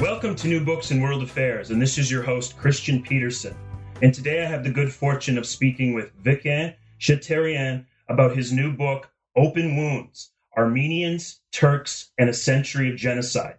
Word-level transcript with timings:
Welcome 0.00 0.34
to 0.36 0.48
New 0.48 0.64
Books 0.64 0.92
in 0.92 1.02
World 1.02 1.22
Affairs, 1.22 1.68
and 1.68 1.80
this 1.80 1.98
is 1.98 2.10
your 2.10 2.22
host, 2.22 2.56
Christian 2.56 3.02
Peterson. 3.02 3.54
And 4.00 4.14
today 4.14 4.42
I 4.42 4.46
have 4.46 4.64
the 4.64 4.70
good 4.70 4.90
fortune 4.90 5.36
of 5.36 5.44
speaking 5.44 5.92
with 5.92 6.10
Vicken 6.14 6.72
Cheterian 6.98 7.84
about 8.08 8.34
his 8.34 8.50
new 8.50 8.72
book, 8.72 9.10
Open 9.36 9.76
Wounds 9.76 10.30
Armenians, 10.56 11.40
Turks, 11.52 12.12
and 12.16 12.30
a 12.30 12.32
Century 12.32 12.88
of 12.88 12.96
Genocide, 12.96 13.58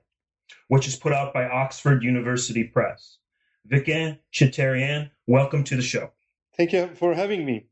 which 0.68 0.88
is 0.88 0.96
put 0.96 1.14
out 1.14 1.32
by 1.32 1.46
Oxford 1.46 2.02
University 2.02 2.64
Press. 2.64 3.20
Vicken 3.68 4.18
Cheterian, 4.34 5.12
welcome 5.28 5.64
to 5.66 5.76
the 5.76 5.84
show. 5.84 6.10
Thank 6.58 6.74
you 6.74 6.90
for 6.96 7.14
having 7.14 7.46
me. 7.46 7.68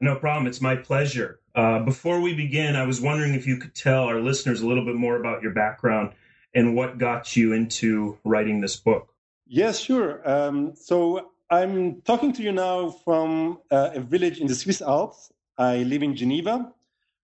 No 0.00 0.16
problem. 0.16 0.46
It's 0.46 0.62
my 0.62 0.76
pleasure. 0.76 1.40
Uh, 1.54 1.80
before 1.80 2.22
we 2.22 2.32
begin, 2.32 2.74
I 2.74 2.86
was 2.86 3.02
wondering 3.02 3.34
if 3.34 3.46
you 3.46 3.58
could 3.58 3.74
tell 3.74 4.04
our 4.04 4.20
listeners 4.20 4.62
a 4.62 4.66
little 4.66 4.86
bit 4.86 4.96
more 4.96 5.20
about 5.20 5.42
your 5.42 5.52
background 5.52 6.14
and 6.54 6.74
what 6.76 6.98
got 6.98 7.36
you 7.36 7.52
into 7.52 8.18
writing 8.24 8.60
this 8.60 8.76
book. 8.76 9.08
Yes, 9.46 9.78
sure. 9.78 10.20
Um, 10.28 10.74
so 10.74 11.30
I'm 11.50 12.00
talking 12.02 12.32
to 12.32 12.42
you 12.42 12.52
now 12.52 12.90
from 12.90 13.58
uh, 13.70 13.90
a 13.94 14.00
village 14.00 14.40
in 14.40 14.46
the 14.46 14.54
Swiss 14.54 14.80
Alps. 14.80 15.32
I 15.58 15.78
live 15.78 16.02
in 16.02 16.16
Geneva, 16.16 16.72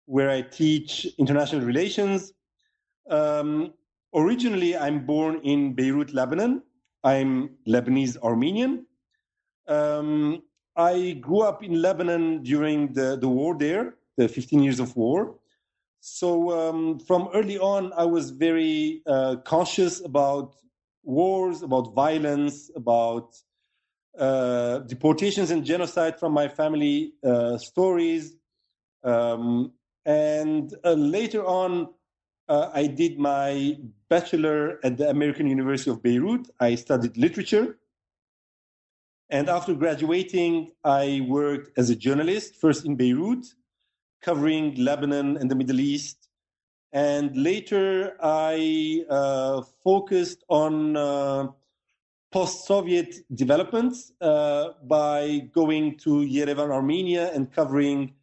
where 0.07 0.31
I 0.31 0.43
teach 0.43 1.07
international 1.19 1.63
relations. 1.63 2.33
Um, 3.09 3.73
originally, 4.15 4.77
I'm 4.77 5.07
born 5.07 5.41
in 5.43 5.73
Beirut, 5.75 6.13
Lebanon. 6.13 6.63
I'm 7.03 7.51
Lebanese 7.67 8.19
Armenian. 8.23 8.87
Um, 9.67 10.43
I 10.77 11.13
grew 11.21 11.41
up 11.41 11.63
in 11.63 11.81
Lebanon 11.81 12.43
during 12.43 12.93
the, 12.93 13.17
the 13.17 13.29
war 13.29 13.57
there, 13.59 13.95
the 14.17 14.29
15 14.29 14.63
years 14.63 14.81
of 14.81 14.97
war. 14.97 15.35
So 16.01 16.51
um, 16.51 16.99
from 16.99 17.29
early 17.35 17.59
on, 17.59 17.93
I 17.93 18.05
was 18.05 18.31
very 18.31 19.03
uh, 19.07 19.37
conscious 19.45 20.05
about 20.05 20.57
wars, 21.03 21.63
about 21.63 21.95
violence, 21.95 22.71
about 22.75 23.37
uh, 24.19 24.79
deportations 24.81 25.51
and 25.51 25.65
genocide 25.65 26.19
from 26.19 26.33
my 26.33 26.49
family 26.49 27.13
uh, 27.23 27.59
stories. 27.59 28.37
Um, 29.05 29.73
and 30.07 30.75
uh, 30.85 30.93
later 30.93 31.45
on, 31.45 31.89
uh, 32.49 32.71
I 32.73 32.87
did 32.87 33.19
my 33.19 33.77
bachelor 34.09 34.81
at 34.83 34.97
the 34.97 35.09
American 35.09 35.47
University 35.47 35.91
of 35.91 36.03
Beirut. 36.03 36.49
I 36.59 36.75
studied 36.77 37.17
literature. 37.17 37.79
And 39.29 39.49
after 39.49 39.75
graduating, 39.75 40.73
I 40.83 41.25
worked 41.29 41.79
as 41.79 41.91
a 41.91 41.95
journalist, 41.95 42.57
first 42.57 42.85
in 42.85 42.97
Beirut, 42.97 43.47
covering 44.23 44.75
Lebanon 44.77 45.37
and 45.37 45.51
the 45.51 45.55
Middle 45.55 45.81
East. 45.81 46.29
And 46.93 47.37
later, 47.37 48.17
I 48.21 49.05
uh, 49.09 49.63
focused 49.85 50.45
on 50.49 50.97
uh, 50.97 51.49
post 52.33 52.67
Soviet 52.67 53.17
developments 53.35 54.13
uh, 54.21 54.71
by 54.85 55.49
going 55.53 55.99
to 55.99 56.21
Yerevan, 56.21 56.71
Armenia, 56.71 57.33
and 57.33 57.53
covering 57.53 58.15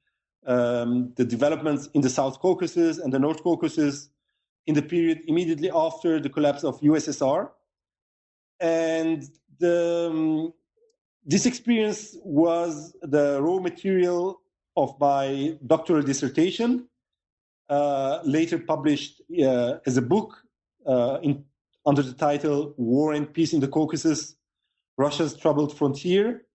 um, 0.46 1.14
the 1.16 1.26
developments 1.26 1.90
in 1.94 2.02
the 2.02 2.10
South 2.10 2.40
Caucasus 2.40 2.98
and 2.98 3.12
the 3.12 3.20
North 3.20 3.44
Caucasus 3.44 4.10
in 4.66 4.76
the 4.76 4.82
period 4.82 5.22
immediately 5.28 5.70
after 5.74 6.20
the 6.20 6.30
collapse 6.30 6.64
of 6.64 6.80
USSR. 6.82 7.50
And 8.60 9.24
the, 9.60 10.10
um, 10.12 10.54
this 11.26 11.46
experience 11.46 12.18
was 12.24 12.96
the 13.02 13.42
raw 13.42 13.60
material 13.60 14.42
of 14.78 14.98
my 15.00 15.58
doctoral 15.66 16.04
dissertation, 16.04 16.88
uh, 17.70 18.20
later 18.24 18.60
published 18.60 19.22
uh, 19.44 19.80
as 19.86 19.98
a 19.98 20.02
book 20.02 20.38
uh, 20.86 21.18
in, 21.24 21.44
under 21.86 22.04
the 22.04 22.14
title 22.14 22.74
War 22.78 23.14
and 23.14 23.34
Peace 23.34 23.54
in 23.54 23.60
the 23.60 23.68
Caucasus 23.68 24.36
Russia's 24.98 25.36
Troubled 25.36 25.76
Frontier. 25.76 26.46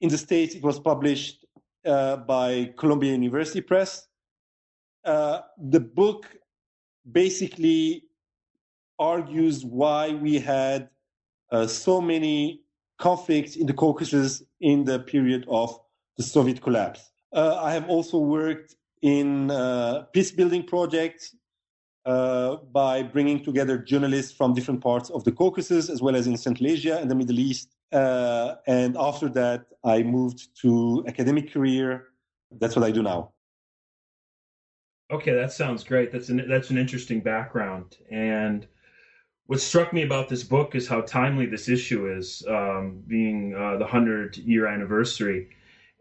In 0.00 0.08
the 0.08 0.16
States, 0.16 0.54
it 0.54 0.62
was 0.62 0.78
published 0.78 1.44
uh, 1.84 2.16
by 2.18 2.72
Columbia 2.76 3.12
University 3.12 3.60
Press. 3.60 4.06
Uh, 5.04 5.40
the 5.58 5.80
book 5.80 6.26
basically 7.10 8.04
argues 8.98 9.64
why 9.64 10.12
we 10.14 10.38
had 10.38 10.88
so 11.66 12.00
many 12.00 12.62
conflicts 12.98 13.56
in 13.56 13.66
the 13.66 13.72
Caucasus 13.72 14.42
in 14.60 14.84
the 14.84 14.98
period 14.98 15.44
of 15.48 15.78
the 16.16 16.22
Soviet 16.22 16.60
collapse. 16.62 17.10
Uh, 17.32 17.58
I 17.62 17.72
have 17.72 17.88
also 17.88 18.18
worked 18.18 18.76
in 19.02 19.50
uh, 19.50 20.02
peace 20.12 20.30
building 20.30 20.62
projects 20.64 21.34
uh, 22.06 22.56
by 22.72 23.02
bringing 23.02 23.42
together 23.42 23.78
journalists 23.78 24.32
from 24.32 24.54
different 24.54 24.80
parts 24.80 25.10
of 25.10 25.24
the 25.24 25.32
Caucasus, 25.32 25.88
as 25.90 26.00
well 26.00 26.16
as 26.16 26.26
in 26.26 26.36
Central 26.36 26.68
Asia 26.68 26.98
and 26.98 27.10
the 27.10 27.14
Middle 27.14 27.38
East. 27.38 27.74
Uh, 27.92 28.54
and 28.66 28.96
after 28.98 29.28
that, 29.30 29.66
I 29.84 30.02
moved 30.02 30.48
to 30.62 31.04
academic 31.06 31.52
career. 31.52 32.08
That's 32.50 32.76
what 32.76 32.84
I 32.84 32.90
do 32.90 33.02
now. 33.02 33.32
Okay, 35.10 35.34
that 35.34 35.52
sounds 35.52 35.84
great. 35.84 36.10
That's 36.10 36.30
an 36.30 36.48
that's 36.48 36.70
an 36.70 36.78
interesting 36.78 37.20
background. 37.20 37.96
And 38.10 38.66
what 39.46 39.60
struck 39.60 39.92
me 39.92 40.02
about 40.02 40.28
this 40.28 40.42
book 40.42 40.74
is 40.74 40.88
how 40.88 41.02
timely 41.02 41.46
this 41.46 41.68
issue 41.68 42.12
is, 42.12 42.44
um, 42.48 43.02
being 43.06 43.54
uh, 43.54 43.76
the 43.76 43.86
hundred 43.86 44.36
year 44.36 44.66
anniversary 44.66 45.50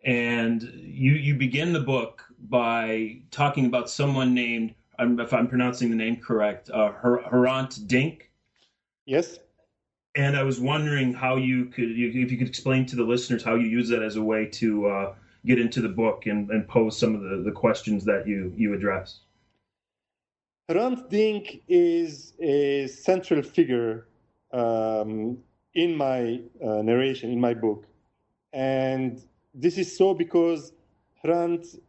and 0.05 0.61
you 0.61 1.13
you 1.13 1.35
begin 1.35 1.73
the 1.73 1.79
book 1.79 2.23
by 2.47 3.17
talking 3.31 3.65
about 3.65 3.89
someone 3.89 4.33
named 4.33 4.75
if 4.99 5.33
I'm 5.33 5.47
pronouncing 5.47 5.89
the 5.89 5.95
name 5.95 6.17
correct, 6.17 6.69
uh, 6.69 6.91
Hrant 7.03 7.85
Dink. 7.87 8.31
Yes. 9.05 9.39
And 10.15 10.37
I 10.37 10.43
was 10.43 10.59
wondering 10.59 11.13
how 11.13 11.35
you 11.35 11.65
could, 11.65 11.91
if 11.91 12.15
you 12.15 12.37
could 12.37 12.47
explain 12.47 12.85
to 12.85 12.95
the 12.95 13.03
listeners 13.03 13.43
how 13.43 13.55
you 13.55 13.67
use 13.67 13.89
that 13.89 14.01
as 14.01 14.15
a 14.15 14.23
way 14.23 14.45
to 14.45 14.87
uh, 14.87 15.15
get 15.45 15.59
into 15.59 15.81
the 15.81 15.89
book 15.89 16.25
and, 16.27 16.49
and 16.49 16.65
pose 16.67 16.97
some 16.97 17.13
of 17.13 17.21
the, 17.21 17.43
the 17.43 17.51
questions 17.51 18.05
that 18.05 18.25
you 18.25 18.53
you 18.55 18.73
address. 18.73 19.19
Hrant 20.69 21.09
Dink 21.09 21.61
is 21.67 22.33
a 22.39 22.87
central 22.87 23.43
figure 23.43 24.07
um, 24.53 25.37
in 25.73 25.95
my 25.95 26.41
uh, 26.63 26.81
narration, 26.81 27.29
in 27.31 27.39
my 27.39 27.53
book, 27.53 27.85
and 28.53 29.21
this 29.55 29.77
is 29.77 29.97
so 29.97 30.13
because 30.13 30.73
Hrant 31.23 31.79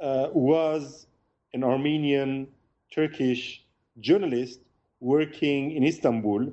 uh, 0.00 0.28
was 0.32 1.06
an 1.52 1.64
Armenian 1.64 2.46
Turkish 2.92 3.64
journalist 4.00 4.60
working 5.00 5.72
in 5.72 5.84
Istanbul, 5.84 6.52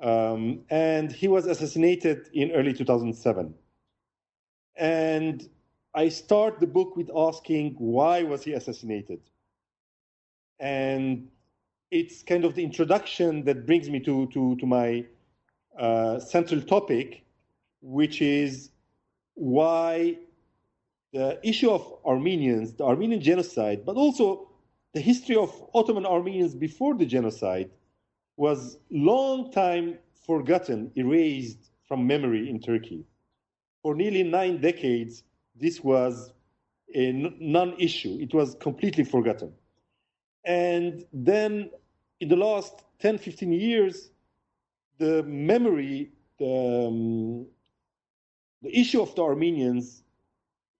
um, 0.00 0.60
and 0.70 1.12
he 1.12 1.28
was 1.28 1.46
assassinated 1.46 2.28
in 2.32 2.52
early 2.52 2.72
2007. 2.72 3.52
And 4.76 5.48
I 5.94 6.08
start 6.08 6.60
the 6.60 6.66
book 6.66 6.96
with 6.96 7.10
asking 7.14 7.74
why 7.78 8.22
was 8.22 8.44
he 8.44 8.52
assassinated, 8.52 9.20
and 10.60 11.28
it's 11.90 12.22
kind 12.22 12.44
of 12.44 12.54
the 12.54 12.62
introduction 12.62 13.44
that 13.44 13.66
brings 13.66 13.90
me 13.90 13.98
to 14.00 14.26
to 14.28 14.56
to 14.56 14.66
my 14.66 15.04
uh, 15.76 16.20
central 16.20 16.62
topic, 16.62 17.24
which 17.82 18.22
is 18.22 18.70
why 19.40 20.16
the 21.14 21.40
issue 21.42 21.70
of 21.70 21.82
Armenians, 22.04 22.74
the 22.74 22.84
Armenian 22.84 23.22
genocide, 23.22 23.84
but 23.86 23.96
also 23.96 24.50
the 24.92 25.00
history 25.00 25.34
of 25.34 25.50
Ottoman 25.74 26.04
Armenians 26.04 26.54
before 26.54 26.94
the 26.94 27.06
genocide 27.06 27.70
was 28.36 28.76
long 28.90 29.50
time 29.50 29.98
forgotten, 30.26 30.92
erased 30.94 31.70
from 31.88 32.06
memory 32.06 32.50
in 32.50 32.60
Turkey. 32.60 33.06
For 33.82 33.94
nearly 33.94 34.22
nine 34.22 34.60
decades, 34.60 35.24
this 35.58 35.82
was 35.82 36.32
a 36.94 37.12
non-issue. 37.40 38.18
It 38.20 38.34
was 38.34 38.56
completely 38.60 39.04
forgotten. 39.04 39.52
And 40.44 41.04
then 41.14 41.70
in 42.20 42.28
the 42.28 42.36
last 42.36 42.82
10, 43.00 43.16
15 43.18 43.52
years, 43.52 44.10
the 44.98 45.22
memory, 45.22 46.12
the, 46.38 46.86
um, 46.88 47.46
the 48.62 48.78
issue 48.78 49.00
of 49.00 49.14
the 49.14 49.22
Armenians 49.22 50.02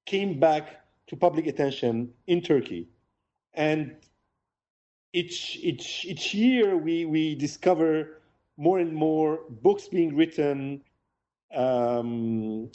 came 0.06 0.38
back 0.38 0.84
to 1.08 1.16
public 1.16 1.46
attention 1.46 2.12
in 2.26 2.40
Turkey. 2.40 2.88
and 3.54 3.96
each 5.12 5.56
each 5.56 6.04
each 6.04 6.34
year 6.34 6.76
we 6.76 7.04
we 7.04 7.34
discover 7.34 8.20
more 8.56 8.78
and 8.78 8.92
more 8.92 9.40
books 9.62 9.88
being 9.88 10.14
written, 10.14 10.82
um, 11.54 12.70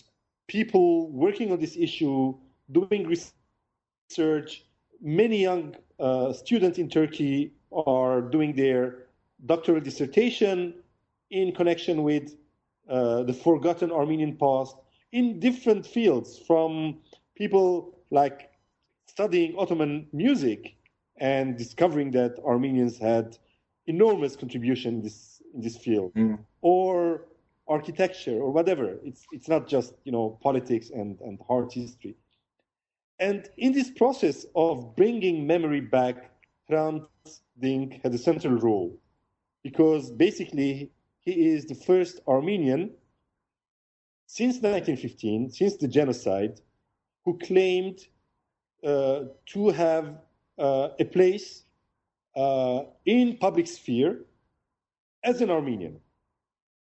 people 0.47 1.09
working 1.11 1.51
on 1.51 1.59
this 1.59 1.77
issue, 1.77 2.35
doing 2.71 3.07
research. 3.07 4.65
Many 5.01 5.41
young 5.41 5.75
uh, 5.99 6.33
students 6.33 6.79
in 6.79 6.89
Turkey 6.89 7.53
are 7.71 8.21
doing 8.21 8.55
their 8.55 9.07
doctoral 9.45 9.79
dissertation 9.79 10.73
in 11.29 11.53
connection 11.53 12.03
with 12.03 12.35
uh, 12.89 13.23
the 13.23 13.33
forgotten 13.33 13.91
Armenian 13.91 14.35
past 14.37 14.75
in 15.15 15.39
different 15.39 15.85
fields, 15.85 16.37
from 16.45 16.97
people 17.35 17.97
like 18.11 18.51
studying 19.07 19.55
Ottoman 19.57 20.07
music 20.11 20.75
and 21.17 21.57
discovering 21.57 22.11
that 22.11 22.37
Armenians 22.45 22.97
had 22.97 23.37
enormous 23.87 24.35
contribution 24.35 24.95
in 24.95 25.01
this 25.03 25.41
in 25.53 25.61
this 25.61 25.77
field, 25.77 26.13
mm. 26.15 26.37
or 26.61 27.21
architecture 27.65 28.37
or 28.45 28.51
whatever. 28.51 28.87
It's 29.05 29.23
it's 29.31 29.47
not 29.47 29.69
just 29.69 29.93
you 30.03 30.11
know 30.11 30.37
politics 30.43 30.89
and 30.89 31.17
and 31.21 31.39
hard 31.47 31.71
history. 31.71 32.15
And 33.17 33.47
in 33.57 33.71
this 33.71 33.89
process 33.89 34.45
of 34.53 34.97
bringing 34.97 35.47
memory 35.47 35.79
back, 35.79 36.15
Hrant 36.69 37.07
Dink 37.57 38.01
had 38.03 38.13
a 38.13 38.17
central 38.17 38.55
role 38.55 38.99
because 39.63 40.11
basically 40.11 40.91
he 41.21 41.33
is 41.53 41.65
the 41.65 41.75
first 41.89 42.19
Armenian 42.27 42.91
since 44.27 44.55
1915, 44.55 45.51
since 45.51 45.77
the 45.77 45.87
genocide, 45.87 46.59
who 47.23 47.37
claimed 47.39 48.07
uh, 48.83 49.25
to 49.47 49.69
have 49.69 50.17
uh, 50.57 50.89
a 50.99 51.05
place 51.05 51.63
uh, 52.35 52.83
in 53.05 53.37
public 53.37 53.67
sphere 53.67 54.25
as 55.23 55.41
an 55.41 55.49
Armenian. 55.49 55.99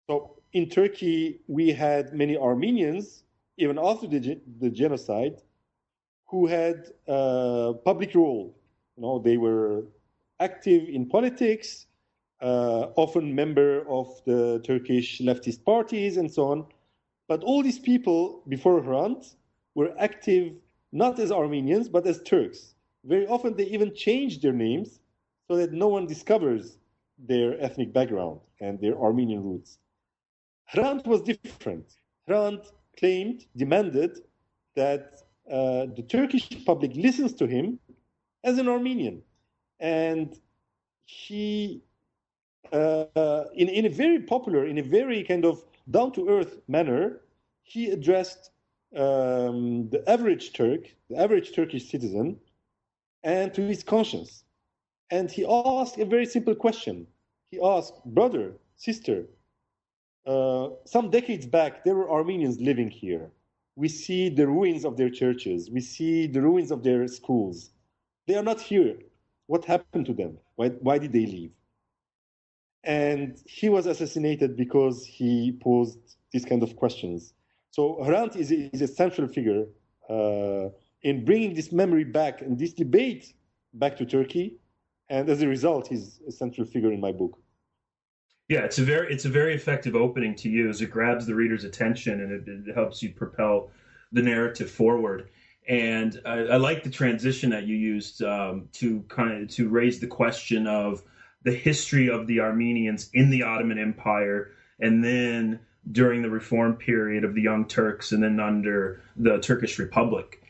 So 0.10 0.38
in 0.54 0.70
Turkey, 0.70 1.42
we 1.48 1.72
had 1.72 2.14
many 2.14 2.38
Armenians, 2.38 3.24
even 3.58 3.78
after 3.80 4.08
the, 4.08 4.40
the 4.60 4.70
genocide, 4.70 5.42
who 6.28 6.46
had 6.46 6.92
a 7.08 7.74
public 7.84 8.14
role. 8.14 8.56
You 8.96 9.04
know, 9.04 9.20
they 9.20 9.38
were 9.38 9.86
active 10.40 10.88
in 10.88 11.08
politics, 11.08 11.88
uh, 12.42 12.88
often 12.96 13.34
member 13.34 13.88
of 13.90 14.08
the 14.26 14.62
Turkish 14.64 15.20
leftist 15.20 15.64
parties 15.66 16.18
and 16.18 16.32
so 16.32 16.48
on. 16.48 16.66
But 17.28 17.44
all 17.44 17.62
these 17.64 17.80
people 17.80 18.44
before 18.48 18.82
Hrant 18.82 19.36
were 19.76 19.94
active 20.00 20.54
not 20.92 21.20
as 21.20 21.32
Armenians, 21.32 21.90
but 21.90 22.08
as 22.08 22.22
Turks. 22.24 22.76
Very 23.04 23.28
often 23.28 23.56
they 23.56 23.66
even 23.66 23.94
change 23.94 24.42
their 24.42 24.54
names 24.54 25.00
so 25.48 25.56
that 25.58 25.72
no 25.74 25.88
one 25.88 26.08
discovers 26.08 26.78
their 27.20 27.60
ethnic 27.62 27.94
background 27.94 28.40
and 28.62 28.80
their 28.80 28.98
Armenian 28.98 29.44
roots. 29.44 29.80
Hrant 30.74 31.06
was 31.06 31.22
different. 31.22 31.86
Hrant 32.28 32.72
claimed, 32.98 33.46
demanded 33.56 34.20
that 34.76 35.24
uh, 35.52 35.88
the 35.96 36.04
Turkish 36.08 36.50
public 36.66 36.96
listens 36.96 37.34
to 37.34 37.48
him 37.48 37.80
as 38.44 38.58
an 38.58 38.68
Armenian. 38.68 39.22
And 39.80 40.38
he, 41.06 41.82
uh, 42.72 43.06
in, 43.56 43.70
in 43.70 43.86
a 43.86 43.90
very 43.90 44.20
popular, 44.20 44.66
in 44.66 44.78
a 44.78 44.84
very 44.84 45.24
kind 45.24 45.46
of 45.46 45.64
down 45.90 46.12
to 46.14 46.30
earth 46.30 46.58
manner, 46.68 47.22
he 47.64 47.92
addressed 47.92 48.52
um, 48.96 49.90
the 49.90 50.04
average 50.08 50.54
Turk, 50.54 50.88
the 51.10 51.18
average 51.18 51.54
Turkish 51.54 51.90
citizen, 51.90 52.40
and 53.24 53.54
to 53.54 53.62
his 53.62 53.84
conscience. 53.84 54.44
And 55.12 55.32
he 55.32 55.46
asked 55.46 55.98
a 55.98 56.06
very 56.06 56.26
simple 56.26 56.56
question. 56.56 57.08
He 57.52 57.60
asked, 57.64 58.04
Brother, 58.06 58.54
sister, 58.76 59.26
uh, 60.26 60.70
some 60.86 61.10
decades 61.10 61.46
back, 61.46 61.86
there 61.86 61.96
were 61.96 62.12
Armenians 62.12 62.60
living 62.60 62.90
here. 62.90 63.32
We 63.76 63.88
see 63.88 64.30
the 64.30 64.48
ruins 64.48 64.84
of 64.84 64.98
their 64.98 65.10
churches, 65.10 65.70
we 65.70 65.82
see 65.82 66.28
the 66.28 66.42
ruins 66.42 66.72
of 66.72 66.84
their 66.84 67.08
schools. 67.08 67.72
They 68.28 68.36
are 68.36 68.44
not 68.44 68.60
here. 68.60 68.98
What 69.46 69.64
happened 69.64 70.06
to 70.08 70.14
them? 70.14 70.38
Why, 70.56 70.70
why 70.70 70.98
did 70.98 71.14
they 71.14 71.26
leave? 71.26 71.52
And 72.88 73.38
he 73.46 73.68
was 73.68 73.86
assassinated 73.86 74.56
because 74.56 75.06
he 75.06 75.60
posed 75.62 76.00
these 76.32 76.46
kind 76.46 76.64
of 76.64 76.78
questions. 76.78 77.34
So 77.72 77.98
Hrant 78.02 78.38
is, 78.38 78.50
is 78.50 78.82
a 78.82 78.88
central 78.88 79.28
figure 79.28 79.66
uh, 80.10 80.70
in 81.04 81.26
bringing 81.26 81.54
this 81.54 81.74
memory 81.74 82.06
back 82.06 82.42
and 82.42 82.58
this 82.58 82.72
debate 82.74 83.34
back 83.74 83.98
to 83.98 84.06
Turkey. 84.06 84.58
And 85.10 85.30
as 85.30 85.42
a 85.42 85.48
result, 85.48 85.90
he's 85.90 86.22
a 86.28 86.32
central 86.32 86.66
figure 86.66 86.94
in 86.94 87.02
my 87.02 87.12
book. 87.12 87.38
Yeah, 88.48 88.62
it's 88.62 88.80
a 88.80 88.84
very 88.84 89.14
it's 89.14 89.26
a 89.26 89.30
very 89.30 89.54
effective 89.54 89.94
opening 89.94 90.34
to 90.36 90.50
use. 90.50 90.82
It 90.82 90.90
grabs 90.90 91.26
the 91.26 91.36
reader's 91.36 91.66
attention 91.66 92.22
and 92.22 92.32
it, 92.32 92.70
it 92.70 92.74
helps 92.74 93.04
you 93.04 93.10
propel 93.12 93.70
the 94.14 94.22
narrative 94.22 94.72
forward. 94.72 95.30
And 95.68 96.22
I, 96.26 96.38
I 96.56 96.56
like 96.56 96.84
the 96.84 96.90
transition 96.90 97.50
that 97.50 97.68
you 97.68 97.76
used 97.76 98.24
um, 98.24 98.70
to 98.74 99.02
kind 99.10 99.44
of 99.44 99.50
to 99.56 99.68
raise 99.68 100.00
the 100.00 100.08
question 100.08 100.66
of 100.66 101.04
the 101.44 101.54
history 101.54 102.10
of 102.10 102.28
the 102.28 102.40
Armenians 102.40 103.10
in 103.14 103.30
the 103.30 103.44
Ottoman 103.44 103.80
Empire, 103.80 104.52
and 104.80 105.04
then 105.04 105.60
during 105.92 106.22
the 106.22 106.30
reform 106.30 106.76
period 106.76 107.24
of 107.24 107.34
the 107.34 107.42
Young 107.42 107.66
Turks 107.66 108.12
and 108.12 108.22
then 108.22 108.40
under 108.40 109.02
the 109.16 109.40
Turkish 109.40 109.80
Republic. 109.80 110.44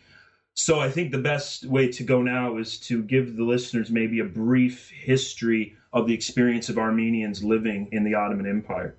So 0.55 0.79
I 0.79 0.89
think 0.89 1.11
the 1.11 1.19
best 1.19 1.65
way 1.65 1.91
to 1.91 2.03
go 2.03 2.23
now 2.23 2.57
is 2.57 2.79
to 2.81 3.03
give 3.03 3.35
the 3.35 3.43
listeners 3.43 3.91
maybe 3.91 4.19
a 4.19 4.25
brief 4.25 4.89
history 4.89 5.75
of 5.93 6.07
the 6.07 6.13
experience 6.13 6.69
of 6.69 6.79
Armenians 6.79 7.43
living 7.43 7.89
in 7.91 8.03
the 8.03 8.15
Ottoman 8.15 8.47
Empire. 8.47 8.97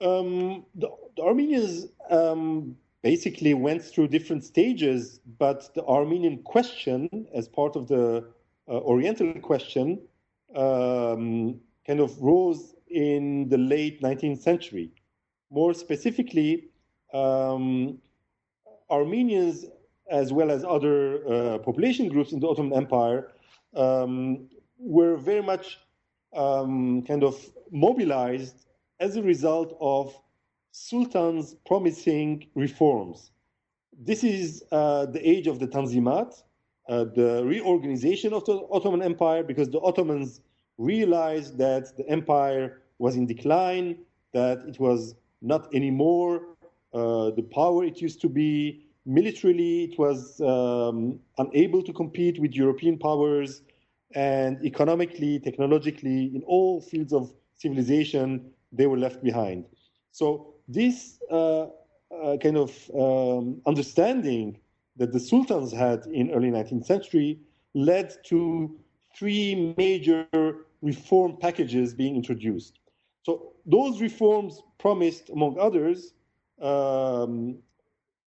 Um, 0.00 0.64
the, 0.76 0.88
the, 1.16 1.22
Armenians 1.22 1.86
um, 2.10 2.76
basically 3.02 3.54
went 3.54 3.82
through 3.82 4.08
different 4.08 4.44
stages, 4.44 5.18
but 5.38 5.74
the 5.74 5.84
Armenian 5.84 6.38
question, 6.44 7.26
as 7.34 7.48
part 7.48 7.74
of 7.74 7.88
the 7.88 8.24
Oriental 8.74 9.32
question, 9.40 10.00
um, 10.54 11.60
kind 11.86 12.00
of 12.00 12.20
rose 12.20 12.74
in 12.88 13.48
the 13.48 13.58
late 13.58 14.02
19th 14.02 14.40
century. 14.40 14.90
More 15.50 15.74
specifically, 15.74 16.68
um, 17.12 17.98
Armenians, 18.90 19.66
as 20.10 20.32
well 20.32 20.50
as 20.50 20.64
other 20.64 21.26
uh, 21.26 21.58
population 21.58 22.08
groups 22.08 22.32
in 22.32 22.40
the 22.40 22.48
Ottoman 22.48 22.76
Empire, 22.76 23.32
um, 23.74 24.48
were 24.78 25.16
very 25.16 25.42
much 25.42 25.78
um, 26.34 27.02
kind 27.02 27.24
of 27.24 27.34
mobilized 27.70 28.66
as 29.00 29.16
a 29.16 29.22
result 29.22 29.76
of 29.80 30.18
sultans 30.72 31.54
promising 31.66 32.46
reforms. 32.54 33.30
This 33.98 34.24
is 34.24 34.62
uh, 34.70 35.06
the 35.06 35.26
age 35.28 35.46
of 35.46 35.58
the 35.58 35.66
Tanzimat, 35.66 36.42
uh, 36.88 37.04
the 37.04 37.44
reorganization 37.44 38.32
of 38.32 38.44
the 38.46 38.66
Ottoman 38.70 39.02
Empire, 39.02 39.42
because 39.42 39.68
the 39.70 39.80
Ottomans 39.80 40.40
realized 40.78 41.58
that 41.58 41.96
the 41.96 42.08
empire 42.08 42.82
was 42.98 43.16
in 43.16 43.26
decline, 43.26 43.98
that 44.32 44.58
it 44.66 44.78
was 44.80 45.14
not 45.42 45.72
anymore 45.74 46.42
uh, 46.94 47.30
the 47.30 47.42
power 47.42 47.84
it 47.84 48.00
used 48.00 48.20
to 48.22 48.28
be. 48.28 48.84
Militarily, 49.04 49.84
it 49.84 49.98
was 49.98 50.40
um, 50.40 51.18
unable 51.38 51.82
to 51.82 51.92
compete 51.92 52.38
with 52.38 52.54
European 52.54 52.98
powers, 52.98 53.62
and 54.14 54.64
economically, 54.64 55.38
technologically, 55.38 56.34
in 56.34 56.42
all 56.46 56.80
fields 56.80 57.12
of 57.12 57.32
civilization, 57.56 58.50
they 58.72 58.86
were 58.86 58.98
left 58.98 59.22
behind. 59.22 59.64
So, 60.12 60.54
this 60.66 61.18
uh, 61.30 61.66
uh, 62.10 62.36
kind 62.38 62.56
of 62.56 62.90
um, 62.94 63.60
understanding 63.66 64.58
that 64.98 65.12
the 65.12 65.20
sultans 65.20 65.72
had 65.72 66.04
in 66.06 66.30
early 66.32 66.50
19th 66.50 66.84
century 66.84 67.38
led 67.74 68.12
to 68.24 68.76
three 69.16 69.74
major 69.76 70.26
reform 70.82 71.36
packages 71.40 71.94
being 71.94 72.16
introduced. 72.16 72.78
So 73.22 73.52
those 73.66 74.00
reforms 74.00 74.62
promised, 74.78 75.30
among 75.30 75.58
others, 75.58 76.14
um, 76.60 77.58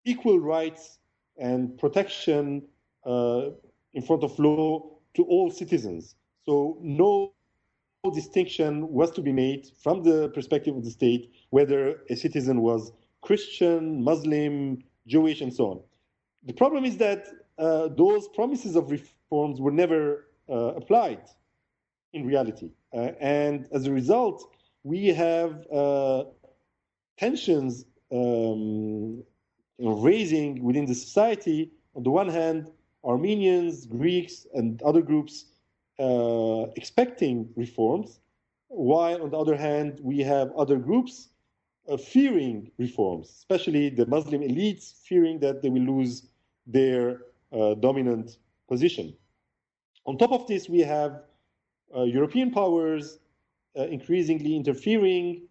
equal 0.05 0.39
rights 0.41 0.99
and 1.39 1.77
protection 1.79 2.63
uh, 3.07 3.51
in 3.93 4.03
front 4.03 4.23
of 4.25 4.39
law 4.39 4.91
to 5.15 5.23
all 5.25 5.51
citizens. 5.51 6.15
So 6.45 6.79
no 6.81 7.33
distinction 8.15 8.89
was 8.89 9.11
to 9.13 9.23
be 9.23 9.33
made 9.33 9.71
from 9.83 10.03
the 10.03 10.31
perspective 10.31 10.77
of 10.77 10.85
the 10.85 10.91
state 10.91 11.33
whether 11.51 12.03
a 12.09 12.17
citizen 12.17 12.61
was 12.63 12.93
Christian, 13.21 14.03
Muslim, 14.03 14.83
Jewish, 15.07 15.41
and 15.41 15.53
so 15.53 15.65
on. 15.71 15.81
The 16.45 16.53
problem 16.53 16.85
is 16.85 16.97
that 16.99 17.29
uh, 17.59 17.89
those 17.89 18.29
promises 18.29 18.77
of 18.77 18.91
reforms 18.91 19.61
were 19.61 19.71
never 19.71 20.29
uh, 20.49 20.75
applied 20.75 21.23
in 22.13 22.27
reality. 22.27 22.71
Uh, 22.93 23.13
and 23.21 23.69
as 23.73 23.87
a 23.87 23.93
result, 23.93 24.57
we 24.83 25.09
have 25.09 25.67
uh, 25.71 26.25
tensions 27.19 27.85
um, 28.11 29.23
raising 29.79 30.63
within 30.63 30.87
the 30.87 30.95
society. 30.95 31.71
On 31.95 32.03
the 32.03 32.11
one 32.11 32.29
hand, 32.29 32.71
Armenians, 33.05 33.87
Greeks, 33.87 34.47
and 34.55 34.83
other 34.83 35.03
groups 35.03 35.47
uh, 35.99 36.67
expecting 36.77 37.49
reforms, 37.57 38.21
while 38.69 39.23
on 39.23 39.31
the 39.31 39.39
other 39.39 39.57
hand, 39.57 40.01
we 40.03 40.21
have 40.21 40.51
other 40.57 40.77
groups 40.77 41.29
uh, 41.89 41.97
fearing 41.97 42.71
reforms, 42.79 43.29
especially 43.31 43.91
the 43.91 44.07
Muslim 44.07 44.43
elites 44.43 44.95
fearing 45.05 45.39
that 45.41 45.63
they 45.63 45.69
will 45.69 45.83
lose 45.83 46.29
their 46.67 47.23
uh, 47.53 47.75
dominant 47.75 48.39
position. 48.69 49.15
On 50.07 50.17
top 50.17 50.33
of 50.33 50.47
this, 50.47 50.69
we 50.69 50.81
have 50.81 51.23
uh, 51.95 52.03
European 52.03 52.51
powers 52.51 53.19
uh, 53.77 53.83
increasingly 53.83 54.57
interfering 54.57 55.43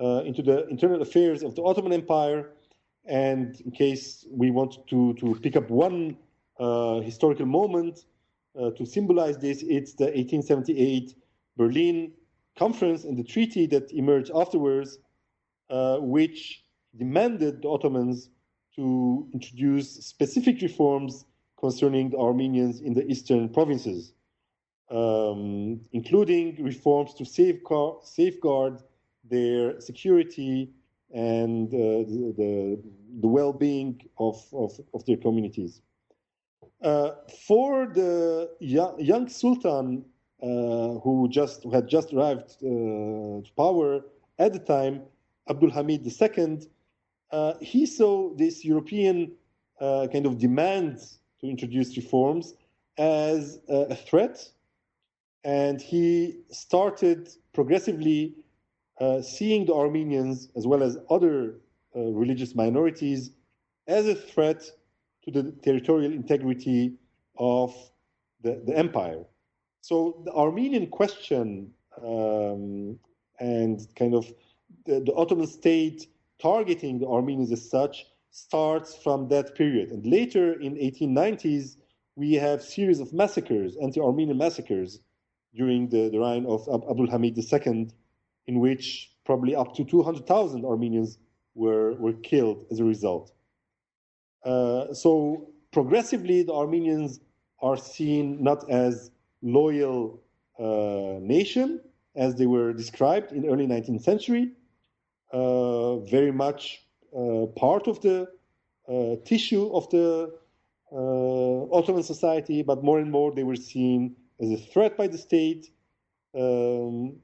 uh, 0.00 0.22
into 0.24 0.42
the 0.42 0.66
internal 0.68 1.00
affairs 1.00 1.42
of 1.42 1.54
the 1.54 1.62
Ottoman 1.62 1.92
Empire. 1.92 2.50
And 3.06 3.60
in 3.60 3.70
case 3.70 4.26
we 4.30 4.50
want 4.50 4.86
to, 4.88 5.14
to 5.14 5.38
pick 5.40 5.56
up 5.56 5.70
one 5.70 6.16
historical 7.02 7.46
moment 7.46 8.06
to 8.56 8.86
symbolize 8.86 9.36
this, 9.36 9.62
it's 9.62 9.94
the 9.94 10.04
1878 10.04 11.14
Berlin 11.56 12.12
Conference 12.56 13.04
and 13.04 13.16
the 13.18 13.24
treaty 13.24 13.66
that 13.66 13.92
emerged 13.92 14.30
afterwards, 14.34 14.98
uh, 15.70 15.98
which 15.98 16.64
demanded 16.96 17.62
the 17.62 17.68
Ottomans 17.68 18.30
to 18.76 19.28
introduce 19.32 19.90
specific 20.06 20.60
reforms 20.60 21.24
concerning 21.58 22.10
the 22.10 22.18
Armenians 22.18 22.80
in 22.80 22.94
the 22.94 23.06
eastern 23.06 23.48
provinces, 23.48 24.12
um, 24.90 25.80
including 25.92 26.62
reforms 26.62 27.14
to 27.14 27.24
safeguard, 27.24 28.04
safeguard 28.04 28.82
their 29.30 29.80
security 29.80 30.70
and 31.12 31.68
uh, 31.72 32.04
the, 32.38 32.82
the, 33.20 33.28
well-being 33.28 34.00
of, 34.18 34.44
of, 34.52 34.78
of, 34.92 35.04
their 35.06 35.16
communities. 35.16 35.80
Uh, 36.82 37.12
for 37.46 37.86
the 37.86 38.50
young, 38.60 38.98
young 39.00 39.28
sultan 39.28 40.04
uh, 40.42 40.46
who 41.02 41.28
just 41.30 41.62
who 41.62 41.70
had 41.70 41.88
just 41.88 42.12
arrived 42.12 42.56
uh, 42.62 43.40
to 43.46 43.50
power 43.56 44.00
at 44.38 44.52
the 44.52 44.58
time, 44.58 45.02
Abdul 45.48 45.70
Hamid 45.70 46.06
II, 46.06 46.58
uh, 47.30 47.54
he 47.60 47.86
saw 47.86 48.34
this 48.34 48.64
European 48.64 49.32
uh, 49.80 50.06
kind 50.12 50.26
of 50.26 50.38
demand 50.38 50.98
to 51.40 51.46
introduce 51.48 51.96
reforms 51.96 52.54
as 52.96 53.58
a 53.68 53.94
threat, 53.94 54.48
and 55.42 55.80
he 55.80 56.38
started 56.50 57.28
progressively 57.52 58.34
uh, 59.00 59.20
seeing 59.20 59.66
the 59.66 59.74
Armenians 59.74 60.48
as 60.56 60.66
well 60.66 60.82
as 60.82 60.96
other 61.10 61.60
uh, 61.96 62.00
religious 62.00 62.54
minorities 62.54 63.30
as 63.88 64.06
a 64.06 64.14
threat 64.14 64.62
to 65.24 65.30
the 65.30 65.52
territorial 65.62 66.12
integrity 66.12 66.94
of 67.38 67.74
the, 68.42 68.62
the 68.66 68.76
empire. 68.76 69.24
So 69.80 70.22
the 70.24 70.32
Armenian 70.32 70.86
question 70.86 71.72
um, 72.02 72.98
and 73.40 73.86
kind 73.96 74.14
of 74.14 74.32
the, 74.86 75.00
the, 75.00 75.14
Ottoman 75.14 75.46
state 75.46 76.06
targeting 76.40 76.98
the 76.98 77.06
Armenians 77.06 77.52
as 77.52 77.68
such 77.68 78.06
starts 78.30 78.96
from 78.96 79.28
that 79.28 79.54
period. 79.54 79.90
And 79.90 80.04
later 80.06 80.60
in 80.60 80.74
1890s, 80.74 81.76
we 82.16 82.34
have 82.34 82.62
series 82.62 83.00
of 83.00 83.12
massacres, 83.12 83.76
anti-Armenian 83.82 84.38
massacres, 84.38 85.00
during 85.54 85.88
the, 85.88 86.10
the 86.10 86.18
reign 86.18 86.46
of 86.46 86.68
Abdul 86.68 87.08
Hamid 87.10 87.38
II 87.38 87.88
in 88.46 88.60
which 88.60 89.12
probably 89.24 89.54
up 89.54 89.74
to 89.76 89.84
200,000 89.84 90.64
Armenians 90.64 91.18
were, 91.54 91.94
were 91.94 92.12
killed 92.12 92.66
as 92.70 92.80
a 92.80 92.84
result. 92.84 93.32
Uh, 94.44 94.92
so 94.92 95.50
progressively, 95.72 96.42
the 96.42 96.52
Armenians 96.52 97.20
are 97.62 97.76
seen 97.76 98.42
not 98.42 98.68
as 98.70 99.10
loyal 99.42 100.20
uh, 100.58 101.18
nation 101.20 101.80
as 102.16 102.34
they 102.36 102.46
were 102.46 102.72
described 102.72 103.32
in 103.32 103.46
early 103.46 103.66
19th 103.66 104.02
century, 104.02 104.52
very 105.34 106.32
much 106.32 106.84
uh, 107.16 107.46
part 107.56 107.86
of 107.86 108.00
the 108.00 108.28
uh, 108.88 109.16
tissue 109.24 109.70
of 109.72 109.88
the 109.90 110.32
uh, 110.92 111.76
Ottoman 111.76 112.02
society, 112.02 112.62
but 112.62 112.84
more 112.84 112.98
and 112.98 113.10
more 113.10 113.32
they 113.32 113.44
were 113.44 113.56
seen 113.56 114.16
as 114.40 114.50
a 114.50 114.56
threat 114.56 114.96
by 114.96 115.06
the 115.06 115.18
state, 115.18 115.70
um, 116.38 117.16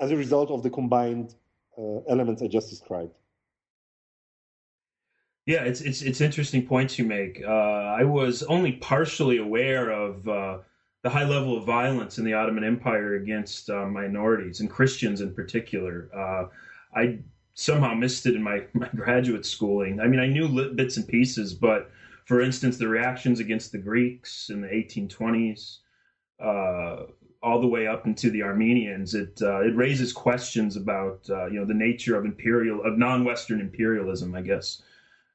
as 0.00 0.10
a 0.10 0.16
result 0.16 0.50
of 0.50 0.62
the 0.62 0.70
combined 0.70 1.34
uh, 1.78 1.98
elements 2.08 2.42
I 2.42 2.48
just 2.48 2.70
described. 2.70 3.12
Yeah, 5.46 5.62
it's 5.62 5.80
it's 5.80 6.02
it's 6.02 6.20
interesting 6.20 6.66
points 6.66 6.98
you 6.98 7.04
make. 7.04 7.42
Uh, 7.46 7.50
I 8.00 8.02
was 8.02 8.42
only 8.44 8.72
partially 8.72 9.38
aware 9.38 9.90
of 9.90 10.26
uh, 10.28 10.58
the 11.02 11.10
high 11.10 11.24
level 11.24 11.56
of 11.56 11.64
violence 11.64 12.18
in 12.18 12.24
the 12.24 12.34
Ottoman 12.34 12.64
Empire 12.64 13.14
against 13.14 13.70
uh, 13.70 13.86
minorities 13.86 14.60
and 14.60 14.68
Christians 14.68 15.20
in 15.20 15.32
particular. 15.34 16.08
I 16.96 17.18
somehow 17.54 17.94
missed 17.94 18.26
it 18.26 18.34
in 18.34 18.42
my, 18.42 18.64
my 18.72 18.88
graduate 18.94 19.46
schooling. 19.46 20.00
I 20.00 20.06
mean, 20.06 20.20
I 20.20 20.26
knew 20.26 20.72
bits 20.74 20.96
and 20.96 21.06
pieces, 21.06 21.54
but 21.54 21.90
for 22.24 22.40
instance, 22.40 22.76
the 22.76 22.88
reactions 22.88 23.38
against 23.38 23.72
the 23.72 23.78
Greeks 23.78 24.50
in 24.50 24.60
the 24.60 24.68
1820s, 24.68 25.78
uh, 26.42 27.04
all 27.42 27.60
the 27.60 27.66
way 27.66 27.86
up 27.86 28.06
into 28.06 28.30
the 28.30 28.42
Armenians, 28.42 29.14
it 29.14 29.40
uh, 29.40 29.60
it 29.60 29.76
raises 29.76 30.12
questions 30.12 30.74
about 30.76 31.20
uh, 31.30 31.46
you 31.46 31.60
know 31.60 31.64
the 31.64 31.74
nature 31.74 32.16
of 32.16 32.24
imperial 32.24 32.84
of 32.84 32.98
non-Western 32.98 33.60
imperialism, 33.60 34.34
I 34.34 34.40
guess 34.40 34.82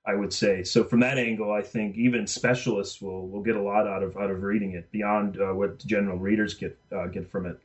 I 0.06 0.16
would 0.16 0.34
say. 0.34 0.64
So 0.64 0.84
from 0.84 1.00
that 1.02 1.18
angle, 1.18 1.52
I 1.52 1.62
think 1.62 1.96
even 1.96 2.28
specialists 2.28 3.02
will 3.02 3.30
will 3.30 3.42
get 3.42 3.56
a 3.56 3.62
lot 3.62 3.88
out 3.88 4.04
of 4.04 4.18
out 4.18 4.30
of 4.30 4.42
reading 4.42 4.74
it 4.74 4.92
beyond 4.92 5.40
uh, 5.40 5.54
what 5.54 5.78
general 5.86 6.18
readers 6.18 6.54
get 6.54 6.78
uh, 6.92 7.08
get 7.08 7.30
from 7.30 7.46
it. 7.46 7.58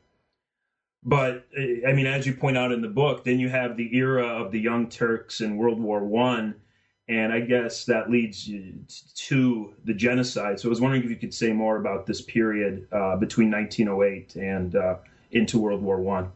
But 1.06 1.46
I 1.56 1.92
mean, 1.92 2.06
as 2.06 2.26
you 2.26 2.34
point 2.34 2.58
out 2.58 2.72
in 2.72 2.82
the 2.82 2.88
book, 2.88 3.24
then 3.24 3.38
you 3.38 3.48
have 3.48 3.76
the 3.76 3.96
era 3.96 4.26
of 4.26 4.50
the 4.50 4.60
Young 4.60 4.88
Turks 4.88 5.40
in 5.40 5.56
World 5.56 5.80
War 5.80 6.04
One 6.04 6.56
and 7.08 7.32
I 7.32 7.40
guess 7.40 7.84
that 7.84 8.10
leads 8.10 8.50
to 9.14 9.74
the 9.84 9.94
genocide. 9.94 10.58
So 10.58 10.68
I 10.68 10.70
was 10.70 10.80
wondering 10.80 11.04
if 11.04 11.10
you 11.10 11.16
could 11.16 11.34
say 11.34 11.52
more 11.52 11.76
about 11.76 12.06
this 12.06 12.20
period 12.20 12.86
uh, 12.90 13.16
between 13.16 13.50
1908 13.50 14.36
and 14.36 14.74
uh, 14.74 14.96
into 15.30 15.58
World 15.58 15.82
War 15.82 16.00
One. 16.00 16.30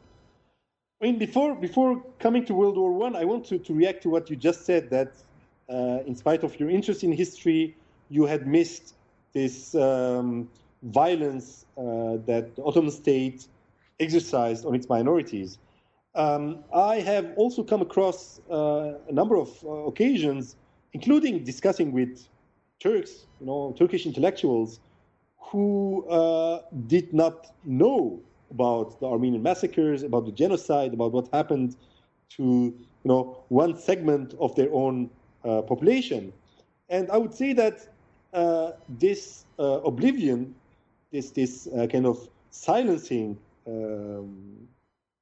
I. 1.02 1.06
mean, 1.06 1.18
before 1.18 1.54
before 1.56 2.02
coming 2.18 2.44
to 2.44 2.54
World 2.54 2.76
War 2.76 2.92
One, 2.92 3.16
I, 3.16 3.22
I 3.22 3.24
want 3.24 3.46
to, 3.46 3.58
to 3.58 3.74
react 3.74 4.02
to 4.04 4.10
what 4.10 4.30
you 4.30 4.36
just 4.36 4.64
said. 4.64 4.90
That 4.90 5.12
uh, 5.68 6.06
in 6.06 6.14
spite 6.14 6.44
of 6.44 6.58
your 6.60 6.70
interest 6.70 7.02
in 7.02 7.12
history, 7.12 7.76
you 8.08 8.26
had 8.26 8.46
missed 8.46 8.94
this 9.32 9.74
um, 9.74 10.48
violence 10.82 11.66
uh, 11.76 12.18
that 12.26 12.54
the 12.54 12.62
Ottoman 12.62 12.92
state 12.92 13.46
exercised 14.00 14.64
on 14.66 14.74
its 14.74 14.88
minorities. 14.88 15.58
Um, 16.14 16.64
I 16.74 16.96
have 16.96 17.32
also 17.36 17.62
come 17.62 17.82
across 17.82 18.40
uh, 18.50 18.94
a 19.08 19.12
number 19.12 19.36
of 19.36 19.50
uh, 19.64 19.68
occasions 19.86 20.56
including 20.92 21.44
discussing 21.44 21.92
with 21.92 22.28
Turks, 22.80 23.26
you 23.40 23.46
know, 23.46 23.74
Turkish 23.78 24.06
intellectuals 24.06 24.80
who 25.38 26.06
uh, 26.08 26.62
did 26.86 27.12
not 27.12 27.54
know 27.64 28.20
about 28.50 28.98
the 29.00 29.06
Armenian 29.06 29.42
massacres, 29.42 30.02
about 30.02 30.24
the 30.24 30.32
genocide, 30.32 30.92
about 30.94 31.12
what 31.12 31.28
happened 31.32 31.76
to 32.30 32.42
you 32.42 33.08
know 33.08 33.44
one 33.48 33.76
segment 33.76 34.34
of 34.40 34.54
their 34.56 34.72
own 34.72 35.10
uh, 35.44 35.62
population. 35.62 36.32
And 36.88 37.10
I 37.10 37.16
would 37.16 37.34
say 37.34 37.52
that 37.52 37.88
uh, 38.32 38.72
this 38.88 39.44
uh, 39.58 39.80
oblivion, 39.82 40.54
this 41.12 41.30
this 41.30 41.68
kind 41.92 42.06
of 42.06 42.28
silencing, 42.50 43.38
um, 43.66 44.68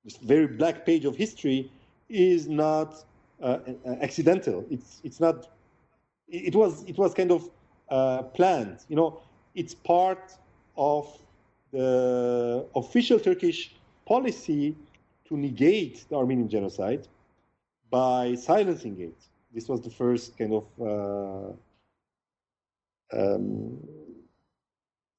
this 0.05 0.17
very 0.17 0.47
black 0.47 0.87
page 0.87 1.05
of 1.05 1.17
history, 1.17 1.71
is 2.09 2.49
not 2.49 3.05
uh, 3.43 3.59
accidental. 4.01 4.65
It's 4.71 5.01
it's 5.05 5.21
not 5.21 5.49
it 6.29 6.55
was 6.55 6.85
it 6.85 6.97
was 6.99 7.15
kind 7.15 7.31
of 7.31 7.51
uh, 7.91 8.23
planned. 8.23 8.79
You 8.89 8.97
know, 8.97 9.21
it's 9.55 9.75
part 9.75 10.33
of 10.77 11.19
the 11.73 12.65
official 12.75 13.19
Turkish 13.19 13.75
policy 14.07 14.75
to 15.27 15.37
negate 15.37 16.07
the 16.09 16.17
Armenian 16.17 16.49
genocide 16.49 17.07
by 17.91 18.35
silencing 18.35 19.01
it. 19.01 19.17
This 19.53 19.69
was 19.69 19.81
the 19.81 19.91
first 19.91 20.37
kind 20.39 20.55
of 20.55 20.67
uh, 20.81 21.53
um, 23.13 23.79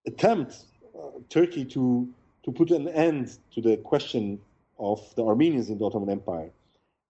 attempt 0.07 0.65
uh, 0.95 1.19
Turkey 1.29 1.65
to 1.65 2.07
to 2.49 2.57
put 2.57 2.71
an 2.71 2.87
end 2.89 3.37
to 3.53 3.61
the 3.61 3.77
question 3.77 4.39
of 4.79 5.13
the 5.15 5.23
Armenians 5.23 5.69
in 5.69 5.77
the 5.77 5.85
Ottoman 5.85 6.09
Empire, 6.09 6.49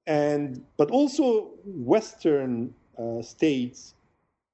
and 0.07 0.63
but 0.77 0.91
also 0.91 1.51
Western 1.65 2.73
uh, 2.97 3.21
states 3.21 3.93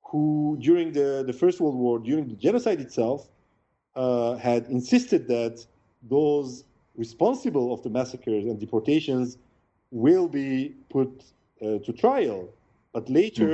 who, 0.04 0.58
during 0.60 0.92
the, 0.92 1.24
the 1.26 1.34
First 1.34 1.60
World 1.60 1.76
War, 1.76 1.98
during 2.00 2.28
the 2.28 2.36
genocide 2.36 2.80
itself, 2.80 3.28
uh, 3.96 4.36
had 4.36 4.68
insisted 4.68 5.28
that 5.28 5.66
those 6.04 6.66
responsible 6.96 7.74
of 7.74 7.82
the 7.82 7.90
massacres 7.90 8.46
and 8.46 8.60
deportations 8.60 9.38
will 9.92 10.28
be 10.28 10.76
put 10.90 11.24
uh, 11.62 11.80
to 11.80 11.94
trial. 11.94 12.50
But 12.94 13.10
later, 13.10 13.54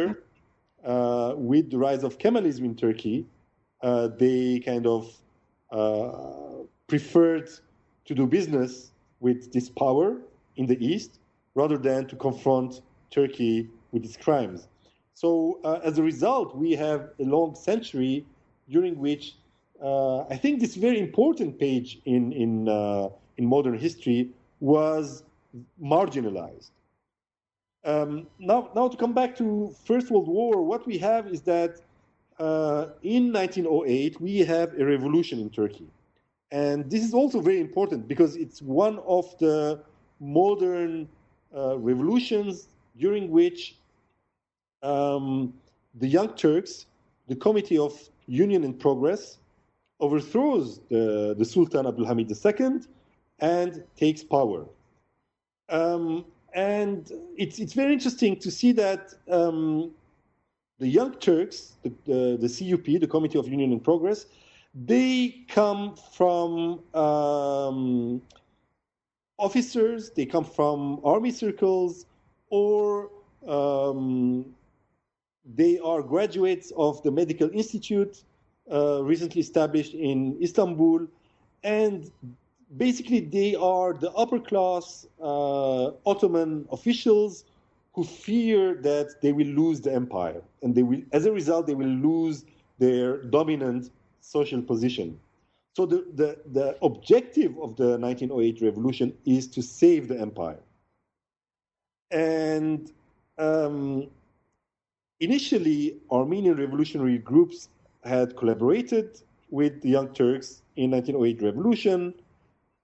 mm-hmm. 0.84 0.92
uh, 0.92 1.36
with 1.36 1.72
the 1.72 1.78
rise 1.78 2.04
of 2.04 2.18
Kemalism 2.18 2.66
in 2.66 2.76
Turkey, 2.76 3.26
uh, 3.82 4.08
they 4.08 4.60
kind 4.60 4.86
of 4.86 5.16
uh, 5.72 6.64
preferred 6.92 7.50
to 8.04 8.14
do 8.14 8.28
business 8.28 8.92
with 9.22 9.40
this 9.54 9.70
power 9.70 10.08
in 10.58 10.66
the 10.72 10.78
East 10.86 11.12
rather 11.56 11.78
than 11.78 12.06
to 12.12 12.16
confront 12.18 12.82
Turkey 13.12 13.70
with 13.94 14.04
its 14.04 14.18
crimes. 14.18 14.68
So, 15.14 15.60
uh, 15.64 15.80
as 15.90 16.00
a 16.00 16.04
result, 16.04 16.48
we 16.66 16.72
have 16.86 17.02
a 17.24 17.24
long 17.36 17.56
century 17.56 18.26
during 18.70 18.94
which 19.06 19.36
uh, 19.82 20.20
I 20.34 20.36
think 20.42 20.60
this 20.60 20.76
very 20.76 21.00
important 21.00 21.58
page 21.58 22.00
in, 22.06 22.34
in, 22.34 22.68
uh, 22.68 23.08
in 23.38 23.46
modern 23.46 23.78
history 23.78 24.30
was 24.60 25.24
marginalized. 25.82 26.72
Um, 27.86 28.28
now, 28.38 28.70
now, 28.76 28.90
to 28.90 28.98
come 28.98 29.14
back 29.14 29.36
to 29.38 29.74
First 29.86 30.12
World 30.12 30.28
War, 30.28 30.62
what 30.62 30.86
we 30.86 30.98
have 30.98 31.28
is 31.28 31.42
that 31.54 31.82
uh, 32.38 32.88
in 33.02 33.32
1908 33.32 34.20
we 34.20 34.40
have 34.40 34.70
a 34.78 34.86
revolution 34.86 35.40
in 35.40 35.50
Turkey, 35.50 35.88
and 36.52 36.90
this 36.90 37.04
is 37.04 37.14
also 37.14 37.40
very 37.40 37.60
important 37.60 38.08
because 38.08 38.36
it's 38.36 38.62
one 38.62 39.00
of 39.00 39.38
the 39.40 39.82
modern 40.20 41.08
uh, 41.56 41.78
revolutions 41.78 42.68
during 42.98 43.30
which 43.32 43.76
um, 44.84 45.54
the 45.96 46.08
Young 46.08 46.34
Turks, 46.36 46.86
the 47.28 47.36
Committee 47.36 47.78
of 47.78 47.98
Union 48.28 48.64
and 48.64 48.78
Progress, 48.78 49.38
overthrows 50.00 50.80
the, 50.90 51.36
the 51.38 51.46
Sultan 51.46 51.86
Abdulhamid 51.86 52.30
II 52.30 52.82
and 53.40 53.84
takes 53.96 54.24
power. 54.24 54.66
Um, 55.70 56.26
and 56.54 57.10
it's, 57.38 57.60
it's 57.60 57.74
very 57.74 57.94
interesting 57.94 58.36
to 58.38 58.52
see 58.52 58.74
that 58.74 59.14
um, 59.30 59.92
the 60.80 60.88
Young 60.88 61.14
Turks, 61.16 61.74
the, 61.84 61.94
the, 62.06 62.38
the, 62.42 62.50
CUP, 62.50 63.00
the 63.00 63.08
Committee 63.08 63.40
of 63.40 63.48
Union 63.48 63.72
and 63.72 63.84
Progress, 63.84 64.26
they 64.74 65.46
come 65.50 65.96
from 65.96 66.80
um, 66.94 68.22
officers, 69.38 70.12
they 70.12 70.26
come 70.26 70.46
from 70.46 71.02
army 71.04 71.32
circles, 71.32 72.06
or 72.50 73.10
um, 73.48 74.46
they 75.56 75.80
are 75.80 76.02
graduates 76.02 76.72
of 76.78 77.02
the 77.04 77.12
Medical 77.12 77.50
Institute, 77.50 78.24
uh, 78.72 79.04
recently 79.04 79.42
established 79.42 79.94
in 79.94 80.38
Istanbul, 80.42 81.08
and 81.64 82.10
basically 82.78 83.20
they 83.20 83.56
are 83.56 83.94
the 83.94 84.12
upper 84.12 84.40
class 84.40 85.06
uh, 85.22 85.92
Ottoman 86.06 86.66
officials 86.72 87.44
who 87.94 88.06
fear 88.06 88.76
that 88.76 89.16
they 89.22 89.34
will 89.34 89.48
lose 89.48 89.82
the 89.82 89.94
empire, 89.94 90.42
and 90.62 90.74
they 90.74 90.84
will, 90.84 91.02
as 91.12 91.26
a 91.26 91.32
result, 91.32 91.68
they 91.68 91.76
will 91.76 91.88
lose 91.88 92.46
their 92.80 93.18
dominant 93.24 93.92
social 94.22 94.62
position. 94.62 95.20
So 95.74 95.86
the, 95.86 96.06
the, 96.14 96.38
the 96.52 96.78
objective 96.82 97.52
of 97.60 97.76
the 97.76 97.98
1908 97.98 98.62
revolution 98.62 99.14
is 99.26 99.48
to 99.50 99.62
save 99.62 100.08
the 100.08 100.20
empire. 100.20 100.60
And 102.12 102.92
um, 103.38 104.10
initially, 105.20 105.98
Armenian 106.12 106.58
revolutionary 106.58 107.18
groups 107.18 107.70
had 108.04 108.36
collaborated 108.36 109.22
with 109.50 109.82
the 109.82 109.90
Young 109.90 110.14
Turks 110.14 110.62
in 110.76 110.92
1908 110.92 111.42
revolution. 111.42 112.14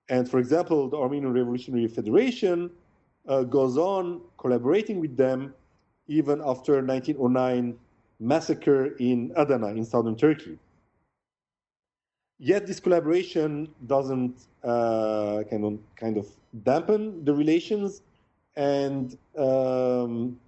And 0.09 0.29
for 0.29 0.39
example, 0.39 0.89
the 0.89 0.97
Armenian 0.97 1.33
Revolutionary 1.33 1.87
Federation 1.87 2.69
uh, 3.27 3.43
goes 3.43 3.77
on 3.77 4.21
collaborating 4.37 4.99
with 4.99 5.17
them 5.17 5.53
even 6.07 6.39
after 6.39 6.81
1909 6.81 7.77
massacre 8.19 8.95
in 8.99 9.33
Adana 9.35 9.67
in 9.67 9.83
southern 9.83 10.15
Turkey. 10.15 10.57
Yet 12.39 12.67
this 12.67 12.79
collaboration 12.79 13.69
doesn't 13.87 14.45
uh, 14.63 15.43
kind, 15.49 15.65
of, 15.65 15.79
kind 15.95 16.17
of 16.17 16.27
dampen 16.63 17.25
the 17.25 17.33
relations, 17.33 18.01
and 18.55 19.17
um, 19.37 20.39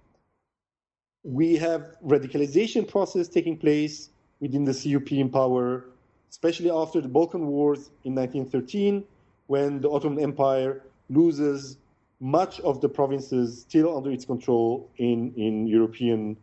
we 1.24 1.56
have 1.56 1.96
radicalization 2.04 2.88
process 2.88 3.28
taking 3.28 3.56
place 3.56 4.10
within 4.40 4.64
the 4.64 4.72
CUP 4.72 5.12
in 5.12 5.30
power, 5.30 5.86
especially 6.30 6.70
after 6.70 7.00
the 7.00 7.08
Balkan 7.08 7.46
Wars 7.46 7.90
in 8.04 8.14
1913, 8.14 9.04
when 9.48 9.80
the 9.80 9.90
Ottoman 9.90 10.22
Empire 10.22 10.82
loses 11.08 11.76
much 12.20 12.60
of 12.60 12.80
the 12.80 12.88
provinces 12.88 13.62
still 13.62 13.96
under 13.96 14.10
its 14.10 14.24
control 14.24 14.88
in, 14.98 15.32
in 15.36 15.66
European 15.66 16.36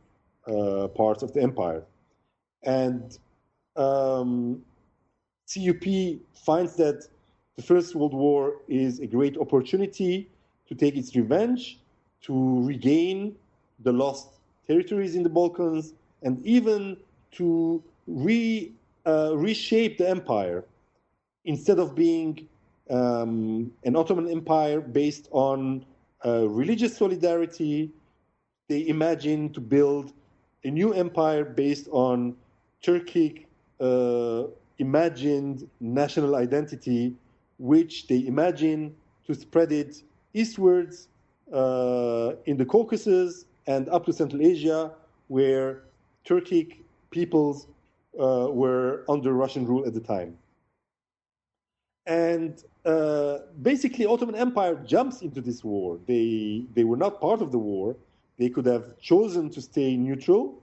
uh, 0.47 0.87
parts 0.89 1.23
of 1.23 1.33
the 1.33 1.41
empire. 1.41 1.83
And 2.63 3.17
um, 3.75 4.61
CUP 5.47 6.19
finds 6.33 6.75
that 6.75 7.07
the 7.55 7.61
First 7.63 7.95
World 7.95 8.13
War 8.13 8.61
is 8.67 8.99
a 8.99 9.07
great 9.07 9.37
opportunity 9.37 10.29
to 10.67 10.75
take 10.75 10.95
its 10.95 11.15
revenge, 11.15 11.79
to 12.21 12.65
regain 12.65 13.35
the 13.79 13.91
lost 13.91 14.29
territories 14.67 15.15
in 15.15 15.23
the 15.23 15.29
Balkans, 15.29 15.93
and 16.23 16.45
even 16.45 16.97
to 17.31 17.81
re, 18.05 18.71
uh, 19.05 19.33
reshape 19.35 19.97
the 19.97 20.09
empire 20.09 20.65
instead 21.45 21.79
of 21.79 21.95
being 21.95 22.47
um, 22.89 23.71
an 23.83 23.95
Ottoman 23.95 24.29
Empire 24.29 24.81
based 24.81 25.29
on 25.31 25.85
uh, 26.25 26.47
religious 26.47 26.97
solidarity. 26.97 27.91
They 28.67 28.87
imagine 28.87 29.53
to 29.53 29.61
build 29.61 30.13
a 30.63 30.69
new 30.69 30.93
empire 30.93 31.45
based 31.45 31.87
on 31.91 32.35
Turkic 32.83 33.45
uh, 33.79 34.43
imagined 34.79 35.67
national 35.79 36.35
identity, 36.35 37.15
which 37.59 38.07
they 38.07 38.25
imagine 38.27 38.95
to 39.25 39.33
spread 39.33 39.71
it 39.71 40.03
eastwards 40.33 41.07
uh, 41.53 42.33
in 42.45 42.57
the 42.57 42.65
Caucasus 42.65 43.45
and 43.67 43.89
up 43.89 44.05
to 44.05 44.13
Central 44.13 44.41
Asia, 44.41 44.91
where 45.27 45.83
Turkic 46.25 46.77
peoples 47.11 47.67
uh, 48.19 48.47
were 48.51 49.03
under 49.09 49.33
Russian 49.33 49.65
rule 49.65 49.85
at 49.85 49.93
the 49.93 49.99
time. 49.99 50.37
And 52.05 52.63
uh, 52.85 53.39
basically, 53.61 54.05
Ottoman 54.05 54.35
Empire 54.35 54.75
jumps 54.85 55.21
into 55.21 55.41
this 55.41 55.63
war. 55.63 55.99
They 56.07 56.63
they 56.73 56.85
were 56.85 56.95
not 56.95 57.19
part 57.19 57.41
of 57.41 57.51
the 57.51 57.57
war. 57.57 57.95
They 58.37 58.49
could 58.49 58.65
have 58.65 58.97
chosen 58.99 59.49
to 59.49 59.61
stay 59.61 59.97
neutral 59.97 60.61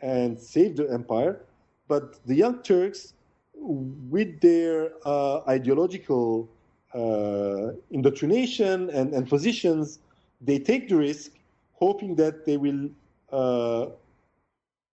and 0.00 0.38
save 0.38 0.76
the 0.76 0.90
empire, 0.90 1.40
but 1.88 2.24
the 2.26 2.34
Young 2.34 2.62
Turks, 2.62 3.14
with 3.56 4.40
their 4.40 4.92
uh, 5.04 5.40
ideological 5.48 6.48
uh, 6.94 7.72
indoctrination 7.90 8.90
and, 8.90 9.12
and 9.12 9.28
positions, 9.28 9.98
they 10.40 10.58
take 10.58 10.88
the 10.88 10.96
risk, 10.96 11.32
hoping 11.72 12.14
that 12.16 12.44
they 12.44 12.56
will 12.56 12.88
uh, 13.32 13.86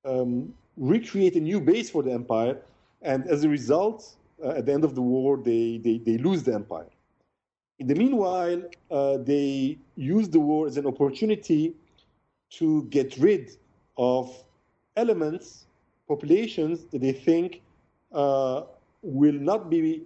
um, 0.06 0.54
recreate 0.78 1.36
a 1.36 1.40
new 1.40 1.60
base 1.62 1.90
for 1.90 2.04
the 2.04 2.12
empire. 2.12 2.58
And 3.02 3.28
as 3.28 3.44
a 3.44 3.50
result, 3.50 4.16
at 4.44 4.66
the 4.66 4.74
end 4.74 4.84
of 4.84 4.96
the 4.96 5.02
war, 5.02 5.38
they, 5.38 5.78
they, 5.78 5.98
they 5.98 6.18
lose 6.18 6.44
the 6.44 6.54
empire. 6.54 6.88
In 7.80 7.88
the 7.88 7.96
meanwhile, 7.96 8.62
uh, 8.92 9.18
they 9.18 9.78
use 9.96 10.30
the 10.30 10.40
war 10.40 10.68
as 10.68 10.78
an 10.78 10.86
opportunity 10.86 11.74
to 12.52 12.84
get 12.84 13.18
rid 13.18 13.52
of 13.98 14.44
elements, 14.96 15.66
populations 16.08 16.86
that 16.86 17.02
they 17.02 17.12
think 17.12 17.62
uh, 18.14 18.64
will 19.02 19.34
not 19.34 19.70
be 19.70 20.04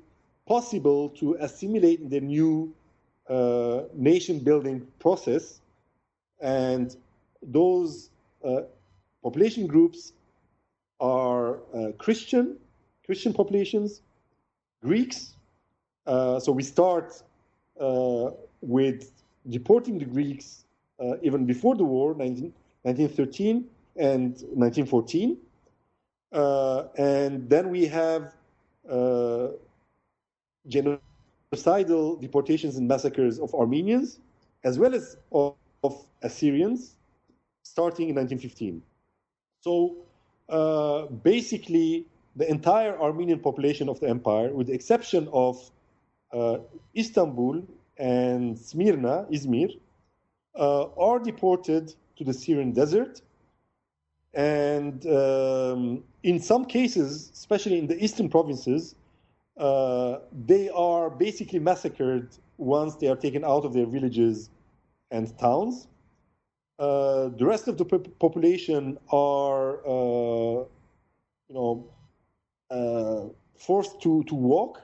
possible 0.47 1.09
to 1.09 1.35
assimilate 1.39 2.09
the 2.09 2.21
new 2.21 2.73
uh, 3.29 3.81
nation 3.93 4.39
building 4.39 4.87
process. 4.99 5.59
And 6.39 6.95
those 7.41 8.09
uh, 8.43 8.61
population 9.21 9.67
groups 9.67 10.13
are 10.99 11.59
uh, 11.73 11.91
Christian, 11.97 12.57
Christian 13.05 13.33
populations, 13.33 14.01
Greeks. 14.81 15.33
Uh, 16.05 16.39
so 16.39 16.51
we 16.51 16.63
start 16.63 17.21
with 18.61 19.11
deporting 19.49 19.99
the 19.99 20.05
Greeks 20.05 20.63
even 21.21 21.45
before 21.45 21.75
the 21.75 21.83
war, 21.83 22.15
19, 22.15 22.53
1913 22.83 23.65
and 23.97 24.31
1914. 24.31 25.37
Uh, 26.31 26.83
and 26.97 27.49
then 27.49 27.69
we 27.69 27.85
have 27.85 28.33
uh, 28.89 29.47
genocidal 30.69 32.19
deportations 32.19 32.75
and 32.77 32.87
massacres 32.87 33.39
of 33.39 33.53
Armenians, 33.53 34.19
as 34.63 34.77
well 34.77 34.93
as 34.93 35.17
of, 35.31 35.55
of 35.83 36.05
Assyrians, 36.21 36.95
starting 37.63 38.09
in 38.09 38.15
1915. 38.15 38.81
So 39.61 39.97
uh, 40.49 41.05
basically, 41.23 42.05
the 42.35 42.49
entire 42.49 42.99
Armenian 42.99 43.39
population 43.39 43.89
of 43.89 43.99
the 43.99 44.07
empire, 44.07 44.53
with 44.53 44.67
the 44.67 44.73
exception 44.73 45.27
of 45.33 45.71
uh, 46.31 46.57
Istanbul 46.95 47.63
and 47.97 48.57
Smyrna, 48.57 49.25
Izmir, 49.31 49.79
uh, 50.55 50.85
are 50.97 51.19
deported 51.19 51.93
to 52.17 52.23
the 52.23 52.33
Syrian 52.33 52.71
desert. 52.71 53.21
And 54.37 55.03
um, 55.07 56.03
in 56.21 56.39
some 56.39 56.65
cases, 56.65 57.31
especially 57.33 57.79
in 57.79 57.87
the 57.87 58.01
eastern 58.01 58.29
provinces, 58.29 58.93
uh, 59.57 60.19
they 60.45 60.69
are 60.69 61.09
basically 61.09 61.57
massacred 61.57 62.29
once 62.59 62.95
they 62.95 63.07
are 63.07 63.15
taken 63.15 63.43
out 63.43 63.65
of 63.65 63.73
their 63.73 63.87
villages 63.87 64.51
and 65.09 65.35
towns. 65.39 65.87
Uh, 66.77 67.29
the 67.29 67.45
rest 67.45 67.67
of 67.67 67.79
the 67.79 67.85
population 67.85 68.99
are, 69.11 69.79
uh, 69.87 70.63
you 71.49 71.55
know, 71.55 71.87
uh, 72.69 73.33
forced 73.57 73.99
to, 74.03 74.23
to 74.25 74.35
walk 74.35 74.81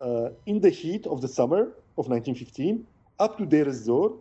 uh, 0.00 0.28
in 0.46 0.60
the 0.60 0.70
heat 0.70 1.04
of 1.08 1.20
the 1.20 1.26
summer 1.26 1.62
of 1.98 2.06
1915 2.08 2.86
up 3.18 3.38
to 3.38 3.44
Deir 3.44 3.68
ez-Zor 3.68 4.16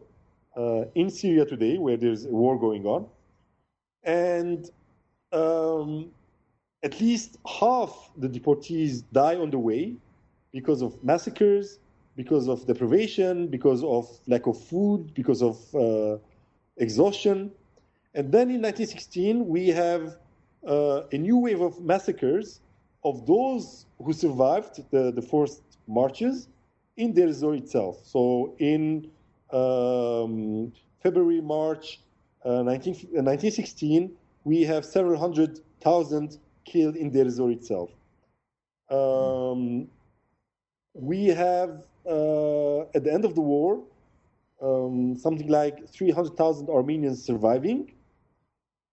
uh, 0.58 0.86
in 0.96 1.12
Syria 1.12 1.46
today, 1.46 1.78
where 1.78 1.98
there's 1.98 2.26
a 2.26 2.30
war 2.30 2.60
going 2.60 2.88
on. 2.88 3.06
And 4.04 4.70
um, 5.32 6.12
at 6.84 7.00
least 7.00 7.38
half 7.48 8.12
the 8.18 8.28
deportees 8.28 9.04
die 9.12 9.36
on 9.36 9.52
the 9.52 9.60
way 9.60 9.96
because 10.52 10.82
of 10.82 11.02
massacres, 11.04 11.80
because 12.16 12.48
of 12.48 12.66
deprivation, 12.66 13.48
because 13.48 13.84
of 13.84 14.08
lack 14.28 14.48
of 14.48 14.62
food, 14.62 15.14
because 15.14 15.42
of 15.42 15.58
uh, 15.76 16.18
exhaustion. 16.78 17.52
And 18.14 18.32
then 18.32 18.50
in 18.50 18.62
1916, 18.62 19.48
we 19.48 19.70
have 19.70 20.18
uh, 20.68 21.04
a 21.12 21.18
new 21.18 21.38
wave 21.38 21.62
of 21.62 21.82
massacres 21.82 22.60
of 23.04 23.26
those 23.26 23.86
who 24.04 24.14
survived 24.14 24.84
the, 24.92 25.12
the 25.12 25.22
forced 25.22 25.64
marches 25.88 26.48
in 26.98 27.14
Deir 27.14 27.30
ez-Zor 27.30 27.56
itself. 27.56 28.00
So 28.04 28.56
in 28.60 29.10
um, 29.52 30.72
February, 31.02 31.42
March 31.42 32.02
uh, 32.44 32.64
19, 32.64 32.94
1916, 33.12 34.04
uh, 34.04 34.08
we 34.44 34.64
have 34.64 34.86
several 34.86 35.20
hundred 35.20 35.60
thousand 35.82 36.38
killed 36.66 36.96
in 36.96 37.10
Deir 37.12 37.26
ez-Zor 37.26 37.52
itself. 37.52 37.90
Um, 38.90 39.88
we 40.94 41.28
have, 41.28 41.86
uh, 42.06 42.82
at 42.96 43.04
the 43.04 43.14
end 43.14 43.26
of 43.26 43.36
the 43.36 43.42
war, 43.42 43.82
um, 44.62 45.16
something 45.18 45.48
like 45.48 45.88
300,000 45.90 46.70
Armenians 46.70 47.24
surviving 47.24 47.92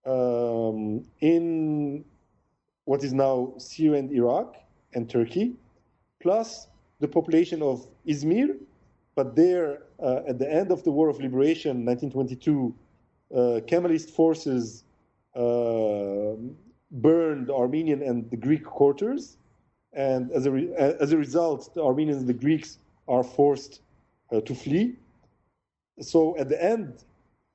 um, 0.06 1.04
in 1.20 2.04
what 2.84 3.04
is 3.04 3.12
now 3.12 3.52
Syria 3.58 3.98
and 3.98 4.10
Iraq 4.12 4.56
and 4.94 5.10
Turkey, 5.10 5.56
plus 6.20 6.68
the 7.00 7.08
population 7.08 7.62
of 7.62 7.86
Izmir. 8.06 8.56
But 9.14 9.36
there, 9.36 9.82
uh, 10.02 10.20
at 10.28 10.38
the 10.38 10.50
end 10.50 10.70
of 10.70 10.84
the 10.84 10.90
War 10.90 11.08
of 11.08 11.20
Liberation, 11.20 11.84
1922, 11.84 12.72
uh, 12.72 12.87
Kemalist 13.32 14.10
forces 14.10 14.84
uh, 15.34 16.34
burned 16.90 17.50
Armenian 17.50 18.02
and 18.02 18.30
the 18.30 18.36
Greek 18.36 18.64
quarters, 18.64 19.36
and 19.92 20.30
as 20.32 20.46
a, 20.46 20.50
re- 20.50 20.72
as 20.74 21.12
a 21.12 21.16
result, 21.16 21.74
the 21.74 21.82
Armenians 21.82 22.20
and 22.20 22.28
the 22.28 22.34
Greeks 22.34 22.78
are 23.06 23.22
forced 23.22 23.80
uh, 24.32 24.40
to 24.40 24.54
flee. 24.54 24.96
So 26.00 26.36
at 26.38 26.48
the 26.48 26.62
end 26.62 27.04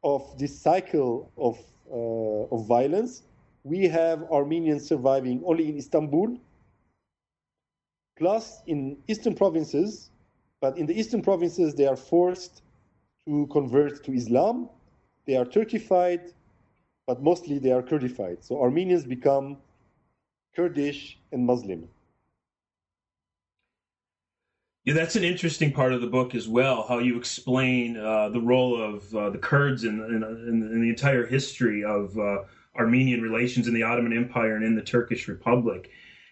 of 0.04 0.38
this 0.38 0.60
cycle 0.60 1.32
of, 1.38 1.58
uh, 1.92 2.56
of 2.56 2.68
violence, 2.68 3.24
we 3.64 3.88
have 3.88 4.24
Armenians 4.32 4.86
surviving 4.88 5.42
only 5.46 5.70
in 5.70 5.78
Istanbul, 5.78 6.38
plus 8.18 8.62
in 8.68 8.98
eastern 9.08 9.34
provinces, 9.34 10.12
but 10.60 10.78
in 10.78 10.86
the 10.86 10.98
eastern 10.98 11.22
provinces, 11.22 11.74
they 11.74 11.88
are 11.88 11.96
forced 11.96 12.62
to 13.26 13.48
convert 13.48 14.04
to 14.04 14.12
Islam. 14.14 14.70
They 15.26 15.36
are 15.38 15.46
Turkified, 15.46 16.34
but 17.08 17.22
mostly 17.22 17.60
they 17.60 17.72
are 17.72 17.82
Kurdified. 17.82 18.44
So 18.44 18.62
Armenians 18.62 19.06
become 19.06 19.58
Kurdish 20.56 21.18
and 21.32 21.46
Muslim. 21.46 21.88
Yeah, 24.86 24.94
that's 24.94 25.16
an 25.16 25.24
interesting 25.24 25.72
part 25.72 25.94
of 25.94 26.02
the 26.02 26.08
book 26.08 26.36
as 26.36 26.50
well. 26.50 26.86
How 26.86 27.00
you 27.00 27.18
explain 27.18 27.96
uh, 27.98 28.30
the 28.30 28.42
role 28.42 28.82
of 28.82 29.16
uh, 29.16 29.30
the 29.30 29.38
Kurds 29.38 29.86
in, 29.86 30.02
in, 30.02 30.24
in, 30.24 30.82
the 30.82 30.90
entire 30.90 31.26
history 31.26 31.86
of 31.86 32.18
uh, 32.18 32.40
Armenian 32.78 33.22
relations 33.22 33.70
in 33.70 33.74
the 33.74 33.84
Ottoman 33.84 34.12
Empire 34.12 34.58
and 34.58 34.66
in 34.66 34.76
the 34.76 34.82
Turkish 34.82 35.30
Republic. 35.30 35.90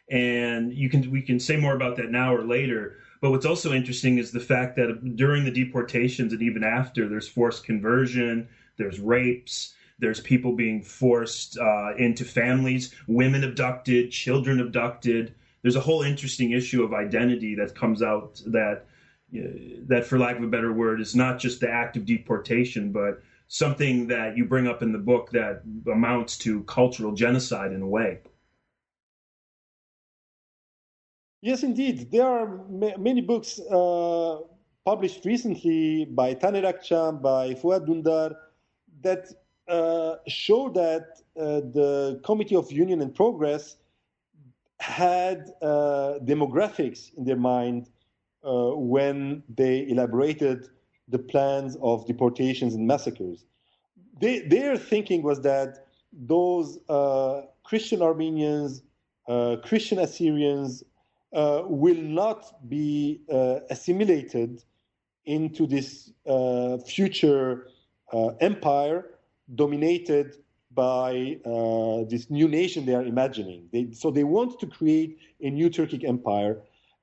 And 0.10 0.74
you 0.74 0.90
can 0.90 1.10
we 1.10 1.22
can 1.22 1.40
say 1.40 1.56
more 1.56 1.76
about 1.76 1.96
that 1.96 2.12
now 2.12 2.36
or 2.36 2.44
later. 2.44 2.98
But 3.22 3.32
what's 3.32 3.46
also 3.46 3.72
interesting 3.72 4.18
is 4.18 4.32
the 4.32 4.42
fact 4.42 4.76
that 4.76 5.16
during 5.16 5.46
the 5.46 5.52
deportations 5.52 6.34
and 6.34 6.42
even 6.42 6.64
after, 6.64 7.08
there's 7.08 7.30
forced 7.30 7.64
conversion, 7.64 8.50
there's 8.82 9.00
rapes, 9.00 9.74
there's 10.00 10.20
people 10.20 10.54
being 10.56 10.82
forced 10.82 11.58
uh, 11.60 11.96
into 11.98 12.26
families, 12.26 12.94
women 13.08 13.44
abducted, 13.44 14.12
children 14.12 14.60
abducted. 14.60 15.36
There's 15.62 15.76
a 15.76 15.82
whole 15.82 16.02
interesting 16.02 16.52
issue 16.52 16.84
of 16.84 16.94
identity 16.94 17.54
that 17.56 17.76
comes 17.76 18.02
out 18.02 18.42
that 18.48 18.86
that, 19.88 20.06
for 20.06 20.20
lack 20.20 20.36
of 20.38 20.44
a 20.44 20.48
better 20.48 20.74
word, 20.74 21.00
is 21.00 21.16
not 21.16 21.40
just 21.40 21.62
the 21.62 21.70
act 21.70 21.96
of 21.96 22.06
deportation, 22.06 22.92
but 22.92 23.22
something 23.48 24.08
that 24.08 24.36
you 24.36 24.44
bring 24.44 24.68
up 24.68 24.82
in 24.82 24.92
the 24.92 24.98
book 24.98 25.30
that 25.32 25.62
amounts 25.90 26.38
to 26.40 26.64
cultural 26.64 27.14
genocide 27.14 27.72
in 27.72 27.82
a 27.82 27.88
way. 27.88 28.20
Yes, 31.42 31.64
indeed. 31.64 32.12
There 32.12 32.28
are 32.28 32.48
ma- 32.70 32.98
many 32.98 33.22
books 33.22 33.60
uh, 33.60 34.40
published 34.86 35.24
recently 35.26 36.06
by 36.06 36.36
Taner 36.36 36.66
Akçam, 36.66 37.22
by 37.22 37.54
Fuat 37.54 37.88
Dündar, 37.88 38.36
that 39.02 39.28
uh, 39.68 40.16
show 40.28 40.70
that 40.70 41.22
uh, 41.40 41.62
the 41.72 42.20
Committee 42.26 42.56
of 42.56 42.72
Union 42.72 43.02
and 43.02 43.16
Progress 43.16 43.78
had 44.80 45.52
uh, 45.62 46.20
demographics 46.26 47.14
in 47.16 47.24
their 47.24 47.38
mind 47.38 47.90
uh, 48.44 48.72
when 48.72 49.44
they 49.48 49.88
elaborated 49.88 50.68
the 51.08 51.20
plans 51.20 51.78
of 51.82 52.06
deportations 52.06 52.74
and 52.74 52.86
massacres. 52.86 53.46
They, 54.20 54.40
their 54.40 54.78
thinking 54.78 55.22
was 55.24 55.42
that 55.42 55.86
those 56.12 56.80
uh, 56.90 57.44
Christian 57.64 58.02
Armenians, 58.02 58.82
Christian 59.64 60.00
Assyrians, 60.00 60.84
will 61.32 62.02
not 62.02 62.68
be 62.68 63.22
assimilated 63.70 64.64
into 65.26 65.66
this 65.66 66.12
future 66.86 67.68
empire 68.40 69.06
dominated 69.56 70.36
by 70.74 71.38
uh, 71.46 72.04
this 72.10 72.30
new 72.30 72.48
nation 72.48 72.86
they 72.86 72.96
are 72.96 73.04
imagining. 73.04 73.68
They, 73.72 73.92
so 73.92 74.10
they 74.12 74.24
want 74.24 74.60
to 74.60 74.68
create 74.68 75.18
a 75.42 75.50
new 75.50 75.70
Turkic 75.70 76.08
empire, 76.08 76.62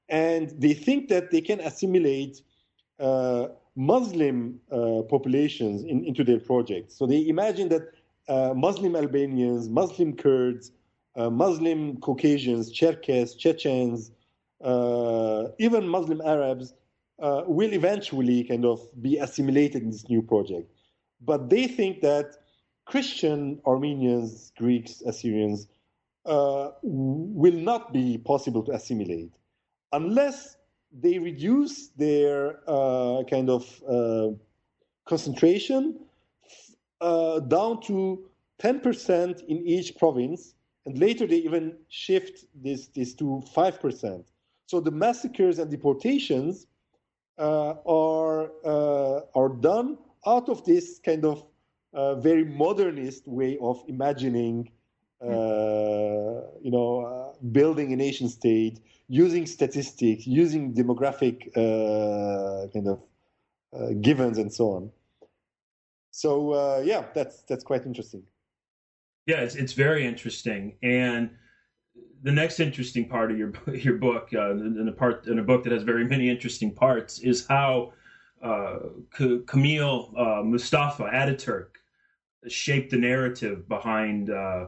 and 0.08 0.50
they 0.58 0.72
think 0.72 1.08
that 1.08 1.30
they 1.30 1.40
can 1.40 1.60
assimilate 1.60 2.42
uh, 2.98 3.48
Muslim 3.76 4.58
uh, 4.72 5.02
populations 5.02 5.84
in, 5.84 6.04
into 6.04 6.24
their 6.24 6.40
project. 6.40 6.92
So 6.92 7.06
they 7.06 7.26
imagine 7.28 7.68
that 7.68 7.92
uh, 8.28 8.54
Muslim 8.54 8.96
Albanians, 8.96 9.68
Muslim 9.68 10.16
Kurds, 10.16 10.72
uh, 11.16 11.30
Muslim 11.30 11.98
Caucasians, 11.98 12.72
Cherkess, 12.72 13.36
Chechens, 13.36 14.10
uh, 14.62 15.48
even 15.58 15.88
Muslim 15.88 16.20
Arabs 16.22 16.74
will 17.20 17.72
eventually 17.72 18.44
kind 18.44 18.64
of 18.64 18.80
be 19.02 19.18
assimilated 19.18 19.82
in 19.82 19.90
this 19.90 20.08
new 20.08 20.22
project. 20.22 20.70
But 21.20 21.50
they 21.50 21.66
think 21.66 22.00
that 22.02 22.36
Christian 22.86 23.60
Armenians, 23.66 24.52
Greeks, 24.56 25.02
Assyrians 25.02 25.68
uh, 26.24 26.70
will 26.82 27.54
not 27.54 27.92
be 27.92 28.18
possible 28.18 28.62
to 28.64 28.72
assimilate 28.72 29.32
unless 29.92 30.56
they 30.92 31.18
reduce 31.18 31.88
their 31.88 32.60
uh, 32.66 33.22
kind 33.30 33.50
of 33.50 33.82
uh, 33.88 34.28
concentration 35.06 35.98
uh, 37.00 37.40
down 37.40 37.80
to 37.82 38.28
10% 38.62 39.44
in 39.46 39.58
each 39.66 39.96
province, 39.96 40.54
and 40.86 40.98
later 40.98 41.26
they 41.26 41.36
even 41.36 41.76
shift 41.88 42.44
this, 42.54 42.88
this 42.88 43.14
to 43.14 43.42
5%. 43.54 44.24
So 44.66 44.80
the 44.80 44.90
massacres 44.90 45.58
and 45.58 45.70
deportations 45.70 46.66
uh, 47.38 47.74
are, 47.86 48.50
uh, 48.64 49.20
are 49.34 49.48
done 49.48 49.98
out 50.26 50.48
of 50.48 50.64
this 50.64 50.98
kind 50.98 51.24
of 51.24 51.44
uh, 51.94 52.14
very 52.16 52.44
modernist 52.44 53.26
way 53.26 53.58
of 53.60 53.82
imagining, 53.88 54.70
uh, 55.22 55.28
you 56.62 56.70
know, 56.70 57.32
uh, 57.34 57.46
building 57.52 57.92
a 57.92 57.96
nation 57.96 58.28
state, 58.28 58.80
using 59.08 59.46
statistics, 59.46 60.26
using 60.26 60.74
demographic 60.74 61.48
uh, 61.56 62.68
kind 62.72 62.88
of 62.88 63.02
uh, 63.72 63.92
givens 64.00 64.38
and 64.38 64.52
so 64.52 64.72
on. 64.72 64.90
So 66.10 66.52
uh, 66.52 66.82
yeah, 66.84 67.06
that's 67.14 67.42
that's 67.42 67.64
quite 67.64 67.86
interesting. 67.86 68.22
Yeah, 69.26 69.40
it's 69.40 69.54
it's 69.54 69.72
very 69.72 70.06
interesting, 70.06 70.76
and 70.82 71.30
the 72.22 72.32
next 72.32 72.60
interesting 72.60 73.08
part 73.08 73.30
of 73.30 73.38
your 73.38 73.52
your 73.74 73.96
book, 73.98 74.30
uh, 74.34 74.50
in 74.50 74.88
a 74.88 74.92
part 74.92 75.26
in 75.26 75.38
a 75.38 75.42
book 75.42 75.64
that 75.64 75.72
has 75.72 75.82
very 75.82 76.04
many 76.04 76.28
interesting 76.28 76.74
parts, 76.74 77.18
is 77.20 77.46
how 77.46 77.92
K- 79.16 79.40
Kemal 79.46 80.12
uh, 80.16 80.42
Mustafa 80.44 81.04
Ataturk 81.04 81.68
shaped 82.46 82.90
the 82.90 82.98
narrative 82.98 83.68
behind 83.68 84.30
uh, 84.30 84.66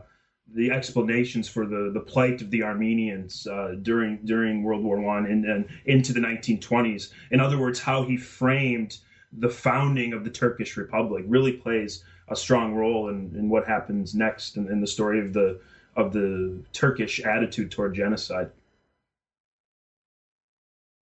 the 0.54 0.70
explanations 0.70 1.48
for 1.48 1.66
the, 1.66 1.90
the 1.94 2.00
plight 2.00 2.42
of 2.42 2.50
the 2.50 2.62
Armenians 2.62 3.46
uh, 3.46 3.74
during 3.83 4.18
during 4.24 4.62
World 4.62 4.83
War 4.83 5.00
One 5.00 5.26
and, 5.26 5.44
and 5.44 5.66
into 5.85 6.12
the 6.12 6.20
1920s. 6.20 7.11
In 7.30 7.40
other 7.40 7.59
words, 7.59 7.78
how 7.78 8.02
he 8.02 8.16
framed 8.16 8.98
the 9.33 9.48
founding 9.48 10.12
of 10.12 10.24
the 10.24 10.30
Turkish 10.30 10.76
Republic 10.76 11.24
really 11.28 11.52
plays 11.52 12.02
a 12.28 12.37
strong 12.37 12.74
role 12.74 13.09
in, 13.09 13.33
in 13.37 13.48
what 13.48 13.66
happens 13.66 14.14
next 14.14 14.56
in, 14.56 14.68
in 14.70 14.80
the 14.80 14.87
story 14.87 15.20
of 15.20 15.33
the 15.33 15.61
of 15.96 16.12
the 16.12 16.62
Turkish 16.72 17.20
attitude 17.20 17.70
toward 17.70 17.94
genocide. 17.94 18.50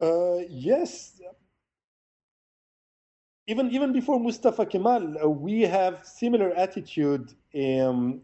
Uh, 0.00 0.38
yes. 0.48 1.20
Even 3.48 3.70
even 3.70 3.92
before 3.92 4.20
Mustafa 4.20 4.66
Kemal, 4.66 5.16
uh, 5.24 5.28
we 5.28 5.62
have 5.62 6.04
similar 6.04 6.50
attitude 6.52 7.32
um, 7.54 8.20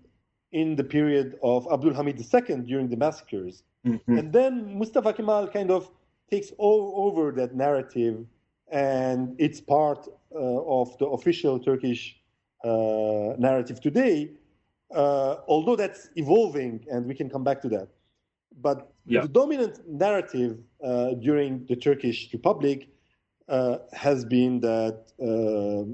in 0.53 0.77
the 0.77 0.85
period 0.85 1.39
of 1.43 1.67
Abdul 1.73 1.95
Hamid 1.95 2.19
II 2.21 2.57
during 2.59 2.89
the 2.89 2.97
massacres, 2.97 3.63
mm-hmm. 3.87 4.19
and 4.19 4.33
then 4.33 4.79
Mustafa 4.79 5.15
Kemal 5.15 5.49
kind 5.49 5.71
of 5.71 5.91
takes 6.31 6.53
all 6.59 6.93
over 7.07 7.33
that 7.33 7.55
narrative, 7.55 8.27
and 8.71 9.35
it's 9.39 9.61
part 9.63 10.07
uh, 10.35 10.79
of 10.81 10.97
the 10.99 11.07
official 11.07 11.59
Turkish 11.59 12.21
uh, 12.63 13.33
narrative 13.39 13.81
today. 13.81 14.31
Uh, 14.95 15.37
although 15.49 15.75
that's 15.75 16.11
evolving, 16.17 16.85
and 16.91 17.07
we 17.07 17.15
can 17.15 17.29
come 17.31 17.43
back 17.43 17.61
to 17.63 17.69
that. 17.69 17.89
But 18.61 18.93
yeah. 19.07 19.23
the 19.23 19.29
dominant 19.29 19.81
narrative 19.89 20.59
uh, 20.85 21.15
during 21.15 21.65
the 21.67 21.77
Turkish 21.77 22.29
Republic 22.33 22.89
uh, 23.49 23.79
has 23.93 24.25
been 24.25 24.61
that 24.61 25.05
uh, 25.21 25.85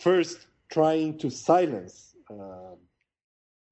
first 0.00 0.46
trying 0.70 1.18
to 1.18 1.30
silence 1.30 2.14
uh, 2.30 2.76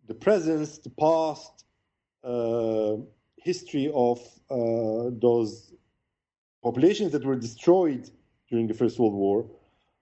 the 0.07 0.15
presence, 0.15 0.79
the 0.79 0.91
past 0.91 1.65
uh, 2.25 2.97
history 3.37 3.91
of 3.95 4.19
those 5.21 5.73
populations 6.63 7.13
that 7.13 7.25
were 7.25 7.37
destroyed 7.37 8.11
during 8.51 8.67
the 8.67 8.75
First 8.75 8.99
World 8.99 9.15
War. 9.15 9.47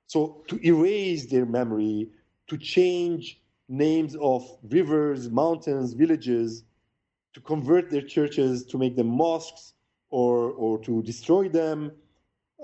So 0.07 0.43
to 0.49 0.59
erase 0.67 1.27
their 1.27 1.45
memory, 1.45 2.09
to 2.47 2.57
change 2.57 3.41
names 3.69 4.17
of 4.17 4.49
rivers, 4.71 5.29
mountains, 5.31 5.93
villages, 5.93 6.65
to 7.35 7.41
convert 7.41 7.91
their 7.91 8.03
churches 8.03 8.65
to 8.67 8.79
make 8.79 8.97
them 8.97 9.09
mosques 9.09 9.75
or, 10.11 10.53
or 10.53 10.79
to 10.85 11.03
destroy 11.03 11.49
them, 11.49 11.93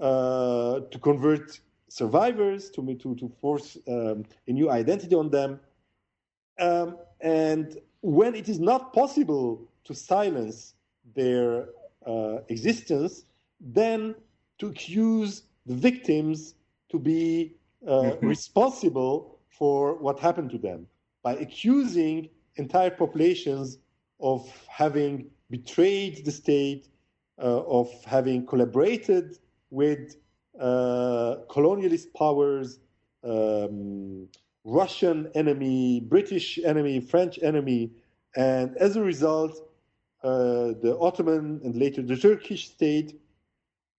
uh, 0.01 0.81
to 0.91 0.99
convert 0.99 1.61
survivors, 1.89 2.71
to, 2.71 2.95
to, 2.95 3.15
to 3.17 3.29
force 3.41 3.77
um, 3.89 4.25
a 4.49 4.53
new 4.53 4.71
identity 4.71 5.15
on 5.15 5.29
them. 5.31 5.61
Um, 6.59 6.97
and 7.21 7.77
when 8.01 8.35
it 8.35 8.49
is 8.49 8.59
not 8.59 8.93
possible 8.93 9.69
to 9.85 9.95
silence 9.95 10.75
their 11.15 11.69
uh, 12.07 12.39
existence, 12.49 13.25
then 13.61 14.15
to 14.59 14.69
accuse 14.69 15.43
the 15.67 15.75
victims 15.75 16.55
to 16.91 16.99
be 16.99 17.55
uh, 17.87 17.91
mm-hmm. 17.91 18.27
responsible 18.27 19.39
for 19.51 19.95
what 19.97 20.19
happened 20.19 20.51
to 20.51 20.59
them 20.59 20.87
by 21.23 21.35
accusing 21.35 22.29
entire 22.57 22.91
populations 22.91 23.79
of 24.21 24.51
having 24.69 25.31
betrayed 25.51 26.25
the 26.25 26.31
state, 26.31 26.89
uh, 27.39 27.63
of 27.65 27.91
having 28.05 28.47
collaborated 28.47 29.39
with 29.73 30.17
uh, 30.61 31.37
colonialist 31.49 32.13
powers, 32.15 32.79
um, 33.25 34.29
Russian 34.65 35.31
enemy, 35.35 36.01
British 36.01 36.59
enemy, 36.63 37.01
French 37.01 37.39
enemy, 37.43 37.91
and 38.37 38.77
as 38.77 38.97
a 38.97 39.03
result, 39.03 39.53
uh, 40.23 40.77
the 40.85 40.97
Ottoman 41.01 41.61
and 41.65 41.75
later 41.75 42.03
the 42.03 42.17
Turkish 42.17 42.69
state 42.69 43.19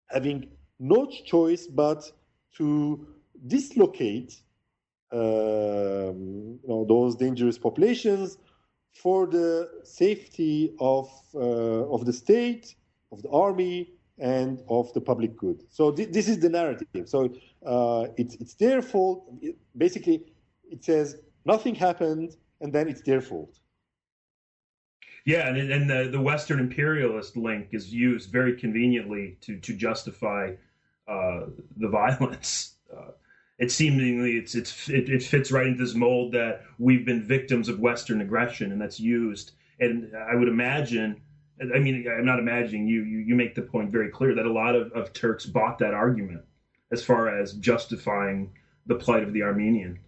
having 0.10 0.48
no 0.80 1.08
choice 1.26 1.66
but 1.68 2.10
to 2.58 3.08
dislocate 3.48 4.42
um, 5.12 6.60
you 6.62 6.68
know, 6.68 6.86
those 6.88 7.16
dangerous 7.16 7.58
populations 7.58 8.38
for 8.94 9.26
the 9.26 9.70
safety 9.84 10.76
of, 10.80 11.10
uh, 11.34 11.40
of 11.40 12.06
the 12.06 12.14
state, 12.14 12.76
of 13.12 13.24
the 13.24 13.30
army, 13.30 13.90
and 14.24 14.64
of 14.70 14.92
the 14.94 15.02
public 15.02 15.36
good. 15.36 15.64
So 15.70 15.92
th- 15.92 16.10
this 16.10 16.30
is 16.30 16.40
the 16.40 16.48
narrative. 16.48 16.88
So 17.06 17.36
uh, 17.66 18.08
it's, 18.18 18.36
it's 18.36 18.54
their 18.54 18.82
fault. 18.82 19.26
It, 19.42 19.58
basically, 19.78 20.24
it 20.72 20.84
says 20.84 21.18
nothing 21.46 21.76
happened, 21.76 22.38
and 22.62 22.72
then 22.72 22.88
it's 22.88 23.02
their 23.02 23.20
fault. 23.20 23.60
Yeah, 25.26 25.50
and, 25.50 25.72
and 25.72 25.90
the, 25.90 26.10
the 26.10 26.22
Western 26.22 26.60
imperialist 26.60 27.36
link 27.36 27.70
is 27.74 27.94
used 27.94 28.32
very 28.32 28.56
conveniently 28.56 29.38
to, 29.42 29.60
to 29.60 29.74
justify 29.74 30.54
uh, 31.08 31.42
the 31.76 31.90
violence. 32.02 32.76
Uh, 32.92 33.12
it 33.60 33.72
seemingly 33.72 34.32
it's 34.32 34.56
it's 34.56 34.90
it, 34.90 35.10
it, 35.10 35.22
fits 35.22 35.52
right 35.52 35.68
into 35.68 35.84
this 35.84 35.94
mold 35.94 36.34
that 36.34 36.64
we've 36.80 37.06
been 37.06 37.24
victims 37.24 37.70
of 37.70 37.80
Western 37.80 38.20
aggression, 38.22 38.72
and 38.72 38.82
that's 38.82 39.00
used. 39.00 39.52
And 39.80 40.12
I 40.16 40.36
would 40.36 40.48
imagine, 40.48 41.22
I 41.62 41.80
mean, 41.80 42.06
I'm 42.10 42.26
not 42.26 42.39
imagining 42.39 42.88
you. 42.88 43.04
You, 43.04 43.20
you 43.20 43.36
make 43.36 43.56
the 43.56 43.62
point 43.62 43.92
very 43.92 44.10
clear 44.10 44.34
that 44.36 44.46
a 44.46 44.52
lot 44.52 44.76
of, 44.76 44.92
of 44.94 45.13
Turks 45.13 45.46
bought 45.46 45.78
that 45.80 45.94
argument 45.94 46.42
as 46.92 47.04
far 47.04 47.39
as 47.39 47.54
justifying 47.54 48.52
the 48.86 48.96
plight 48.96 49.24
of 49.24 49.34
the 49.34 49.44
Armenians. 49.44 50.00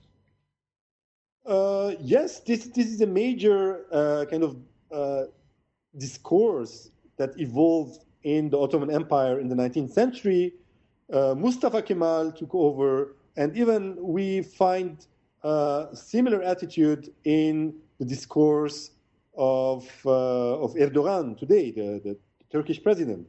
Uh, 1.45 1.93
yes, 1.99 2.39
this 2.39 2.65
this 2.65 2.88
is 2.88 3.01
a 3.01 3.05
major 3.05 3.86
uh, 3.91 4.25
kind 4.25 4.43
of 4.43 4.58
uh, 4.91 5.23
discourse 5.97 6.89
that 7.17 7.39
evolved 7.39 8.03
in 8.23 8.49
the 8.49 8.58
Ottoman 8.58 8.91
Empire 8.91 9.39
in 9.39 9.47
the 9.47 9.55
19th 9.55 9.91
century. 9.91 10.53
Uh, 11.13 11.36
Mustafa 11.38 11.84
Kemal 11.84 12.31
took 12.31 12.53
over 12.55 13.15
and 13.38 13.55
even 13.55 13.95
we 13.99 14.41
find 14.41 15.05
a 15.43 15.89
similar 15.93 16.41
attitude 16.41 17.13
in 17.23 17.75
the 17.99 18.05
discourse 18.05 18.91
of, 19.38 19.89
uh, 20.06 20.63
of 20.63 20.74
Erdogan 20.76 21.38
today, 21.38 21.71
the, 21.71 22.02
the, 22.04 22.17
Turkish 22.52 22.82
president, 22.82 23.28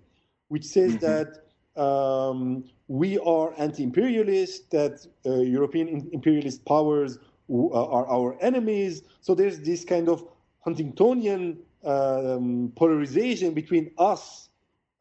which 0.49 0.65
says 0.65 0.97
mm-hmm. 0.97 1.07
that 1.07 1.83
um, 1.83 2.63
we 2.87 3.19
are 3.19 3.53
anti-imperialist, 3.59 4.71
that 4.71 5.05
uh, 5.25 5.41
European 5.41 6.09
imperialist 6.13 6.65
powers 6.65 7.19
uh, 7.51 7.69
are 7.71 8.07
our 8.09 8.37
enemies. 8.41 9.03
So 9.23 9.35
there's 9.35 9.59
this 9.61 9.85
kind 9.85 10.09
of 10.09 10.29
Huntingtonian 10.65 11.57
um, 11.85 12.73
polarization 12.77 13.53
between 13.53 13.91
us, 13.99 14.49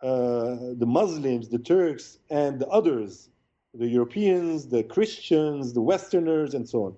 uh, 0.02 0.56
the 0.74 0.88
Muslims, 0.88 1.50
the 1.50 1.60
Turks, 1.60 2.18
and 2.32 2.60
the 2.60 2.68
others 2.70 3.30
the 3.78 3.88
Europeans, 3.88 4.68
the 4.68 4.84
Christians, 4.84 5.74
the 5.74 5.82
Westerners, 5.82 6.54
and 6.54 6.68
so 6.68 6.86
on. 6.86 6.96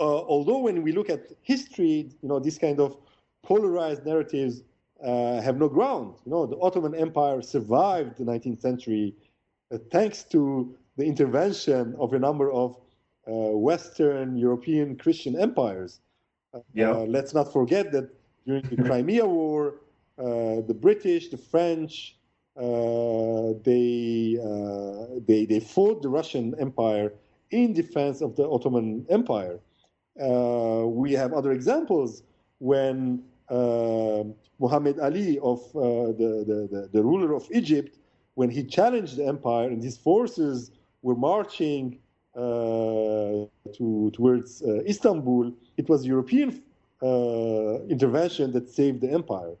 Uh, 0.00 0.22
although 0.26 0.58
when 0.58 0.82
we 0.82 0.92
look 0.92 1.10
at 1.10 1.32
history, 1.42 2.10
you 2.22 2.28
know, 2.28 2.38
these 2.38 2.58
kind 2.58 2.80
of 2.80 2.96
polarized 3.48 4.04
narratives 4.04 4.62
uh, 5.02 5.40
have 5.40 5.56
no 5.56 5.68
ground. 5.68 6.14
You 6.24 6.32
know, 6.32 6.44
the 6.46 6.58
Ottoman 6.58 6.94
Empire 6.94 7.40
survived 7.40 8.18
the 8.18 8.24
19th 8.24 8.60
century 8.60 9.14
uh, 9.72 9.78
thanks 9.90 10.22
to 10.34 10.76
the 10.98 11.04
intervention 11.04 11.96
of 11.98 12.12
a 12.12 12.18
number 12.18 12.52
of 12.52 12.76
uh, 13.26 13.56
Western 13.70 14.36
European 14.36 14.96
Christian 14.96 15.34
empires. 15.40 16.00
Uh, 16.52 16.60
yeah. 16.74 16.90
let's 16.90 17.32
not 17.32 17.52
forget 17.52 17.90
that 17.92 18.06
during 18.46 18.64
the 18.68 18.82
Crimea 18.88 19.26
War, 19.26 19.80
uh, 20.18 20.60
the 20.70 20.76
British, 20.86 21.28
the 21.28 21.36
French, 21.36 22.16
uh, 22.56 23.52
they, 23.62 24.36
uh, 24.42 25.20
they, 25.26 25.46
they 25.46 25.60
fought 25.60 26.02
the 26.02 26.08
Russian 26.08 26.54
Empire 26.58 27.12
in 27.50 27.72
defense 27.72 28.20
of 28.20 28.36
the 28.36 28.46
Ottoman 28.48 29.06
Empire. 29.08 29.58
Uh, 30.20 30.84
we 30.86 31.12
have 31.12 31.32
other 31.32 31.52
examples 31.52 32.22
when 32.58 33.22
Muhammad 33.50 34.98
Ali, 35.00 35.38
of 35.38 35.60
the, 35.72 36.44
the, 36.46 36.68
the, 36.72 36.88
the 36.92 37.02
ruler 37.02 37.34
of 37.34 37.46
Egypt, 37.50 37.98
when 38.34 38.50
he 38.50 38.62
challenged 38.62 39.16
the 39.16 39.26
empire 39.26 39.68
and 39.68 39.82
his 39.82 39.96
forces 39.96 40.70
were 41.02 41.16
marching 41.16 41.98
uh, 42.36 43.46
to, 43.76 44.10
towards 44.12 44.62
uh, 44.62 44.80
Istanbul, 44.86 45.52
it 45.76 45.88
was 45.88 46.06
European 46.06 46.62
uh, 47.02 47.82
intervention 47.88 48.52
that 48.52 48.68
saved 48.68 49.00
the 49.00 49.10
empire. 49.10 49.54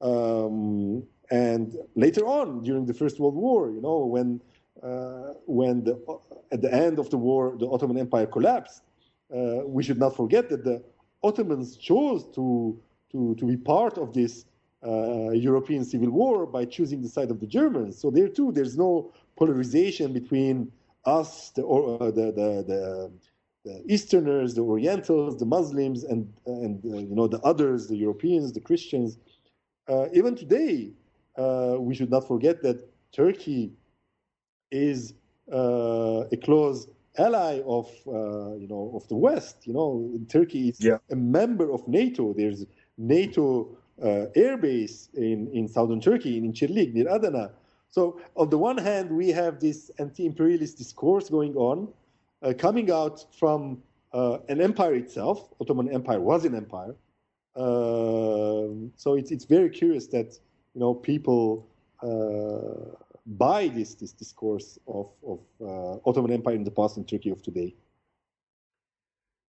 Um, 0.00 1.02
and 1.30 1.76
later 1.96 2.26
on, 2.26 2.62
during 2.62 2.86
the 2.86 2.94
First 2.94 3.18
World 3.18 3.34
War, 3.34 3.70
you 3.70 3.80
know, 3.80 4.04
when 4.04 4.40
uh, 4.82 5.32
when 5.46 5.82
the, 5.84 5.98
at 6.52 6.60
the 6.60 6.72
end 6.72 6.98
of 6.98 7.08
the 7.08 7.16
war 7.16 7.56
the 7.58 7.66
Ottoman 7.66 7.96
Empire 7.96 8.26
collapsed, 8.26 8.82
uh, 9.34 9.60
we 9.64 9.82
should 9.82 9.98
not 9.98 10.14
forget 10.14 10.50
that 10.50 10.62
the 10.62 10.82
Ottomans 11.22 11.76
chose 11.76 12.26
to 12.34 12.78
to 13.14 13.34
to 13.36 13.44
be 13.46 13.56
part 13.56 13.96
of 13.96 14.12
this 14.12 14.44
uh, 14.86 15.30
European 15.30 15.84
civil 15.84 16.10
war 16.10 16.46
by 16.46 16.64
choosing 16.64 17.00
the 17.00 17.08
side 17.08 17.30
of 17.30 17.38
the 17.40 17.46
Germans. 17.46 17.98
So 17.98 18.10
there 18.10 18.28
too, 18.28 18.52
there's 18.52 18.76
no 18.76 19.12
polarization 19.36 20.12
between 20.12 20.70
us, 21.06 21.50
the 21.56 21.64
uh, 21.66 22.10
the 22.18 22.26
the, 22.40 23.10
the 23.64 23.82
Easterners, 23.94 24.54
the 24.54 24.62
Orientals, 24.62 25.38
the 25.38 25.46
Muslims, 25.46 26.04
and 26.04 26.20
and 26.46 26.84
uh, 26.84 26.98
you 26.98 27.14
know 27.14 27.28
the 27.28 27.40
others, 27.40 27.88
the 27.88 27.96
Europeans, 27.96 28.52
the 28.52 28.60
Christians. 28.60 29.18
Uh, 29.88 30.06
even 30.12 30.34
today, 30.34 30.92
uh, 31.36 31.76
we 31.78 31.94
should 31.94 32.10
not 32.10 32.26
forget 32.26 32.62
that 32.62 32.78
Turkey 33.12 33.72
is 34.70 35.14
uh, 35.52 36.24
a 36.32 36.36
close 36.36 36.88
ally 37.16 37.60
of 37.66 37.86
uh, 38.06 38.54
you 38.56 38.68
know 38.68 38.92
of 38.94 39.06
the 39.08 39.16
West. 39.16 39.66
You 39.66 39.74
know, 39.74 39.88
Turkey 40.28 40.70
is 40.70 40.80
yeah. 40.80 40.98
a 41.10 41.16
member 41.16 41.70
of 41.72 41.86
NATO. 41.88 42.32
There's 42.32 42.64
NATO 42.96 43.76
uh, 44.02 44.26
air 44.34 44.56
base 44.56 45.08
in 45.14 45.48
in 45.52 45.68
southern 45.68 46.00
Turkey, 46.00 46.36
in 46.38 46.52
Incirlik, 46.52 46.92
near 46.92 47.08
Adana. 47.08 47.52
So 47.90 48.20
on 48.36 48.50
the 48.50 48.58
one 48.58 48.78
hand, 48.78 49.10
we 49.10 49.28
have 49.28 49.60
this 49.60 49.90
anti-imperialist 49.98 50.78
discourse 50.78 51.28
going 51.30 51.54
on 51.54 51.88
uh, 52.42 52.52
coming 52.58 52.90
out 52.90 53.24
from 53.38 53.82
uh, 54.12 54.38
an 54.48 54.60
empire 54.60 54.94
itself. 54.94 55.48
Ottoman 55.60 55.88
Empire 55.90 56.20
was 56.20 56.44
an 56.44 56.54
empire. 56.54 56.94
Uh, 57.56 58.90
so 58.96 59.14
it's 59.14 59.30
it's 59.30 59.44
very 59.44 59.70
curious 59.70 60.08
that 60.08 60.38
you 60.74 60.80
know 60.80 60.94
people 60.94 61.68
uh, 62.02 62.96
buy 63.26 63.68
this 63.68 63.94
this 63.94 64.12
discourse 64.12 64.78
of 64.86 65.10
of 65.26 65.40
uh, 65.60 66.08
Ottoman 66.08 66.32
Empire 66.32 66.54
in 66.54 66.64
the 66.64 66.70
past 66.70 66.96
and 66.96 67.08
Turkey 67.08 67.30
of 67.30 67.42
today. 67.42 67.74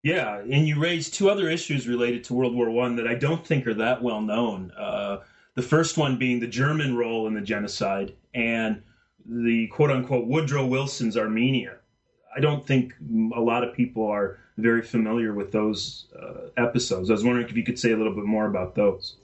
Yeah, 0.05 0.37
and 0.37 0.67
you 0.67 0.79
raised 0.79 1.15
two 1.15 1.31
other 1.31 1.49
issues 1.49 1.87
related 1.87 2.23
to 2.25 2.35
World 2.35 2.53
War 2.53 2.69
One 2.69 2.95
that 2.97 3.07
I 3.07 3.15
don't 3.15 3.43
think 3.43 3.65
are 3.65 3.73
that 3.73 4.03
well 4.03 4.21
known. 4.21 4.71
Uh, 4.77 5.21
the 5.55 5.63
first 5.63 5.97
one 5.97 6.19
being 6.19 6.39
the 6.39 6.45
German 6.45 6.95
role 6.95 7.25
in 7.25 7.33
the 7.33 7.41
genocide 7.41 8.13
and 8.35 8.83
the 9.25 9.65
quote 9.69 9.89
unquote 9.89 10.27
Woodrow 10.27 10.67
Wilson's 10.67 11.17
Armenia. 11.17 11.77
I 12.37 12.39
don't 12.39 12.67
think 12.67 12.93
a 13.35 13.41
lot 13.41 13.63
of 13.63 13.73
people 13.73 14.05
are 14.05 14.37
very 14.57 14.83
familiar 14.83 15.33
with 15.33 15.51
those 15.51 16.05
uh, 16.15 16.49
episodes. 16.55 17.09
I 17.09 17.13
was 17.13 17.23
wondering 17.23 17.49
if 17.49 17.57
you 17.57 17.63
could 17.63 17.79
say 17.79 17.91
a 17.91 17.97
little 17.97 18.13
bit 18.13 18.25
more 18.25 18.45
about 18.45 18.75
those. 18.75 19.15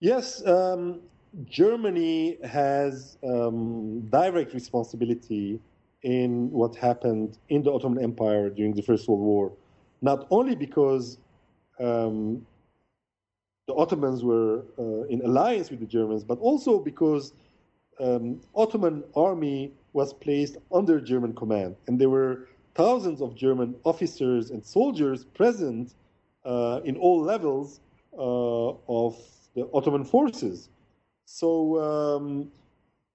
Yes, 0.00 0.44
um, 0.44 1.02
Germany 1.48 2.38
has 2.42 3.16
um, 3.22 4.00
direct 4.10 4.54
responsibility 4.54 5.60
in 6.02 6.50
what 6.50 6.74
happened 6.74 7.38
in 7.48 7.62
the 7.62 7.70
Ottoman 7.70 8.02
Empire 8.02 8.50
during 8.50 8.74
the 8.74 8.82
First 8.82 9.06
World 9.08 9.20
War, 9.20 9.52
not 10.00 10.26
only 10.30 10.54
because 10.54 11.18
um, 11.80 12.46
the 13.66 13.74
Ottomans 13.74 14.24
were 14.24 14.64
uh, 14.78 15.04
in 15.08 15.20
alliance 15.22 15.70
with 15.70 15.80
the 15.80 15.86
Germans, 15.86 16.24
but 16.24 16.38
also 16.38 16.78
because 16.78 17.32
um, 18.00 18.40
Ottoman 18.54 19.04
army 19.14 19.72
was 19.92 20.12
placed 20.12 20.56
under 20.72 21.00
German 21.00 21.34
command, 21.34 21.76
and 21.86 21.98
there 21.98 22.10
were 22.10 22.48
thousands 22.74 23.20
of 23.20 23.34
German 23.34 23.74
officers 23.84 24.50
and 24.50 24.64
soldiers 24.64 25.24
present 25.24 25.94
uh, 26.44 26.80
in 26.84 26.96
all 26.96 27.20
levels 27.20 27.80
uh, 28.16 28.70
of 28.88 29.16
the 29.54 29.68
Ottoman 29.74 30.04
forces. 30.04 30.68
So, 31.24 31.78
um, 31.80 32.50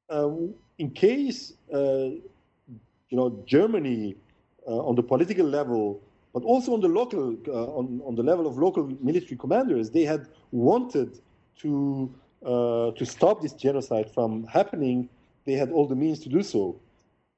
um, 0.10 0.54
in 0.78 0.92
case 0.92 1.54
uh, 1.74 2.10
you 3.10 3.18
know 3.20 3.42
Germany 3.46 4.16
uh, 4.68 4.88
on 4.88 4.96
the 4.96 5.04
political 5.04 5.46
level, 5.46 6.02
but 6.34 6.44
also 6.44 6.74
on 6.74 6.82
the 6.82 6.88
local, 6.88 7.36
uh, 7.48 7.78
on 7.78 8.02
on 8.06 8.16
the 8.16 8.24
level 8.24 8.48
of 8.48 8.58
local 8.58 8.92
military 9.02 9.38
commanders, 9.38 9.92
they 9.92 10.04
had 10.04 10.28
wanted 10.52 11.20
to 11.62 12.14
uh, 12.46 12.92
to 12.92 13.06
stop 13.06 13.42
this 13.42 13.54
genocide 13.54 14.12
from 14.12 14.46
happening, 14.46 15.10
they 15.46 15.54
had 15.54 15.72
all 15.72 15.88
the 15.88 15.96
means 15.96 16.20
to 16.20 16.30
do 16.30 16.44
so. 16.44 16.80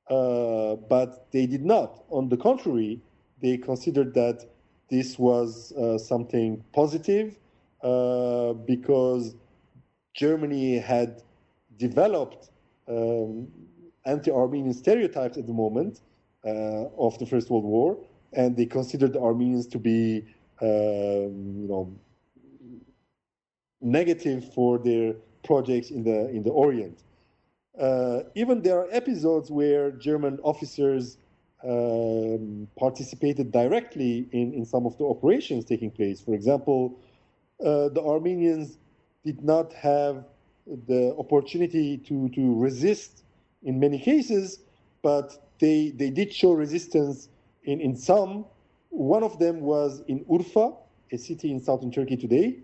Uh, 0.10 0.76
but 0.90 1.28
they 1.32 1.46
did 1.46 1.66
not. 1.66 2.04
On 2.10 2.30
the 2.30 2.38
contrary, 2.38 3.02
they 3.42 3.58
considered 3.58 4.14
that 4.14 4.46
this 4.90 5.18
was 5.18 5.72
uh, 5.74 5.98
something 5.98 6.64
positive 6.74 7.38
uh, 7.84 8.54
because 8.54 9.36
Germany 10.14 10.78
had 10.78 11.22
developed 11.78 12.50
um, 12.88 13.48
anti 14.06 14.32
Armenian 14.32 14.74
stereotypes 14.74 15.38
at 15.38 15.48
the 15.48 15.54
moment 15.54 16.02
uh, 16.46 16.86
of 16.98 17.18
the 17.20 17.26
First 17.26 17.50
World 17.50 17.66
War, 17.66 17.98
and 18.36 18.56
they 18.56 18.66
considered 18.66 19.16
Armenians 19.16 19.68
to 19.68 19.80
be, 19.80 20.26
um, 20.62 20.68
you 21.62 21.68
know, 21.68 21.94
negative 23.82 24.54
for 24.54 24.78
their 24.78 25.14
projects 25.44 25.92
in 25.92 26.04
the 26.04 26.30
in 26.30 26.44
the 26.44 26.52
Orient. 26.52 27.04
Uh, 27.80 28.22
even 28.36 28.62
there 28.62 28.80
are 28.80 28.88
episodes 28.92 29.52
where 29.52 29.92
German 29.92 30.40
officers 30.44 31.18
um, 31.64 32.68
participated 32.78 33.52
directly 33.52 34.28
in, 34.32 34.54
in 34.54 34.66
some 34.66 34.86
of 34.86 34.98
the 34.98 35.04
operations 35.04 35.66
taking 35.66 35.92
place. 35.92 36.22
For 36.22 36.34
example, 36.34 37.00
uh, 37.60 37.90
the 37.90 38.02
Armenians 38.02 38.78
did 39.26 39.44
not 39.44 39.74
have 39.74 40.26
the 40.88 41.16
opportunity 41.18 41.98
to, 41.98 42.30
to 42.30 42.56
resist 42.60 43.24
in 43.64 43.80
many 43.80 44.00
cases, 44.00 44.60
but 45.02 45.50
they, 45.60 45.90
they 45.90 46.10
did 46.10 46.34
show 46.34 46.54
resistance 46.54 47.30
in, 47.66 47.82
in 47.82 47.96
some. 47.96 48.46
One 48.90 49.24
of 49.24 49.40
them 49.40 49.62
was 49.62 50.02
in 50.08 50.24
Urfa, 50.26 50.76
a 51.12 51.18
city 51.18 51.52
in 51.52 51.60
southern 51.60 51.92
Turkey 51.92 52.18
today, 52.18 52.60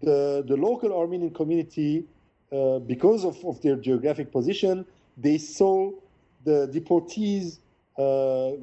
the, 0.00 0.44
the 0.46 0.56
local 0.56 0.92
Armenian 0.92 1.32
community, 1.32 2.04
uh, 2.52 2.78
because 2.80 3.24
of, 3.24 3.42
of 3.44 3.60
their 3.62 3.76
geographic 3.76 4.30
position, 4.32 4.84
they 5.16 5.38
saw 5.38 5.90
the 6.44 6.68
deportees 6.68 7.58
uh, 7.98 8.56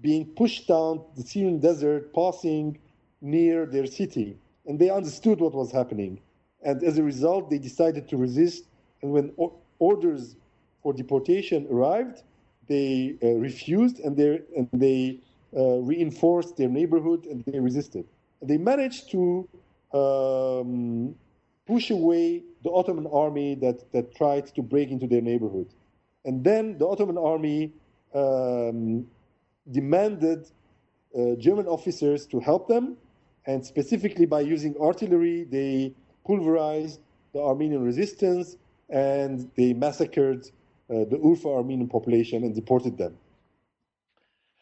being 0.00 0.24
pushed 0.24 0.68
down 0.68 1.02
the 1.16 1.22
Syrian 1.22 1.58
desert, 1.58 2.14
passing 2.14 2.78
near 3.20 3.66
their 3.66 3.86
city. 3.86 4.36
And 4.66 4.78
they 4.78 4.90
understood 4.90 5.40
what 5.40 5.54
was 5.54 5.72
happening. 5.72 6.20
And 6.62 6.82
as 6.84 6.98
a 6.98 7.02
result, 7.02 7.50
they 7.50 7.58
decided 7.58 8.08
to 8.08 8.16
resist. 8.16 8.64
And 9.02 9.12
when 9.12 9.32
orders 9.78 10.36
for 10.82 10.92
deportation 10.92 11.66
arrived, 11.70 12.22
they 12.68 13.16
uh, 13.22 13.28
refused 13.34 14.00
and, 14.00 14.18
and 14.18 14.68
they 14.72 15.20
uh, 15.56 15.78
reinforced 15.78 16.56
their 16.56 16.68
neighborhood 16.68 17.24
and 17.26 17.44
they 17.46 17.58
resisted. 17.58 18.04
They 18.42 18.58
managed 18.58 19.10
to 19.10 19.48
um, 19.92 21.14
push 21.66 21.90
away 21.90 22.42
the 22.62 22.70
Ottoman 22.70 23.06
army 23.12 23.54
that, 23.56 23.90
that 23.92 24.14
tried 24.14 24.46
to 24.54 24.62
break 24.62 24.90
into 24.90 25.06
their 25.06 25.20
neighborhood. 25.22 25.68
And 26.24 26.44
then 26.44 26.78
the 26.78 26.86
Ottoman 26.86 27.18
army 27.18 27.72
um, 28.14 29.06
demanded 29.70 30.50
uh, 31.16 31.34
German 31.36 31.66
officers 31.66 32.26
to 32.26 32.40
help 32.40 32.68
them, 32.68 32.96
and 33.46 33.64
specifically 33.64 34.26
by 34.26 34.40
using 34.40 34.76
artillery, 34.78 35.44
they 35.44 35.94
pulverized 36.26 37.00
the 37.32 37.40
Armenian 37.40 37.82
resistance 37.82 38.56
and 38.90 39.50
they 39.56 39.72
massacred 39.72 40.50
the 40.88 41.18
Urfa 41.22 41.56
Armenian 41.56 41.88
population 41.88 42.44
and 42.44 42.54
deported 42.54 42.96
them. 42.98 43.16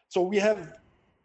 So 0.08 0.22
we 0.22 0.38
have 0.38 0.72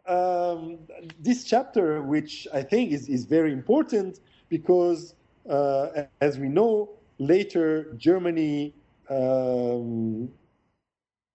um, 0.06 0.78
this 1.20 1.44
chapter, 1.44 2.02
which 2.02 2.46
I 2.52 2.62
think 2.62 2.92
is, 2.92 3.08
is 3.08 3.24
very 3.24 3.52
important 3.52 4.20
because, 4.48 5.14
uh, 5.48 6.04
as 6.20 6.38
we 6.38 6.48
know, 6.48 6.90
later 7.18 7.94
Germany 7.96 8.74
um, 9.08 10.30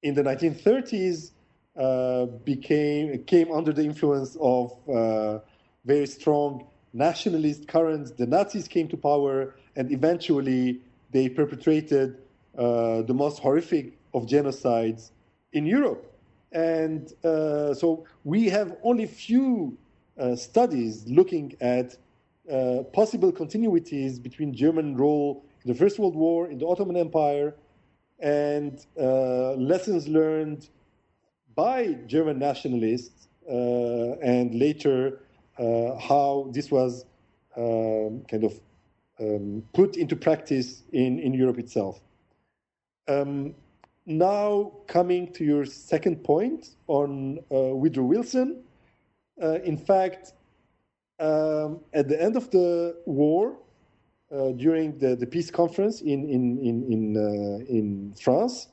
in 0.03 0.13
the 0.13 0.23
1930s 0.23 1.31
uh, 1.77 2.25
became 2.43 3.23
came 3.25 3.51
under 3.51 3.71
the 3.71 3.83
influence 3.83 4.35
of 4.41 4.73
uh, 4.89 5.39
very 5.85 6.07
strong 6.07 6.65
nationalist 6.93 7.67
currents. 7.67 8.11
The 8.11 8.25
Nazis 8.25 8.67
came 8.67 8.87
to 8.89 8.97
power, 8.97 9.55
and 9.75 9.91
eventually 9.91 10.81
they 11.11 11.29
perpetrated 11.29 12.17
uh, 12.57 13.01
the 13.03 13.13
most 13.13 13.39
horrific 13.39 13.97
of 14.13 14.25
genocides 14.25 15.11
in 15.53 15.65
Europe. 15.65 16.11
And 16.51 17.11
uh, 17.23 17.73
so 17.73 18.05
we 18.23 18.49
have 18.49 18.77
only 18.83 19.05
few 19.05 19.77
uh, 20.17 20.35
studies 20.35 21.05
looking 21.07 21.55
at 21.61 21.95
uh, 22.51 22.83
possible 22.93 23.31
continuities 23.31 24.21
between 24.21 24.53
German 24.53 24.95
role 24.95 25.43
in 25.63 25.71
the 25.71 25.77
First 25.77 25.99
World 25.99 26.15
War, 26.15 26.49
in 26.49 26.57
the 26.57 26.65
Ottoman 26.65 26.97
Empire, 26.97 27.53
and 28.19 28.85
uh, 28.99 29.51
lessons 29.53 30.07
learned 30.07 30.69
by 31.55 31.93
German 32.07 32.39
nationalists, 32.39 33.27
and 33.47 34.53
later 34.55 35.21
how 35.57 36.49
this 36.51 36.69
was 36.69 37.05
um, 37.55 38.23
kind 38.29 38.43
of 38.43 38.59
um, 39.19 39.63
put 39.73 39.97
into 39.97 40.15
practice 40.15 40.83
in, 40.91 41.19
in 41.19 41.33
Europe 41.33 41.57
itself. 41.57 41.99
Um, 43.07 43.55
now, 44.05 44.71
coming 44.87 45.33
to 45.33 45.43
your 45.43 45.65
second 45.65 46.23
point 46.23 46.75
on 46.87 47.39
uh, 47.51 47.75
Woodrow 47.75 48.05
Wilson, 48.05 48.63
uh, 49.41 49.59
in 49.63 49.77
fact, 49.77 50.33
um, 51.19 51.81
at 51.93 52.07
the 52.07 52.21
end 52.21 52.35
of 52.35 52.49
the 52.51 52.97
war, 53.05 53.57
uh, 54.31 54.51
during 54.51 54.97
the, 54.97 55.15
the 55.15 55.25
peace 55.25 55.49
conference 55.49 56.01
in 56.01 56.29
in 56.29 56.57
in 56.59 56.91
in, 56.91 57.17
uh, 57.17 57.65
in 57.65 58.13
France, 58.19 58.67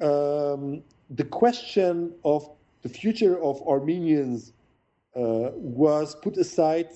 um, 0.00 0.82
the 1.10 1.24
question 1.24 2.14
of 2.24 2.48
the 2.82 2.88
future 2.88 3.42
of 3.42 3.60
Armenians 3.66 4.52
uh, 5.16 5.50
was 5.54 6.14
put 6.14 6.36
aside 6.36 6.88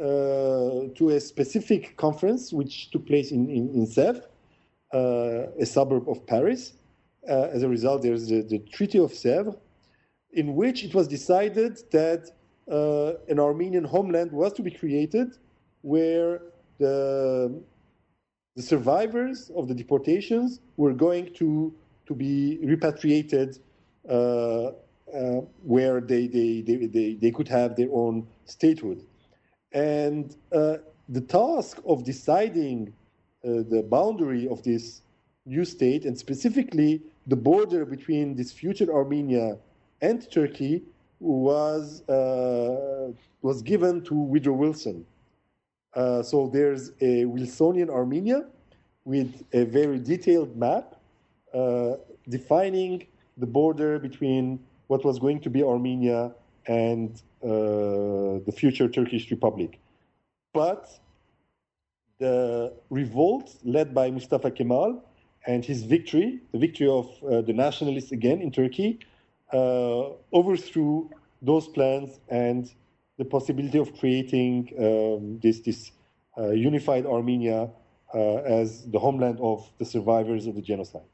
uh, 0.00 0.88
to 0.94 1.10
a 1.10 1.20
specific 1.20 1.96
conference 1.96 2.52
which 2.52 2.90
took 2.90 3.06
place 3.06 3.30
in, 3.32 3.48
in, 3.50 3.68
in 3.74 3.86
uh, 3.86 4.20
a 4.92 5.64
suburb 5.64 6.08
of 6.08 6.26
Paris. 6.26 6.74
Uh, 7.28 7.48
as 7.52 7.62
a 7.62 7.68
result, 7.68 8.02
there's 8.02 8.28
the, 8.28 8.42
the, 8.42 8.58
Treaty 8.58 8.98
of 8.98 9.12
Sèvres, 9.12 9.56
in 10.32 10.54
which 10.54 10.84
it 10.84 10.94
was 10.94 11.06
decided 11.06 11.78
that 11.92 12.30
uh, 12.70 13.12
an 13.28 13.38
Armenian 13.38 13.84
homeland 13.84 14.32
was 14.32 14.52
to 14.54 14.62
be 14.62 14.70
created 14.70 15.28
where 15.82 16.42
the, 16.78 17.62
the 18.56 18.62
survivors 18.62 19.50
of 19.56 19.68
the 19.68 19.74
deportations 19.74 20.60
were 20.76 20.92
going 20.92 21.32
to, 21.34 21.72
to 22.06 22.14
be 22.14 22.58
repatriated 22.62 23.58
uh, 24.08 24.12
uh, 24.12 24.72
where 25.62 26.00
they, 26.00 26.26
they, 26.26 26.62
they, 26.62 26.86
they, 26.86 27.14
they 27.14 27.30
could 27.30 27.48
have 27.48 27.76
their 27.76 27.88
own 27.92 28.26
statehood. 28.46 29.04
And 29.72 30.34
uh, 30.52 30.78
the 31.08 31.20
task 31.20 31.80
of 31.86 32.04
deciding 32.04 32.88
uh, 32.88 33.01
the 33.42 33.84
boundary 33.88 34.48
of 34.48 34.62
this 34.62 35.02
new 35.46 35.64
state, 35.64 36.04
and 36.04 36.16
specifically 36.16 37.02
the 37.26 37.36
border 37.36 37.84
between 37.84 38.34
this 38.34 38.52
future 38.52 38.92
Armenia 38.92 39.58
and 40.00 40.30
Turkey, 40.30 40.82
was 41.20 42.06
uh, 42.08 43.12
was 43.42 43.62
given 43.62 44.02
to 44.02 44.14
Woodrow 44.14 44.54
Wilson. 44.54 45.06
Uh, 45.94 46.22
so 46.22 46.48
there's 46.48 46.90
a 47.00 47.24
Wilsonian 47.26 47.90
Armenia 47.90 48.46
with 49.04 49.44
a 49.52 49.64
very 49.64 49.98
detailed 49.98 50.56
map 50.56 50.96
uh, 51.54 51.92
defining 52.28 53.06
the 53.36 53.46
border 53.46 53.98
between 53.98 54.58
what 54.86 55.04
was 55.04 55.18
going 55.18 55.40
to 55.40 55.50
be 55.50 55.62
Armenia 55.62 56.32
and 56.66 57.22
uh, 57.42 57.48
the 58.46 58.54
future 58.54 58.88
Turkish 58.88 59.30
Republic. 59.30 59.78
But 60.52 60.98
the 62.22 62.72
revolt 62.90 63.46
led 63.64 63.92
by 63.92 64.10
Mustafa 64.10 64.50
Kemal 64.50 65.02
and 65.46 65.64
his 65.64 65.82
victory, 65.82 66.40
the 66.52 66.58
victory 66.66 66.88
of 66.88 67.06
uh, 67.24 67.40
the 67.48 67.52
nationalists 67.52 68.12
again 68.12 68.40
in 68.40 68.50
Turkey, 68.52 69.00
uh, 69.52 70.10
overthrew 70.32 71.10
those 71.50 71.66
plans 71.76 72.20
and 72.28 72.72
the 73.18 73.24
possibility 73.24 73.78
of 73.78 73.88
creating 73.98 74.54
um, 74.78 75.40
this, 75.42 75.60
this 75.60 75.90
uh, 76.38 76.50
unified 76.50 77.04
Armenia 77.06 77.68
uh, 78.14 78.18
as 78.60 78.68
the 78.94 78.98
homeland 78.98 79.38
of 79.40 79.58
the 79.80 79.84
survivors 79.84 80.46
of 80.46 80.54
the 80.54 80.62
genocide. 80.62 81.11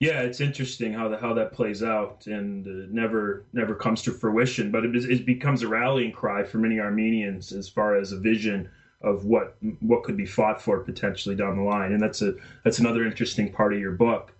Yeah, 0.00 0.20
it's 0.22 0.40
interesting 0.40 0.92
how 0.92 1.08
the, 1.08 1.16
how 1.16 1.32
that 1.34 1.52
plays 1.52 1.82
out 1.82 2.26
and 2.26 2.66
uh, 2.66 2.86
never 2.90 3.44
never 3.52 3.74
comes 3.74 4.02
to 4.02 4.12
fruition. 4.12 4.70
But 4.70 4.84
it, 4.84 4.94
it 5.04 5.24
becomes 5.26 5.62
a 5.62 5.68
rallying 5.68 6.12
cry 6.12 6.42
for 6.42 6.58
many 6.58 6.78
Armenians 6.78 7.52
as 7.52 7.68
far 7.68 7.96
as 7.96 8.12
a 8.12 8.18
vision 8.18 8.68
of 9.02 9.24
what 9.24 9.56
what 9.80 10.02
could 10.02 10.16
be 10.16 10.26
fought 10.26 10.60
for 10.60 10.78
potentially 10.80 11.34
down 11.34 11.56
the 11.56 11.62
line. 11.62 11.92
And 11.92 12.02
that's 12.02 12.20
a 12.22 12.34
that's 12.64 12.78
another 12.78 13.04
interesting 13.04 13.50
part 13.50 13.72
of 13.72 13.78
your 13.78 13.92
book. 13.92 14.32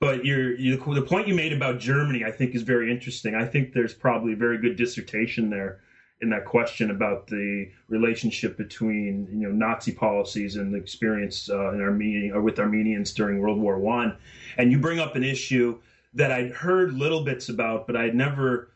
But 0.00 0.24
your, 0.24 0.52
you, 0.56 0.76
the 0.76 1.02
point 1.02 1.28
you 1.28 1.34
made 1.34 1.52
about 1.52 1.78
Germany, 1.78 2.24
I 2.24 2.30
think, 2.32 2.56
is 2.56 2.62
very 2.62 2.90
interesting. 2.90 3.36
I 3.36 3.44
think 3.44 3.72
there's 3.72 3.94
probably 3.94 4.32
a 4.32 4.36
very 4.36 4.58
good 4.58 4.74
dissertation 4.74 5.48
there 5.48 5.76
in 6.22 6.30
that 6.30 6.44
question 6.44 6.90
about 6.90 7.26
the 7.26 7.68
relationship 7.88 8.56
between 8.56 9.28
you 9.30 9.48
know 9.48 9.50
Nazi 9.50 9.92
policies 9.92 10.56
and 10.56 10.72
the 10.72 10.78
experience 10.78 11.50
uh, 11.50 11.72
in 11.72 11.80
Armenia 11.80 12.34
or 12.34 12.40
with 12.40 12.58
Armenians 12.58 13.12
during 13.12 13.38
World 13.38 13.58
War 13.58 13.78
One, 13.78 14.16
and 14.56 14.70
you 14.70 14.78
bring 14.78 15.00
up 15.00 15.16
an 15.16 15.24
issue 15.24 15.78
that 16.14 16.30
I'd 16.30 16.52
heard 16.52 16.94
little 16.94 17.24
bits 17.24 17.48
about, 17.48 17.86
but 17.86 17.96
I'd 17.96 18.14
never 18.14 18.70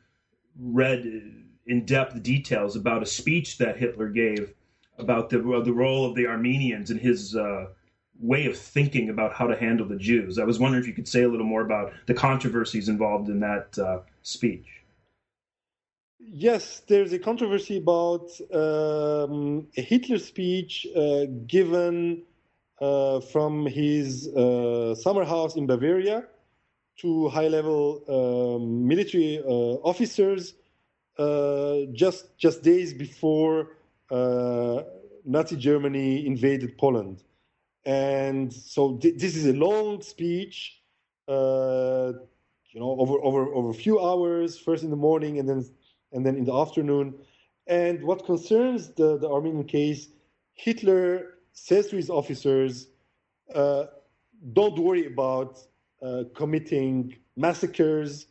read 0.59 1.05
in 1.67 1.85
depth 1.85 2.23
details 2.23 2.77
about 2.77 3.03
a 3.03 3.07
speech 3.07 3.59
that 3.59 3.77
Hitler 3.77 4.09
gave 4.09 4.53
about 4.99 5.31
the 5.31 5.39
the 5.39 5.73
role 5.73 6.05
of 6.05 6.17
the 6.17 6.27
Armenians 6.27 6.91
and 6.91 7.01
his 7.01 7.37
uh, 7.37 7.67
way 8.19 8.47
of 8.47 8.59
thinking 8.59 9.09
about 9.11 9.33
how 9.33 9.47
to 9.47 9.57
handle 9.57 9.87
the 9.87 9.97
Jews. 9.97 10.39
I 10.39 10.45
was 10.45 10.59
wondering 10.59 10.83
if 10.83 10.89
you 10.89 10.95
could 10.95 11.09
say 11.09 11.23
a 11.23 11.29
little 11.29 11.47
more 11.47 11.63
about 11.63 11.93
the 12.07 12.15
controversies 12.15 12.89
involved 12.89 13.29
in 13.29 13.41
that 13.41 13.79
uh, 13.79 14.01
speech. 14.23 14.76
Yes, 16.19 16.81
there's 16.89 17.13
a 17.13 17.19
controversy 17.19 17.77
about 17.79 18.31
um, 18.53 19.67
a 19.77 19.83
Hitler 19.83 20.19
speech 20.19 20.87
uh, 20.97 21.27
given 21.47 22.23
uh, 22.81 23.21
from 23.21 23.67
his 23.67 24.29
uh, 24.29 24.95
summer 24.95 25.25
house 25.25 25.57
in 25.57 25.67
Bavaria 25.67 26.25
to 26.99 27.29
high 27.29 27.49
level 27.49 28.03
um, 28.09 28.87
military 28.89 29.39
uh, 29.41 29.47
officers 29.85 30.55
uh, 31.19 31.81
just, 31.93 32.37
just 32.39 32.63
days 32.63 32.95
before 32.95 33.77
uh, 34.11 34.83
Nazi 35.25 35.57
Germany 35.57 36.27
invaded 36.27 36.79
Poland. 36.79 37.23
And 37.85 38.53
so 38.53 38.97
th- 38.97 39.17
this 39.19 39.37
is 39.37 39.47
a 39.47 39.53
long 39.53 40.03
speech, 40.03 40.83
you 42.73 42.81
know, 42.81 42.97
over, 43.01 43.15
over, 43.23 43.53
over 43.55 43.71
a 43.71 43.75
few 43.75 44.01
hours, 44.01 44.59
first 44.59 44.85
in 44.85 44.91
the 44.91 44.97
morning 44.97 45.39
and 45.39 45.49
then 45.49 45.65
and 46.17 46.25
then 46.25 46.35
in 46.37 46.45
the 46.45 46.55
afternoon. 46.55 47.15
And 47.67 48.03
what 48.03 48.25
concerns 48.25 48.89
the, 48.89 49.19
the 49.19 49.29
Armenian 49.29 49.65
case, 49.65 50.09
Hitler 50.55 51.35
says 51.53 51.89
to 51.89 51.97
his 51.97 52.09
officers, 52.11 52.89
uh, 53.55 53.85
don't 54.53 54.79
worry 54.79 55.07
about 55.07 55.59
uh, 56.03 56.25
committing 56.35 57.17
massacres. 57.37 58.27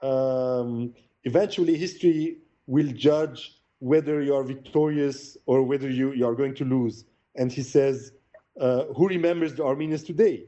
Um, 0.00 0.94
eventually, 1.24 1.76
history 1.76 2.38
will 2.66 2.92
judge 2.92 3.60
whether 3.80 4.22
you 4.22 4.34
are 4.34 4.44
victorious 4.44 5.36
or 5.46 5.62
whether 5.62 5.90
you, 5.90 6.12
you 6.12 6.26
are 6.26 6.34
going 6.34 6.54
to 6.54 6.64
lose. 6.64 7.04
And 7.34 7.50
he 7.50 7.62
says, 7.62 8.12
uh, 8.60 8.84
Who 8.96 9.08
remembers 9.08 9.54
the 9.54 9.64
Armenians 9.64 10.04
today? 10.04 10.46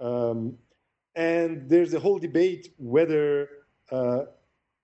Um, 0.00 0.56
and 1.14 1.68
there's 1.68 1.92
a 1.92 2.00
whole 2.00 2.18
debate 2.18 2.72
whether 2.78 3.48
uh, 3.90 4.22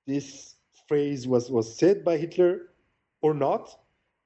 this 0.06 0.54
phrase 0.87 1.26
was, 1.26 1.51
was 1.51 1.76
said 1.76 2.05
by 2.05 2.16
Hitler 2.16 2.70
or 3.22 3.35
not. 3.35 3.78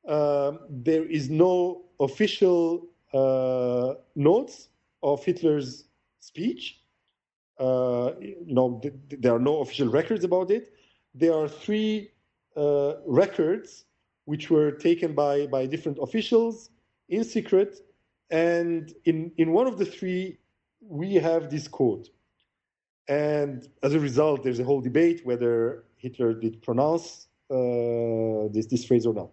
Um, 0.07 0.61
there 0.69 1.05
is 1.05 1.29
no 1.29 1.85
official 2.01 2.87
uh, 3.13 3.95
notes 4.15 4.69
of 5.03 5.25
Hitler's 5.25 5.85
speech. 6.21 6.81
Uh, 7.59 8.13
know, 8.47 8.81
th- 8.83 8.95
there 9.09 9.35
are 9.35 9.41
no 9.41 9.61
official 9.61 9.89
records 9.89 10.25
about 10.25 10.51
it. 10.51 10.73
There 11.15 11.35
are 11.35 11.49
three 11.49 12.11
uh, 12.57 12.95
records 13.07 13.85
which 14.25 14.51
were 14.51 14.71
taken 14.73 15.15
by, 15.15 15.47
by 15.47 15.67
different 15.67 15.99
officials 16.01 16.71
in 17.09 17.25
secret. 17.25 17.81
And 18.31 18.93
in, 19.05 19.33
in 19.39 19.53
one 19.53 19.67
of 19.67 19.79
the 19.79 19.87
three, 19.87 20.39
we 20.81 21.15
have 21.15 21.51
this 21.51 21.67
quote. 21.67 22.11
And 23.09 23.67
as 23.83 23.95
a 23.95 24.01
result, 24.01 24.43
there's 24.45 24.61
a 24.61 24.65
whole 24.65 24.83
debate 24.83 25.25
whether 25.25 25.85
Hitler 25.99 26.33
did 26.33 26.63
pronounce 26.63 27.29
uh, 27.51 28.49
this, 28.53 28.67
this 28.67 28.85
phrase 28.85 29.07
or 29.07 29.15
not. 29.15 29.31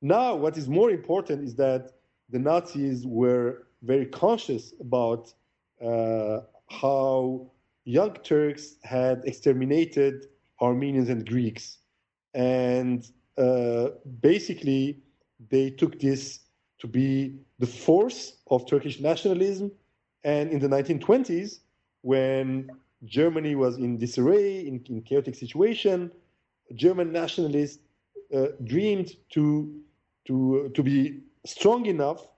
Now, 0.00 0.34
what 0.34 0.56
is 0.58 0.68
more 0.68 0.90
important 0.90 1.44
is 1.44 1.54
that 1.56 1.92
the 2.28 2.38
Nazis 2.38 3.06
were 3.06 3.68
very 3.82 4.06
conscious 4.06 4.74
about 4.80 5.32
uh, 5.84 6.40
how 6.70 7.50
young 7.84 8.14
Turks 8.22 8.76
had 8.82 9.22
exterminated 9.24 10.26
Armenians 10.60 11.08
and 11.08 11.28
Greeks. 11.28 11.78
And 12.34 13.06
uh, 13.36 13.88
basically, 14.20 15.02
they 15.50 15.70
took 15.70 15.98
this 15.98 16.40
to 16.78 16.86
be 16.86 17.36
the 17.58 17.66
force 17.66 18.38
of 18.48 18.66
Turkish 18.66 19.00
nationalism. 19.00 19.70
And 20.24 20.50
in 20.50 20.58
the 20.58 20.68
1920s, 20.68 21.60
when 22.02 22.70
Germany 23.04 23.54
was 23.54 23.78
in 23.78 23.98
disarray, 23.98 24.66
in, 24.66 24.82
in 24.88 25.02
chaotic 25.02 25.34
situation. 25.34 26.12
German 26.74 27.12
nationalists 27.12 27.80
uh, 28.34 28.48
dreamed 28.64 29.16
to 29.30 29.80
to 30.26 30.70
to 30.74 30.82
be 30.82 31.20
strong 31.44 31.86
enough 31.86 32.28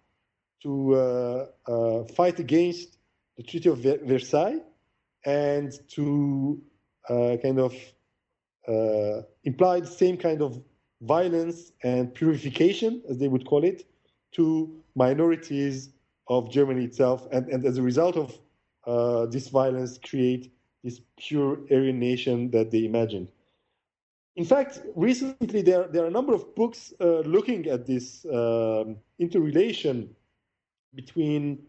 to 0.63 0.95
uh, 0.95 1.47
uh, 1.69 2.05
fight 2.17 2.39
against 2.41 2.99
the 3.37 3.43
Treaty 3.43 3.69
of 3.69 3.79
Versailles 3.79 4.61
and 5.27 5.73
to 5.89 6.63
uh, 7.09 7.37
kind 7.43 7.59
of 7.59 7.75
uh, 8.67 9.23
imply 9.45 9.81
the 9.81 9.87
same 9.87 10.17
kind 10.17 10.41
of 10.41 10.63
violence 11.03 11.73
and 11.83 12.15
purification, 12.15 13.03
as 13.09 13.19
they 13.19 13.29
would 13.29 13.45
call 13.47 13.63
it, 13.65 13.85
to 14.33 14.83
minorities 14.97 15.91
of 16.29 16.51
Germany 16.51 16.85
itself, 16.85 17.29
and, 17.31 17.47
and 17.49 17.67
as 17.67 17.77
a 17.77 17.83
result 17.83 18.17
of 18.17 18.39
uh, 18.87 19.27
this 19.27 19.49
violence, 19.49 19.99
create 19.99 20.51
this 20.85 21.01
pure 21.17 21.59
Aryan 21.71 21.99
nation 21.99 22.51
that 22.51 22.71
they 22.71 22.85
imagined. 22.85 23.29
In 24.37 24.45
fact, 24.45 24.81
recently 24.95 25.63
there, 25.63 25.89
there 25.89 26.05
are 26.05 26.09
a 26.09 26.11
number 26.11 26.35
of 26.35 26.55
books 26.55 26.93
uh, 27.01 27.21
looking 27.21 27.67
at 27.69 27.87
this 27.87 28.27
um, 28.27 28.97
interrelation 29.19 30.15
between 30.95 31.61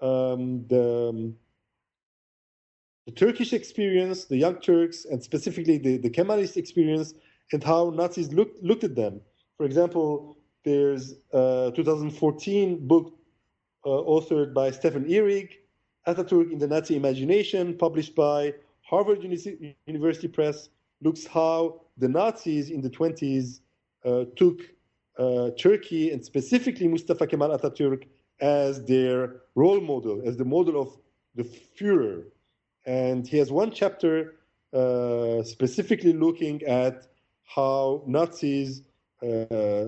um, 0.00 0.64
the, 0.68 1.08
um, 1.10 1.34
the 3.06 3.12
Turkish 3.12 3.52
experience, 3.52 4.24
the 4.24 4.36
Young 4.36 4.56
Turks, 4.60 5.04
and 5.04 5.22
specifically 5.22 5.78
the, 5.78 5.98
the 5.98 6.10
Kemalist 6.10 6.56
experience, 6.56 7.14
and 7.52 7.62
how 7.62 7.90
Nazis 7.90 8.32
looked 8.32 8.62
looked 8.62 8.84
at 8.84 8.94
them. 8.94 9.20
For 9.58 9.66
example, 9.66 10.38
there's 10.64 11.14
a 11.32 11.72
2014 11.74 12.86
book 12.86 13.12
uh, 13.84 13.88
authored 13.88 14.54
by 14.54 14.70
Stefan 14.70 15.04
Ihrig, 15.04 15.50
Ataturk 16.06 16.50
in 16.52 16.58
the 16.58 16.66
Nazi 16.66 16.96
Imagination, 16.96 17.76
published 17.76 18.14
by 18.14 18.54
Harvard 18.82 19.22
University 19.86 20.28
Press, 20.28 20.68
looks 21.00 21.26
how 21.26 21.80
the 21.96 22.08
Nazis 22.08 22.70
in 22.70 22.80
the 22.80 22.90
20s 22.90 23.60
uh, 24.04 24.24
took 24.36 24.60
uh, 25.18 25.50
Turkey 25.58 26.10
and 26.10 26.24
specifically 26.24 26.88
Mustafa 26.88 27.26
Kemal 27.26 27.56
Ataturk 27.56 28.04
as 28.40 28.84
their 28.84 29.42
role 29.54 29.80
model, 29.80 30.22
as 30.26 30.36
the 30.36 30.44
model 30.44 30.80
of 30.80 30.96
the 31.34 31.44
Führer. 31.44 32.24
And 32.86 33.26
he 33.26 33.38
has 33.38 33.52
one 33.52 33.70
chapter 33.70 34.34
uh, 34.72 35.42
specifically 35.44 36.12
looking 36.12 36.62
at 36.64 37.06
how 37.44 38.02
Nazis 38.06 38.82
uh, 39.22 39.86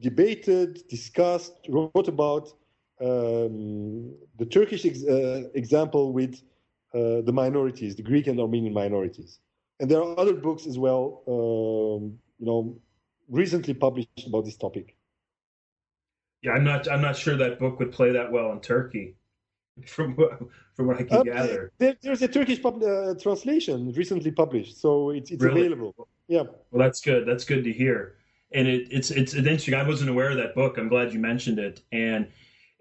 debated, 0.00 0.86
discussed, 0.88 1.54
wrote 1.68 2.08
about 2.08 2.52
um, 3.00 4.14
the 4.38 4.46
Turkish 4.46 4.84
ex- 4.84 5.04
uh, 5.04 5.44
example 5.54 6.12
with 6.12 6.42
uh, 6.94 7.22
the 7.22 7.32
minorities, 7.32 7.96
the 7.96 8.02
Greek 8.02 8.26
and 8.26 8.38
Armenian 8.38 8.74
minorities. 8.74 9.38
And 9.80 9.90
there 9.90 10.00
are 10.00 10.18
other 10.18 10.34
books 10.34 10.66
as 10.66 10.78
well, 10.78 11.22
um, 11.26 12.18
you 12.38 12.46
know, 12.46 12.76
recently 13.28 13.74
published 13.74 14.26
about 14.26 14.44
this 14.44 14.56
topic. 14.56 14.96
Yeah, 16.42 16.52
I'm 16.52 16.64
not. 16.64 16.90
I'm 16.90 17.00
not 17.00 17.16
sure 17.16 17.36
that 17.36 17.58
book 17.58 17.78
would 17.78 17.92
play 17.92 18.10
that 18.12 18.30
well 18.30 18.52
in 18.52 18.60
Turkey, 18.60 19.14
from 19.86 20.14
what, 20.16 20.40
from 20.74 20.88
what 20.88 20.98
I 20.98 21.04
can 21.04 21.18
uh, 21.18 21.22
gather. 21.22 21.72
There, 21.78 21.96
there's 22.02 22.22
a 22.22 22.28
Turkish 22.28 22.60
pub, 22.60 22.82
uh, 22.82 23.14
translation 23.14 23.92
recently 23.92 24.32
published, 24.32 24.80
so 24.80 25.10
it's 25.10 25.30
it's 25.30 25.42
really? 25.42 25.66
available. 25.66 26.08
Yeah. 26.28 26.42
Well, 26.70 26.82
that's 26.84 27.00
good. 27.00 27.26
That's 27.26 27.44
good 27.44 27.64
to 27.64 27.72
hear. 27.72 28.16
And 28.52 28.68
it, 28.68 28.88
it's 28.90 29.10
it's 29.10 29.34
interesting. 29.34 29.74
I 29.74 29.86
wasn't 29.86 30.10
aware 30.10 30.30
of 30.30 30.36
that 30.36 30.54
book. 30.54 30.78
I'm 30.78 30.88
glad 30.88 31.12
you 31.12 31.20
mentioned 31.20 31.58
it, 31.58 31.80
and 31.92 32.26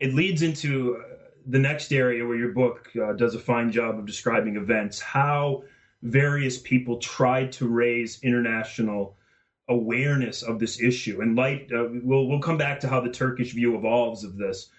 it 0.02 0.16
leads 0.16 0.42
into 0.42 0.98
uh, 0.98 1.04
the 1.46 1.60
next 1.60 1.94
area 1.94 2.26
where 2.26 2.36
your 2.36 2.52
book 2.52 2.90
uh, 3.02 3.14
does 3.14 3.36
a 3.36 3.40
fine 3.40 3.72
job 3.72 3.98
of 3.98 4.06
describing 4.06 4.58
events. 4.58 5.00
How 5.00 5.64
various 6.02 6.58
people 6.58 6.98
tried 6.98 7.52
to 7.54 7.68
raise 7.68 8.20
international 8.24 9.16
awareness 9.70 10.42
of 10.42 10.60
this 10.60 10.82
issue. 10.82 11.22
And 11.22 11.36
light, 11.36 11.72
uh, 11.72 11.88
we'll 12.04 12.28
we'll 12.28 12.40
come 12.40 12.58
back 12.58 12.80
to 12.82 12.88
how 12.88 13.00
the 13.00 13.12
Turkish 13.12 13.54
view 13.54 13.78
evolves 13.78 14.24
of 14.24 14.38
this. 14.38 14.70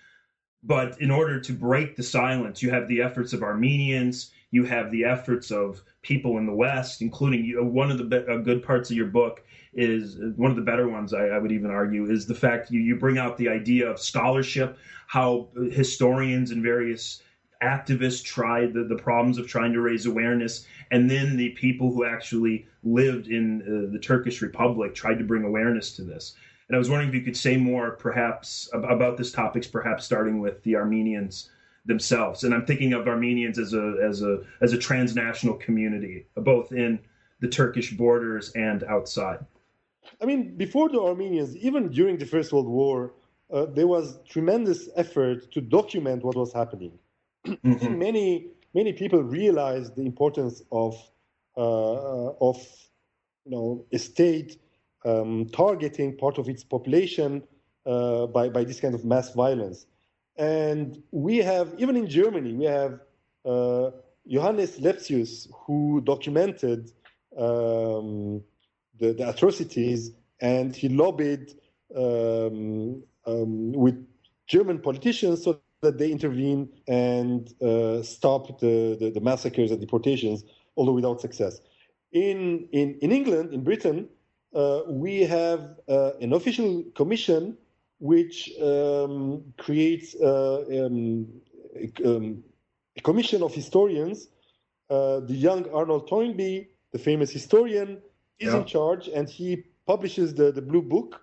But 0.65 1.01
in 1.01 1.11
order 1.11 1.41
to 1.41 1.53
break 1.53 1.97
the 1.97 2.03
silence, 2.03 2.63
you 2.63 2.71
have 2.71 2.89
the 2.89 3.01
efforts 3.01 3.33
of 3.33 3.43
Armenians, 3.43 4.33
you 4.53 4.65
have 4.65 4.91
the 4.93 5.05
efforts 5.05 5.51
of 5.51 5.83
people 6.03 6.39
in 6.39 6.47
the 6.47 6.53
West, 6.53 7.03
including 7.03 7.45
you. 7.45 7.65
One 7.65 7.91
of 7.91 7.99
the 7.99 8.05
be- 8.05 8.33
uh, 8.33 8.37
good 8.37 8.63
parts 8.63 8.91
of 8.91 8.97
your 8.97 9.07
book 9.07 9.43
is 9.75 10.19
one 10.37 10.51
of 10.51 10.57
the 10.57 10.63
better 10.63 10.89
ones. 10.89 11.13
I, 11.13 11.27
I 11.27 11.39
would 11.39 11.51
even 11.51 11.71
argue 11.71 12.09
is 12.09 12.27
the 12.27 12.35
fact 12.35 12.71
you 12.71 12.81
you 12.81 12.95
bring 12.95 13.19
out 13.19 13.37
the 13.37 13.49
idea 13.49 13.91
of 13.91 13.99
scholarship, 13.99 14.79
how 15.09 15.49
historians 15.71 16.53
and 16.53 16.63
various 16.63 17.23
activists 17.63 18.23
tried 18.23 18.75
the, 18.75 18.85
the 18.85 18.97
problems 18.97 19.39
of 19.39 19.47
trying 19.47 19.73
to 19.73 19.81
raise 19.81 20.05
awareness 20.05 20.67
and 20.91 21.09
then 21.09 21.37
the 21.37 21.51
people 21.51 21.93
who 21.93 22.05
actually 22.05 22.67
lived 22.83 23.29
in 23.29 23.63
uh, 23.63 23.93
the 23.93 23.99
Turkish 23.99 24.43
Republic 24.43 24.95
tried 24.95 25.19
to 25.19 25.25
bring 25.25 25.45
awareness 25.45 25.95
to 25.95 26.03
this. 26.03 26.35
And 26.69 26.75
I 26.75 26.79
was 26.79 26.91
wondering 26.91 27.09
if 27.09 27.15
you 27.15 27.23
could 27.23 27.37
say 27.37 27.57
more, 27.57 27.93
perhaps, 27.93 28.69
about 28.73 29.17
this 29.17 29.31
topics, 29.31 29.67
perhaps 29.67 30.05
starting 30.05 30.41
with 30.41 30.63
the 30.65 30.77
Armenians 30.77 31.51
themselves. 31.85 32.45
And 32.45 32.55
I'm 32.55 32.65
thinking 32.67 32.93
of 32.93 33.09
Armenians 33.09 33.59
as 33.59 33.75
a 33.75 33.99
as 34.03 34.23
a 34.23 34.43
as 34.61 34.73
a 34.73 34.79
transnational 34.79 35.57
community, 35.57 36.27
both 36.37 36.73
in 36.73 36.99
the 37.41 37.49
Turkish 37.49 37.91
borders 37.93 38.53
and 38.55 38.85
outside. 38.85 39.41
I 40.21 40.27
mean, 40.27 40.57
before 40.57 40.89
the 40.89 41.01
Armenians, 41.01 41.57
even 41.57 41.91
during 41.91 42.19
the 42.19 42.27
First 42.27 42.53
World 42.53 42.69
War, 42.69 43.13
uh, 43.53 43.67
there 43.67 43.87
was 43.87 44.19
tremendous 44.29 44.89
effort 44.97 45.51
to 45.53 45.61
document 45.61 46.25
what 46.25 46.37
was 46.37 46.53
happening. 46.53 46.99
Mm-hmm. 47.65 47.99
many 47.99 48.47
many 48.73 48.93
people 48.93 49.21
realize 49.23 49.91
the 49.91 50.03
importance 50.03 50.63
of 50.71 50.95
uh, 51.57 52.29
of 52.41 52.57
you 53.45 53.51
know 53.51 53.85
a 53.93 53.99
state 53.99 54.59
um, 55.05 55.47
targeting 55.47 56.17
part 56.17 56.39
of 56.39 56.49
its 56.49 56.63
population 56.63 57.43
uh, 57.85 58.27
by 58.27 58.49
by 58.49 58.63
this 58.65 58.81
kind 58.81 58.95
of 58.95 59.05
mass 59.05 59.33
violence. 59.35 59.87
And 60.37 61.03
we 61.11 61.39
have 61.39 61.75
even 61.79 61.97
in 61.97 62.09
Germany 62.09 62.55
we 62.55 62.65
have 62.65 63.01
uh, 63.45 63.91
Johannes 64.27 64.79
Lepsius 64.79 65.49
who 65.53 66.01
documented 66.01 66.91
um, 67.37 68.43
the, 68.99 69.13
the, 69.13 69.29
atrocities 69.29 70.13
and 70.41 70.75
he 70.75 70.89
lobbied 70.89 71.55
um, 71.95 73.03
um 73.27 73.73
with 73.73 74.07
German 74.47 74.79
politicians 74.79 75.45
so 75.45 75.61
that 75.83 75.99
they 75.99 76.11
intervene 76.11 76.69
and 76.87 77.53
uh, 77.61 78.03
stop 78.03 78.61
the, 78.61 78.97
the, 78.99 79.11
the, 79.11 79.21
massacres 79.21 79.71
and 79.71 79.81
deportations, 79.81 80.45
although 80.77 80.93
without 80.93 81.21
success. 81.21 81.61
In, 82.13 82.69
in, 82.73 82.99
in 83.03 83.11
England, 83.13 83.53
in 83.53 83.65
Britain, 83.65 84.09
uh, 84.55 84.83
we 84.87 85.21
have 85.23 85.79
uh, 85.89 86.13
an 86.21 86.33
official 86.33 86.85
commission 86.95 87.57
which 88.03 88.51
um, 88.61 89.45
creates 89.59 90.17
uh, 90.17 90.65
um, 90.85 91.25
a, 91.77 91.87
um, 92.05 92.43
commission 93.05 93.45
of 93.45 93.55
historians. 93.55 94.27
Uh, 94.91 95.21
the 95.21 95.35
young 95.35 95.71
Arnold 95.71 96.09
Toynbee, 96.09 96.67
the 96.91 96.99
famous 96.99 97.31
historian, 97.31 98.03
is 98.41 98.53
yeah. 98.53 98.59
in 98.59 98.65
charge, 98.65 99.07
and 99.07 99.29
he 99.29 99.63
publishes 99.87 100.35
the, 100.35 100.51
the 100.51 100.61
Blue 100.61 100.83
Book 100.83 101.23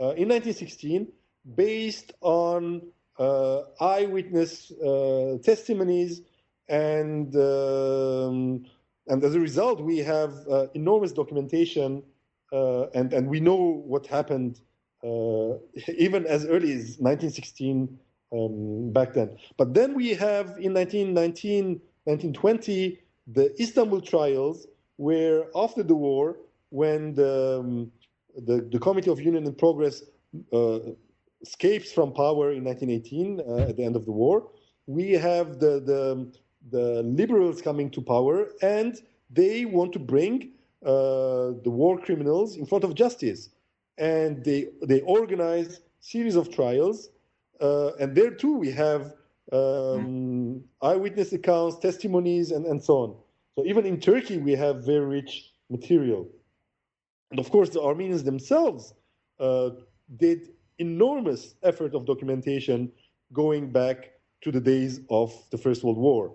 uh, 0.00 0.18
in 0.18 0.28
1916 0.28 1.06
based 1.54 2.12
on 2.20 2.82
uh, 3.20 3.60
eyewitness 3.80 4.72
uh, 4.72 5.38
testimonies, 5.44 6.22
and 6.68 7.34
um, 7.36 8.66
and 9.06 9.22
as 9.22 9.36
a 9.36 9.40
result, 9.40 9.80
we 9.80 9.98
have 9.98 10.34
uh, 10.50 10.66
enormous 10.74 11.12
documentation, 11.12 12.02
and 12.50 13.12
and 13.12 13.28
we 13.28 13.38
know 13.38 13.84
what 13.86 14.04
happened 14.08 14.60
even 15.98 16.26
as 16.26 16.44
early 16.46 16.72
as 16.72 16.98
1916 16.98 17.98
um, 18.32 18.92
back 18.92 19.14
then. 19.14 19.36
But 19.56 19.74
then 19.74 19.94
we 19.94 20.10
have 20.10 20.46
in 20.58 20.74
1919, 20.74 21.80
1920, 22.04 22.98
the 23.28 23.60
Istanbul 23.60 24.00
trials, 24.00 24.66
where 24.96 25.44
after 25.54 25.82
the 25.82 25.94
war, 25.94 26.36
when 26.70 27.14
the, 27.14 27.60
um, 27.60 27.92
the, 28.36 28.68
the, 28.70 28.78
Committee 28.78 29.10
of 29.10 29.20
Union 29.20 29.46
and 29.46 29.56
Progress 29.56 30.02
uh, 30.52 30.80
escapes 31.42 31.92
from 31.92 32.12
power 32.12 32.52
in 32.52 32.64
1918 32.64 33.40
uh, 33.40 33.68
at 33.68 33.76
the 33.76 33.84
end 33.84 33.96
of 33.96 34.04
the 34.04 34.12
war. 34.12 34.50
We 34.86 35.12
have 35.12 35.60
the, 35.60 35.80
the, 35.80 36.32
the 36.70 37.02
liberals 37.02 37.62
coming 37.62 37.90
to 37.90 38.00
power, 38.00 38.48
and 38.62 39.00
they 39.30 39.64
want 39.64 39.92
to 39.94 39.98
bring 39.98 40.50
uh, 40.84 41.52
the 41.64 41.70
war 41.70 41.98
criminals 41.98 42.56
in 42.56 42.66
front 42.66 42.84
of 42.84 42.94
justice. 42.94 43.50
And 43.98 44.44
they, 44.44 44.68
they 44.82 45.00
organize 45.02 45.80
series 46.00 46.36
of 46.36 46.50
trials. 46.50 47.10
Uh, 47.60 47.90
and 48.00 48.14
there 48.14 48.30
too, 48.30 48.54
we 48.54 48.70
have 48.70 49.14
um, 49.52 50.62
eyewitness 50.82 51.32
accounts, 51.32 51.78
testimonies, 51.78 52.52
and, 52.52 52.66
and 52.66 52.82
so 52.82 52.94
on. 52.98 53.16
So 53.56 53.64
even 53.66 53.86
in 53.86 53.98
Turkey, 54.00 54.38
we 54.38 54.52
have 54.52 54.84
very 54.84 55.04
rich 55.04 55.52
material. 55.68 56.28
And 57.30 57.40
of 57.40 57.50
course, 57.50 57.70
the 57.70 57.82
Armenians 57.82 58.22
themselves 58.22 58.94
uh, 59.40 59.70
did 60.16 60.50
enormous 60.78 61.54
effort 61.62 61.94
of 61.94 62.06
documentation 62.06 62.92
going 63.32 63.72
back 63.72 64.12
to 64.42 64.52
the 64.52 64.60
days 64.60 65.00
of 65.10 65.34
the 65.50 65.58
First 65.58 65.82
World 65.82 65.98
War. 65.98 66.34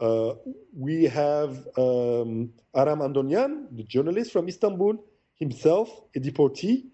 Uh, 0.00 0.34
we 0.76 1.04
have 1.04 1.68
um, 1.76 2.50
Aram 2.74 3.00
Andonyan, 3.00 3.68
the 3.76 3.84
journalist 3.84 4.32
from 4.32 4.48
Istanbul, 4.48 4.96
himself 5.36 6.00
a 6.16 6.20
deportee, 6.20 6.86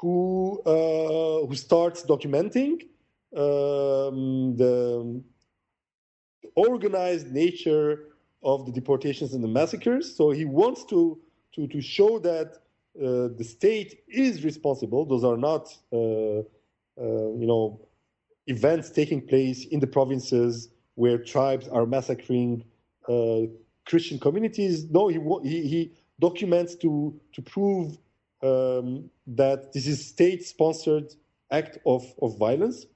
who 0.00 0.60
uh, 0.66 1.46
who 1.46 1.54
starts 1.54 2.04
documenting 2.04 2.82
um, 3.36 4.56
the 4.56 5.22
organized 6.54 7.32
nature 7.32 8.08
of 8.42 8.66
the 8.66 8.72
deportations 8.72 9.34
and 9.34 9.42
the 9.42 9.48
massacres. 9.48 10.14
So 10.16 10.30
he 10.30 10.44
wants 10.44 10.84
to 10.86 11.18
to 11.54 11.66
to 11.68 11.80
show 11.80 12.18
that 12.20 12.58
uh, 12.96 13.28
the 13.36 13.44
state 13.44 14.02
is 14.08 14.44
responsible. 14.44 15.04
Those 15.04 15.24
are 15.24 15.36
not, 15.36 15.76
uh, 15.92 15.96
uh, 15.96 16.42
you 16.96 17.46
know, 17.46 17.80
events 18.46 18.90
taking 18.90 19.20
place 19.26 19.66
in 19.66 19.80
the 19.80 19.86
provinces 19.86 20.68
where 20.94 21.18
tribes 21.18 21.66
are 21.68 21.86
massacring 21.86 22.64
Christian 23.84 24.18
communities. 24.18 24.88
No, 24.90 25.08
he, 25.08 25.18
he, 25.42 25.68
he 25.68 25.92
documents 26.20 26.74
to 26.76 27.18
to 27.32 27.42
prove 27.42 27.98
um, 28.44 29.10
that 29.26 29.72
this 29.72 29.86
is 29.86 30.06
state-sponsored 30.06 31.14
act 31.50 31.78
of, 31.86 32.04
of 32.20 32.38
violence. 32.38 32.86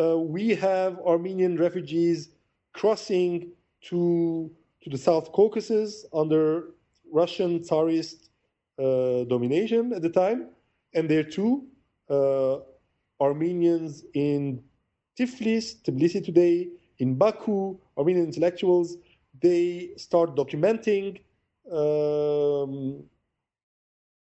Uh, 0.00 0.18
we 0.18 0.54
have 0.54 0.98
Armenian 1.00 1.56
refugees 1.56 2.30
crossing 2.72 3.50
to 3.82 4.50
to 4.82 4.88
the 4.88 4.96
South 4.96 5.32
Caucasus 5.32 6.06
under 6.14 6.70
Russian 7.12 7.62
Tsarist 7.62 8.30
uh, 8.78 9.24
domination 9.24 9.92
at 9.92 10.00
the 10.00 10.08
time, 10.08 10.48
and 10.94 11.08
there 11.08 11.22
too, 11.22 11.66
uh, 12.08 12.60
Armenians 13.20 14.04
in 14.14 14.62
Tiflis, 15.18 15.82
Tbilisi 15.82 16.24
today, 16.24 16.68
in 16.98 17.14
Baku, 17.14 17.76
Armenian 17.98 18.24
intellectuals, 18.24 18.96
they 19.42 19.90
start 19.96 20.34
documenting 20.34 21.20
um, 21.70 23.04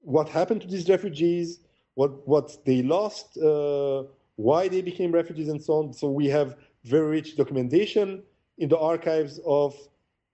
what 0.08 0.30
happened 0.30 0.62
to 0.62 0.68
these 0.68 0.88
refugees, 0.90 1.60
what 1.96 2.26
what 2.26 2.66
they 2.66 2.82
lost, 2.82 3.38
uh, 3.38 4.04
why 4.38 4.70
they 4.70 4.82
became 4.82 5.12
refugees, 5.12 5.50
and 5.50 5.62
so 5.62 5.74
on. 5.80 5.94
So 5.94 6.10
we 6.10 6.28
have 6.28 6.56
very 6.86 7.08
rich 7.08 7.36
documentation 7.36 8.24
in 8.58 8.70
the 8.70 8.80
archives 8.80 9.40
of 9.46 9.76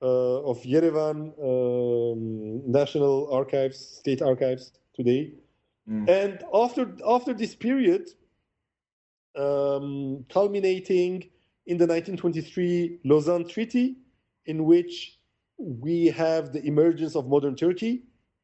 uh, 0.04 0.52
of 0.52 0.62
Yerevan 0.62 1.20
um, 1.42 2.72
National 2.72 3.34
Archives, 3.34 3.80
State 3.80 4.22
Archives 4.22 4.74
today. 4.94 5.32
Mm. 5.90 6.08
And 6.08 6.44
after 6.54 6.96
after 7.08 7.34
this 7.34 7.56
period, 7.56 8.12
um, 9.36 10.24
culminating 10.30 11.14
in 11.66 11.78
the 11.80 11.88
1923 11.88 13.00
Lausanne 13.06 13.48
Treaty, 13.48 13.96
in 14.46 14.66
which 14.66 15.18
we 15.58 16.08
have 16.08 16.54
the 16.54 16.64
emergence 16.64 17.16
of 17.16 17.28
modern 17.28 17.56
Turkey 17.56 18.04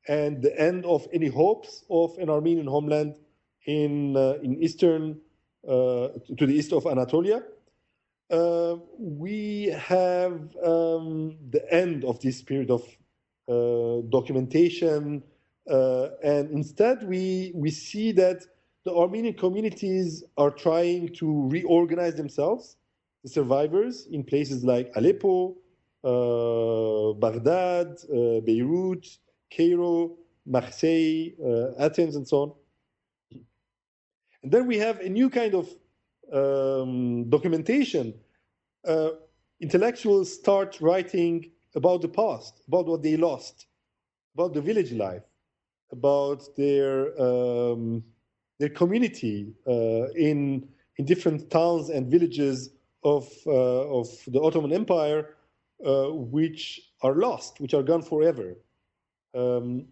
and 0.09 0.41
the 0.41 0.59
end 0.59 0.85
of 0.85 1.07
any 1.13 1.27
hopes 1.27 1.85
of 1.89 2.17
an 2.17 2.29
Armenian 2.29 2.65
homeland 2.65 3.15
in 3.65 4.17
uh, 4.17 4.39
in 4.41 4.61
eastern 4.61 5.21
uh, 5.67 6.07
to 6.37 6.45
the 6.47 6.53
east 6.53 6.73
of 6.73 6.87
Anatolia. 6.87 7.43
Uh, 8.31 8.77
we 8.97 9.67
have 9.77 10.33
um, 10.63 11.37
the 11.51 11.63
end 11.71 12.03
of 12.03 12.19
this 12.19 12.41
period 12.41 12.71
of 12.71 12.83
documentation, 14.11 15.23
and 15.67 16.51
instead 16.51 17.03
we 17.03 17.51
we 17.55 17.71
see 17.71 18.11
that 18.11 18.43
the 18.85 18.93
Armenian 18.93 19.33
communities 19.33 20.23
are 20.37 20.51
trying 20.51 21.13
to 21.15 21.49
reorganize 21.49 22.15
themselves, 22.15 22.77
the 23.23 23.29
survivors 23.29 24.07
in 24.11 24.23
places 24.23 24.63
like 24.63 24.91
Aleppo, 24.95 25.55
uh, 26.03 27.13
Baghdad, 27.13 27.87
uh, 27.87 28.39
Beirut, 28.41 29.05
Cairo, 29.55 30.17
Marseille, 30.45 31.31
uh, 31.43 31.71
Athens, 31.77 32.15
and 32.15 32.27
so 32.27 32.37
on. 32.41 32.53
And 34.43 34.51
then 34.51 34.67
we 34.67 34.77
have 34.77 34.99
a 34.99 35.09
new 35.09 35.29
kind 35.29 35.53
of 35.53 35.69
um, 36.33 37.29
documentation. 37.29 38.13
Uh, 38.87 39.09
intellectuals 39.59 40.33
start 40.33 40.79
writing 40.81 41.51
about 41.75 42.01
the 42.01 42.07
past, 42.07 42.61
about 42.67 42.87
what 42.87 43.03
they 43.03 43.17
lost, 43.17 43.67
about 44.33 44.53
the 44.53 44.61
village 44.61 44.91
life, 44.93 45.23
about 45.91 46.43
their 46.55 47.19
um, 47.21 48.03
their 48.59 48.69
community 48.69 49.53
uh, 49.67 50.09
in 50.15 50.67
in 50.97 51.05
different 51.05 51.49
towns 51.49 51.89
and 51.89 52.07
villages 52.07 52.69
of 53.03 53.27
uh, 53.47 53.99
of 53.99 54.07
the 54.27 54.39
Ottoman 54.41 54.73
Empire, 54.73 55.35
uh, 55.85 56.07
which 56.11 56.91
are 57.01 57.15
lost, 57.15 57.59
which 57.59 57.73
are 57.73 57.83
gone 57.83 58.01
forever. 58.01 58.55
Um, 59.35 59.85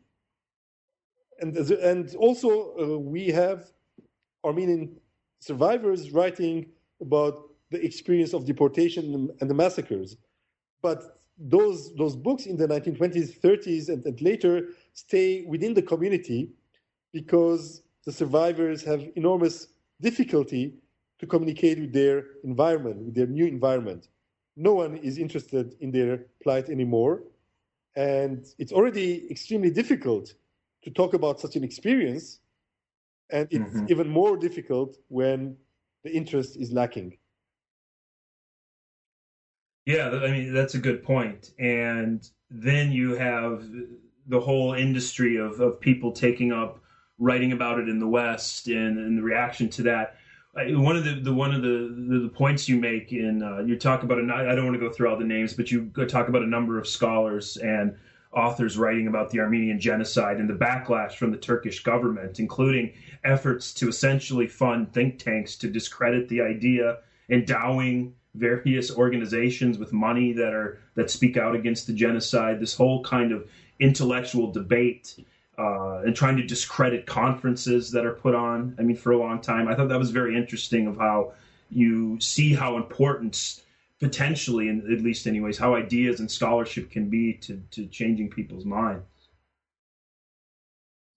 and 1.39 1.55
and 1.55 2.15
also 2.15 2.73
uh, 2.79 2.97
we 2.97 3.27
have 3.27 3.71
Armenian 4.43 4.97
survivors 5.39 6.11
writing 6.11 6.67
about 7.01 7.43
the 7.69 7.83
experience 7.83 8.33
of 8.33 8.45
deportation 8.45 9.29
and 9.39 9.49
the 9.49 9.53
massacres. 9.53 10.17
But 10.81 11.19
those 11.37 11.93
those 11.95 12.15
books 12.15 12.45
in 12.45 12.57
the 12.57 12.67
1920s, 12.67 13.39
30s, 13.39 13.89
and, 13.89 14.03
and 14.05 14.21
later 14.21 14.69
stay 14.93 15.43
within 15.43 15.73
the 15.73 15.81
community 15.81 16.49
because 17.13 17.83
the 18.05 18.11
survivors 18.11 18.83
have 18.83 19.03
enormous 19.15 19.67
difficulty 20.01 20.73
to 21.19 21.27
communicate 21.27 21.79
with 21.79 21.93
their 21.93 22.23
environment, 22.43 22.97
with 23.05 23.15
their 23.15 23.27
new 23.27 23.45
environment. 23.45 24.07
No 24.55 24.73
one 24.73 24.97
is 24.97 25.17
interested 25.17 25.75
in 25.79 25.91
their 25.91 26.25
plight 26.41 26.69
anymore. 26.69 27.21
And 27.97 28.45
it's 28.59 28.71
already 28.71 29.29
extremely 29.31 29.71
difficult 29.71 30.35
to 30.83 30.91
talk 30.91 31.15
about 31.15 31.39
such 31.39 31.55
an 31.55 31.63
experience. 31.63 32.39
And 33.31 33.47
it's 33.49 33.73
mm-hmm. 33.73 33.87
even 33.89 34.07
more 34.07 34.37
difficult 34.37 34.97
when 35.07 35.57
the 36.03 36.15
interest 36.15 36.57
is 36.57 36.71
lacking. 36.71 37.17
Yeah, 39.87 40.09
I 40.09 40.31
mean, 40.31 40.53
that's 40.53 40.75
a 40.75 40.79
good 40.79 41.01
point. 41.01 41.53
And 41.57 42.29
then 42.51 42.91
you 42.91 43.15
have 43.15 43.65
the 44.27 44.39
whole 44.39 44.73
industry 44.73 45.37
of, 45.37 45.59
of 45.59 45.79
people 45.79 46.11
taking 46.11 46.51
up 46.51 46.79
writing 47.17 47.51
about 47.51 47.79
it 47.79 47.89
in 47.89 47.97
the 47.97 48.07
West 48.07 48.67
and, 48.67 48.99
and 48.99 49.17
the 49.17 49.23
reaction 49.23 49.69
to 49.69 49.81
that. 49.83 50.17
One 50.57 50.97
of 50.97 51.05
the, 51.05 51.13
the 51.13 51.33
one 51.33 51.53
of 51.53 51.61
the, 51.61 52.19
the, 52.23 52.29
points 52.29 52.67
you 52.67 52.79
make 52.79 53.13
in 53.13 53.43
uh, 53.43 53.59
you 53.59 53.77
talk 53.77 54.01
about 54.01 54.17
a, 54.17 54.33
I 54.33 54.55
don't 54.55 54.65
want 54.65 54.73
to 54.73 54.79
go 54.79 54.91
through 54.91 55.09
all 55.09 55.17
the 55.17 55.25
names, 55.25 55.53
but 55.53 55.71
you 55.71 55.91
talk 56.07 56.29
about 56.29 56.41
a 56.41 56.47
number 56.47 56.79
of 56.79 56.87
scholars 56.87 57.57
and 57.57 57.95
authors 58.33 58.75
writing 58.77 59.07
about 59.07 59.29
the 59.29 59.39
Armenian 59.39 59.79
genocide 59.79 60.37
and 60.39 60.49
the 60.49 60.53
backlash 60.53 61.13
from 61.13 61.31
the 61.31 61.37
Turkish 61.37 61.83
government, 61.83 62.39
including 62.39 62.93
efforts 63.23 63.71
to 63.75 63.87
essentially 63.87 64.47
fund 64.47 64.91
think 64.93 65.19
tanks 65.19 65.55
to 65.57 65.69
discredit 65.69 66.27
the 66.27 66.41
idea, 66.41 66.97
endowing 67.29 68.13
various 68.33 68.95
organizations 68.95 69.77
with 69.77 69.93
money 69.93 70.33
that 70.33 70.53
are 70.53 70.79
that 70.95 71.11
speak 71.11 71.37
out 71.37 71.55
against 71.55 71.85
the 71.87 71.93
genocide. 71.93 72.59
This 72.59 72.75
whole 72.75 73.03
kind 73.03 73.31
of 73.31 73.47
intellectual 73.79 74.51
debate 74.51 75.15
uh, 75.57 76.01
and 76.05 76.15
trying 76.15 76.37
to 76.37 76.43
discredit 76.43 77.05
conferences 77.05 77.91
that 77.91 78.05
are 78.05 78.13
put 78.13 78.35
on. 78.35 78.75
I 78.77 78.83
mean, 78.83 78.95
for 78.95 79.11
a 79.11 79.17
long 79.17 79.41
time, 79.41 79.67
I 79.67 79.75
thought 79.75 79.89
that 79.89 79.99
was 79.99 80.11
very 80.11 80.35
interesting 80.37 80.87
of 80.87 80.97
how 80.97 81.33
you 81.69 82.19
see 82.19 82.53
how 82.53 82.77
important 82.77 83.61
potentially, 83.99 84.69
in, 84.69 84.81
at 84.91 85.01
least 85.01 85.25
anyways, 85.25 85.57
how 85.57 85.73
ideas 85.75 86.19
and 86.19 86.29
scholarship 86.29 86.91
can 86.91 87.09
be 87.09 87.33
to, 87.33 87.61
to 87.71 87.87
changing 87.87 88.29
people's 88.29 88.65
mind. 88.65 89.01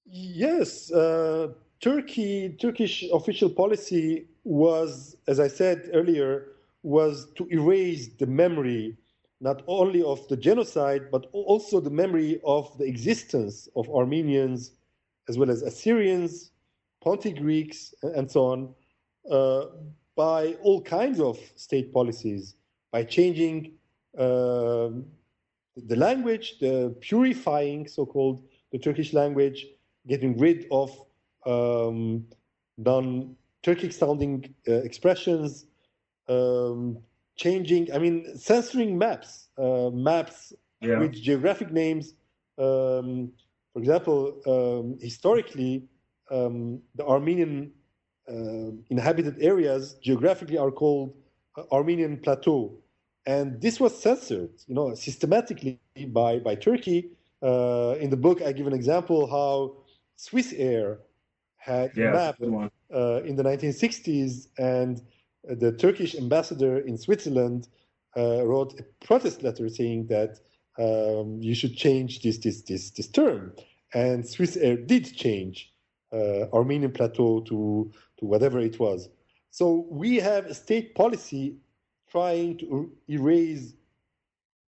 Yes, 0.07 0.91
uh, 0.91 1.53
Turkey 1.81 2.57
Turkish 2.61 3.05
official 3.13 3.51
policy 3.51 4.27
was, 4.45 5.17
as 5.29 5.39
I 5.39 5.49
said 5.49 5.91
earlier, 5.93 6.49
was 6.83 7.31
to 7.37 7.47
erase 7.51 8.09
the 8.19 8.27
memory 8.27 8.97
not 9.41 9.63
only 9.67 10.03
of 10.03 10.27
the 10.29 10.37
genocide, 10.37 11.11
but 11.11 11.27
also 11.33 11.81
the 11.81 11.91
memory 11.91 12.41
of 12.45 12.77
the 12.79 12.85
existence 12.85 13.69
of 13.75 13.89
Armenians, 13.89 14.73
as 15.29 15.39
well 15.39 15.51
as 15.51 15.63
Assyrians, 15.63 16.51
Pontic 17.05 17.41
Greeks, 17.41 17.95
and 18.03 18.31
so 18.31 18.45
on, 18.45 18.75
uh, 19.31 19.67
by 20.15 20.55
all 20.63 20.83
kinds 20.83 21.21
of 21.21 21.39
state 21.57 21.93
policies, 21.93 22.57
by 22.93 23.03
changing 23.03 23.73
uh, 24.19 24.91
the 25.77 25.97
language, 25.97 26.59
the 26.59 26.95
purifying, 27.01 27.89
so 27.89 28.05
called, 28.05 28.43
the 28.73 28.79
Turkish 28.79 29.13
language, 29.15 29.67
getting 30.07 30.37
rid 30.37 30.67
of 30.71 30.91
um, 31.47 32.27
non 32.77 33.35
Turkic 33.63 33.93
sounding 33.93 34.55
uh, 34.69 34.73
expressions, 34.73 35.67
um, 36.29 36.99
changing, 37.41 37.93
I 37.95 37.99
mean, 37.99 38.37
censoring 38.37 38.99
maps, 38.99 39.49
uh, 39.57 39.89
maps 39.91 40.53
yeah. 40.81 40.99
with 40.99 41.13
geographic 41.13 41.71
names. 41.73 42.13
Um, 42.59 43.33
for 43.73 43.79
example, 43.79 44.19
um, 44.47 44.99
historically, 45.01 45.89
um, 46.31 46.81
the 46.95 47.05
Armenian 47.07 47.73
uh, 48.29 48.71
inhabited 48.91 49.37
areas 49.41 49.95
geographically 50.03 50.59
are 50.59 50.71
called 50.71 51.15
uh, 51.57 51.63
Armenian 51.73 52.19
Plateau. 52.19 52.61
And 53.27 53.61
this 53.61 53.81
was 53.81 53.93
censored, 54.07 54.55
you 54.67 54.75
know, 54.75 54.95
systematically 54.95 55.81
by, 56.09 56.39
by 56.39 56.55
Turkey. 56.57 57.11
Uh, 57.43 57.95
in 57.99 58.11
the 58.11 58.17
book, 58.17 58.43
I 58.43 58.53
give 58.53 58.67
an 58.67 58.75
example 58.75 59.27
how 59.27 59.77
Swissair 60.19 60.99
had 61.57 61.91
yeah, 61.97 62.13
mapped 62.13 62.43
uh, 62.43 63.23
in 63.29 63.37
the 63.37 63.43
1960s 63.43 64.49
and 64.59 65.01
the 65.45 65.73
Turkish 65.73 66.15
ambassador 66.15 66.79
in 66.79 66.99
Switzerland 66.99 67.69
uh, 68.17 68.45
wrote 68.45 68.79
a 68.79 68.85
protest 69.05 69.43
letter 69.43 69.69
saying 69.69 70.07
that 70.07 70.41
um, 70.79 71.39
you 71.41 71.55
should 71.55 71.77
change 71.77 72.23
this 72.23 72.39
this 72.39 72.63
this 72.63 72.91
this 72.91 73.09
term, 73.09 73.53
and 73.95 74.25
Swissair 74.25 74.87
did 74.87 75.05
change 75.15 75.73
uh, 76.13 76.47
Armenian 76.53 76.93
Plateau 76.93 77.41
to 77.43 77.93
to 78.19 78.25
whatever 78.25 78.61
it 78.61 78.79
was. 78.79 79.09
So 79.51 79.87
we 79.91 80.17
have 80.17 80.47
a 80.47 80.55
state 80.55 80.95
policy 80.95 81.57
trying 82.11 82.59
to 82.59 82.91
erase 83.09 83.75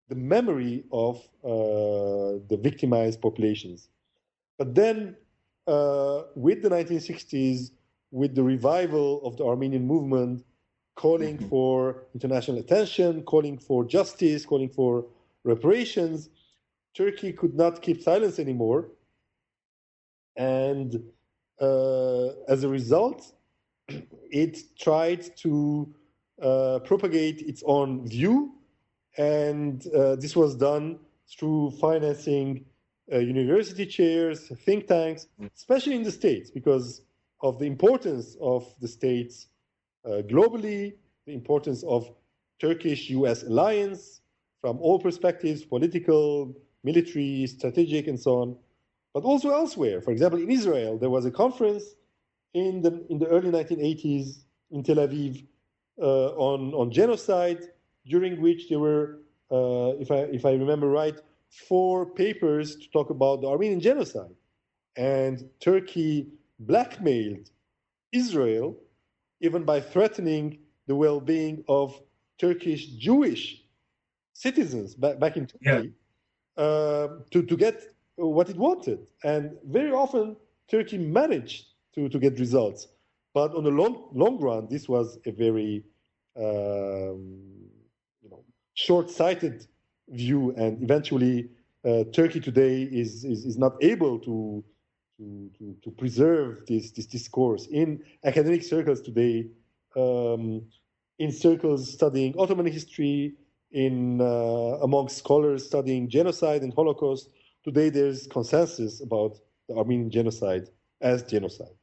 the 0.09 0.15
memory 0.15 0.83
of 0.91 1.17
uh, 1.43 2.39
the 2.49 2.59
victimized 2.61 3.21
populations. 3.21 3.87
But 4.57 4.75
then, 4.75 5.15
uh, 5.67 6.23
with 6.35 6.61
the 6.61 6.69
1960s, 6.69 7.71
with 8.11 8.35
the 8.35 8.43
revival 8.43 9.25
of 9.25 9.37
the 9.37 9.45
Armenian 9.45 9.87
movement, 9.87 10.43
calling 10.95 11.37
mm-hmm. 11.37 11.49
for 11.49 12.03
international 12.13 12.57
attention, 12.57 13.23
calling 13.23 13.57
for 13.57 13.83
justice, 13.83 14.45
calling 14.45 14.69
for 14.69 15.05
reparations, 15.43 16.29
Turkey 16.93 17.33
could 17.33 17.55
not 17.55 17.81
keep 17.81 18.01
silence 18.01 18.39
anymore. 18.39 18.89
And 20.35 21.03
uh, 21.59 22.27
as 22.47 22.63
a 22.63 22.69
result, 22.69 23.33
it 24.31 24.59
tried 24.79 25.35
to 25.37 25.93
uh, 26.41 26.79
propagate 26.83 27.41
its 27.41 27.63
own 27.65 28.07
view, 28.07 28.53
and 29.17 29.85
uh, 29.87 30.15
this 30.15 30.35
was 30.35 30.55
done 30.55 30.99
through 31.29 31.71
financing 31.79 32.65
uh, 33.11 33.17
university 33.17 33.85
chairs, 33.85 34.51
think 34.65 34.87
tanks, 34.87 35.27
especially 35.55 35.95
in 35.95 36.03
the 36.03 36.11
States, 36.11 36.49
because 36.49 37.01
of 37.41 37.59
the 37.59 37.65
importance 37.65 38.37
of 38.41 38.65
the 38.79 38.87
States 38.87 39.47
globally, 40.05 40.93
the 41.25 41.33
importance 41.33 41.83
of 41.83 42.09
Turkish 42.59 43.09
US 43.09 43.43
alliance 43.43 44.21
from 44.61 44.79
all 44.79 44.99
perspectives 44.99 45.65
political, 45.65 46.55
military, 46.83 47.45
strategic, 47.47 48.07
and 48.07 48.19
so 48.19 48.41
on, 48.41 48.55
but 49.13 49.23
also 49.23 49.49
elsewhere. 49.51 50.01
For 50.01 50.11
example, 50.11 50.39
in 50.39 50.49
Israel, 50.49 50.97
there 50.97 51.09
was 51.09 51.25
a 51.25 51.31
conference 51.31 51.83
in 52.53 52.81
the, 52.81 53.05
in 53.09 53.19
the 53.19 53.27
early 53.27 53.51
1980s 53.51 54.43
in 54.71 54.83
Tel 54.83 54.95
Aviv 54.95 55.45
uh, 56.01 56.29
on, 56.49 56.73
on 56.73 56.91
genocide, 56.91 57.59
during 58.05 58.41
which 58.41 58.69
there 58.69 58.79
were, 58.79 59.19
uh, 59.51 59.93
if, 59.99 60.11
I, 60.11 60.19
if 60.37 60.45
I 60.45 60.51
remember 60.51 60.87
right, 60.87 61.19
four 61.49 62.05
papers 62.05 62.75
to 62.77 62.89
talk 62.89 63.09
about 63.09 63.41
the 63.41 63.47
Armenian 63.47 63.79
genocide. 63.79 64.35
And 64.95 65.49
Turkey 65.59 66.27
blackmailed 66.59 67.49
Israel 68.11 68.75
even 69.43 69.63
by 69.63 69.79
threatening 69.79 70.57
the 70.87 70.95
well 70.95 71.19
being 71.19 71.63
of 71.67 72.01
Turkish 72.39 72.87
Jewish 73.07 73.61
citizens 74.33 74.95
back, 74.95 75.19
back 75.19 75.37
in 75.37 75.45
Turkey 75.45 75.91
yeah. 76.57 76.63
uh, 76.63 77.07
to, 77.31 77.43
to 77.43 77.55
get 77.55 77.83
what 78.15 78.49
it 78.49 78.57
wanted. 78.57 78.99
And 79.23 79.51
very 79.65 79.91
often, 79.91 80.35
Turkey 80.67 80.97
managed 80.97 81.65
to, 81.93 82.09
to 82.09 82.17
get 82.19 82.39
results. 82.39 82.87
But 83.33 83.53
on 83.53 83.63
the 83.63 83.69
long, 83.69 84.09
long 84.13 84.39
run, 84.39 84.67
this 84.69 84.87
was 84.87 85.19
a 85.25 85.31
very 85.31 85.83
um, 86.37 87.43
you 88.21 88.29
know, 88.29 88.43
short 88.73 89.09
sighted 89.09 89.67
view, 90.09 90.53
and 90.57 90.81
eventually, 90.81 91.49
uh, 91.85 92.05
Turkey 92.13 92.39
today 92.39 92.83
is, 92.83 93.25
is, 93.25 93.45
is 93.45 93.57
not 93.57 93.73
able 93.81 94.19
to, 94.19 94.63
to, 95.17 95.49
to, 95.57 95.75
to, 95.83 95.91
preserve 95.91 96.65
this, 96.67 96.91
this 96.91 97.05
discourse. 97.05 97.67
In 97.67 98.03
academic 98.23 98.63
circles 98.63 99.01
today, 99.01 99.47
um, 99.95 100.63
in 101.19 101.31
circles 101.31 101.91
studying 101.91 102.33
Ottoman 102.37 102.65
history, 102.65 103.33
in 103.71 104.21
uh, 104.21 104.77
among 104.83 105.09
scholars 105.09 105.65
studying 105.65 106.09
genocide 106.09 106.61
and 106.61 106.73
Holocaust, 106.73 107.29
today 107.63 107.89
there's 107.89 108.27
consensus 108.27 109.01
about 109.01 109.39
the 109.67 109.75
Armenian 109.75 110.11
genocide 110.11 110.69
as 111.01 111.23
genocide. 111.23 111.75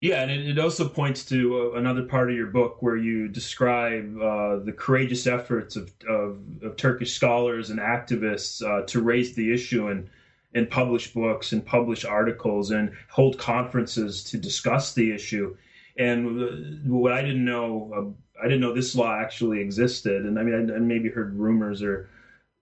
Yeah, 0.00 0.20
and 0.20 0.30
it, 0.30 0.58
also 0.58 0.86
points 0.86 1.24
to 1.26 1.72
uh, 1.72 1.78
another 1.78 2.02
part 2.02 2.28
of 2.28 2.36
your 2.36 2.48
book 2.48 2.82
where 2.82 2.98
you 2.98 3.26
describe 3.26 4.14
uh, 4.20 4.58
the 4.58 4.74
courageous 4.76 5.26
efforts 5.26 5.76
of, 5.76 5.90
of, 6.06 6.40
of, 6.62 6.76
Turkish 6.76 7.14
scholars 7.14 7.70
and 7.70 7.80
activists 7.80 8.62
uh, 8.62 8.84
to 8.84 9.00
raise 9.00 9.34
the 9.34 9.50
issue 9.50 9.88
and 9.88 10.10
and 10.54 10.70
publish 10.70 11.12
books 11.12 11.52
and 11.52 11.64
publish 11.64 12.04
articles 12.04 12.70
and 12.70 12.92
hold 13.10 13.38
conferences 13.38 14.22
to 14.24 14.36
discuss 14.36 14.94
the 14.94 15.12
issue. 15.12 15.56
And 15.96 16.42
uh, 16.42 16.46
what 16.86 17.12
I 17.12 17.22
didn't 17.22 17.44
know, 17.44 17.92
uh, 17.94 18.40
I 18.40 18.44
didn't 18.44 18.60
know 18.60 18.72
this 18.72 18.94
law 18.94 19.14
actually 19.14 19.60
existed. 19.60 20.24
And 20.24 20.38
I 20.38 20.42
mean, 20.42 20.70
I, 20.70 20.76
I 20.76 20.78
maybe 20.78 21.08
heard 21.08 21.34
rumors 21.34 21.82
or 21.82 22.08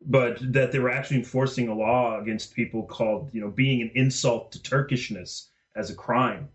but 0.06 0.38
that 0.52 0.72
they 0.72 0.78
were 0.78 0.90
actually 0.90 1.18
enforcing 1.18 1.68
a 1.68 1.74
law 1.74 2.20
against 2.20 2.54
people 2.54 2.82
called, 2.82 3.30
you 3.32 3.40
know, 3.40 3.50
being 3.50 3.82
an 3.82 3.90
insult 3.94 4.50
to 4.52 4.58
Turkishness 4.58 5.48
as 5.76 5.90
a 5.90 5.94
crime 5.94 6.48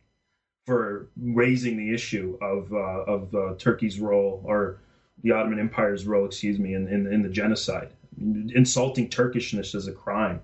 for 0.66 1.08
raising 1.16 1.78
the 1.78 1.94
issue 1.94 2.38
of 2.42 2.74
uh, 2.74 3.04
of 3.14 3.34
uh, 3.34 3.54
Turkey's 3.58 4.00
role 4.00 4.42
or 4.46 4.80
the 5.24 5.32
Ottoman 5.32 5.60
Empire's 5.60 6.06
role, 6.06 6.26
excuse 6.26 6.60
me, 6.60 6.74
in, 6.74 6.88
in, 6.88 7.12
in 7.12 7.24
the 7.24 7.30
genocide. 7.30 7.90
Insulting 8.20 9.10
Turkishness 9.10 9.74
as 9.74 9.88
a 9.88 9.92
crime. 9.92 10.42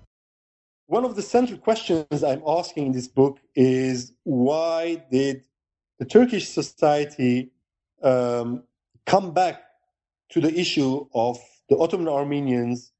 One 0.86 1.04
of 1.04 1.16
the 1.16 1.22
central 1.22 1.58
questions 1.58 2.22
I'm 2.22 2.42
asking 2.46 2.86
in 2.86 2.92
this 2.92 3.08
book 3.08 3.38
is 3.54 4.12
why 4.24 5.02
did 5.10 5.44
the 5.98 6.04
Turkish 6.04 6.48
society 6.48 7.50
um, 8.02 8.64
come 9.06 9.32
back 9.32 9.62
to 10.30 10.40
the 10.40 10.52
issue 10.58 11.06
of 11.14 11.38
the 11.68 11.76
Ottoman 11.78 12.08
Armenians 12.08 12.92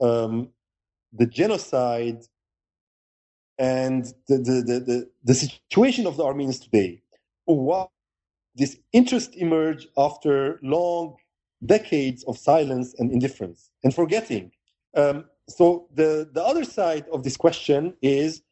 um, 0.00 0.48
the 1.12 1.26
genocide 1.26 2.22
and 3.58 4.06
the, 4.28 4.38
the, 4.38 4.62
the, 4.62 4.80
the, 4.80 5.10
the 5.24 5.34
situation 5.34 6.06
of 6.06 6.16
the 6.16 6.24
Armenians 6.24 6.60
today. 6.60 7.02
Why 7.44 7.86
this 8.54 8.76
interest 8.92 9.36
emerged 9.36 9.88
after 9.96 10.58
long 10.62 11.16
decades 11.64 12.24
of 12.24 12.38
silence 12.38 12.94
and 12.98 13.12
indifference 13.12 13.70
and 13.84 13.94
forgetting. 13.94 14.52
Um, 14.96 15.24
so 15.50 15.86
the, 15.94 16.28
the 16.32 16.42
other 16.42 16.64
side 16.64 17.06
of 17.12 17.22
this 17.22 17.36
question 17.36 17.94
is 18.02 18.42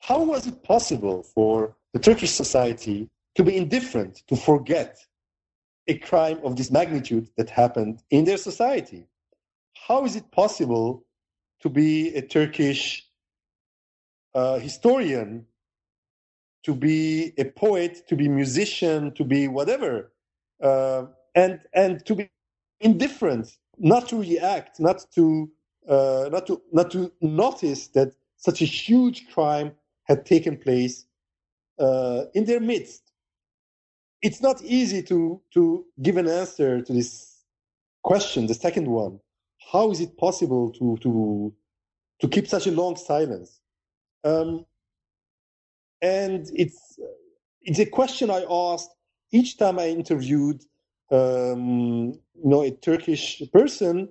how 0.00 0.22
was 0.22 0.46
it 0.46 0.62
possible 0.62 1.22
for 1.22 1.76
the 1.92 1.98
Turkish 1.98 2.30
society 2.30 3.08
to 3.34 3.44
be 3.44 3.56
indifferent, 3.56 4.22
to 4.28 4.36
forget 4.36 4.98
a 5.88 5.98
crime 5.98 6.38
of 6.44 6.56
this 6.56 6.70
magnitude 6.70 7.28
that 7.36 7.50
happened 7.50 8.02
in 8.10 8.24
their 8.24 8.36
society? 8.36 9.06
how 9.86 10.04
is 10.04 10.16
it 10.16 10.30
possible 10.32 11.04
to 11.60 11.68
be 11.68 12.14
a 12.14 12.22
Turkish 12.22 13.06
uh, 14.34 14.58
historian, 14.58 15.46
to 16.64 16.74
be 16.74 17.32
a 17.38 17.44
poet, 17.44 18.06
to 18.08 18.16
be 18.16 18.28
musician, 18.28 19.12
to 19.12 19.24
be 19.24 19.48
whatever, 19.48 20.12
uh, 20.62 21.04
and 21.34 21.60
and 21.72 22.04
to 22.06 22.14
be 22.14 22.28
indifferent, 22.80 23.56
not 23.78 24.08
to 24.08 24.20
react, 24.20 24.80
not 24.80 25.04
to 25.14 25.50
uh, 25.88 26.28
not 26.32 26.46
to 26.46 26.62
not 26.72 26.90
to 26.92 27.12
notice 27.20 27.88
that 27.88 28.12
such 28.36 28.62
a 28.62 28.66
huge 28.66 29.28
crime 29.32 29.72
had 30.04 30.26
taken 30.26 30.56
place 30.56 31.06
uh, 31.78 32.24
in 32.34 32.44
their 32.44 32.60
midst. 32.60 33.02
It's 34.22 34.42
not 34.42 34.62
easy 34.62 35.02
to 35.04 35.40
to 35.54 35.86
give 36.02 36.16
an 36.16 36.28
answer 36.28 36.82
to 36.82 36.92
this 36.92 37.42
question, 38.02 38.46
the 38.46 38.54
second 38.54 38.88
one 38.88 39.20
how 39.72 39.90
is 39.90 40.00
it 40.00 40.16
possible 40.16 40.70
to 40.72 40.96
to 41.02 41.52
to 42.20 42.28
keep 42.28 42.46
such 42.48 42.66
a 42.66 42.70
long 42.70 42.96
silence? 42.96 43.60
Um, 44.24 44.64
and 46.02 46.48
it's 46.54 46.98
it's 47.62 47.78
a 47.78 47.86
question 47.86 48.30
I 48.30 48.44
asked 48.48 48.90
each 49.32 49.58
time 49.58 49.78
I 49.78 49.88
interviewed 49.88 50.62
um, 51.10 52.12
you 52.34 52.50
know 52.50 52.62
a 52.62 52.70
Turkish 52.70 53.42
person. 53.52 54.08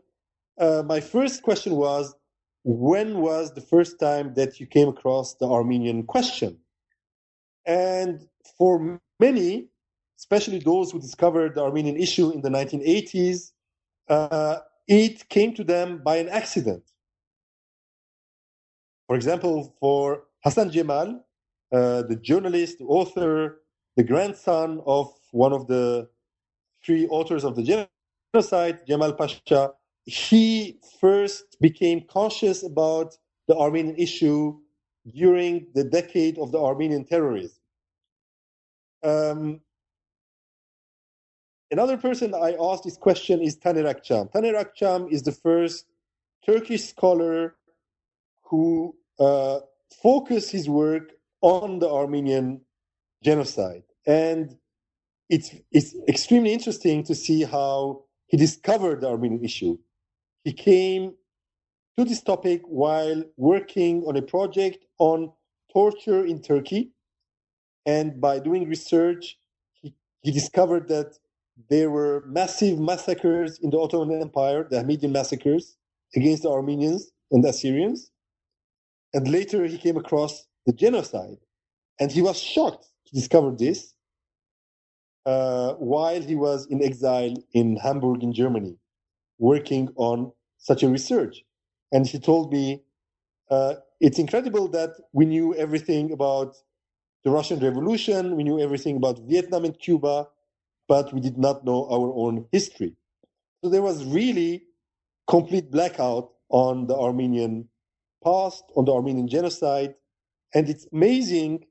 Uh, 0.58 0.84
my 0.86 1.00
first 1.02 1.44
question 1.44 1.76
was, 1.76 2.16
when 2.64 3.20
was 3.20 3.54
the 3.54 3.62
first 3.62 4.00
time 4.00 4.34
that 4.36 4.60
you 4.60 4.66
came 4.66 4.88
across 4.88 5.36
the 5.36 5.46
Armenian 5.46 6.04
question? 6.04 6.58
And 7.66 8.28
for 8.58 9.00
many, 9.20 9.68
especially 10.18 10.60
those 10.60 10.92
who 10.92 11.00
discovered 11.00 11.56
the 11.56 11.62
Armenian 11.62 11.98
issue 11.98 12.32
in 12.32 12.42
the 12.42 12.50
1980s, 12.50 13.52
uh, 14.10 14.58
it 14.88 15.28
came 15.30 15.54
to 15.56 15.64
them 15.64 16.02
by 16.04 16.18
an 16.18 16.30
accident. 16.30 16.84
For 19.08 19.16
example, 19.16 19.76
for 19.80 20.24
Hassan 20.44 20.72
Jemal, 20.72 21.24
uh, 21.72 22.04
the 22.04 22.16
journalist, 22.16 22.78
author, 22.82 23.62
the 23.96 24.04
grandson 24.04 24.82
of 24.86 25.12
one 25.32 25.54
of 25.54 25.68
the 25.68 26.10
three 26.84 27.08
authors 27.08 27.44
of 27.44 27.56
the 27.56 27.88
genocide, 28.34 28.86
Jemal 28.88 29.14
Pasha, 29.14 29.74
he 30.06 30.80
first 31.00 31.58
became 31.62 32.02
conscious 32.02 32.64
about 32.64 33.18
the 33.48 33.56
Armenian 33.56 33.96
issue 33.98 34.58
during 35.14 35.68
the 35.76 35.84
decade 35.84 36.38
of 36.40 36.52
the 36.52 36.60
Armenian 36.60 37.06
terrorism. 37.06 37.58
Um, 39.04 39.62
Another 41.72 41.98
person 41.98 42.34
I 42.34 42.56
asked 42.60 42.84
this 42.84 42.98
question 42.98 43.42
is 43.42 43.58
Taner 43.58 43.86
Akçam. 43.94 44.32
Taner 44.32 44.54
Akçam 44.64 45.12
is 45.12 45.24
the 45.24 45.32
first 45.32 45.86
Turkish 46.46 46.86
scholar 46.86 47.56
who 48.44 48.96
uh, 49.20 49.60
focused 50.02 50.52
his 50.52 50.70
work 50.70 51.12
on 51.42 51.80
the 51.80 51.90
Armenian 51.90 52.62
genocide. 53.24 53.84
And 54.06 54.56
it's, 55.30 55.56
it's 55.72 55.96
extremely 56.08 56.54
interesting 56.54 57.04
to 57.06 57.16
see 57.16 57.44
how 57.44 58.04
he 58.28 58.38
discovered 58.38 59.02
the 59.02 59.10
Armenian 59.10 59.44
issue. 59.44 59.78
He 60.46 60.54
came 60.54 61.16
to 61.98 62.06
this 62.06 62.22
topic 62.22 62.62
while 62.66 63.24
working 63.36 64.04
on 64.06 64.16
a 64.16 64.22
project 64.22 64.86
on 65.00 65.34
torture 65.74 66.24
in 66.24 66.42
Turkey. 66.42 66.92
And 67.88 68.22
by 68.22 68.40
doing 68.40 68.70
research, 68.70 69.38
he, 69.74 69.96
he 70.22 70.32
discovered 70.32 70.88
that 70.90 71.18
there 71.70 71.90
were 71.90 72.24
massive 72.28 72.80
massacres 72.80 73.58
in 73.60 73.72
the 73.72 73.80
Ottoman 73.80 74.22
Empire, 74.22 74.68
the 74.70 74.78
Hamidian 74.78 75.12
massacres 75.12 75.78
against 76.16 76.44
the 76.44 76.50
Armenians 76.50 77.12
and 77.32 77.44
the 77.44 77.50
Assyrians. 77.50 78.12
And 79.16 79.28
later 79.28 79.66
he 79.66 79.80
came 79.80 79.98
across 79.98 80.46
the 80.68 80.74
genocide. 80.74 81.38
And 82.00 82.12
he 82.12 82.22
was 82.22 82.40
shocked 82.40 82.88
to 83.08 83.16
discover 83.16 83.52
this 83.52 83.96
uh, 85.26 85.74
while 85.74 86.22
he 86.22 86.36
was 86.36 86.68
in 86.68 86.84
exile 86.84 87.34
in 87.54 87.78
Hamburg, 87.78 88.22
in 88.22 88.32
Germany, 88.34 88.78
working 89.38 89.90
on 89.96 90.32
such 90.58 90.84
a 90.84 90.90
research. 90.90 91.44
And 91.92 92.08
he 92.08 92.20
told 92.20 92.52
me, 92.52 92.84
uh, 93.50 93.76
it's 94.00 94.20
incredible 94.20 94.68
that 94.70 94.92
we 95.14 95.26
knew 95.26 95.56
everything 95.56 96.12
about 96.12 96.56
the 97.24 97.32
Russian 97.32 97.60
Revolution, 97.60 98.36
we 98.36 98.44
knew 98.44 98.60
everything 98.60 98.98
about 98.98 99.20
Vietnam 99.28 99.66
and 99.66 99.78
Cuba, 99.80 100.28
but 100.88 101.12
we 101.14 101.20
did 101.20 101.38
not 101.38 101.66
know 101.66 101.88
our 101.90 102.14
own 102.16 102.46
history. 102.52 102.96
So 103.64 103.70
there 103.70 103.82
was 103.82 104.06
really 104.06 104.64
complete 105.28 105.72
blackout 105.72 106.32
on 106.50 106.88
the 106.88 106.96
Armenian 106.96 107.68
past, 108.24 108.64
on 108.76 108.86
the 108.86 108.94
Armenian 108.94 109.28
genocide. 109.28 109.96
And 110.54 110.70
it's 110.70 110.88
amazing 110.94 111.66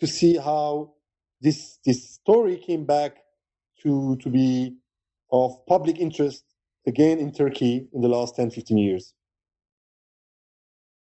to 0.00 0.06
see 0.06 0.36
how 0.36 0.92
this, 1.40 1.78
this 1.84 2.10
story 2.10 2.56
came 2.56 2.84
back 2.84 3.16
to, 3.82 4.16
to 4.16 4.28
be 4.28 4.76
of 5.30 5.64
public 5.66 5.98
interest 5.98 6.44
again 6.86 7.18
in 7.18 7.32
Turkey 7.32 7.88
in 7.92 8.00
the 8.00 8.08
last 8.08 8.36
10, 8.36 8.50
15 8.50 8.78
years. 8.78 9.14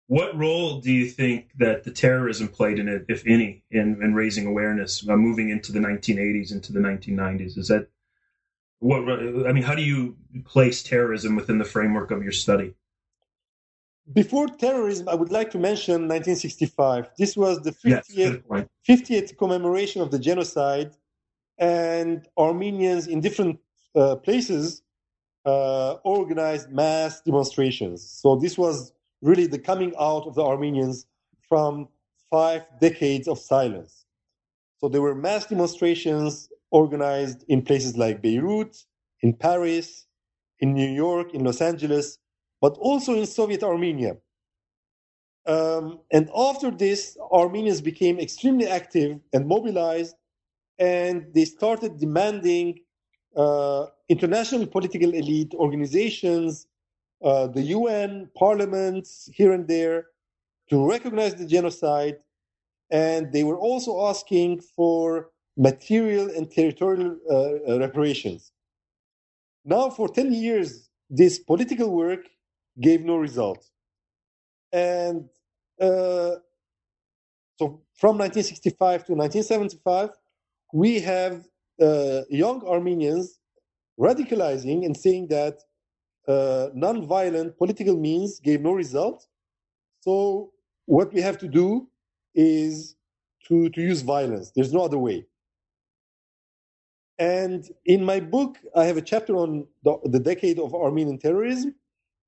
What 0.07 0.37
role 0.37 0.81
do 0.81 0.91
you 0.91 1.05
think 1.05 1.51
that 1.57 1.85
the 1.85 1.91
terrorism 1.91 2.49
played 2.49 2.79
in 2.79 2.89
it, 2.89 3.05
if 3.07 3.23
any, 3.25 3.63
in, 3.71 4.03
in 4.03 4.13
raising 4.13 4.45
awareness, 4.45 5.07
uh, 5.07 5.15
moving 5.15 5.49
into 5.49 5.71
the 5.71 5.79
1980s, 5.79 6.51
into 6.51 6.73
the 6.73 6.81
1990s? 6.81 7.57
Is 7.57 7.69
that 7.69 7.87
what? 8.79 9.07
I 9.07 9.53
mean, 9.53 9.63
how 9.63 9.75
do 9.75 9.83
you 9.83 10.17
place 10.43 10.83
terrorism 10.83 11.37
within 11.37 11.59
the 11.59 11.63
framework 11.65 12.11
of 12.11 12.23
your 12.23 12.33
study? 12.33 12.73
Before 14.11 14.47
terrorism, 14.47 15.07
I 15.07 15.15
would 15.15 15.31
like 15.31 15.51
to 15.51 15.59
mention 15.59 16.09
1965. 16.09 17.11
This 17.17 17.37
was 17.37 17.61
the 17.61 17.71
50th, 17.71 18.03
yes, 18.09 18.65
50th 18.89 19.37
commemoration 19.37 20.01
of 20.01 20.11
the 20.11 20.19
genocide, 20.19 20.91
and 21.57 22.27
Armenians 22.37 23.07
in 23.07 23.21
different 23.21 23.59
uh, 23.95 24.17
places 24.17 24.81
uh, 25.45 25.93
organized 26.03 26.71
mass 26.71 27.21
demonstrations. 27.21 28.07
So 28.07 28.35
this 28.35 28.57
was 28.57 28.93
really 29.21 29.47
the 29.47 29.59
coming 29.59 29.93
out 29.99 30.27
of 30.27 30.35
the 30.35 30.43
Armenians 30.43 31.05
from 31.47 31.87
five 32.29 32.63
decades 32.79 33.27
of 33.27 33.39
silence. 33.39 34.05
So 34.79 34.89
there 34.89 35.01
were 35.01 35.15
mass 35.15 35.45
demonstrations 35.45 36.49
organized 36.71 37.43
in 37.47 37.61
places 37.61 37.97
like 37.97 38.21
Beirut, 38.21 38.85
in 39.21 39.33
Paris, 39.33 40.07
in 40.59 40.73
New 40.73 40.89
York, 40.89 41.33
in 41.33 41.43
Los 41.43 41.61
Angeles, 41.61 42.17
but 42.61 42.77
also 42.77 43.13
in 43.13 43.25
Soviet 43.25 43.63
Armenia. 43.63 44.17
Um, 45.45 45.99
and 46.11 46.29
after 46.35 46.71
this, 46.71 47.17
Armenians 47.31 47.81
became 47.81 48.19
extremely 48.19 48.67
active 48.67 49.19
and 49.33 49.47
mobilized, 49.47 50.15
and 50.77 51.25
they 51.33 51.45
started 51.45 51.99
demanding 51.99 52.79
uh, 53.35 53.85
international 54.09 54.67
political 54.67 55.13
elite 55.13 55.53
organizations 55.55 56.67
uh, 57.23 57.47
the 57.47 57.61
UN, 57.61 58.29
parliaments 58.35 59.29
here 59.33 59.51
and 59.51 59.67
there 59.67 60.07
to 60.69 60.89
recognize 60.89 61.35
the 61.35 61.45
genocide. 61.45 62.17
And 62.89 63.31
they 63.31 63.43
were 63.43 63.57
also 63.57 64.07
asking 64.07 64.61
for 64.61 65.29
material 65.57 66.29
and 66.35 66.49
territorial 66.49 67.17
uh, 67.29 67.73
uh 67.73 67.79
reparations. 67.79 68.51
Now, 69.65 69.89
for 69.89 70.07
10 70.07 70.33
years, 70.33 70.89
this 71.09 71.37
political 71.37 71.91
work 71.91 72.21
gave 72.79 73.03
no 73.03 73.17
result. 73.17 73.69
And 74.71 75.29
uh, 75.79 76.39
so 77.59 77.81
from 77.93 78.17
1965 78.17 79.05
to 79.05 79.13
1975, 79.13 80.09
we 80.73 80.99
have 81.01 81.45
uh, 81.81 82.21
young 82.29 82.65
Armenians 82.65 83.39
radicalizing 83.99 84.85
and 84.85 84.95
saying 84.95 85.27
that 85.27 85.59
uh, 86.27 86.69
non-violent 86.73 87.57
political 87.57 87.97
means 87.97 88.39
gave 88.39 88.61
no 88.61 88.73
result. 88.73 89.27
So 90.01 90.51
what 90.85 91.13
we 91.13 91.21
have 91.21 91.37
to 91.39 91.47
do 91.47 91.87
is 92.35 92.95
to, 93.47 93.69
to 93.69 93.81
use 93.81 94.01
violence. 94.01 94.51
There's 94.55 94.73
no 94.73 94.83
other 94.83 94.97
way. 94.97 95.25
And 97.19 97.69
in 97.85 98.03
my 98.03 98.19
book, 98.19 98.57
I 98.75 98.85
have 98.85 98.97
a 98.97 99.01
chapter 99.01 99.35
on 99.35 99.67
the, 99.83 99.99
the 100.05 100.19
decade 100.19 100.59
of 100.59 100.73
Armenian 100.73 101.19
terrorism. 101.19 101.75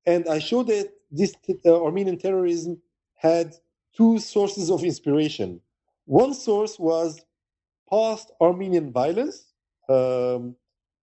And 0.06 0.28
I 0.28 0.38
show 0.38 0.62
that 0.64 0.90
this 1.10 1.34
uh, 1.64 1.82
Armenian 1.82 2.18
terrorism 2.18 2.80
had 3.16 3.54
two 3.96 4.18
sources 4.18 4.70
of 4.70 4.84
inspiration. 4.84 5.60
One 6.04 6.34
source 6.34 6.78
was 6.78 7.24
past 7.94 8.26
Armenian 8.40 8.92
violence, 8.92 9.38
um, 9.88 10.56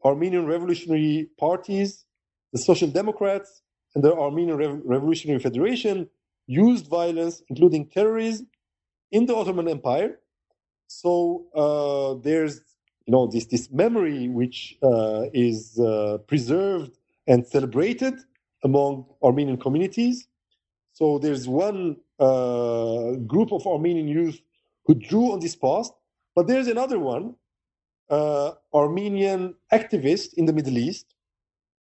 Armenian 0.04 0.46
revolutionary 0.46 1.30
parties 1.40 2.06
the 2.54 2.60
Social 2.60 2.90
Democrats 2.90 3.62
and 3.96 4.04
the 4.04 4.14
Armenian 4.14 4.58
Re- 4.58 4.82
Revolutionary 4.96 5.40
Federation 5.40 6.10
used 6.48 6.88
violence, 6.88 7.42
including 7.50 7.88
terrorism, 7.88 8.48
in 9.12 9.26
the 9.26 9.36
Ottoman 9.36 9.68
Empire. 9.68 10.20
So 10.88 11.46
uh, 11.56 12.22
there's 12.24 12.62
you 13.06 13.12
know 13.14 13.28
this 13.28 13.46
this 13.46 13.72
memory 13.72 14.28
which 14.30 14.78
uh, 14.84 15.26
is 15.34 15.80
uh, 15.80 16.18
preserved 16.28 16.98
and 17.28 17.46
celebrated 17.48 18.16
among 18.64 19.06
Armenian 19.24 19.58
communities. 19.58 20.28
So 20.94 21.20
there's 21.20 21.48
one 21.48 21.98
uh, 22.20 23.14
group 23.34 23.52
of 23.54 23.66
Armenian 23.66 24.08
youth 24.08 24.40
who 24.86 24.96
drew 24.96 25.32
on 25.34 25.40
this 25.40 25.56
past, 25.56 25.94
but 26.36 26.48
there's 26.48 26.68
another 26.68 27.00
one, 27.00 27.36
uh, 28.10 28.54
Armenian 28.74 29.56
activist 29.74 30.34
in 30.36 30.46
the 30.46 30.54
Middle 30.54 30.78
East 30.78 31.08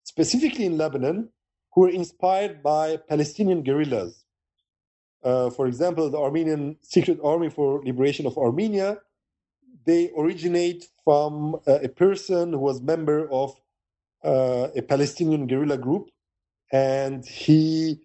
specifically 0.05 0.67
in 0.67 0.79
Lebanon, 0.79 1.31
who 1.75 1.83
were 1.83 1.91
inspired 1.91 2.63
by 2.63 2.99
Palestinian 3.09 3.63
guerrillas. 3.63 4.25
Uh, 5.25 5.51
for 5.51 5.67
example, 5.67 6.11
the 6.11 6.19
Armenian 6.19 6.77
Secret 6.83 7.19
Army 7.25 7.51
for 7.51 7.83
Liberation 7.85 8.27
of 8.27 8.37
Armenia, 8.39 8.99
they 9.87 10.11
originate 10.19 10.87
from 11.05 11.57
uh, 11.67 11.81
a 11.83 11.89
person 11.89 12.53
who 12.53 12.59
was 12.59 12.83
member 12.83 13.31
of 13.31 13.55
uh, 14.25 14.69
a 14.77 14.83
Palestinian 14.83 15.47
guerrilla 15.47 15.79
group, 15.79 16.11
and 16.73 17.25
he 17.27 18.01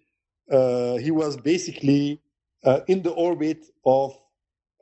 uh, 0.50 0.96
he 0.96 1.10
was 1.10 1.36
basically 1.36 2.20
uh, 2.64 2.80
in 2.88 3.02
the 3.02 3.10
orbit 3.12 3.66
of 3.86 4.16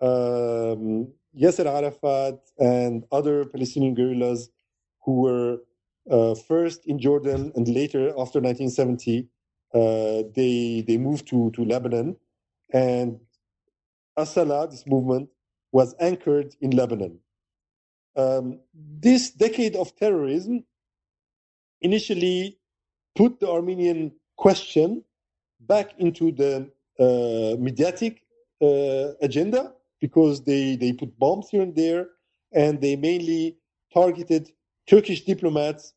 um, 0.03 1.09
Yasser 1.37 1.67
Arafat 1.67 2.41
and 2.59 3.05
other 3.13 3.45
Palestinian 3.45 3.95
guerrillas 3.95 4.51
who 5.05 5.21
were 5.21 5.59
uh, 6.11 6.35
first 6.35 6.87
in 6.87 6.99
Jordan 6.99 7.53
and 7.55 7.69
later 7.69 8.09
after 8.11 8.41
1970, 8.41 9.29
uh, 9.75 10.23
they 10.35 10.85
they 10.87 10.97
moved 10.97 11.27
to 11.29 11.51
to 11.51 11.65
Lebanon, 11.65 12.17
and 12.73 13.21
Asala, 14.19 14.71
this 14.71 14.87
movement, 14.87 15.29
was 15.73 15.95
anchored 16.01 16.55
in 16.61 16.71
Lebanon. 16.71 17.19
Um, 18.17 18.61
this 18.75 19.31
decade 19.31 19.77
of 19.77 19.95
terrorism 19.97 20.65
initially 21.83 22.59
put 23.15 23.41
the 23.41 23.51
Armenian 23.51 24.13
question 24.37 25.05
back 25.61 25.93
into 25.99 26.33
the 26.33 26.71
uh, 26.99 27.57
mediatic 27.61 28.23
uh, 28.63 29.13
agenda 29.21 29.76
because 30.07 30.45
they, 30.51 30.77
they 30.77 30.93
put 30.93 31.19
bombs 31.19 31.47
here 31.51 31.63
and 31.63 31.75
there 31.75 32.03
and 32.53 32.81
they 32.81 32.95
mainly 32.97 33.43
targeted 33.93 34.45
Turkish 34.87 35.21
diplomats 35.25 35.95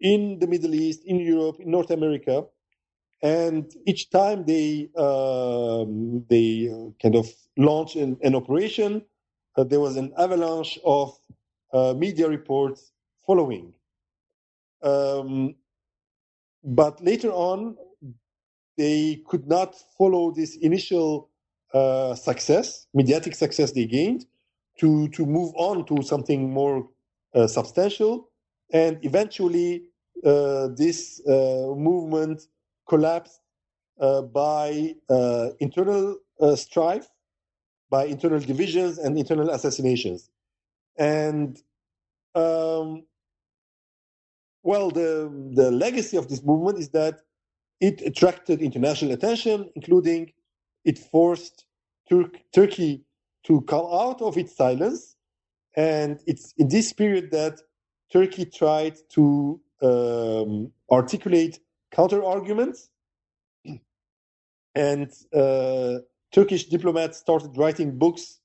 in 0.00 0.38
the 0.38 0.46
Middle 0.46 0.74
East, 0.74 1.00
in 1.04 1.18
Europe, 1.18 1.56
in 1.60 1.70
North 1.70 1.90
America, 1.90 2.44
and 3.22 3.64
each 3.86 4.10
time 4.10 4.44
they 4.44 4.88
um, 4.96 6.24
they 6.32 6.48
kind 7.02 7.16
of 7.16 7.26
launch 7.56 7.96
an, 7.96 8.16
an 8.22 8.34
operation, 8.40 9.02
uh, 9.56 9.64
there 9.64 9.80
was 9.80 9.96
an 9.96 10.12
avalanche 10.16 10.78
of 10.84 11.18
uh, 11.72 11.94
media 12.04 12.28
reports 12.28 12.92
following. 13.26 13.72
Um, 14.82 15.56
but 16.62 17.02
later 17.02 17.32
on, 17.32 17.76
they 18.76 19.22
could 19.26 19.46
not 19.48 19.74
follow 19.98 20.30
this 20.30 20.56
initial 20.56 21.30
uh, 21.74 22.14
success, 22.14 22.86
mediatic 22.94 23.34
success 23.34 23.72
they 23.72 23.86
gained, 23.86 24.26
to 24.78 25.08
to 25.08 25.26
move 25.26 25.52
on 25.56 25.84
to 25.86 26.02
something 26.02 26.50
more 26.50 26.88
uh, 27.34 27.46
substantial 27.46 28.30
and 28.72 28.98
eventually 29.02 29.82
uh, 30.24 30.68
this 30.68 31.20
uh, 31.26 31.32
movement 31.76 32.42
collapsed 32.88 33.40
uh, 34.00 34.22
by 34.22 34.94
internal 35.60 36.16
strife, 36.54 37.08
by 37.90 38.04
internal 38.04 38.38
divisions 38.40 38.98
and 38.98 39.18
internal 39.18 39.50
assassinations. 39.50 40.30
And 40.96 41.60
um, 42.34 43.04
well, 44.62 44.90
the, 44.90 45.30
the 45.54 45.70
legacy 45.70 46.16
of 46.16 46.28
this 46.28 46.42
movement 46.42 46.78
is 46.78 46.90
that 46.90 47.20
it 47.80 48.02
attracted 48.02 48.60
international 48.60 49.12
attention, 49.12 49.70
including 49.74 50.32
it 50.88 50.98
forced 50.98 51.66
Tur- 52.08 52.32
Turkey 52.54 53.04
to 53.44 53.60
come 53.72 53.86
out 53.92 54.22
of 54.22 54.38
its 54.38 54.56
silence. 54.56 55.16
And 55.76 56.18
it's 56.26 56.54
in 56.56 56.68
this 56.68 56.92
period 56.94 57.30
that 57.32 57.60
Turkey 58.10 58.46
tried 58.46 58.96
to 59.10 59.60
um, 59.82 60.72
articulate 60.90 61.60
counter 61.94 62.24
arguments. 62.24 62.88
And 64.74 65.10
uh, 65.34 65.98
Turkish 66.32 66.64
diplomats 66.66 67.18
started 67.18 67.56
writing 67.56 67.98
books, 67.98 68.40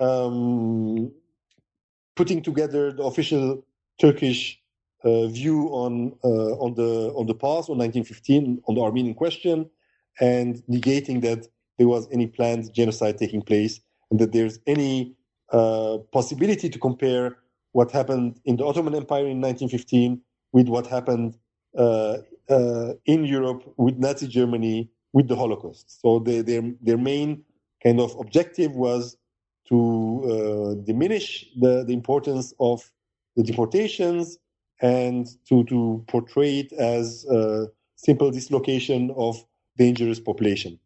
um, 0.00 1.12
putting 2.16 2.42
together 2.42 2.92
the 2.92 3.02
official 3.02 3.64
Turkish 4.00 4.58
uh, 5.04 5.26
view 5.26 5.68
on 5.68 6.16
uh, 6.24 6.52
on 6.64 6.74
the 6.74 7.12
on 7.14 7.26
the 7.26 7.34
past 7.34 7.68
on 7.68 7.76
1915 7.78 8.62
on 8.68 8.74
the 8.74 8.80
Armenian 8.80 9.14
question, 9.14 9.68
and 10.20 10.62
negating 10.70 11.20
that 11.22 11.48
there 11.78 11.88
was 11.88 12.08
any 12.12 12.26
planned 12.26 12.72
genocide 12.74 13.18
taking 13.18 13.42
place 13.42 13.80
and 14.10 14.20
that 14.20 14.32
there's 14.32 14.58
any 14.66 15.14
uh, 15.52 15.98
possibility 16.12 16.68
to 16.68 16.78
compare 16.78 17.36
what 17.72 17.90
happened 17.90 18.40
in 18.44 18.56
the 18.56 18.64
Ottoman 18.64 18.94
Empire 18.94 19.26
in 19.26 19.40
1915 19.40 20.20
with 20.52 20.68
what 20.68 20.86
happened 20.86 21.36
uh, 21.76 22.18
uh, 22.48 22.92
in 23.06 23.24
Europe 23.24 23.62
with 23.76 23.98
Nazi 23.98 24.28
Germany 24.28 24.90
with 25.12 25.28
the 25.28 25.36
Holocaust. 25.36 26.00
So 26.00 26.18
they, 26.18 26.40
their 26.40 26.62
their 26.80 26.98
main 26.98 27.44
kind 27.82 28.00
of 28.00 28.14
objective 28.18 28.72
was 28.72 29.16
to 29.68 30.22
uh, 30.24 30.84
diminish 30.84 31.46
the, 31.58 31.84
the 31.84 31.92
importance 31.92 32.52
of 32.60 32.90
the 33.36 33.42
deportations 33.42 34.38
and 34.82 35.26
to, 35.48 35.64
to 35.64 36.04
portray 36.08 36.60
it 36.60 36.72
as 36.72 37.24
a 37.30 37.66
simple 37.96 38.30
dislocation 38.30 39.10
of 39.16 39.42
dangerous 39.78 40.20
population. 40.20 40.78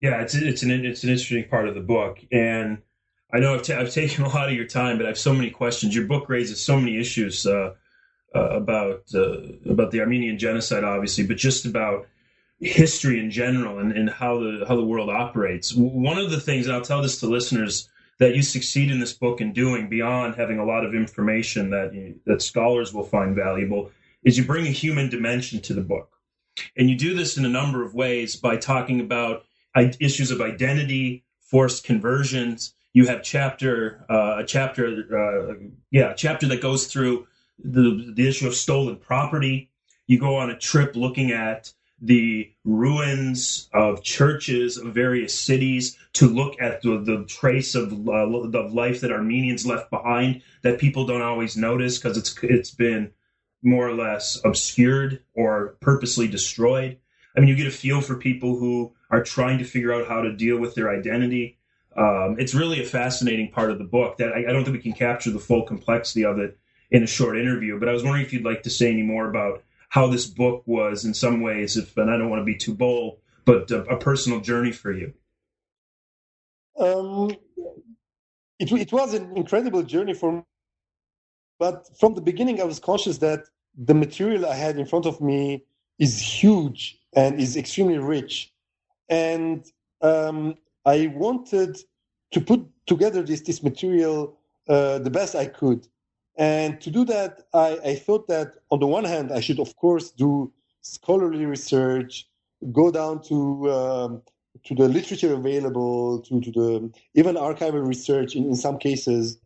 Yeah, 0.00 0.22
it's 0.22 0.34
it's 0.34 0.62
an 0.62 0.70
it's 0.70 1.02
an 1.02 1.10
interesting 1.10 1.48
part 1.48 1.68
of 1.68 1.74
the 1.74 1.80
book, 1.80 2.18
and 2.30 2.78
I 3.32 3.40
know 3.40 3.54
I've, 3.54 3.62
t- 3.62 3.74
I've 3.74 3.92
taken 3.92 4.24
a 4.24 4.28
lot 4.28 4.48
of 4.48 4.54
your 4.54 4.66
time, 4.66 4.96
but 4.96 5.06
I 5.06 5.10
have 5.10 5.18
so 5.18 5.34
many 5.34 5.50
questions. 5.50 5.94
Your 5.94 6.06
book 6.06 6.28
raises 6.28 6.60
so 6.60 6.78
many 6.78 6.98
issues 6.98 7.46
uh, 7.46 7.74
uh, 8.34 8.40
about 8.40 9.02
uh, 9.14 9.38
about 9.68 9.90
the 9.90 10.00
Armenian 10.00 10.38
genocide, 10.38 10.84
obviously, 10.84 11.26
but 11.26 11.36
just 11.36 11.64
about 11.64 12.06
history 12.60 13.20
in 13.20 13.30
general 13.30 13.78
and, 13.78 13.92
and 13.92 14.10
how 14.10 14.38
the 14.38 14.64
how 14.66 14.76
the 14.76 14.84
world 14.84 15.10
operates. 15.10 15.74
One 15.74 16.18
of 16.18 16.30
the 16.30 16.40
things, 16.40 16.66
and 16.66 16.74
I'll 16.74 16.82
tell 16.82 17.02
this 17.02 17.20
to 17.20 17.26
listeners, 17.26 17.88
that 18.18 18.34
you 18.34 18.42
succeed 18.42 18.90
in 18.90 19.00
this 19.00 19.12
book 19.12 19.40
in 19.40 19.52
doing 19.52 19.88
beyond 19.88 20.34
having 20.34 20.58
a 20.58 20.64
lot 20.64 20.84
of 20.84 20.94
information 20.94 21.70
that 21.70 21.94
you, 21.94 22.20
that 22.26 22.42
scholars 22.42 22.92
will 22.92 23.04
find 23.04 23.34
valuable 23.34 23.90
is 24.24 24.36
you 24.36 24.44
bring 24.44 24.66
a 24.66 24.70
human 24.70 25.08
dimension 25.08 25.60
to 25.62 25.74
the 25.74 25.80
book, 25.80 26.10
and 26.76 26.90
you 26.90 26.96
do 26.96 27.14
this 27.14 27.36
in 27.36 27.44
a 27.44 27.48
number 27.48 27.84
of 27.84 27.94
ways 27.94 28.36
by 28.36 28.56
talking 28.56 29.00
about 29.00 29.44
issues 30.00 30.30
of 30.30 30.40
identity, 30.40 31.24
forced 31.40 31.84
conversions. 31.84 32.74
You 32.92 33.06
have 33.06 33.22
chapter 33.22 34.04
uh, 34.08 34.36
a 34.38 34.44
chapter, 34.44 34.86
uh, 35.12 35.54
yeah, 35.90 36.12
a 36.12 36.14
chapter 36.14 36.46
that 36.48 36.60
goes 36.60 36.86
through 36.86 37.26
the 37.62 38.12
the 38.14 38.28
issue 38.28 38.46
of 38.46 38.54
stolen 38.54 38.96
property. 38.96 39.70
You 40.06 40.18
go 40.18 40.36
on 40.36 40.50
a 40.50 40.58
trip 40.58 40.96
looking 40.96 41.32
at 41.32 41.72
the 42.00 42.52
ruins 42.64 43.68
of 43.72 44.02
churches 44.02 44.78
of 44.78 44.94
various 44.94 45.36
cities 45.36 45.98
to 46.12 46.28
look 46.28 46.60
at 46.60 46.80
the, 46.82 47.02
the 47.02 47.24
trace 47.24 47.74
of 47.74 47.92
uh, 47.92 48.46
the 48.48 48.70
life 48.72 49.00
that 49.00 49.10
Armenians 49.10 49.66
left 49.66 49.90
behind 49.90 50.42
that 50.62 50.78
people 50.78 51.06
don't 51.06 51.22
always 51.22 51.56
notice 51.56 51.98
because 51.98 52.16
it's 52.16 52.36
it's 52.42 52.70
been 52.70 53.12
more 53.62 53.88
or 53.88 53.94
less 53.94 54.40
obscured 54.44 55.20
or 55.34 55.76
purposely 55.80 56.28
destroyed. 56.28 56.98
I 57.36 57.40
mean, 57.40 57.48
you 57.48 57.56
get 57.56 57.66
a 57.66 57.72
feel 57.72 58.00
for 58.00 58.16
people 58.16 58.58
who 58.58 58.92
are 59.10 59.22
trying 59.22 59.58
to 59.58 59.64
figure 59.64 59.92
out 59.92 60.08
how 60.08 60.22
to 60.22 60.34
deal 60.34 60.58
with 60.58 60.74
their 60.74 60.90
identity. 60.90 61.58
Um, 61.96 62.36
it's 62.38 62.54
really 62.54 62.82
a 62.82 62.86
fascinating 62.86 63.50
part 63.50 63.70
of 63.70 63.78
the 63.78 63.84
book 63.84 64.18
that 64.18 64.32
I, 64.32 64.48
I, 64.48 64.52
don't 64.52 64.64
think 64.64 64.76
we 64.76 64.82
can 64.82 64.92
capture 64.92 65.30
the 65.30 65.38
full 65.38 65.64
complexity 65.64 66.24
of 66.24 66.38
it 66.38 66.58
in 66.90 67.02
a 67.02 67.06
short 67.06 67.38
interview. 67.38 67.78
But 67.78 67.88
I 67.88 67.92
was 67.92 68.04
wondering 68.04 68.24
if 68.24 68.32
you'd 68.32 68.44
like 68.44 68.62
to 68.64 68.70
say 68.70 68.92
any 68.92 69.02
more 69.02 69.28
about 69.28 69.64
how 69.88 70.06
this 70.06 70.26
book 70.26 70.62
was, 70.66 71.04
in 71.04 71.14
some 71.14 71.40
ways, 71.40 71.76
if 71.76 71.96
and 71.96 72.10
I 72.10 72.18
don't 72.18 72.28
want 72.28 72.40
to 72.40 72.44
be 72.44 72.56
too 72.56 72.74
bold, 72.74 73.18
but 73.44 73.70
a, 73.70 73.82
a 73.84 73.96
personal 73.96 74.40
journey 74.40 74.70
for 74.70 74.92
you. 74.92 75.14
Um, 76.78 77.34
it, 78.58 78.70
it 78.70 78.92
was 78.92 79.14
an 79.14 79.36
incredible 79.36 79.82
journey 79.82 80.14
for 80.14 80.32
me. 80.32 80.42
But 81.58 81.88
from 81.98 82.14
the 82.14 82.20
beginning, 82.20 82.60
I 82.60 82.64
was 82.64 82.78
conscious 82.78 83.18
that 83.18 83.46
the 83.76 83.94
material 83.94 84.46
I 84.46 84.54
had 84.54 84.78
in 84.78 84.86
front 84.86 85.06
of 85.06 85.20
me 85.20 85.64
is 85.98 86.20
huge 86.20 87.00
and 87.14 87.40
is 87.40 87.56
extremely 87.56 87.98
rich 87.98 88.52
and 89.08 89.64
um, 90.02 90.56
I 90.84 91.08
wanted 91.08 91.78
to 92.32 92.40
put 92.40 92.66
together 92.86 93.22
this 93.22 93.42
this 93.42 93.62
material 93.62 94.38
uh, 94.68 94.98
the 94.98 95.10
best 95.10 95.34
I 95.34 95.46
could. 95.46 95.86
And 96.36 96.80
to 96.82 96.90
do 96.90 97.04
that, 97.06 97.42
I, 97.52 97.78
I, 97.84 97.94
thought 97.96 98.28
that 98.28 98.54
on 98.70 98.78
the 98.78 98.86
one 98.86 99.04
hand, 99.04 99.32
I 99.32 99.40
should 99.40 99.58
of 99.58 99.74
course 99.76 100.12
do 100.12 100.52
scholarly 100.82 101.46
research, 101.46 102.28
go 102.70 102.92
down 102.92 103.22
to 103.22 103.72
um, 103.72 104.22
to 104.64 104.74
the 104.74 104.88
literature 104.88 105.34
available, 105.34 106.20
to, 106.20 106.40
to 106.40 106.50
the 106.52 106.92
even 107.14 107.36
archival 107.36 107.86
research 107.86 108.36
in, 108.36 108.44
in 108.44 108.56
some 108.56 108.78
cases. 108.78 109.38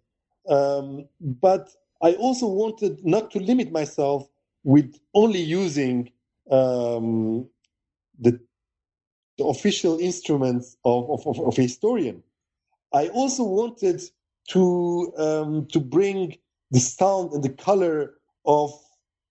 Um, 0.48 1.06
but 1.20 1.70
I 2.02 2.14
also 2.14 2.46
wanted 2.46 3.04
not 3.04 3.30
to 3.32 3.38
limit 3.38 3.70
myself 3.70 4.28
with 4.64 4.98
only 5.14 5.40
using 5.40 6.10
um, 6.50 7.48
the 8.18 8.40
the 9.38 9.44
official 9.44 9.98
instruments 9.98 10.76
of, 10.84 11.10
of, 11.10 11.26
of, 11.26 11.40
of 11.40 11.58
a 11.58 11.62
historian. 11.62 12.22
I 12.92 13.08
also 13.08 13.44
wanted 13.44 14.02
to 14.50 15.12
um, 15.16 15.66
to 15.72 15.80
bring 15.80 16.36
the 16.70 16.80
sound 16.80 17.32
and 17.32 17.42
the 17.42 17.48
color 17.48 18.14
of 18.44 18.72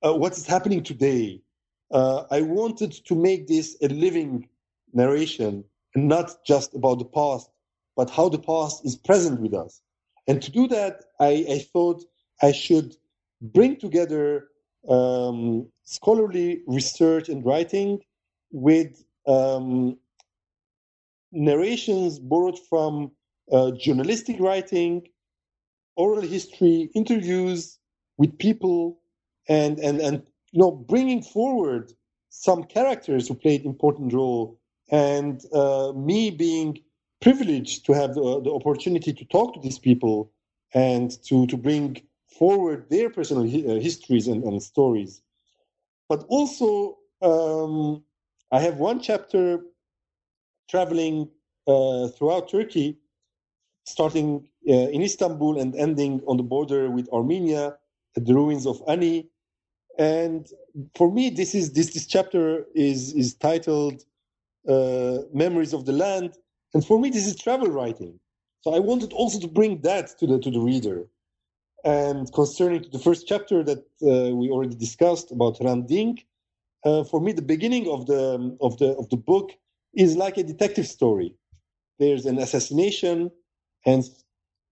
uh, 0.04 0.14
what 0.14 0.34
is 0.34 0.48
happening 0.48 0.84
today. 0.84 1.42
Uh, 1.92 2.24
I 2.32 2.42
wanted 2.42 2.92
to 3.06 3.16
make 3.16 3.48
this 3.48 3.78
a 3.82 3.88
living 3.88 4.48
narration 4.94 5.64
and 5.96 6.08
not 6.08 6.44
just 6.46 6.74
about 6.74 7.00
the 7.00 7.06
past, 7.06 7.50
but 7.96 8.10
how 8.10 8.30
the 8.30 8.40
past 8.40 8.86
is 8.86 8.96
present 8.96 9.42
with 9.42 9.54
us. 9.54 9.82
And 10.28 10.42
to 10.42 10.52
do 10.52 10.68
that, 10.70 11.04
I, 11.20 11.46
I 11.50 11.60
thought 11.60 12.04
I 12.42 12.52
should 12.52 12.96
bring 13.42 13.76
together 13.78 14.48
um, 14.88 15.68
scholarly 15.84 16.62
research 16.68 17.30
and 17.30 17.46
writing 17.46 18.00
with 18.52 19.04
um, 19.28 19.98
narrations 21.32 22.20
borrowed 22.20 22.60
from 22.70 23.12
uh, 23.52 23.72
journalistic 23.72 24.40
writing, 24.40 25.08
oral 25.96 26.22
history, 26.22 26.90
interviews 26.94 27.78
with 28.18 28.38
people, 28.38 29.00
and 29.48 29.80
and 29.80 30.00
and 30.00 30.24
you 30.52 30.60
know 30.60 30.72
bringing 30.72 31.22
forward 31.22 31.92
some 32.30 32.64
characters 32.64 33.28
who 33.28 33.36
played 33.36 33.66
important 33.66 34.14
role, 34.14 34.60
and 34.90 35.44
uh, 35.54 35.92
me 35.94 36.32
being 36.32 36.78
privileged 37.22 37.86
to 37.86 37.94
have 37.94 38.16
the, 38.16 38.42
the 38.42 38.52
opportunity 38.52 39.14
to 39.14 39.26
talk 39.26 39.54
to 39.54 39.60
these 39.60 39.80
people 39.80 40.32
and 40.74 41.22
to 41.24 41.46
to 41.48 41.58
bring 41.58 42.02
forward 42.28 42.90
their 42.90 43.10
personal 43.10 43.44
uh, 43.44 43.80
histories 43.80 44.28
and, 44.28 44.44
and 44.44 44.64
stories, 44.64 45.22
but 46.08 46.24
also 46.30 46.98
um, 47.22 48.04
I 48.52 48.60
have 48.60 48.78
one 48.78 49.00
chapter 49.00 49.62
traveling 50.70 51.30
uh, 51.68 52.08
throughout 52.10 52.50
Turkey, 52.50 52.98
starting 53.86 54.48
uh, 54.70 54.74
in 54.74 55.02
Istanbul 55.02 55.60
and 55.60 55.76
ending 55.76 56.22
on 56.28 56.38
the 56.38 56.44
border 56.44 56.90
with 56.90 57.10
Armenia 57.10 57.78
at 58.18 58.26
the 58.26 58.34
ruins 58.34 58.66
of 58.68 58.82
Ani. 58.88 59.30
And 59.98 60.48
for 60.96 61.12
me, 61.12 61.30
this 61.30 61.56
is 61.56 61.74
this 61.74 61.94
this 61.94 62.08
chapter 62.08 62.66
is 62.76 63.14
is 63.14 63.36
titled 63.36 64.04
uh, 64.68 65.20
"Memories 65.34 65.74
of 65.74 65.86
the 65.86 65.94
Land," 65.94 66.38
and 66.74 66.86
for 66.86 67.00
me, 67.00 67.10
this 67.10 67.28
is 67.28 67.36
travel 67.36 67.68
writing. 67.70 68.20
So 68.62 68.74
I 68.74 68.80
wanted 68.80 69.14
also 69.14 69.40
to 69.40 69.48
bring 69.48 69.82
that 69.82 70.18
to 70.20 70.28
the 70.28 70.40
to 70.40 70.52
the 70.52 70.60
reader. 70.60 71.08
And 71.84 72.32
concerning 72.34 72.86
the 72.92 73.00
first 73.00 73.28
chapter 73.28 73.64
that 73.64 73.80
uh, 74.04 74.36
we 74.36 74.50
already 74.50 74.76
discussed 74.76 75.32
about 75.32 75.60
Hrant 75.60 75.88
Dink, 75.88 76.26
uh, 76.84 77.04
for 77.04 77.22
me, 77.22 77.32
the 77.32 77.42
beginning 77.42 77.90
of 77.90 78.06
the 78.08 78.58
of 78.62 78.78
the 78.78 78.96
of 78.98 79.10
the 79.10 79.18
book 79.18 79.52
is 79.94 80.16
like 80.16 80.38
a 80.38 80.44
detective 80.44 80.88
story. 80.88 81.36
There's 82.00 82.26
an 82.26 82.40
assassination, 82.40 83.32
and 83.86 84.04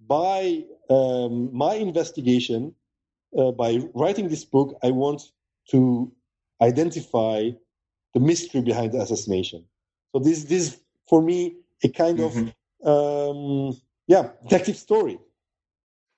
by 0.08 0.64
um, 0.90 1.50
my 1.54 1.76
investigation, 1.76 2.74
uh, 3.38 3.52
by 3.52 3.80
writing 3.94 4.30
this 4.30 4.44
book, 4.44 4.78
I 4.84 4.92
want 4.92 5.22
to 5.72 6.12
identify 6.62 7.52
the 8.14 8.20
mystery 8.20 8.62
behind 8.62 8.94
the 8.94 9.02
assassination. 9.02 9.66
So 10.12 10.20
this 10.20 10.46
this 10.46 10.80
for 11.08 11.22
me 11.22 11.58
a 11.84 11.90
kind 11.90 12.20
mm-hmm. 12.20 12.50
of 12.84 13.70
um, 13.72 13.82
yeah 14.08 14.30
detective 14.44 14.78
story. 14.78 15.20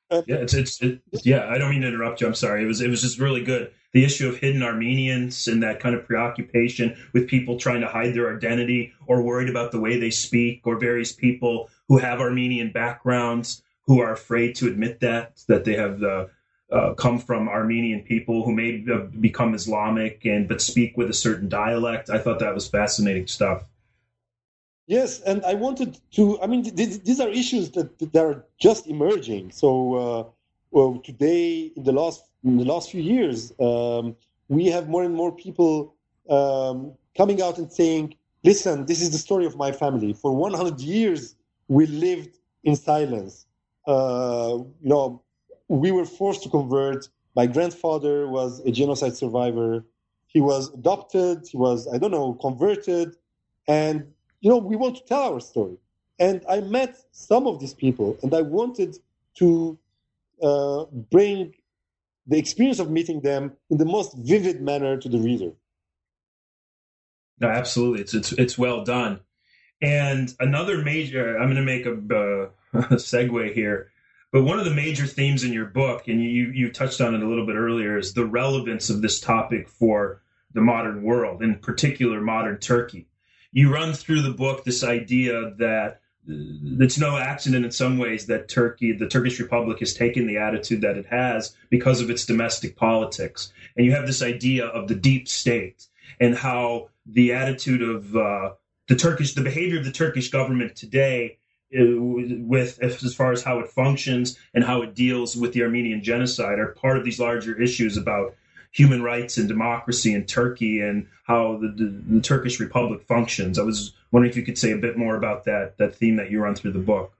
Uh, 0.10 0.22
yeah, 0.28 0.36
it's, 0.38 0.54
it's 0.54 0.82
it, 0.82 1.02
yeah. 1.24 1.48
I 1.48 1.58
don't 1.58 1.72
mean 1.72 1.82
to 1.82 1.88
interrupt 1.88 2.22
you. 2.22 2.28
I'm 2.28 2.36
sorry. 2.36 2.64
It 2.64 2.68
was 2.68 2.82
it 2.82 2.90
was 2.90 3.02
just 3.02 3.20
really 3.20 3.44
good. 3.44 3.72
The 3.94 4.06
issue 4.06 4.30
of 4.30 4.38
hidden 4.38 4.64
Armenians 4.64 5.48
and 5.48 5.62
that 5.64 5.80
kind 5.80 5.96
of 5.96 6.06
preoccupation 6.06 6.96
with 7.14 7.28
people 7.28 7.58
trying 7.58 7.82
to 7.82 7.88
hide 7.88 8.14
their 8.14 8.36
identity 8.36 8.94
or 9.06 9.22
worried 9.22 9.50
about 9.50 9.72
the 9.72 9.80
way 9.82 10.00
they 10.00 10.12
speak, 10.12 10.62
or 10.66 10.78
various 10.78 11.12
people 11.12 11.70
who 11.88 11.98
have 11.98 12.22
Armenian 12.22 12.72
backgrounds 12.72 13.64
who 13.86 14.00
are 14.00 14.14
afraid 14.14 14.56
to 14.56 14.68
admit 14.68 15.02
that 15.02 15.42
that 15.48 15.66
they 15.66 15.74
have 15.74 16.00
the 16.00 16.30
uh, 16.72 16.94
come 16.94 17.20
from 17.20 17.50
Armenian 17.50 18.02
people 18.02 18.46
who 18.46 18.54
may 18.54 18.84
become 19.20 19.54
Islamic 19.54 20.26
and 20.26 20.48
but 20.48 20.62
speak 20.62 20.96
with 20.96 21.10
a 21.10 21.14
certain 21.14 21.50
dialect. 21.50 22.10
I 22.10 22.18
thought 22.18 22.40
that 22.40 22.54
was 22.54 22.68
fascinating 22.68 23.28
stuff. 23.28 23.66
Yes, 24.88 25.20
and 25.22 25.44
I 25.46 25.54
wanted 25.54 26.00
to. 26.14 26.42
I 26.42 26.48
mean, 26.48 26.64
th- 26.64 27.04
these 27.04 27.20
are 27.20 27.30
issues 27.30 27.72
that, 27.72 28.00
that 28.00 28.16
are 28.16 28.46
just 28.60 28.88
emerging. 28.88 29.52
So, 29.52 29.94
uh, 29.96 30.24
well, 30.72 31.00
today, 31.04 31.72
in 31.76 31.84
the 31.84 31.92
last 31.92 32.24
in 32.44 32.58
the 32.58 32.66
last 32.66 32.92
few 32.92 33.02
years, 33.02 33.54
um, 33.60 34.16
we 34.50 34.66
have 34.68 34.90
more 34.90 35.04
and 35.04 35.16
more 35.16 35.32
people 35.32 35.96
um, 36.30 36.94
coming 37.16 37.42
out 37.42 37.58
and 37.58 37.72
saying, 37.72 38.16
"Listen, 38.44 38.86
this 38.86 39.02
is 39.02 39.12
the 39.12 39.18
story 39.18 39.46
of 39.46 39.56
my 39.56 39.72
family. 39.72 40.14
For 40.14 40.36
100 40.36 40.80
years, 40.80 41.36
we 41.68 41.86
lived 41.86 42.38
in 42.64 42.76
silence. 42.76 43.46
Uh, 43.88 44.60
you 44.82 44.90
know, 44.90 45.22
we 45.68 45.92
were 45.92 46.06
forced 46.06 46.44
to 46.44 46.50
convert. 46.50 47.08
My 47.36 47.46
grandfather 47.46 48.28
was 48.28 48.60
a 48.66 48.72
genocide 48.72 49.16
survivor. 49.16 49.86
He 50.28 50.42
was 50.42 50.74
adopted. 50.74 51.48
He 51.48 51.58
was, 51.58 51.88
I 51.94 51.98
don't 51.98 52.12
know, 52.12 52.34
converted, 52.36 53.16
and 53.68 54.06
you 54.42 54.50
know, 54.50 54.58
we 54.58 54.76
want 54.76 54.96
to 54.98 55.04
tell 55.06 55.22
our 55.34 55.40
story. 55.40 55.78
And 56.20 56.44
I 56.50 56.62
met 56.62 56.98
some 57.12 57.48
of 57.48 57.60
these 57.60 57.74
people, 57.74 58.18
and 58.22 58.34
I 58.34 58.42
wanted 58.42 58.98
to 59.36 59.78
uh, 60.42 60.86
bring 61.10 61.54
the 62.28 62.38
experience 62.38 62.80
of 62.80 62.90
meeting 62.90 63.22
them 63.22 63.54
in 63.70 63.78
the 63.78 63.86
most 63.86 64.16
vivid 64.18 64.62
manner 64.62 64.98
to 64.98 65.10
the 65.10 65.20
reader. 65.20 65.52
No, 67.40 67.50
absolutely, 67.50 68.02
it's 68.02 68.14
it's 68.14 68.32
it's 68.34 68.58
well 68.58 68.84
done. 68.84 69.22
And 69.82 70.34
another 70.40 70.84
major, 70.84 71.38
I'm 71.38 71.52
going 71.52 71.56
to 71.56 71.64
make 71.64 71.88
a, 71.88 71.94
uh, 71.94 72.50
a 72.74 72.96
segue 72.98 73.54
here, 73.54 73.90
but 74.32 74.44
one 74.44 74.60
of 74.60 74.66
the 74.66 74.74
major 74.76 75.08
themes 75.08 75.44
in 75.44 75.52
your 75.52 75.66
book, 75.66 76.08
and 76.08 76.22
you 76.24 76.52
you 76.52 76.72
touched 76.72 77.02
on 77.02 77.16
it 77.16 77.24
a 77.24 77.28
little 77.28 77.46
bit 77.46 77.56
earlier, 77.56 77.98
is 77.98 78.14
the 78.14 78.26
relevance 78.26 78.90
of 78.90 79.02
this 79.02 79.20
topic 79.20 79.68
for 79.68 80.22
the 80.54 80.62
modern 80.62 81.02
world, 81.02 81.42
in 81.42 81.56
particular 81.56 82.22
modern 82.22 82.60
Turkey 82.60 83.08
you 83.52 83.72
run 83.72 83.94
through 83.94 84.22
the 84.22 84.32
book 84.32 84.64
this 84.64 84.84
idea 84.84 85.52
that 85.58 86.01
it's 86.28 87.00
no 87.00 87.18
accident 87.18 87.66
in 87.66 87.72
some 87.72 87.98
ways 87.98 88.28
that 88.28 88.48
Turkey, 88.48 88.92
the 88.92 89.08
Turkish 89.08 89.40
Republic, 89.40 89.80
has 89.80 89.94
taken 89.94 90.28
the 90.28 90.38
attitude 90.38 90.82
that 90.82 90.98
it 90.98 91.06
has 91.08 91.56
because 91.70 92.02
of 92.02 92.10
its 92.10 92.26
domestic 92.26 92.76
politics. 92.76 93.52
And 93.76 93.86
you 93.86 93.92
have 93.94 94.06
this 94.06 94.22
idea 94.22 94.66
of 94.68 94.88
the 94.88 94.96
deep 94.96 95.28
state 95.28 95.88
and 96.20 96.36
how 96.36 96.90
the 97.06 97.34
attitude 97.34 97.82
of 97.82 98.16
uh, 98.16 98.52
the 98.88 98.96
Turkish, 98.96 99.34
the 99.34 99.42
behavior 99.42 99.80
of 99.80 99.86
the 99.86 99.92
Turkish 99.92 100.30
government 100.30 100.76
today, 100.76 101.38
uh, 101.74 101.98
with 101.98 102.82
as 102.84 103.16
far 103.16 103.32
as 103.32 103.44
how 103.44 103.60
it 103.60 103.70
functions 103.70 104.38
and 104.54 104.64
how 104.64 104.82
it 104.82 104.94
deals 104.94 105.36
with 105.36 105.54
the 105.54 105.64
Armenian 105.64 106.04
genocide, 106.04 106.60
are 106.60 106.74
part 106.74 106.98
of 106.98 107.06
these 107.06 107.20
larger 107.20 107.60
issues 107.60 107.98
about 107.98 108.36
human 108.72 109.04
rights 109.04 109.38
and 109.38 109.48
democracy 109.48 110.14
in 110.14 110.26
Turkey 110.26 110.82
and 110.82 111.08
how 111.26 111.58
the, 111.58 111.68
the, 111.68 112.16
the, 112.16 112.22
Turkish 112.22 112.60
Republic 112.60 113.04
functions. 113.04 113.60
I 113.60 113.64
was 113.64 113.94
wondering 114.12 114.32
if 114.32 114.38
you 114.38 114.44
could 114.44 114.58
say 114.58 114.72
a 114.72 114.78
bit 114.78 114.98
more 114.98 115.16
about 115.16 115.44
that 115.46 115.78
that 115.78 115.96
theme 115.96 116.16
that 116.16 116.32
you 116.32 116.40
run 116.42 116.56
through 116.56 116.72
the 116.72 116.80
book. 116.80 117.14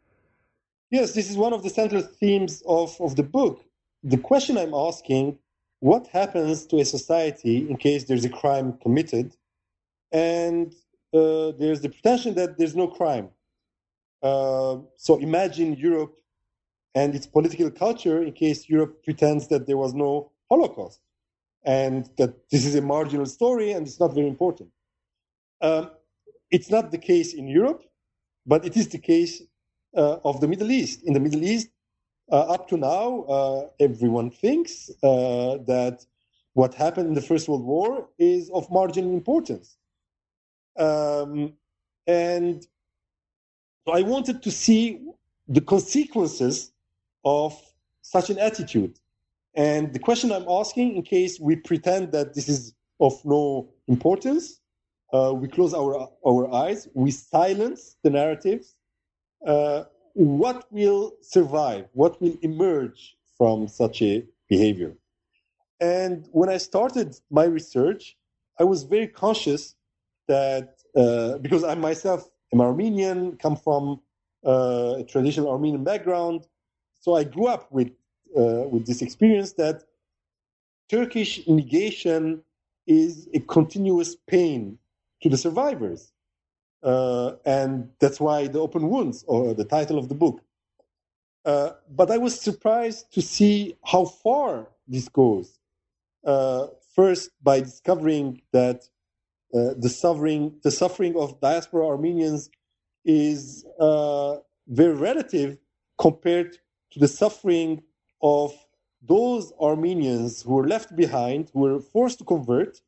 Yes, 0.90 1.14
this 1.14 1.30
is 1.30 1.38
one 1.38 1.54
of 1.54 1.64
the 1.64 1.70
central 1.70 2.02
themes 2.02 2.64
of, 2.66 3.00
of 3.00 3.16
the 3.16 3.24
book. 3.24 3.64
The 4.04 4.18
question 4.18 4.58
I'm 4.58 4.74
asking 4.74 5.38
what 5.80 6.08
happens 6.08 6.66
to 6.68 6.80
a 6.80 6.86
society 6.86 7.70
in 7.70 7.78
case 7.78 8.06
there's 8.06 8.26
a 8.26 8.30
crime 8.30 8.74
committed 8.82 9.36
and 10.12 10.74
uh, 11.14 11.52
there's 11.60 11.82
the 11.82 11.90
pretension 11.90 12.36
that 12.36 12.58
there's 12.58 12.76
no 12.76 12.88
crime? 12.88 13.30
Uh, 14.22 14.78
so 14.98 15.18
imagine 15.18 15.76
Europe 15.76 16.16
and 16.94 17.16
its 17.16 17.26
political 17.26 17.72
culture 17.72 18.22
in 18.22 18.32
case 18.34 18.70
Europe 18.70 19.04
pretends 19.04 19.48
that 19.48 19.66
there 19.66 19.78
was 19.78 19.94
no 19.94 20.32
Holocaust 20.50 21.00
and 21.64 22.10
that 22.18 22.50
this 22.50 22.66
is 22.66 22.76
a 22.76 22.82
marginal 22.82 23.26
story 23.26 23.72
and 23.72 23.86
it's 23.88 24.00
not 24.00 24.14
very 24.14 24.28
important. 24.28 24.70
Um, 25.62 25.92
it's 26.50 26.70
not 26.70 26.92
the 26.92 26.98
case 26.98 27.34
in 27.34 27.48
Europe, 27.48 27.84
but 28.46 28.66
it 28.66 28.76
is 28.76 28.88
the 28.90 28.98
case 28.98 29.42
uh, 29.96 30.18
of 30.24 30.42
the 30.42 30.48
Middle 30.48 30.72
East. 30.72 31.04
In 31.04 31.14
the 31.14 31.20
Middle 31.20 31.44
East, 31.44 31.70
uh, 32.32 32.42
up 32.42 32.68
to 32.70 32.78
now, 32.78 33.22
uh, 33.24 33.68
everyone 33.80 34.32
thinks 34.32 34.90
uh, 35.04 35.58
that 35.68 36.06
what 36.54 36.74
happened 36.74 37.08
in 37.08 37.14
the 37.14 37.22
First 37.22 37.48
World 37.48 37.64
War 37.64 38.08
is 38.18 38.50
of 38.52 38.70
marginal 38.72 39.12
importance. 39.12 39.78
Um, 40.78 41.54
and 42.08 42.66
I 43.88 44.02
wanted 44.02 44.42
to 44.44 44.52
see 44.52 45.00
the 45.48 45.62
consequences 45.62 46.72
of 47.24 47.60
such 48.02 48.30
an 48.30 48.40
attitude. 48.40 49.00
And 49.56 49.94
the 49.94 50.00
question 50.00 50.32
I'm 50.32 50.48
asking, 50.48 50.96
in 50.96 51.04
case 51.04 51.40
we 51.40 51.56
pretend 51.56 52.12
that 52.14 52.34
this 52.34 52.48
is 52.48 52.74
of 53.00 53.14
no 53.26 53.70
importance, 53.88 54.60
uh, 55.14 55.34
we 55.36 55.48
close 55.48 55.74
our, 55.74 56.08
our 56.26 56.54
eyes, 56.54 56.88
we 56.94 57.12
silence 57.12 57.98
the 58.04 58.10
narratives, 58.10 58.76
uh, 59.46 59.84
what 60.14 60.72
will 60.72 61.14
survive? 61.22 61.86
What 61.94 62.22
will 62.22 62.38
emerge 62.42 63.18
from 63.38 63.68
such 63.68 64.02
a 64.02 64.24
behavior? 64.48 64.94
And 65.80 66.28
when 66.32 66.50
I 66.50 66.58
started 66.58 67.18
my 67.30 67.46
research, 67.46 68.16
I 68.60 68.64
was 68.64 68.84
very 68.84 69.08
conscious 69.08 69.76
that 70.28 70.76
uh, 70.96 71.40
because 71.40 71.64
I 71.64 71.76
myself 71.76 72.30
am 72.54 72.62
Armenian, 72.62 73.38
come 73.38 73.56
from 73.56 74.02
uh, 74.46 74.96
a 75.00 75.04
traditional 75.04 75.50
Armenian 75.50 75.84
background, 75.84 76.48
so 77.00 77.16
I 77.16 77.24
grew 77.24 77.48
up 77.48 77.72
with 77.72 77.90
uh, 78.38 78.68
with 78.68 78.86
this 78.86 79.02
experience 79.02 79.54
that 79.54 79.84
Turkish 80.90 81.48
negation 81.48 82.44
is 82.88 83.30
a 83.34 83.40
continuous 83.40 84.16
pain 84.16 84.78
to 85.22 85.30
the 85.30 85.38
survivors. 85.38 86.12
Uh, 86.84 87.34
and 87.46 87.90
that's 88.00 88.20
why 88.20 88.48
the 88.48 88.60
open 88.60 88.90
wounds 88.90 89.24
or 89.28 89.54
the 89.54 89.64
title 89.64 89.98
of 89.98 90.10
the 90.10 90.16
book. 90.16 90.42
Uh, 91.46 91.72
but 91.90 92.12
I 92.12 92.18
was 92.18 92.40
surprised 92.40 93.12
to 93.14 93.22
see 93.22 93.78
how 93.86 94.06
far 94.06 94.68
this 94.88 95.08
goes. 95.10 95.60
Uh, 96.26 96.68
first, 96.96 97.32
by 97.42 97.62
discovering 97.62 98.42
that 98.52 98.88
uh, 99.54 99.74
the 99.78 99.90
suffering, 99.90 100.56
the 100.64 100.72
suffering 100.72 101.16
of 101.18 101.40
diaspora 101.42 101.88
Armenians 101.88 102.50
is 103.06 103.66
uh, 103.80 104.38
very 104.68 104.94
relative 104.94 105.58
compared 105.98 106.58
to 106.92 107.00
the 107.00 107.08
suffering 107.08 107.82
of 108.22 108.54
those 109.02 109.52
Armenians 109.60 110.44
who 110.44 110.54
were 110.54 110.68
left 110.68 110.96
behind, 110.96 111.50
who 111.54 111.62
were 111.62 111.80
forced 111.80 112.20
to 112.20 112.24
convert, 112.26 112.82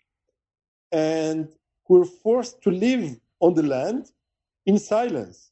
and 0.92 1.48
who 1.86 2.00
were 2.00 2.06
forced 2.06 2.62
to 2.64 2.70
live 2.72 3.20
on 3.40 3.54
the 3.56 3.64
land 3.64 4.12
in 4.66 4.78
silence, 4.78 5.52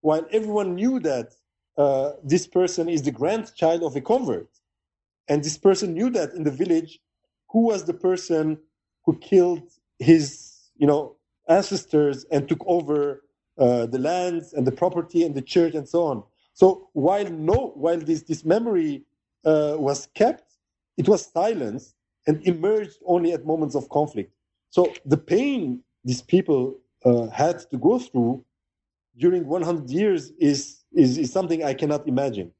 while 0.00 0.26
everyone 0.30 0.74
knew 0.74 1.00
that 1.00 1.34
uh, 1.76 2.12
this 2.22 2.46
person 2.46 2.88
is 2.88 3.02
the 3.02 3.10
grandchild 3.10 3.82
of 3.82 3.96
a 3.96 4.00
convert. 4.00 4.48
And 5.28 5.42
this 5.42 5.56
person 5.56 5.94
knew 5.94 6.10
that 6.10 6.34
in 6.34 6.44
the 6.44 6.50
village, 6.50 7.00
who 7.50 7.60
was 7.66 7.84
the 7.84 7.94
person 7.94 8.58
who 9.04 9.16
killed 9.18 9.62
his, 9.98 10.70
you 10.76 10.86
know, 10.86 11.16
ancestors 11.48 12.24
and 12.30 12.48
took 12.48 12.62
over 12.66 13.22
uh, 13.58 13.86
the 13.86 13.98
lands 13.98 14.52
and 14.52 14.66
the 14.66 14.72
property 14.72 15.24
and 15.24 15.34
the 15.34 15.42
church 15.42 15.74
and 15.74 15.88
so 15.88 16.04
on. 16.04 16.22
So 16.54 16.88
while 16.92 17.28
no, 17.30 17.72
while 17.74 17.98
this 17.98 18.22
this 18.22 18.44
memory 18.44 19.04
uh, 19.44 19.74
was 19.78 20.08
kept, 20.14 20.44
it 20.96 21.08
was 21.08 21.30
silenced 21.30 21.94
and 22.26 22.46
emerged 22.46 22.98
only 23.06 23.32
at 23.32 23.44
moments 23.44 23.74
of 23.74 23.88
conflict. 23.88 24.32
So 24.70 24.92
the 25.04 25.16
pain 25.16 25.82
these 26.04 26.22
people 26.22 26.78
uh, 27.04 27.28
had 27.28 27.58
to 27.70 27.78
go 27.78 27.98
through 27.98 28.44
during 29.18 29.46
100 29.46 29.90
years 29.90 30.32
is, 30.38 30.82
is, 30.92 31.18
is 31.18 31.32
something 31.32 31.62
I 31.62 31.74
cannot 31.74 32.08
imagine. 32.08 32.52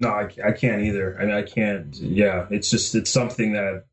No, 0.00 0.08
I, 0.08 0.28
I 0.44 0.52
can't 0.52 0.82
either. 0.82 1.16
I 1.20 1.26
mean, 1.26 1.34
I 1.34 1.42
can't. 1.42 1.94
Yeah, 1.94 2.46
it's 2.50 2.70
just 2.70 2.94
it's 2.96 3.10
something 3.10 3.52
that 3.52 3.84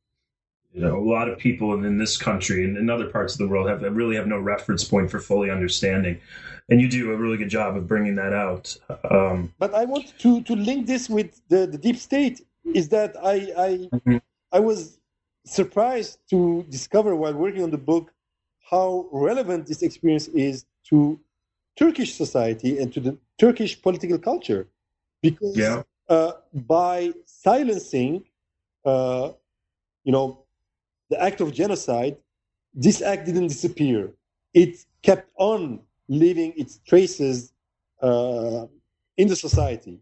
you 0.73 0.81
know 0.81 0.97
a 0.97 1.05
lot 1.07 1.29
of 1.29 1.37
people 1.37 1.73
in, 1.73 1.83
in 1.83 1.97
this 1.97 2.17
country 2.17 2.63
and 2.63 2.77
in 2.77 2.89
other 2.89 3.09
parts 3.09 3.33
of 3.33 3.39
the 3.39 3.47
world 3.47 3.67
have 3.69 3.81
really 3.95 4.15
have 4.15 4.27
no 4.27 4.39
reference 4.39 4.83
point 4.83 5.09
for 5.09 5.19
fully 5.19 5.49
understanding 5.49 6.19
and 6.69 6.79
you 6.79 6.87
do 6.87 7.11
a 7.11 7.17
really 7.17 7.37
good 7.37 7.49
job 7.49 7.75
of 7.75 7.87
bringing 7.87 8.15
that 8.15 8.33
out. 8.33 8.77
Um, 9.09 9.53
but 9.57 9.73
I 9.73 9.85
want 9.85 10.17
to 10.19 10.41
to 10.43 10.55
link 10.55 10.87
this 10.87 11.09
with 11.09 11.41
the, 11.49 11.67
the 11.67 11.77
deep 11.77 11.97
state. 11.97 12.41
Is 12.73 12.89
that 12.89 13.15
I 13.23 13.35
I 13.57 13.69
mm-hmm. 13.91 14.17
I 14.51 14.59
was 14.59 14.99
surprised 15.45 16.19
to 16.29 16.63
discover 16.69 17.15
while 17.15 17.33
working 17.33 17.63
on 17.63 17.71
the 17.71 17.77
book 17.77 18.13
how 18.69 19.07
relevant 19.11 19.65
this 19.65 19.81
experience 19.81 20.27
is 20.27 20.65
to 20.89 21.19
Turkish 21.75 22.13
society 22.13 22.77
and 22.77 22.93
to 22.93 22.99
the 22.99 23.17
Turkish 23.39 23.81
political 23.81 24.19
culture, 24.19 24.67
because 25.21 25.57
yeah. 25.57 25.81
uh, 26.09 26.33
by 26.53 27.11
silencing, 27.25 28.25
uh, 28.85 29.31
you 30.03 30.11
know, 30.11 30.43
the 31.09 31.21
act 31.21 31.41
of 31.41 31.53
genocide, 31.53 32.17
this 32.73 33.01
act 33.01 33.25
didn't 33.25 33.47
disappear. 33.47 34.11
It 34.53 34.85
kept 35.01 35.29
on 35.37 35.81
leaving 36.07 36.53
its 36.57 36.79
traces 36.85 37.53
uh, 38.01 38.65
in 39.17 39.27
the 39.27 39.35
society. 39.35 39.99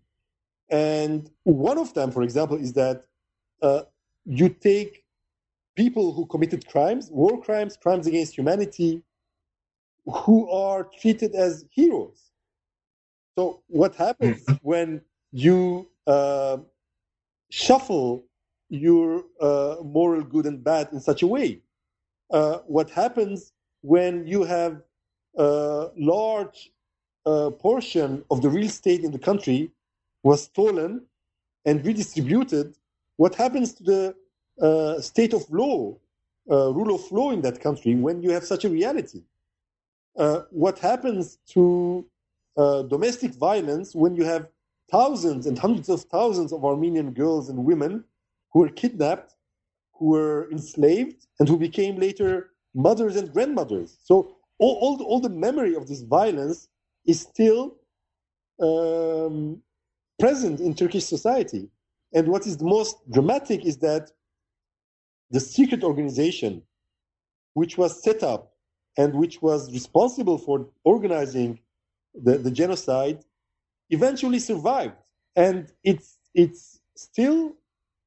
And 0.69 1.29
one 1.43 1.77
of 1.77 1.93
them, 1.93 2.11
for 2.11 2.23
example, 2.23 2.57
is 2.57 2.73
that 2.73 3.05
uh, 3.61 3.84
you 4.25 4.49
take 4.49 5.05
people 5.75 6.11
who 6.13 6.25
committed 6.25 6.67
crimes, 6.67 7.09
war 7.11 7.41
crimes, 7.41 7.77
crimes 7.77 8.07
against 8.07 8.35
humanity, 8.35 9.01
who 10.05 10.49
are 10.49 10.89
treated 10.99 11.35
as 11.35 11.65
heroes. 11.71 12.31
So, 13.38 13.61
what 13.67 13.95
happens 13.95 14.43
mm-hmm. 14.43 14.55
when 14.61 15.01
you 15.31 15.88
uh, 16.07 16.57
shuffle 17.49 18.25
your 18.69 19.23
uh, 19.39 19.77
moral 19.84 20.23
good 20.23 20.45
and 20.45 20.64
bad 20.64 20.89
in 20.91 20.99
such 20.99 21.23
a 21.23 21.27
way? 21.27 21.61
Uh, 22.31 22.60
what 22.68 22.89
happens 22.89 23.53
when 23.81 24.27
you 24.27 24.44
have 24.44 24.81
a 25.38 25.89
large 25.98 26.72
uh, 27.26 27.49
portion 27.52 28.23
of 28.30 28.41
the 28.41 28.49
real 28.49 28.65
estate 28.65 29.03
in 29.03 29.11
the 29.11 29.19
country 29.19 29.72
was 30.23 30.44
stolen 30.44 31.02
and 31.65 31.85
redistributed? 31.85 32.76
What 33.18 33.35
happens 33.35 33.73
to 33.76 33.84
the 33.84 34.15
uh, 34.61 34.99
state 35.02 35.34
of 35.34 35.49
law, 35.49 35.95
uh, 36.49 36.73
rule 36.73 36.94
of 36.95 37.11
law 37.11 37.31
in 37.31 37.41
that 37.41 37.61
country 37.61 37.95
when 37.95 38.22
you 38.22 38.31
have 38.31 38.44
such 38.44 38.65
a 38.65 38.69
reality? 38.69 39.23
Uh, 40.18 40.41
what 40.49 40.80
happens 40.80 41.38
to 41.49 42.06
domestic 42.89 43.35
violence 43.35 43.94
when 43.94 44.15
you 44.15 44.23
have 44.23 44.48
thousands 44.89 45.45
and 45.45 45.60
hundreds 45.60 45.89
of 45.89 46.02
thousands 46.06 46.52
of 46.52 46.65
Armenian 46.65 47.11
girls 47.11 47.49
and 47.49 47.64
women 47.64 48.03
who 48.51 48.59
were 48.59 48.69
kidnapped, 48.69 49.33
who 49.93 50.07
were 50.07 50.49
enslaved, 50.51 51.27
and 51.39 51.47
who 51.49 51.57
became 51.57 51.97
later 51.97 52.51
mothers 52.73 53.15
and 53.15 53.33
grandmothers? 53.33 53.97
So 54.03 54.37
all, 54.59 54.75
all, 54.81 55.03
all 55.03 55.19
the 55.19 55.29
memory 55.29 55.75
of 55.75 55.87
this 55.87 56.01
violence 56.01 56.67
is 57.05 57.21
still 57.21 57.75
um, 58.61 59.61
present 60.19 60.59
in 60.59 60.73
Turkish 60.73 61.05
society. 61.05 61.69
And 62.13 62.27
what 62.27 62.47
is 62.47 62.57
the 62.57 62.65
most 62.65 62.97
dramatic 63.11 63.65
is 63.65 63.77
that 63.77 64.11
the 65.29 65.39
secret 65.39 65.83
organization 65.83 66.63
which 67.53 67.77
was 67.77 68.03
set 68.03 68.23
up 68.23 68.53
and 68.97 69.13
which 69.15 69.41
was 69.41 69.71
responsible 69.71 70.37
for 70.37 70.67
organizing 70.83 71.59
the, 72.13 72.37
the 72.37 72.51
genocide 72.51 73.23
eventually 73.89 74.39
survived. 74.39 74.95
And 75.35 75.71
it's, 75.83 76.17
it's 76.33 76.79
still 76.95 77.53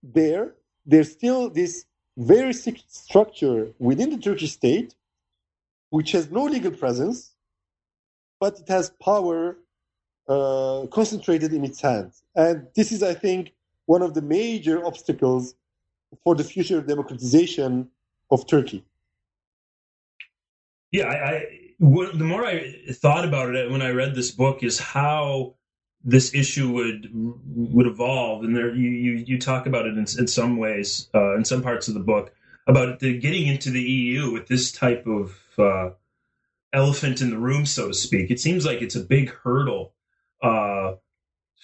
there. 0.02 0.54
There's 0.86 1.12
still 1.12 1.50
this 1.50 1.84
very 2.16 2.52
structure 2.52 3.72
within 3.78 4.10
the 4.10 4.18
Turkish 4.18 4.52
state, 4.52 4.94
which 5.90 6.12
has 6.12 6.30
no 6.30 6.44
legal 6.44 6.70
presence, 6.70 7.32
but 8.38 8.58
it 8.58 8.68
has 8.68 8.90
power 9.02 9.58
uh, 10.28 10.86
concentrated 10.90 11.52
in 11.52 11.64
its 11.64 11.80
hands. 11.80 12.22
And 12.34 12.66
this 12.74 12.92
is, 12.92 13.02
I 13.02 13.14
think, 13.14 13.52
one 13.86 14.02
of 14.02 14.14
the 14.14 14.22
major 14.22 14.84
obstacles 14.84 15.54
for 16.24 16.34
the 16.34 16.44
future 16.44 16.80
democratization 16.80 17.88
of 18.30 18.46
Turkey. 18.46 18.84
Yeah, 20.92 21.06
I, 21.06 21.30
I 21.30 21.46
the 21.80 22.24
more 22.24 22.44
I 22.44 22.74
thought 22.90 23.24
about 23.24 23.54
it 23.54 23.70
when 23.70 23.80
I 23.80 23.90
read 23.90 24.14
this 24.14 24.30
book 24.30 24.62
is 24.62 24.78
how 24.78 25.54
this 26.02 26.34
issue 26.34 26.70
would 26.72 27.10
would 27.12 27.86
evolve, 27.86 28.44
and 28.44 28.56
there 28.56 28.74
you 28.74 28.90
you, 28.90 29.12
you 29.26 29.38
talk 29.38 29.66
about 29.66 29.86
it 29.86 29.92
in, 29.92 30.06
in 30.18 30.26
some 30.26 30.56
ways 30.56 31.08
uh, 31.14 31.34
in 31.36 31.44
some 31.44 31.62
parts 31.62 31.88
of 31.88 31.94
the 31.94 32.00
book 32.00 32.32
about 32.66 33.00
the, 33.00 33.18
getting 33.18 33.46
into 33.46 33.70
the 33.70 33.82
EU 33.82 34.30
with 34.30 34.46
this 34.46 34.70
type 34.72 35.06
of 35.06 35.36
uh, 35.58 35.90
elephant 36.72 37.20
in 37.20 37.30
the 37.30 37.38
room, 37.38 37.66
so 37.66 37.88
to 37.88 37.94
speak. 37.94 38.30
It 38.30 38.40
seems 38.40 38.64
like 38.64 38.80
it's 38.80 38.96
a 38.96 39.00
big 39.00 39.30
hurdle 39.30 39.92
uh, 40.42 40.94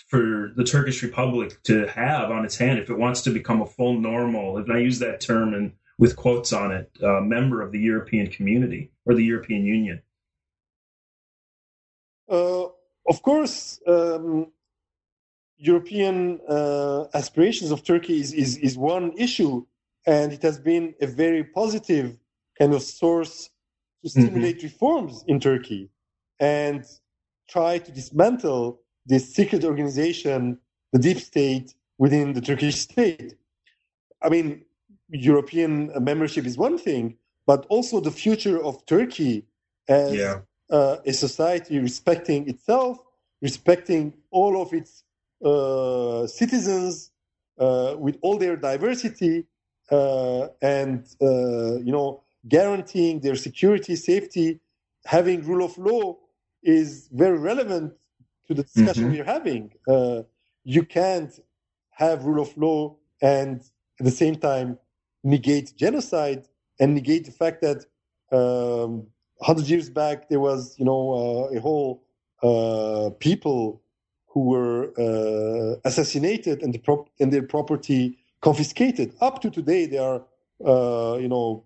for 0.09 0.53
the 0.57 0.65
Turkish 0.65 1.03
Republic 1.03 1.63
to 1.65 1.87
have 1.87 2.31
on 2.31 2.45
its 2.45 2.57
hand 2.57 2.79
if 2.79 2.91
it 2.91 2.99
wants 2.99 3.23
to 3.23 3.31
become 3.31 3.63
a 3.63 3.67
full 3.67 3.99
normal, 4.01 4.57
and 4.59 4.73
I 4.73 4.79
use 4.79 4.99
that 4.99 5.21
term 5.21 5.55
and 5.55 5.73
with 5.99 6.17
quotes 6.17 6.53
on 6.53 6.73
it, 6.73 6.91
uh, 7.03 7.21
member 7.21 7.63
of 7.63 7.73
the 7.73 7.79
European 7.79 8.29
community 8.29 8.91
or 9.07 9.15
the 9.15 9.25
European 9.25 9.65
Union? 9.65 10.03
Uh, 12.29 12.67
of 13.09 13.23
course, 13.23 13.81
um, 13.87 14.53
European 15.59 16.41
uh, 16.49 17.05
aspirations 17.15 17.71
of 17.71 17.83
Turkey 17.83 18.21
is, 18.21 18.33
is, 18.33 18.57
is 18.59 18.77
one 18.77 19.13
issue, 19.17 19.65
and 20.07 20.33
it 20.33 20.43
has 20.43 20.59
been 20.59 20.95
a 21.01 21.07
very 21.07 21.45
positive 21.45 22.19
kind 22.59 22.75
of 22.75 22.83
source 22.83 23.51
to 24.03 24.09
mm-hmm. 24.09 24.21
stimulate 24.21 24.59
mm-hmm. 24.59 24.67
reforms 24.67 25.25
in 25.27 25.41
Turkey 25.41 25.91
and 26.41 26.85
try 27.49 27.79
to 27.79 27.91
dismantle 27.93 28.81
this 29.07 29.35
secret 29.35 29.65
organization, 29.65 30.59
the 30.93 30.99
deep 30.99 31.19
state 31.19 31.75
within 31.99 32.33
the 32.33 32.41
Turkish 32.41 32.77
state. 32.77 33.35
I 34.23 34.29
mean, 34.29 34.65
European 35.09 35.93
membership 36.03 36.45
is 36.45 36.59
one 36.59 36.79
thing, 36.79 37.17
but 37.47 37.65
also 37.69 38.01
the 38.01 38.11
future 38.11 38.63
of 38.63 38.85
Turkey 38.87 39.47
as 39.89 40.15
yeah. 40.15 40.41
Uh, 40.71 40.97
a 41.05 41.13
society 41.13 41.79
respecting 41.79 42.49
itself, 42.49 42.99
respecting 43.41 44.15
all 44.31 44.61
of 44.61 44.73
its 44.73 45.05
uh, 45.45 46.27
citizens 46.27 47.11
uh, 47.59 47.95
with 47.99 48.19
all 48.23 48.39
their 48.39 48.57
diversity, 48.57 49.47
uh, 49.91 50.49
and 50.63 51.07
uh, 51.23 51.77
you 51.77 51.93
know 51.93 52.23
guaranteeing 52.49 53.21
their 53.21 53.37
security, 53.37 53.97
safety, 53.97 54.61
having 55.05 55.43
rule 55.45 55.65
of 55.65 55.77
law 55.79 56.17
is 56.63 57.09
very 57.13 57.39
relevant 57.39 57.93
to 58.47 58.55
the 58.55 58.63
discussion 58.63 59.05
mm-hmm. 59.05 59.13
we're 59.13 59.25
having. 59.25 59.73
Uh, 59.89 60.23
you 60.65 60.83
can't 60.85 61.41
have 61.91 62.25
rule 62.25 62.43
of 62.43 62.57
law 62.57 62.95
and 63.23 63.61
at 63.99 64.05
the 64.05 64.11
same 64.11 64.37
time 64.37 64.79
negate 65.25 65.73
genocide 65.77 66.47
and 66.79 66.95
negate 66.95 67.25
the 67.25 67.33
fact 67.33 67.63
that 67.63 67.85
um, 68.37 69.07
100 69.39 69.69
years 69.69 69.91
back 69.91 70.29
there 70.29 70.41
was, 70.41 70.79
you 70.79 70.85
know, 70.85 71.49
uh, 71.53 71.57
a 71.57 71.61
whole 71.61 72.03
uh, 72.43 73.11
people 73.21 73.83
who 74.27 74.41
were 74.41 74.93
uh, 74.99 75.81
assassinated 75.85 76.63
and, 76.63 76.75
the 76.75 76.79
prop- 76.79 77.09
and 77.21 77.33
their 77.33 77.43
property 77.43 78.19
confiscated. 78.41 79.15
Up 79.21 79.41
to 79.43 79.51
today, 79.51 79.87
there 79.87 80.03
are, 80.03 80.23
uh, 80.65 81.17
you 81.19 81.29
know, 81.29 81.65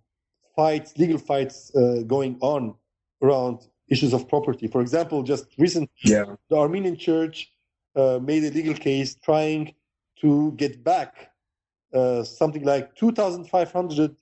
fights, 0.57 0.97
legal 0.99 1.19
fights 1.19 1.75
uh, 1.75 2.03
going 2.07 2.37
on 2.41 2.75
around 3.23 3.67
issues 3.89 4.13
of 4.13 4.29
property. 4.29 4.67
For 4.67 4.81
example, 4.81 5.23
just 5.23 5.47
recently, 5.59 5.91
yeah. 6.05 6.25
the 6.49 6.57
Armenian 6.57 6.97
Church 6.97 7.53
uh, 7.97 8.19
made 8.23 8.45
a 8.45 8.51
legal 8.51 8.75
case 8.75 9.17
trying 9.17 9.75
to 10.21 10.53
get 10.53 10.85
back 10.85 11.31
uh, 11.93 12.23
something 12.23 12.65
like 12.65 12.95
2,500 12.95 14.15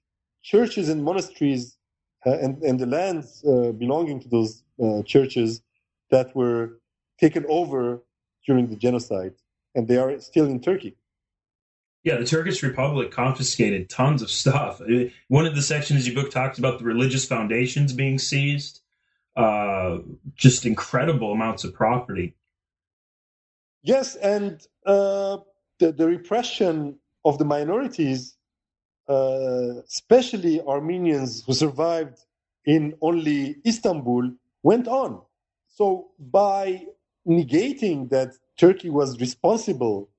churches 0.43 0.89
and 0.89 1.05
monasteries 1.05 1.78
and, 2.25 2.63
and 2.63 2.79
the 2.79 2.87
lands 2.87 3.45
uh, 3.45 3.73
belonging 3.73 4.21
to 4.21 4.29
those 4.29 4.63
uh, 4.83 5.03
churches 5.03 5.63
that 6.11 6.35
were 6.35 6.79
taken 7.21 7.45
over 7.49 8.03
during 8.47 8.69
the 8.69 8.77
genocide. 8.77 9.35
And 9.75 9.87
they 9.87 9.97
are 9.97 10.19
still 10.21 10.47
in 10.47 10.61
Turkey. 10.61 10.97
Yeah, 12.05 12.17
the 12.17 12.25
Turkish 12.25 12.63
Republic 12.63 13.11
confiscated 13.11 13.91
tons 13.91 14.23
of 14.23 14.31
stuff. 14.31 14.81
One 15.29 15.47
of 15.47 15.55
the 15.55 15.63
sections 15.63 16.07
of 16.07 16.13
your 16.13 16.23
book 16.23 16.33
talks 16.33 16.59
about 16.59 16.79
the 16.79 16.85
religious 16.85 17.27
foundations 17.27 17.93
being 17.93 18.19
seized. 18.19 18.81
Uh, 19.37 19.99
just 20.35 20.65
incredible 20.65 21.33
amounts 21.33 21.65
of 21.65 21.75
property. 21.75 22.35
Yes, 23.83 24.17
and 24.17 24.67
uh, 24.87 25.39
the, 25.79 25.93
the 25.93 26.07
repression 26.07 26.99
of 27.25 27.39
the 27.39 27.45
minorities, 27.45 28.38
uh, 29.09 29.81
especially 29.89 30.61
Armenians 30.63 31.45
who 31.45 31.55
survived 31.55 32.19
in 32.67 32.95
only 33.01 33.57
Istanbul, 33.67 34.31
went 34.63 34.87
on. 34.89 35.23
So 35.69 36.09
by 36.19 36.87
negating 37.27 38.11
that 38.11 38.35
Turkey 38.59 38.91
was 38.91 39.19
responsible 39.21 40.11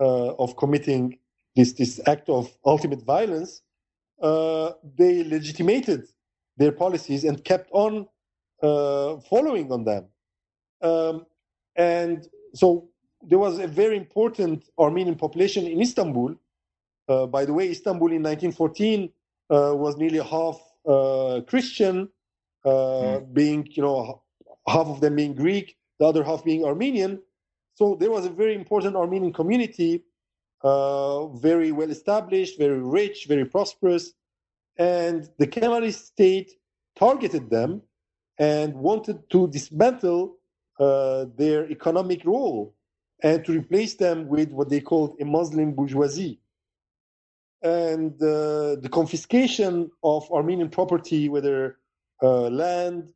uh, 0.00 0.34
of 0.34 0.56
committing 0.56 1.18
this, 1.56 1.72
this 1.72 2.00
act 2.06 2.28
of 2.28 2.56
ultimate 2.64 3.02
violence, 3.02 3.62
uh, 4.22 4.72
they 4.96 5.24
legitimated 5.24 6.06
their 6.56 6.72
policies 6.72 7.24
and 7.24 7.42
kept 7.44 7.68
on 7.72 8.06
uh, 8.62 9.16
following 9.30 9.72
on 9.72 9.84
them. 9.84 10.06
Um, 10.82 11.26
and 11.76 12.28
so 12.54 12.88
there 13.22 13.38
was 13.38 13.58
a 13.58 13.66
very 13.66 13.96
important 13.96 14.68
Armenian 14.78 15.16
population 15.16 15.66
in 15.66 15.80
Istanbul. 15.80 16.36
Uh, 17.08 17.26
by 17.26 17.44
the 17.44 17.52
way, 17.52 17.70
Istanbul 17.70 18.12
in 18.12 18.22
1914 18.22 19.10
uh, 19.50 19.72
was 19.74 19.96
nearly 19.96 20.18
half 20.18 20.60
uh, 20.86 21.40
Christian, 21.46 22.08
mm. 22.64 23.32
being 23.32 23.66
you 23.70 23.82
know 23.82 24.22
half 24.66 24.86
of 24.86 25.00
them 25.00 25.16
being 25.16 25.34
Greek, 25.34 25.76
the 25.98 26.06
other 26.06 26.22
half 26.22 26.44
being 26.44 26.64
Armenian. 26.64 27.20
So 27.74 27.96
there 27.98 28.10
was 28.10 28.26
a 28.26 28.30
very 28.30 28.54
important 28.54 28.96
Armenian 28.96 29.32
community, 29.32 30.04
uh, 30.62 31.28
very 31.28 31.72
well 31.72 31.90
established, 31.90 32.58
very 32.58 32.80
rich, 32.80 33.26
very 33.26 33.44
prosperous, 33.44 34.12
and 34.76 35.28
the 35.38 35.46
Kemalist 35.46 36.06
state 36.06 36.52
targeted 36.98 37.48
them 37.50 37.82
and 38.38 38.74
wanted 38.74 39.28
to 39.30 39.48
dismantle 39.48 40.36
uh, 40.78 41.26
their 41.36 41.70
economic 41.70 42.24
role 42.24 42.74
and 43.22 43.44
to 43.44 43.52
replace 43.52 43.94
them 43.94 44.28
with 44.28 44.50
what 44.52 44.68
they 44.68 44.80
called 44.80 45.16
a 45.20 45.24
Muslim 45.24 45.72
bourgeoisie. 45.72 46.40
And 47.62 48.14
uh, 48.22 48.76
the 48.76 48.88
confiscation 48.90 49.90
of 50.04 50.30
Armenian 50.30 50.68
property, 50.70 51.28
whether 51.28 51.78
uh, 52.22 52.48
land, 52.48 53.12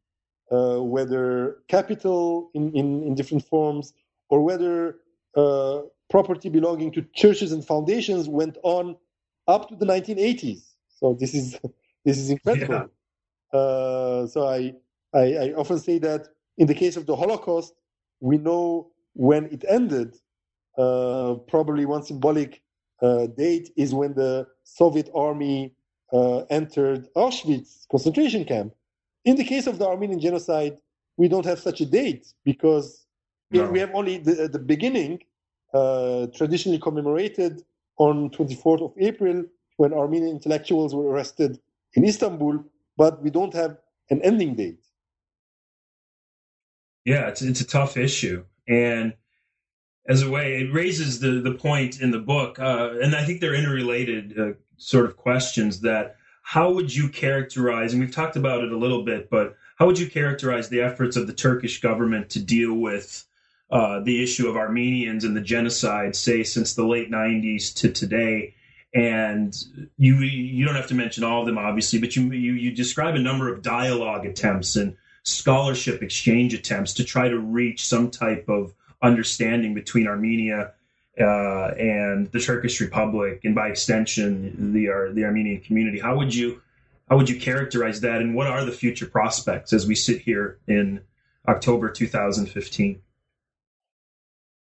uh, 0.50 0.82
whether 0.82 1.58
capital 1.68 2.50
in, 2.54 2.72
in, 2.72 3.02
in, 3.04 3.14
different 3.14 3.44
forms, 3.44 3.92
or 4.28 4.42
whether 4.42 4.96
uh, 5.36 5.82
property 6.10 6.48
belonging 6.48 6.90
to 6.92 7.02
churches 7.14 7.52
and 7.52 7.64
foundations 7.64 8.28
went 8.28 8.58
on 8.62 8.96
up 9.46 9.68
to 9.68 9.76
the 9.76 9.86
1980s. 9.86 10.62
So 10.88 11.14
this 11.18 11.34
is 11.34 11.58
this 12.04 12.18
is 12.18 12.30
incredible. 12.30 12.88
Yeah. 13.52 13.58
Uh, 13.58 14.26
so 14.26 14.48
I, 14.48 14.74
I 15.14 15.34
I 15.34 15.52
often 15.54 15.78
say 15.78 15.98
that 15.98 16.28
in 16.58 16.66
the 16.66 16.74
case 16.74 16.96
of 16.96 17.06
the 17.06 17.16
Holocaust, 17.16 17.74
we 18.20 18.38
know 18.38 18.90
when 19.14 19.46
it 19.46 19.64
ended. 19.68 20.16
Uh, 20.78 21.34
probably 21.48 21.84
one 21.84 22.02
symbolic 22.02 22.61
date 23.36 23.72
is 23.76 23.92
when 23.92 24.14
the 24.14 24.46
Soviet 24.64 25.10
army 25.14 25.74
uh, 26.12 26.40
entered 26.50 27.08
Auschwitz 27.14 27.88
concentration 27.90 28.44
camp. 28.44 28.74
In 29.24 29.36
the 29.36 29.44
case 29.44 29.66
of 29.66 29.78
the 29.78 29.86
Armenian 29.86 30.20
genocide, 30.20 30.78
we 31.16 31.28
don't 31.28 31.46
have 31.46 31.58
such 31.58 31.80
a 31.80 31.86
date 31.86 32.32
because 32.44 33.06
no. 33.50 33.68
we 33.70 33.78
have 33.78 33.90
only 33.94 34.18
the, 34.18 34.48
the 34.48 34.58
beginning, 34.58 35.20
uh, 35.74 36.26
traditionally 36.34 36.78
commemorated 36.78 37.62
on 37.98 38.30
24th 38.30 38.82
of 38.82 38.92
April, 38.98 39.44
when 39.76 39.92
Armenian 39.92 40.30
intellectuals 40.30 40.94
were 40.94 41.08
arrested 41.08 41.58
in 41.94 42.04
Istanbul, 42.04 42.64
but 42.96 43.22
we 43.22 43.30
don't 43.30 43.54
have 43.54 43.78
an 44.10 44.20
ending 44.22 44.54
date. 44.54 44.84
Yeah, 47.04 47.28
it's 47.28 47.42
it's 47.42 47.60
a 47.60 47.66
tough 47.66 47.96
issue, 47.96 48.44
and 48.68 49.14
as 50.06 50.22
a 50.22 50.30
way, 50.30 50.60
it 50.60 50.72
raises 50.72 51.20
the 51.20 51.40
the 51.40 51.54
point 51.54 52.00
in 52.00 52.10
the 52.10 52.18
book, 52.18 52.58
uh, 52.58 52.94
and 53.00 53.14
I 53.14 53.24
think 53.24 53.40
they're 53.40 53.54
interrelated 53.54 54.38
uh, 54.38 54.52
sort 54.76 55.04
of 55.04 55.16
questions. 55.16 55.80
That 55.80 56.16
how 56.42 56.72
would 56.72 56.94
you 56.94 57.08
characterize? 57.08 57.92
And 57.92 58.02
we've 58.02 58.14
talked 58.14 58.36
about 58.36 58.64
it 58.64 58.72
a 58.72 58.76
little 58.76 59.04
bit, 59.04 59.30
but 59.30 59.56
how 59.76 59.86
would 59.86 59.98
you 59.98 60.10
characterize 60.10 60.68
the 60.68 60.80
efforts 60.80 61.16
of 61.16 61.26
the 61.26 61.32
Turkish 61.32 61.80
government 61.80 62.30
to 62.30 62.42
deal 62.42 62.74
with 62.74 63.24
uh, 63.70 64.00
the 64.00 64.22
issue 64.22 64.48
of 64.48 64.56
Armenians 64.56 65.24
and 65.24 65.36
the 65.36 65.40
genocide, 65.40 66.16
say 66.16 66.42
since 66.42 66.74
the 66.74 66.86
late 66.86 67.10
'90s 67.10 67.74
to 67.76 67.90
today? 67.90 68.54
and 68.94 69.56
you 69.96 70.16
you 70.16 70.66
don't 70.66 70.74
have 70.74 70.88
to 70.88 70.94
mention 70.94 71.24
all 71.24 71.40
of 71.40 71.46
them 71.46 71.56
obviously 71.56 71.98
but 71.98 72.14
you 72.14 72.30
you, 72.30 72.52
you 72.52 72.70
describe 72.70 73.14
a 73.14 73.18
number 73.18 73.50
of 73.50 73.62
dialogue 73.62 74.26
attempts 74.26 74.76
and 74.76 74.94
scholarship 75.22 76.02
exchange 76.02 76.52
attempts 76.52 76.92
to 76.92 77.02
try 77.02 77.26
to 77.26 77.38
reach 77.38 77.86
some 77.86 78.10
type 78.10 78.50
of 78.50 78.74
understanding 79.02 79.74
between 79.74 80.06
Armenia 80.06 80.72
uh, 81.20 81.68
and 81.78 82.30
the 82.32 82.40
Turkish 82.40 82.80
Republic, 82.80 83.40
and 83.44 83.54
by 83.54 83.68
extension, 83.68 84.72
the 84.72 84.88
uh, 84.88 85.12
the 85.12 85.24
Armenian 85.24 85.60
community. 85.60 85.98
How 85.98 86.16
would 86.16 86.34
you 86.34 86.62
how 87.10 87.16
would 87.16 87.28
you 87.28 87.38
characterize 87.38 88.00
that, 88.00 88.22
and 88.22 88.34
what 88.34 88.46
are 88.46 88.64
the 88.64 88.72
future 88.72 89.06
prospects 89.06 89.72
as 89.72 89.86
we 89.86 89.94
sit 89.94 90.22
here 90.22 90.58
in 90.66 91.02
October 91.46 91.90
2015? 91.90 93.02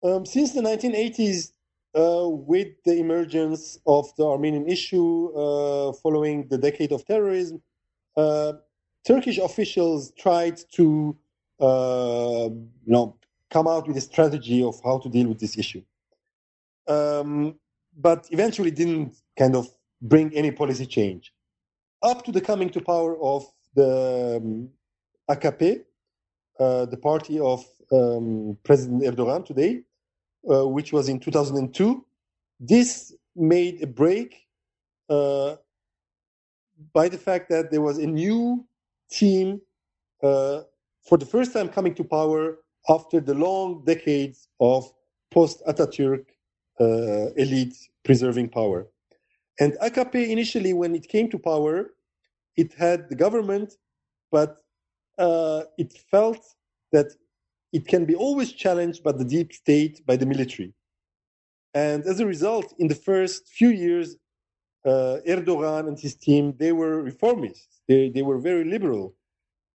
Um, 0.04 0.26
since 0.26 0.52
the 0.52 0.60
1980s, 0.60 1.52
uh, 1.94 2.28
with 2.28 2.68
the 2.84 2.98
emergence 2.98 3.78
of 3.86 4.14
the 4.16 4.24
Armenian 4.24 4.68
issue 4.68 5.28
uh, 5.28 5.92
following 5.92 6.48
the 6.48 6.58
decade 6.58 6.92
of 6.92 7.06
terrorism, 7.06 7.62
uh, 8.16 8.54
Turkish 9.06 9.38
officials 9.38 10.12
tried 10.12 10.60
to, 10.72 11.16
uh, 11.60 12.48
you 12.50 12.92
know, 12.92 13.16
come 13.52 13.68
out 13.68 13.86
with 13.86 13.96
a 13.96 14.00
strategy 14.00 14.62
of 14.62 14.80
how 14.82 14.98
to 14.98 15.08
deal 15.08 15.28
with 15.28 15.38
this 15.38 15.58
issue, 15.58 15.82
um, 16.88 17.54
but 17.96 18.26
eventually 18.30 18.70
didn't 18.70 19.14
kind 19.38 19.54
of 19.54 19.68
bring 20.00 20.34
any 20.34 20.50
policy 20.50 20.86
change. 20.86 21.32
Up 22.02 22.24
to 22.24 22.32
the 22.32 22.40
coming 22.40 22.70
to 22.70 22.80
power 22.80 23.20
of 23.22 23.44
the 23.74 24.40
um, 24.42 24.68
AKP, 25.30 25.84
uh, 26.58 26.86
the 26.86 26.96
party 26.96 27.38
of 27.38 27.64
um, 27.92 28.56
President 28.64 29.02
Erdogan 29.02 29.44
today, 29.44 29.82
uh, 30.50 30.66
which 30.66 30.92
was 30.92 31.08
in 31.08 31.20
2002, 31.20 32.04
this 32.58 33.14
made 33.36 33.82
a 33.82 33.86
break 33.86 34.46
uh, 35.08 35.56
by 36.92 37.08
the 37.08 37.18
fact 37.18 37.48
that 37.50 37.70
there 37.70 37.80
was 37.80 37.98
a 37.98 38.06
new 38.06 38.64
team 39.10 39.60
uh, 40.22 40.60
for 41.08 41.18
the 41.18 41.26
first 41.26 41.52
time 41.52 41.68
coming 41.68 41.94
to 41.94 42.04
power 42.04 42.58
after 42.88 43.20
the 43.20 43.34
long 43.34 43.84
decades 43.84 44.48
of 44.60 44.90
post 45.30 45.62
Ataturk 45.66 46.24
uh, 46.80 47.32
elite 47.36 47.76
preserving 48.04 48.48
power. 48.48 48.88
And 49.60 49.74
AKP 49.82 50.30
initially, 50.30 50.72
when 50.72 50.94
it 50.94 51.08
came 51.08 51.30
to 51.30 51.38
power, 51.38 51.90
it 52.56 52.74
had 52.74 53.08
the 53.08 53.16
government, 53.16 53.74
but 54.30 54.58
uh, 55.18 55.62
it 55.78 55.92
felt 55.92 56.42
that 56.92 57.12
it 57.72 57.86
can 57.86 58.04
be 58.04 58.14
always 58.14 58.52
challenged 58.52 59.02
by 59.02 59.12
the 59.12 59.24
deep 59.24 59.52
state, 59.52 60.04
by 60.06 60.16
the 60.16 60.26
military. 60.26 60.74
And 61.74 62.04
as 62.04 62.20
a 62.20 62.26
result, 62.26 62.74
in 62.78 62.88
the 62.88 62.94
first 62.94 63.48
few 63.48 63.68
years, 63.70 64.16
uh, 64.84 65.18
Erdogan 65.28 65.88
and 65.88 65.98
his 65.98 66.14
team, 66.16 66.54
they 66.58 66.72
were 66.72 67.02
reformists. 67.02 67.80
They, 67.88 68.10
they 68.10 68.22
were 68.22 68.38
very 68.38 68.64
liberal. 68.64 69.14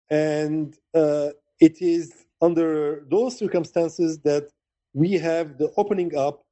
And 0.10 0.76
uh, 0.94 1.30
it 1.60 1.82
is 1.82 2.14
under 2.42 3.06
those 3.10 3.38
circumstances 3.38 4.20
that 4.20 4.50
we 4.94 5.14
have 5.14 5.58
the 5.58 5.72
opening 5.78 6.16
up 6.16 6.46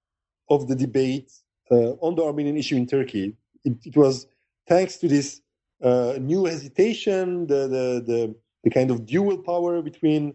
of 0.50 0.68
the 0.68 0.76
debate 0.76 1.32
uh, 1.72 1.92
on 2.06 2.16
the 2.16 2.24
Armenian 2.24 2.58
issue 2.58 2.76
in 2.76 2.86
Turkey. 2.86 3.36
It, 3.64 3.74
it 3.86 3.98
was 3.98 4.28
thanks 4.68 4.98
to 4.98 5.08
this 5.08 5.42
uh, 5.84 6.14
new 6.20 6.46
hesitation, 6.46 7.48
the, 7.48 7.68
the, 7.68 8.04
the, 8.06 8.36
the, 8.64 8.70
kind 8.70 8.92
of 8.92 9.06
dual 9.06 9.38
power 9.40 9.82
between 9.82 10.30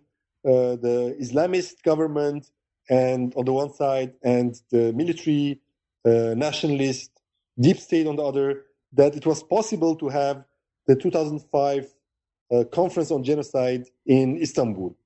uh, 0.44 0.76
the 0.76 1.16
Islamist 1.20 1.82
government 1.82 2.50
and 2.88 3.32
on 3.36 3.44
the 3.44 3.52
one 3.52 3.72
side 3.72 4.12
and 4.22 4.60
the 4.70 4.92
military 4.92 5.60
uh, 6.04 6.34
nationalist 6.36 7.10
deep 7.58 7.78
state 7.78 8.06
on 8.06 8.16
the 8.16 8.22
other, 8.22 8.64
that 8.92 9.14
it 9.14 9.26
was 9.26 9.42
possible 9.42 9.94
to 9.96 10.08
have 10.08 10.44
the 10.86 10.96
2005 10.96 11.94
uh, 12.52 12.64
conference 12.72 13.10
on 13.10 13.22
genocide 13.22 13.86
in 14.06 14.40
Istanbul. 14.40 14.96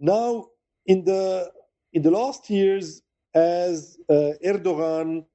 Now, 0.00 0.46
in 0.86 1.04
the 1.04 1.52
in 1.92 2.02
the 2.02 2.10
last 2.10 2.48
years, 2.48 3.02
as 3.34 3.98
uh, 4.08 4.32
Erdogan 4.44 5.26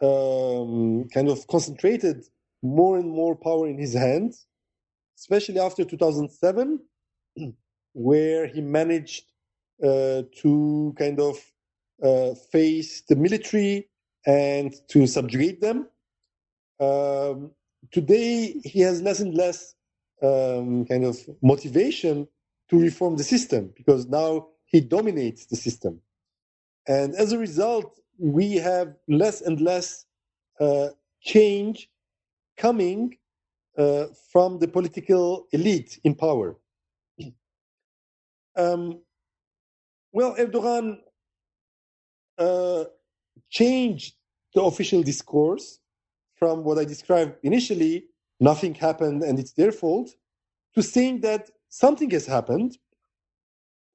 um, 0.00 1.08
kind 1.08 1.28
of 1.28 1.46
concentrated 1.48 2.24
more 2.62 2.98
and 2.98 3.10
more 3.10 3.34
power 3.34 3.66
in 3.66 3.78
his 3.78 3.94
hands, 3.94 4.46
especially 5.18 5.58
after 5.58 5.84
2007, 5.84 6.80
where 7.94 8.46
he 8.46 8.60
managed 8.60 9.24
uh, 9.82 10.22
to 10.40 10.94
kind 10.96 11.18
of 11.20 11.36
uh, 12.02 12.34
face 12.52 13.02
the 13.08 13.16
military 13.16 13.88
and 14.26 14.72
to 14.88 15.06
subjugate 15.08 15.60
them. 15.60 15.88
Um, 16.78 17.50
today, 17.90 18.60
he 18.64 18.80
has 18.80 19.02
less 19.02 19.18
and 19.18 19.34
less 19.34 19.74
um, 20.22 20.84
kind 20.86 21.04
of 21.04 21.18
motivation 21.42 22.28
to 22.72 22.80
reform 22.80 23.16
the 23.16 23.24
system 23.24 23.70
because 23.76 24.06
now 24.08 24.48
he 24.64 24.80
dominates 24.80 25.44
the 25.46 25.56
system. 25.56 26.00
And 26.88 27.14
as 27.14 27.32
a 27.32 27.38
result, 27.38 28.00
we 28.18 28.54
have 28.54 28.94
less 29.08 29.42
and 29.42 29.60
less 29.60 30.06
uh, 30.58 30.88
change 31.20 31.90
coming 32.56 33.18
uh, 33.76 34.06
from 34.32 34.58
the 34.58 34.68
political 34.68 35.46
elite 35.52 36.00
in 36.02 36.14
power. 36.14 36.56
Um, 38.54 39.00
well, 40.12 40.36
Erdogan 40.36 40.98
uh, 42.36 42.84
changed 43.48 44.14
the 44.54 44.60
official 44.60 45.02
discourse 45.02 45.78
from 46.36 46.62
what 46.62 46.76
I 46.76 46.84
described 46.84 47.36
initially, 47.42 48.04
nothing 48.40 48.74
happened 48.74 49.22
and 49.22 49.38
it's 49.38 49.52
their 49.52 49.72
fault, 49.72 50.10
to 50.74 50.82
saying 50.82 51.22
that 51.22 51.48
something 51.72 52.10
has 52.12 52.26
happened. 52.26 52.78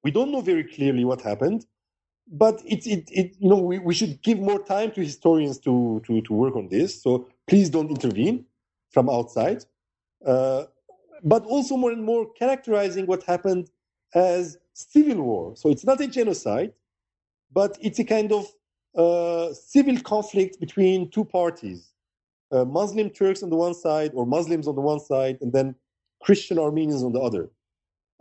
We 0.04 0.12
don't 0.12 0.32
know 0.32 0.42
very 0.42 0.64
clearly 0.64 1.04
what 1.04 1.22
happened, 1.22 1.66
but 2.28 2.62
it, 2.66 2.86
it, 2.86 3.10
it 3.12 3.36
you 3.40 3.50
know, 3.50 3.58
we, 3.58 3.78
we 3.80 3.94
should 3.94 4.22
give 4.22 4.40
more 4.40 4.62
time 4.64 4.92
to 4.92 5.02
historians 5.02 5.58
to, 5.60 6.02
to, 6.06 6.22
to 6.22 6.34
work 6.34 6.56
on 6.56 6.68
this. 6.68 7.02
So 7.02 7.28
please 7.48 7.70
don't 7.70 7.90
intervene 7.90 8.46
from 8.90 9.10
outside. 9.10 9.64
Uh, 10.26 10.64
but 11.24 11.44
also 11.46 11.76
more 11.76 11.92
and 11.92 12.04
more 12.04 12.32
characterizing 12.34 13.06
what 13.06 13.24
happened 13.24 13.70
as 14.14 14.58
civil 14.74 15.22
war. 15.22 15.56
So 15.56 15.70
it's 15.70 15.84
not 15.86 16.00
a 16.02 16.08
genocide. 16.08 16.72
but 17.52 17.78
it's 17.82 18.00
a 18.00 18.04
kind 18.04 18.32
of 18.32 18.46
uh, 18.96 19.54
civil 19.54 20.00
conflict 20.00 20.60
between 20.60 21.10
two 21.10 21.24
parties 21.24 21.92
uh, 22.52 22.64
Muslim 22.64 23.10
Turks 23.10 23.42
on 23.42 23.50
the 23.50 23.56
one 23.56 23.74
side, 23.74 24.12
or 24.14 24.26
Muslims 24.26 24.68
on 24.68 24.76
the 24.76 24.82
one 24.82 25.00
side, 25.00 25.38
and 25.42 25.52
then 25.52 25.74
Christian 26.22 26.58
Armenians 26.58 27.02
on 27.04 27.12
the 27.12 27.20
other. 27.20 27.50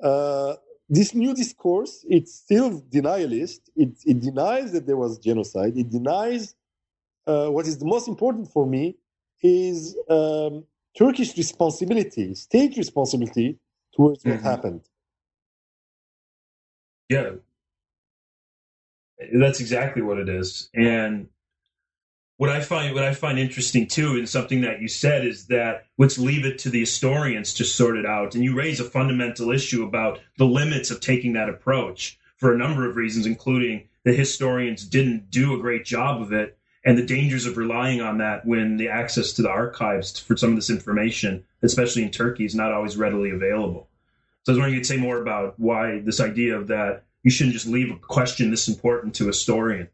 Uh, 0.02 0.56
this 0.90 1.14
new 1.14 1.34
discourse, 1.34 2.06
it's 2.10 2.34
still 2.36 2.82
denialist. 2.82 3.60
It, 3.76 3.90
it, 4.06 4.22
denies 4.22 4.72
that 4.72 4.86
there 4.86 4.95
was 4.95 5.18
genocide. 5.19 5.78
It 5.78 5.90
denies 5.90 6.56
uh, 7.26 7.48
what 7.49 7.68
is 7.68 7.78
the 7.78 7.86
most 7.86 8.07
important 8.07 8.49
for 8.49 8.65
me 8.65 8.95
is 9.41 9.98
um, 10.10 10.64
Turkish 10.98 11.36
responsibility, 11.38 12.34
state 12.36 12.78
responsibility 12.78 13.60
towards 13.94 14.24
mm-hmm. 14.24 14.32
what 14.32 14.41
happened. 14.41 14.82
Yeah, 17.10 17.32
that's 19.34 19.60
exactly 19.60 20.02
what 20.02 20.18
it 20.19 20.30
is. 20.30 20.69
And 20.74 21.28
what 22.38 22.52
I 22.52 22.62
find 22.62 22.94
what 22.94 23.04
I 23.04 23.14
find 23.14 23.40
interesting 23.40 23.88
too, 23.88 24.16
and 24.16 24.30
something 24.30 24.62
that 24.62 24.80
you 24.80 24.88
said 24.88 25.26
is 25.26 25.48
that 25.48 25.86
let's 25.98 26.18
leave 26.18 26.46
it 26.46 26.60
to 26.60 26.70
the 26.70 26.80
historians 26.80 27.54
to 27.56 27.66
sort 27.66 27.98
it 27.98 28.06
out. 28.06 28.36
And 28.36 28.44
you 28.44 28.56
raise 28.56 28.80
a 28.80 28.90
fundamental 28.90 29.52
issue 29.52 29.84
about 29.84 30.20
the 30.38 30.46
limits 30.46 30.92
of 30.92 31.02
taking 31.02 31.34
that 31.34 31.50
approach 31.50 32.18
for 32.38 32.54
a 32.54 32.58
number 32.58 32.88
of 32.88 32.96
reasons, 32.96 33.26
including 33.26 33.88
the 34.04 34.14
historians 34.14 34.86
didn't 34.86 35.32
do 35.32 35.56
a 35.56 35.60
great 35.60 35.84
job 35.84 36.22
of 36.22 36.32
it, 36.32 36.58
and 36.86 36.98
the 36.98 37.06
dangers 37.06 37.48
of 37.48 37.58
relying 37.58 38.02
on 38.02 38.20
that 38.20 38.46
when 38.46 38.78
the 38.78 38.88
access 38.88 39.34
to 39.34 39.42
the 39.42 39.50
archives 39.50 40.18
for 40.18 40.38
some 40.38 40.52
of 40.52 40.56
this 40.56 40.70
information, 40.70 41.44
especially 41.64 42.04
in 42.04 42.12
Turkey, 42.12 42.46
is 42.46 42.56
not 42.56 42.72
always 42.72 42.96
readily 42.96 43.32
available. 43.32 43.90
So 44.44 44.52
I 44.52 44.54
was 44.54 44.60
wondering 44.60 44.76
you 44.76 44.80
could 44.80 44.88
say 44.88 44.98
more 44.98 45.22
about 45.22 45.60
why 45.60 46.00
this 46.00 46.22
idea 46.22 46.56
of 46.56 46.68
that 46.68 47.04
you 47.24 47.32
shouldn't 47.32 47.56
just 47.56 47.68
leave 47.68 47.92
a 47.92 47.98
question 47.98 48.52
this 48.52 48.70
important 48.70 49.16
to 49.16 49.28
historians. 49.28 49.90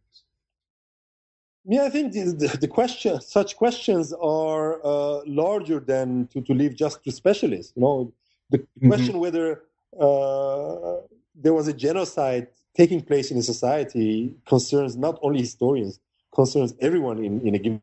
Yeah, 1.65 1.83
I 1.83 1.89
think 1.89 2.11
the, 2.11 2.57
the 2.59 2.67
question, 2.67 3.21
such 3.21 3.55
questions 3.55 4.11
are 4.13 4.85
uh, 4.85 5.21
larger 5.25 5.79
than 5.79 6.27
to, 6.27 6.41
to 6.41 6.53
leave 6.53 6.75
just 6.75 7.03
to 7.05 7.11
specialists. 7.11 7.71
You 7.75 7.81
know, 7.81 8.13
the 8.49 8.59
mm-hmm. 8.59 8.89
question 8.89 9.19
whether 9.19 9.63
uh, 9.99 10.97
there 11.35 11.53
was 11.53 11.67
a 11.67 11.73
genocide 11.73 12.47
taking 12.75 13.01
place 13.01 13.31
in 13.31 13.37
a 13.37 13.43
society 13.43 14.33
concerns 14.45 14.97
not 14.97 15.19
only 15.21 15.39
historians, 15.39 15.99
concerns 16.35 16.73
everyone 16.81 17.23
in, 17.23 17.39
in 17.47 17.55
a 17.55 17.59
given. 17.59 17.81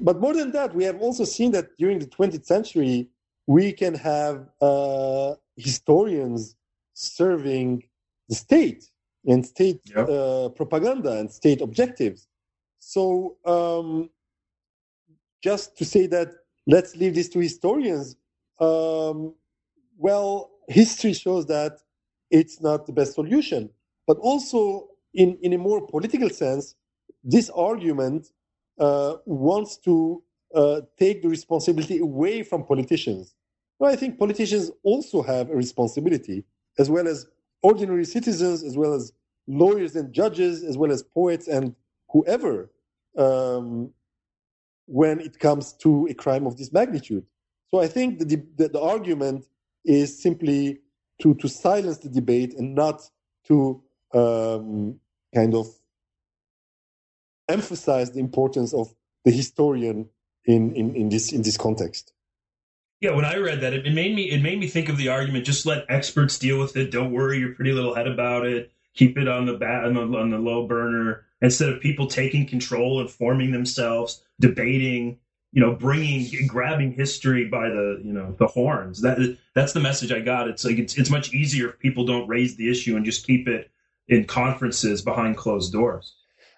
But 0.00 0.18
more 0.18 0.32
than 0.32 0.52
that, 0.52 0.74
we 0.74 0.84
have 0.84 1.00
also 1.00 1.24
seen 1.24 1.52
that 1.52 1.76
during 1.76 1.98
the 1.98 2.06
20th 2.06 2.46
century, 2.46 3.08
we 3.46 3.72
can 3.72 3.94
have 3.94 4.48
uh, 4.60 5.34
historians 5.56 6.56
serving 6.94 7.84
the 8.28 8.34
state 8.34 8.88
and 9.26 9.46
state 9.46 9.80
yep. 9.84 10.08
uh, 10.08 10.48
propaganda 10.50 11.18
and 11.18 11.30
state 11.30 11.60
objectives. 11.60 12.26
So, 12.78 13.36
um, 13.44 14.10
just 15.42 15.76
to 15.78 15.84
say 15.84 16.06
that, 16.08 16.28
let's 16.66 16.96
leave 16.96 17.14
this 17.14 17.28
to 17.30 17.38
historians. 17.38 18.16
Um, 18.60 19.34
well, 19.96 20.50
history 20.68 21.12
shows 21.12 21.46
that 21.46 21.78
it's 22.30 22.60
not 22.60 22.86
the 22.86 22.92
best 22.92 23.14
solution. 23.14 23.70
But 24.06 24.18
also, 24.18 24.88
in, 25.14 25.38
in 25.42 25.52
a 25.52 25.58
more 25.58 25.86
political 25.86 26.30
sense, 26.30 26.74
this 27.22 27.50
argument 27.50 28.28
uh, 28.78 29.16
wants 29.26 29.76
to 29.78 30.22
uh, 30.54 30.80
take 30.98 31.22
the 31.22 31.28
responsibility 31.28 31.98
away 31.98 32.42
from 32.42 32.64
politicians. 32.64 33.34
Well, 33.78 33.92
I 33.92 33.96
think 33.96 34.18
politicians 34.18 34.70
also 34.82 35.22
have 35.22 35.50
a 35.50 35.56
responsibility, 35.56 36.44
as 36.78 36.90
well 36.90 37.06
as 37.06 37.26
ordinary 37.62 38.04
citizens, 38.04 38.62
as 38.62 38.76
well 38.76 38.94
as 38.94 39.12
lawyers 39.46 39.96
and 39.96 40.12
judges, 40.12 40.62
as 40.62 40.76
well 40.76 40.90
as 40.92 41.02
poets 41.02 41.48
and 41.48 41.74
whoever, 42.10 42.70
um, 43.16 43.90
when 44.86 45.20
it 45.20 45.38
comes 45.38 45.72
to 45.72 46.06
a 46.10 46.14
crime 46.14 46.46
of 46.46 46.56
this 46.56 46.72
magnitude. 46.72 47.24
So 47.70 47.80
I 47.80 47.88
think 47.88 48.18
the, 48.18 48.42
the, 48.56 48.68
the 48.68 48.80
argument 48.80 49.46
is 49.84 50.22
simply 50.22 50.80
to, 51.22 51.34
to 51.34 51.48
silence 51.48 51.98
the 51.98 52.08
debate 52.08 52.54
and 52.54 52.74
not 52.74 53.02
to 53.46 53.82
um, 54.12 54.98
kind 55.34 55.54
of 55.54 55.66
emphasize 57.48 58.12
the 58.12 58.20
importance 58.20 58.72
of 58.74 58.94
the 59.24 59.30
historian 59.30 60.08
in, 60.44 60.74
in, 60.74 60.94
in 60.94 61.08
this 61.08 61.32
in 61.32 61.42
this 61.42 61.56
context. 61.56 62.12
Yeah, 63.02 63.10
when 63.16 63.24
I 63.24 63.36
read 63.36 63.60
that, 63.62 63.72
it, 63.72 63.84
it 63.84 63.92
made 63.92 64.14
me 64.14 64.30
it 64.30 64.40
made 64.40 64.60
me 64.60 64.68
think 64.68 64.88
of 64.88 64.96
the 64.96 65.08
argument: 65.08 65.44
just 65.44 65.66
let 65.66 65.84
experts 65.88 66.38
deal 66.38 66.60
with 66.60 66.76
it. 66.76 66.92
Don't 66.92 67.10
worry 67.10 67.40
your 67.40 67.52
pretty 67.52 67.72
little 67.72 67.94
head 67.94 68.06
about 68.06 68.46
it. 68.46 68.70
Keep 68.94 69.18
it 69.18 69.26
on 69.26 69.44
the 69.44 69.54
bat 69.54 69.84
on 69.84 69.94
the, 69.94 70.02
on 70.16 70.30
the 70.30 70.38
low 70.38 70.68
burner 70.68 71.24
instead 71.40 71.68
of 71.68 71.80
people 71.80 72.06
taking 72.06 72.46
control 72.46 73.00
and 73.00 73.10
forming 73.10 73.50
themselves, 73.50 74.22
debating. 74.40 75.18
You 75.54 75.60
know, 75.60 75.74
bringing 75.74 76.46
grabbing 76.46 76.92
history 76.92 77.44
by 77.44 77.68
the 77.68 78.00
you 78.02 78.12
know 78.12 78.34
the 78.38 78.46
horns. 78.46 79.02
That 79.02 79.36
that's 79.54 79.74
the 79.74 79.80
message 79.80 80.10
I 80.10 80.20
got. 80.20 80.48
It's 80.48 80.64
like 80.64 80.78
it's 80.78 80.96
it's 80.96 81.10
much 81.10 81.34
easier 81.34 81.68
if 81.68 81.78
people 81.78 82.06
don't 82.06 82.26
raise 82.26 82.56
the 82.56 82.70
issue 82.70 82.96
and 82.96 83.04
just 83.04 83.26
keep 83.26 83.46
it 83.48 83.70
in 84.08 84.24
conferences 84.24 85.02
behind 85.02 85.36
closed 85.36 85.72
doors. 85.72 86.14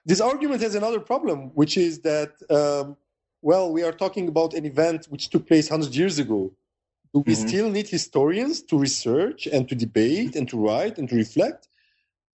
This 0.06 0.20
argument 0.20 0.60
has 0.60 0.76
another 0.76 1.00
problem, 1.00 1.50
which 1.54 1.76
is 1.76 2.02
that 2.02 2.34
um, 2.50 2.96
well, 3.44 3.70
we 3.70 3.82
are 3.82 3.92
talking 3.92 4.26
about 4.26 4.54
an 4.54 4.64
event 4.64 5.04
which 5.10 5.28
took 5.28 5.46
place 5.46 5.68
100 5.68 5.94
years 5.94 6.18
ago. 6.18 6.50
Do 7.12 7.20
we 7.20 7.34
mm-hmm. 7.34 7.46
still 7.46 7.68
need 7.70 7.88
historians 7.88 8.62
to 8.62 8.78
research 8.78 9.46
and 9.46 9.68
to 9.68 9.74
debate 9.74 10.34
and 10.34 10.48
to 10.48 10.56
write 10.56 10.96
and 10.96 11.06
to 11.10 11.14
reflect? 11.14 11.68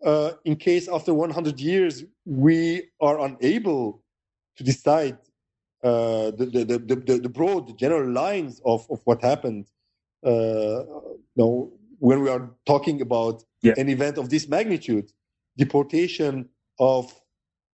Uh, 0.05 0.31
in 0.45 0.55
case 0.55 0.87
after 0.87 1.13
100 1.13 1.59
years 1.59 2.05
we 2.25 2.85
are 3.01 3.21
unable 3.21 4.05
to 4.57 4.63
decide 4.63 5.19
uh, 5.83 6.31
the, 6.31 6.47
the, 6.47 6.79
the, 6.79 7.19
the, 7.19 7.29
broad, 7.29 7.67
the 7.67 7.75
general 7.75 8.09
lines 8.09 8.61
of, 8.65 8.87
of 8.89 9.01
what 9.05 9.21
happened, 9.21 9.67
uh, 10.25 10.31
you 10.31 11.37
know, 11.37 11.73
when 11.99 12.23
we 12.23 12.31
are 12.31 12.51
talking 12.67 13.01
about 13.01 13.43
yeah. 13.63 13.75
an 13.77 13.89
event 13.89 14.17
of 14.17 14.31
this 14.31 14.49
magnitude, 14.49 15.11
deportation 15.57 16.49
of 16.79 17.13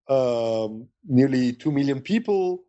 um, 0.09 0.89
nearly 1.07 1.53
2 1.53 1.71
million 1.71 2.01
people, 2.01 2.63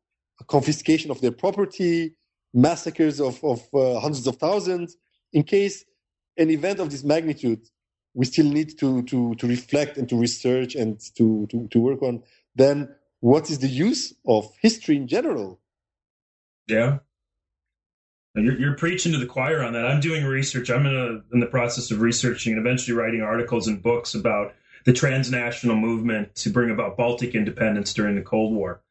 confiscation 0.46 1.12
of 1.12 1.22
their 1.22 1.32
property, 1.32 2.16
massacres 2.54 3.20
of, 3.20 3.44
of 3.44 3.62
uh, 3.74 4.00
hundreds 4.00 4.28
of 4.28 4.38
thousands. 4.38 4.98
In 5.34 5.44
case 5.44 5.84
an 6.38 6.50
event 6.50 6.80
of 6.80 6.90
this 6.90 7.04
magnitude, 7.04 7.62
we 8.14 8.26
still 8.26 8.46
need 8.46 8.78
to, 8.80 9.04
to, 9.04 9.36
to 9.36 9.48
reflect 9.48 9.98
and 9.98 10.08
to 10.10 10.16
research 10.16 10.76
and 10.76 11.00
to, 11.18 11.48
to, 11.48 11.68
to 11.68 11.80
work 11.80 12.02
on, 12.02 12.24
then 12.56 12.90
what 13.20 13.50
is 13.50 13.60
the 13.60 13.68
use 13.68 14.14
of 14.26 14.50
history 14.62 14.96
in 14.96 15.08
general? 15.08 15.60
Yeah. 16.68 17.00
You're, 18.36 18.60
you're 18.60 18.76
preaching 18.76 19.12
to 19.14 19.18
the 19.18 19.26
choir 19.26 19.64
on 19.64 19.74
that. 19.74 19.86
I'm 19.86 20.00
doing 20.00 20.26
research. 20.26 20.70
I'm 20.70 20.86
in, 20.86 20.96
a, 20.96 21.34
in 21.34 21.40
the 21.40 21.48
process 21.48 21.90
of 21.92 22.02
researching 22.02 22.54
and 22.54 22.66
eventually 22.66 22.96
writing 22.96 23.22
articles 23.22 23.68
and 23.68 23.82
books 23.82 24.14
about 24.14 24.54
the 24.86 24.94
transnational 24.94 25.76
movement 25.76 26.36
to 26.36 26.50
bring 26.50 26.70
about 26.70 26.98
Baltic 26.98 27.36
independence 27.36 27.94
during 27.94 28.16
the 28.16 28.22
Cold 28.22 28.54
War 28.54 28.82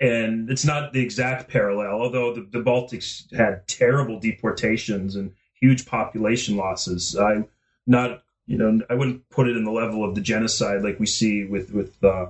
and 0.00 0.50
it's 0.50 0.64
not 0.64 0.92
the 0.92 1.00
exact 1.00 1.48
parallel, 1.48 2.00
although 2.00 2.34
the, 2.34 2.42
the 2.42 2.62
Baltics 2.62 3.32
had 3.34 3.66
terrible 3.66 4.20
deportations 4.20 5.16
and 5.16 5.32
huge 5.54 5.86
population 5.86 6.56
losses. 6.56 7.16
I'm 7.16 7.48
not 7.86 8.22
you 8.46 8.58
know 8.58 8.80
I 8.90 8.94
wouldn't 8.94 9.28
put 9.30 9.48
it 9.48 9.56
in 9.56 9.64
the 9.64 9.70
level 9.70 10.04
of 10.04 10.14
the 10.14 10.20
genocide 10.20 10.82
like 10.82 11.00
we 11.00 11.06
see 11.06 11.44
with 11.44 11.72
with 11.72 12.02
uh, 12.04 12.26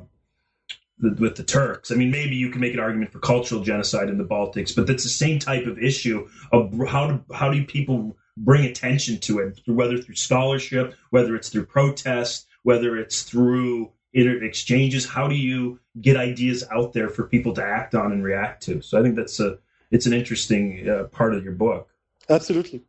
the, 0.98 1.10
with 1.18 1.36
the 1.36 1.42
Turks. 1.42 1.90
I 1.90 1.94
mean, 1.94 2.10
maybe 2.10 2.36
you 2.36 2.50
can 2.50 2.60
make 2.60 2.74
an 2.74 2.80
argument 2.80 3.12
for 3.12 3.18
cultural 3.18 3.62
genocide 3.62 4.08
in 4.08 4.18
the 4.18 4.24
Baltics, 4.24 4.74
but 4.74 4.86
that's 4.86 5.02
the 5.02 5.08
same 5.08 5.38
type 5.38 5.66
of 5.66 5.78
issue 5.78 6.28
of 6.52 6.72
how 6.88 7.08
do 7.08 7.24
how 7.34 7.50
do 7.50 7.64
people 7.64 8.16
bring 8.38 8.64
attention 8.64 9.18
to 9.18 9.38
it, 9.40 9.60
whether 9.66 9.98
through 9.98 10.14
scholarship, 10.14 10.94
whether 11.10 11.34
it's 11.34 11.48
through 11.48 11.64
protest, 11.66 12.46
whether 12.62 12.96
it's 12.96 13.22
through 13.22 13.90
exchanges 14.12 15.04
how 15.06 15.28
do 15.28 15.34
you 15.34 15.78
get 16.00 16.16
ideas 16.16 16.64
out 16.70 16.92
there 16.92 17.08
for 17.08 17.24
people 17.24 17.54
to 17.54 17.64
act 17.64 17.94
on 17.94 18.12
and 18.12 18.22
react 18.22 18.62
to. 18.64 18.80
So 18.80 18.98
i 18.98 19.02
think 19.02 19.16
that's 19.16 19.40
a 19.40 19.58
it's 19.90 20.06
an 20.06 20.12
interesting 20.12 20.88
uh, 20.88 21.04
part 21.04 21.34
of 21.34 21.44
your 21.44 21.52
book. 21.52 21.88
Absolutely. 22.28 22.82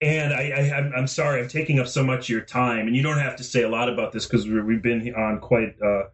And 0.00 0.32
I, 0.32 0.50
I 0.50 0.98
am 0.98 1.06
sorry 1.06 1.40
i'm 1.40 1.48
taking 1.48 1.78
up 1.78 1.86
so 1.86 2.02
much 2.02 2.24
of 2.24 2.28
your 2.30 2.40
time 2.40 2.86
and 2.86 2.96
you 2.96 3.02
don't 3.02 3.18
have 3.18 3.36
to 3.36 3.44
say 3.44 3.62
a 3.62 3.68
lot 3.68 3.88
about 3.88 4.12
this 4.12 4.26
because 4.26 4.46
we've 4.46 4.82
been 4.82 5.14
on 5.14 5.38
quite 5.40 5.80
uh, 5.80 6.04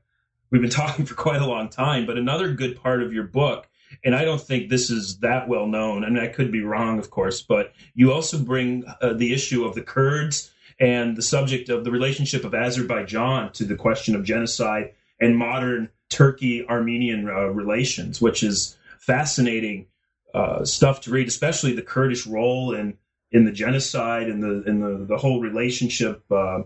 we've 0.50 0.60
been 0.60 0.70
talking 0.82 1.06
for 1.06 1.14
quite 1.14 1.40
a 1.40 1.46
long 1.46 1.68
time 1.68 2.06
but 2.06 2.18
another 2.18 2.52
good 2.52 2.80
part 2.80 3.02
of 3.02 3.12
your 3.12 3.24
book 3.24 3.68
and 4.04 4.14
I 4.14 4.24
don't 4.24 4.40
think 4.40 4.68
this 4.68 4.90
is 4.90 5.18
that 5.20 5.48
well 5.48 5.66
known, 5.66 6.04
and 6.04 6.18
I 6.18 6.28
could 6.28 6.52
be 6.52 6.62
wrong, 6.62 6.98
of 6.98 7.10
course, 7.10 7.42
but 7.42 7.72
you 7.94 8.12
also 8.12 8.38
bring 8.38 8.84
uh, 9.00 9.14
the 9.14 9.32
issue 9.32 9.64
of 9.64 9.74
the 9.74 9.82
Kurds 9.82 10.50
and 10.78 11.16
the 11.16 11.22
subject 11.22 11.68
of 11.68 11.84
the 11.84 11.90
relationship 11.90 12.44
of 12.44 12.54
Azerbaijan 12.54 13.52
to 13.52 13.64
the 13.64 13.74
question 13.74 14.14
of 14.14 14.24
genocide 14.24 14.92
and 15.20 15.36
modern 15.36 15.88
Turkey 16.08 16.66
Armenian 16.66 17.28
uh, 17.28 17.46
relations, 17.46 18.20
which 18.20 18.42
is 18.42 18.76
fascinating 18.98 19.86
uh, 20.34 20.64
stuff 20.64 21.00
to 21.02 21.10
read, 21.10 21.28
especially 21.28 21.72
the 21.72 21.82
Kurdish 21.82 22.26
role 22.26 22.74
in 22.74 22.96
in 23.30 23.44
the 23.44 23.52
genocide 23.52 24.28
and 24.28 24.42
the 24.42 24.62
in 24.62 24.80
the, 24.80 25.04
the 25.04 25.16
whole 25.16 25.40
relationship 25.40 26.22
uh, 26.30 26.62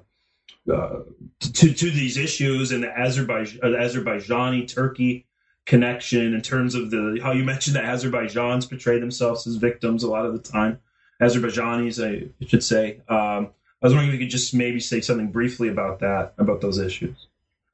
uh, 0.72 1.00
to 1.40 1.72
to 1.72 1.90
these 1.90 2.16
issues 2.16 2.72
and 2.72 2.84
the 2.84 2.90
uh, 2.90 2.96
Azerbaijani 2.96 4.68
Turkey 4.72 5.26
connection 5.64 6.34
in 6.34 6.42
terms 6.42 6.74
of 6.74 6.90
the 6.90 7.18
how 7.22 7.32
you 7.32 7.44
mentioned 7.44 7.76
that 7.76 7.84
Azerbaijan's 7.84 8.66
portray 8.66 8.98
themselves 8.98 9.46
as 9.46 9.56
victims 9.56 10.02
a 10.02 10.10
lot 10.10 10.26
of 10.26 10.32
the 10.32 10.38
time. 10.38 10.80
Azerbaijanis, 11.20 12.02
I 12.04 12.46
should 12.46 12.64
say. 12.64 13.00
Um, 13.08 13.50
I 13.80 13.86
was 13.86 13.94
wondering 13.94 14.08
if 14.08 14.20
you 14.20 14.26
could 14.26 14.30
just 14.30 14.54
maybe 14.54 14.80
say 14.80 15.00
something 15.00 15.30
briefly 15.30 15.68
about 15.68 16.00
that, 16.00 16.34
about 16.38 16.60
those 16.60 16.78
issues. 16.78 17.26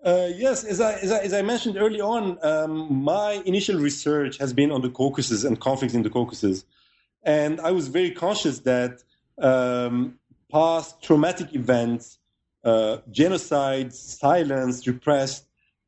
Uh, 0.04 0.28
yes, 0.36 0.62
as 0.62 0.80
I, 0.80 0.92
as 0.94 1.10
I, 1.10 1.18
as 1.18 1.34
I 1.34 1.42
mentioned 1.42 1.76
early 1.76 2.00
on, 2.00 2.38
um, 2.42 3.02
my 3.02 3.42
initial 3.44 3.80
research 3.80 4.38
has 4.38 4.52
been 4.52 4.70
on 4.70 4.80
the 4.80 4.90
Caucasus 4.90 5.42
and 5.42 5.58
conflicts 5.58 5.94
in 5.94 6.02
the 6.02 6.10
Caucasus, 6.10 6.64
and 7.24 7.60
I 7.60 7.72
was 7.72 7.88
very 7.88 8.12
conscious 8.12 8.60
that 8.60 9.02
um, 9.38 10.18
past 10.52 11.02
traumatic 11.02 11.52
events, 11.52 12.18
uh, 12.62 12.98
genocide, 13.10 13.92
silence, 13.92 14.86
repressed, 14.86 15.46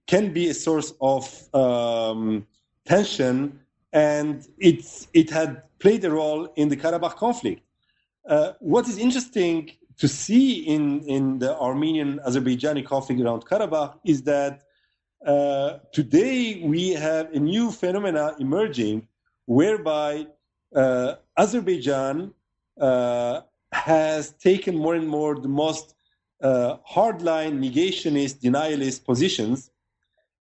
can 0.08 0.32
be 0.32 0.48
a 0.48 0.54
source 0.54 0.92
of 1.00 1.54
um, 1.54 2.46
tension, 2.84 3.60
and 3.92 4.46
it's 4.58 5.06
it 5.14 5.30
had 5.30 5.62
played 5.78 6.04
a 6.04 6.10
role 6.10 6.52
in 6.56 6.68
the 6.68 6.76
Karabakh 6.76 7.14
conflict. 7.14 7.62
Uh, 8.28 8.52
what 8.58 8.88
is 8.88 8.98
interesting 8.98 9.70
to 10.01 10.09
see 10.09 10.66
in, 10.66 11.02
in 11.02 11.39
the 11.39 11.56
Armenian 11.59 12.20
Azerbaijani 12.27 12.85
conflict 12.85 13.20
around 13.20 13.44
Karabakh 13.44 13.98
is 14.05 14.22
that 14.22 14.62
uh, 15.27 15.78
today 15.93 16.62
we 16.64 16.90
have 16.90 17.31
a 17.35 17.39
new 17.39 17.70
phenomena 17.70 18.35
emerging 18.39 19.06
whereby 19.44 20.27
uh, 20.74 21.16
Azerbaijan 21.36 22.32
uh, 22.81 23.43
has 23.72 24.32
taken 24.32 24.74
more 24.74 24.94
and 24.94 25.06
more 25.06 25.39
the 25.39 25.48
most 25.48 25.94
uh, 26.43 26.77
hardline 26.90 27.59
negationist, 27.60 28.40
denialist 28.40 29.05
positions, 29.05 29.70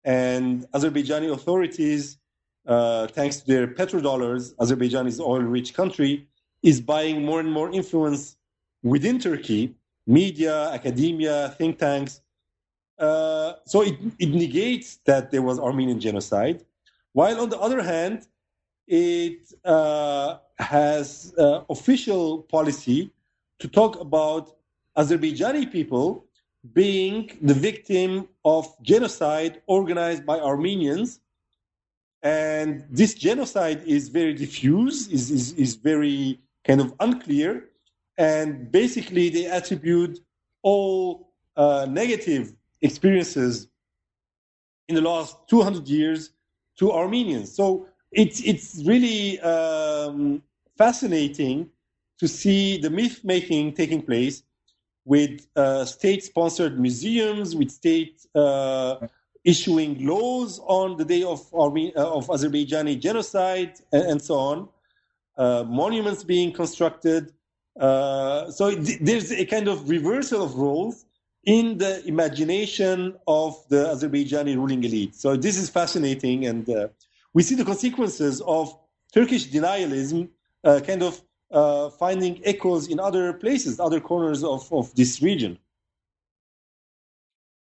and 0.06 0.66
Azerbaijani 0.72 1.34
authorities, 1.34 2.18
uh, 2.66 3.08
thanks 3.08 3.42
to 3.42 3.48
their 3.48 3.68
petrodollars, 3.68 4.54
Azerbaijan 4.62 5.06
is 5.06 5.20
an 5.20 5.26
oil-rich 5.28 5.74
country, 5.74 6.30
is 6.64 6.80
buying 6.80 7.26
more 7.26 7.42
and 7.42 7.52
more 7.52 7.70
influence 7.72 8.38
within 8.84 9.20
Turkey, 9.20 9.76
media, 10.08 10.70
academia, 10.72 11.50
think 11.58 11.80
tanks. 11.80 12.22
Uh, 12.98 13.54
so 13.66 13.82
it, 13.82 13.96
it 14.20 14.30
negates 14.30 14.98
that 15.06 15.32
there 15.32 15.42
was 15.42 15.60
Armenian 15.60 16.00
genocide, 16.00 16.66
while 17.14 17.40
on 17.42 17.50
the 17.50 17.60
other 17.60 17.82
hand, 17.82 18.28
it 18.88 19.54
uh, 19.66 20.38
has 20.58 21.34
uh, 21.38 21.62
official 21.70 22.44
policy 22.44 23.12
to 23.60 23.68
talk 23.68 24.00
about 24.00 24.58
Azerbaijani 24.98 25.72
people 25.72 26.26
being 26.74 27.38
the 27.42 27.54
victim 27.54 28.28
of 28.44 28.68
genocide 28.82 29.62
organized 29.68 30.26
by 30.26 30.40
Armenians. 30.40 31.22
And 32.22 32.86
this 32.90 33.14
genocide 33.14 33.82
is 33.86 34.10
very 34.10 34.34
diffuse, 34.34 35.08
is, 35.08 35.32
is, 35.32 35.54
is 35.54 35.76
very 35.76 36.40
kind 36.66 36.82
of 36.82 36.94
unclear. 37.00 37.69
And 38.20 38.72
basically, 38.72 39.30
they 39.30 39.46
attribute 39.46 40.20
all 40.62 41.32
uh, 41.56 41.88
negative 41.90 42.54
experiences 42.82 43.70
in 44.90 44.96
the 44.96 45.02
last 45.02 45.38
200 45.48 45.88
years 45.88 46.32
to 46.78 46.92
Armenians. 46.92 47.56
So 47.56 47.88
it's, 48.12 48.42
it's 48.42 48.84
really 48.86 49.40
um, 49.40 50.44
fascinating 50.78 51.70
to 52.20 52.28
see 52.28 52.78
the 52.78 52.90
myth 52.90 53.22
making 53.24 53.74
taking 53.74 54.02
place 54.02 54.44
with 55.06 55.48
uh, 55.56 55.86
state 55.86 56.24
sponsored 56.24 56.80
museums, 56.80 57.56
with 57.56 57.72
state 57.72 58.26
uh, 58.36 58.98
issuing 59.44 60.06
laws 60.06 60.60
on 60.66 60.98
the 60.98 61.06
day 61.06 61.24
of, 61.24 61.42
Arme- 61.54 61.94
uh, 61.96 62.18
of 62.18 62.28
Azerbaijani 62.28 63.00
genocide, 63.00 63.80
and, 63.94 64.04
and 64.04 64.22
so 64.22 64.36
on, 64.36 64.70
uh, 65.38 65.64
monuments 65.64 66.24
being 66.24 66.52
constructed. 66.52 67.34
Uh, 67.78 68.50
so 68.52 68.72
th- 68.72 69.00
there's 69.02 69.32
a 69.32 69.46
kind 69.46 69.68
of 69.68 69.90
reversal 69.90 70.44
of 70.44 70.56
roles 70.56 71.06
in 71.46 71.78
the 71.78 72.06
imagination 72.06 73.16
of 73.28 73.56
the 73.70 73.86
Azerbaijani 73.88 74.56
ruling 74.56 74.84
elite. 74.84 75.16
So 75.16 75.36
this 75.36 75.58
is 75.58 75.70
fascinating, 75.70 76.46
and 76.46 76.70
uh, 76.70 76.88
we 77.34 77.44
see 77.44 77.56
the 77.56 77.66
consequences 77.66 78.42
of 78.42 78.78
Turkish 79.14 79.50
denialism 79.50 80.30
kind 80.64 81.04
of 81.04 81.22
uh, 81.52 81.90
finding 81.90 82.42
echoes 82.46 82.88
in 82.88 83.00
other 83.00 83.34
places, 83.34 83.80
other 83.80 84.00
corners 84.00 84.44
of, 84.44 84.72
of 84.72 84.94
this 84.96 85.22
region. 85.22 85.58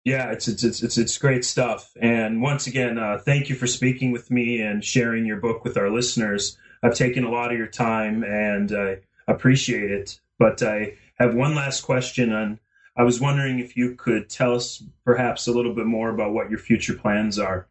Yeah, 0.04 0.32
it's 0.32 0.50
it's 0.50 0.64
it's 0.64 0.98
it's, 0.98 1.18
great 1.18 1.46
stuff. 1.46 1.96
And 2.02 2.42
once 2.42 2.68
again, 2.68 2.98
uh, 2.98 3.20
thank 3.20 3.48
you 3.48 3.56
for 3.56 3.68
speaking 3.68 4.12
with 4.12 4.30
me 4.30 4.60
and 4.62 4.84
sharing 4.84 5.26
your 5.26 5.38
book 5.38 5.64
with 5.64 5.78
our 5.78 5.90
listeners. 5.90 6.58
I've 6.84 6.96
taken 6.96 7.24
a 7.24 7.32
lot 7.32 7.54
of 7.54 7.58
your 7.58 7.68
time 7.68 8.24
and 8.24 8.70
I 8.74 8.98
appreciate 9.28 9.92
it. 9.92 10.20
But 10.40 10.62
I 10.62 10.96
have 11.16 11.36
one 11.36 11.56
last 11.56 11.82
question 11.82 12.34
on. 12.34 12.60
I 12.96 13.04
was 13.04 13.20
wondering 13.20 13.60
if 13.60 13.76
you 13.76 13.96
could 13.96 14.30
tell 14.30 14.54
us 14.54 14.84
perhaps 15.04 15.48
a 15.48 15.52
little 15.52 15.74
bit 15.74 15.86
more 15.86 16.10
about 16.10 16.34
what 16.34 16.50
your 16.50 16.60
future 16.60 16.94
plans 16.94 17.40
are, 17.40 17.68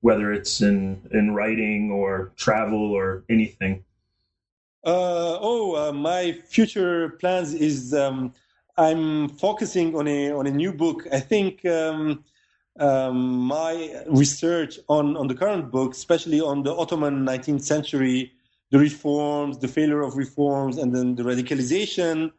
whether 0.00 0.32
it's 0.32 0.60
in 0.60 1.08
in 1.12 1.34
writing 1.34 1.90
or 1.90 2.32
travel 2.36 2.92
or 2.92 3.24
anything. 3.28 3.84
Uh, 4.84 5.38
oh, 5.40 5.88
uh, 5.88 5.92
my 5.92 6.32
future 6.46 7.10
plans 7.20 7.54
is 7.54 7.92
um, 7.94 8.32
I'm 8.76 9.28
focusing 9.28 9.96
on 9.96 10.06
a 10.06 10.30
on 10.30 10.46
a 10.46 10.50
new 10.50 10.72
book. 10.72 11.06
I 11.10 11.20
think 11.20 11.64
um, 11.64 12.22
um, 12.78 13.38
my 13.38 14.04
research 14.08 14.78
on 14.88 15.16
on 15.16 15.26
the 15.26 15.34
current 15.34 15.70
book, 15.70 15.92
especially 15.92 16.40
on 16.40 16.62
the 16.62 16.74
Ottoman 16.74 17.24
19th 17.24 17.62
century, 17.62 18.32
the 18.70 18.78
reforms, 18.78 19.58
the 19.58 19.68
failure 19.68 20.02
of 20.02 20.16
reforms, 20.16 20.76
and 20.78 20.94
then 20.94 21.14
the 21.14 21.22
radicalization, 21.22 22.32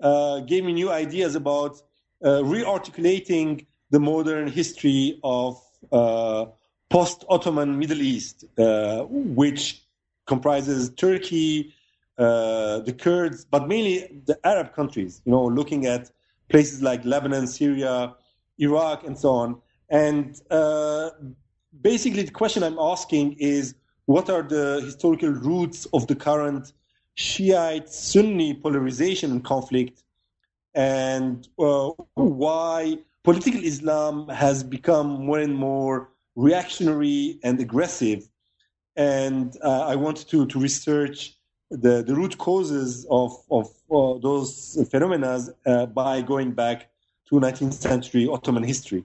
uh, 0.00 0.40
gave 0.40 0.64
me 0.64 0.72
new 0.72 0.90
ideas 0.90 1.34
about 1.34 1.80
uh, 2.22 2.40
rearticulating 2.42 3.66
the 3.90 4.00
modern 4.00 4.48
history 4.48 5.20
of 5.22 5.60
uh, 5.92 6.46
post-Ottoman 6.90 7.78
Middle 7.78 8.02
East, 8.02 8.44
uh, 8.58 9.04
which 9.08 9.82
comprises 10.26 10.90
Turkey 10.90 11.74
uh, 12.16 12.78
the 12.80 12.92
Kurds, 12.92 13.44
but 13.44 13.66
mainly 13.66 14.22
the 14.26 14.38
Arab 14.44 14.72
countries, 14.72 15.20
you 15.24 15.32
know, 15.32 15.44
looking 15.44 15.86
at 15.86 16.10
places 16.48 16.80
like 16.82 17.04
Lebanon, 17.04 17.46
Syria, 17.46 18.14
Iraq, 18.58 19.04
and 19.04 19.18
so 19.18 19.30
on. 19.30 19.60
And 19.88 20.40
uh, 20.50 21.10
basically, 21.80 22.22
the 22.22 22.30
question 22.30 22.62
I'm 22.62 22.78
asking 22.78 23.32
is 23.38 23.74
what 24.06 24.28
are 24.30 24.42
the 24.42 24.80
historical 24.84 25.30
roots 25.30 25.86
of 25.92 26.06
the 26.06 26.14
current 26.14 26.72
Shiite 27.14 27.88
Sunni 27.88 28.54
polarization 28.54 29.30
and 29.30 29.44
conflict, 29.44 30.02
and 30.74 31.46
uh, 31.58 31.90
why 32.14 32.98
political 33.22 33.62
Islam 33.62 34.28
has 34.28 34.64
become 34.64 35.24
more 35.26 35.38
and 35.38 35.54
more 35.54 36.10
reactionary 36.34 37.38
and 37.44 37.60
aggressive. 37.60 38.28
And 38.96 39.56
uh, 39.62 39.86
I 39.86 39.96
want 39.96 40.28
to, 40.28 40.46
to 40.46 40.58
research 40.58 41.36
the, 41.70 42.02
the 42.02 42.14
root 42.14 42.36
causes 42.38 43.06
of, 43.10 43.36
of 43.50 43.66
uh, 43.90 44.18
those 44.18 44.78
phenomena 44.90 45.40
uh, 45.66 45.86
by 45.86 46.20
going 46.22 46.52
back 46.52 46.90
to 47.28 47.36
19th 47.36 47.74
century 47.74 48.28
Ottoman 48.28 48.64
history. 48.64 49.04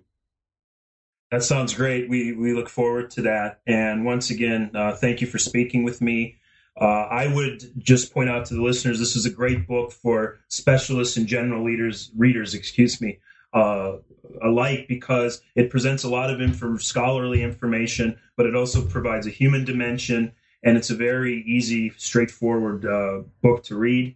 That 1.32 1.44
sounds 1.44 1.74
great. 1.76 2.10
We, 2.10 2.34
we 2.34 2.54
look 2.54 2.70
forward 2.70 3.12
to 3.12 3.22
that. 3.24 3.62
And 3.68 4.04
once 4.04 4.32
again, 4.32 4.72
uh, 4.74 4.96
thank 4.96 5.22
you 5.22 5.28
for 5.28 5.38
speaking 5.38 5.84
with 5.84 6.02
me. 6.02 6.38
Uh, 6.80 7.08
I 7.12 7.28
would 7.34 7.64
just 7.78 8.14
point 8.14 8.30
out 8.30 8.46
to 8.46 8.56
the 8.56 8.62
listeners 8.62 9.00
this 9.00 9.16
is 9.16 9.26
a 9.26 9.32
great 9.32 9.68
book 9.68 9.92
for 9.92 10.40
specialists 10.48 11.18
and 11.18 11.28
general 11.28 11.64
leaders, 11.64 12.12
readers, 12.18 12.54
excuse 12.54 13.02
me, 13.02 13.20
uh, 13.54 13.98
alike 14.42 14.88
because 14.88 15.42
it 15.56 15.70
presents 15.70 16.04
a 16.04 16.10
lot 16.10 16.30
of 16.34 16.40
inf- 16.40 16.82
scholarly 16.82 17.44
information, 17.44 18.18
but 18.38 18.46
it 18.46 18.56
also 18.56 18.82
provides 18.82 19.28
a 19.28 19.32
human 19.32 19.66
dimension 19.66 20.32
and 20.64 20.78
it's 20.78 20.90
a 20.90 20.96
very 20.96 21.44
easy, 21.46 21.92
straightforward 21.98 22.86
uh, 22.86 23.22
book 23.42 23.64
to 23.66 23.76
read. 23.76 24.16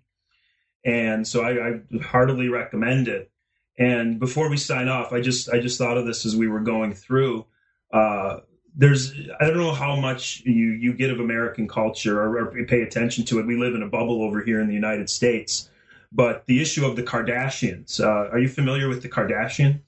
And 0.85 1.27
so 1.27 1.44
I, 1.44 1.68
I, 1.68 1.98
heartily 2.02 2.49
recommend 2.49 3.07
it. 3.07 3.31
And 3.77 4.19
before 4.19 4.49
we 4.49 4.57
sign 4.57 4.87
off, 4.87 5.13
I 5.13 5.21
just 5.21 5.49
I 5.49 5.59
just 5.59 5.77
thought 5.77 5.97
of 5.97 6.05
this 6.05 6.25
as 6.25 6.35
we 6.35 6.47
were 6.47 6.59
going 6.59 6.93
through. 6.93 7.45
Uh, 7.91 8.37
there's 8.75 9.13
I 9.39 9.45
don't 9.45 9.57
know 9.57 9.73
how 9.73 9.95
much 9.95 10.41
you 10.45 10.71
you 10.71 10.93
get 10.93 11.11
of 11.11 11.19
American 11.19 11.67
culture 11.67 12.21
or, 12.21 12.37
or 12.37 12.65
pay 12.65 12.81
attention 12.81 13.25
to 13.25 13.39
it. 13.39 13.47
We 13.47 13.55
live 13.55 13.73
in 13.75 13.83
a 13.83 13.87
bubble 13.87 14.23
over 14.23 14.41
here 14.41 14.59
in 14.59 14.67
the 14.67 14.73
United 14.73 15.09
States. 15.09 15.69
But 16.11 16.45
the 16.45 16.61
issue 16.61 16.85
of 16.85 16.95
the 16.95 17.01
Kardashians, 17.01 17.99
uh, 17.99 18.29
are 18.31 18.37
you 18.37 18.47
familiar 18.47 18.87
with 18.87 19.01
the 19.01 19.09
Kardashians? 19.09 19.81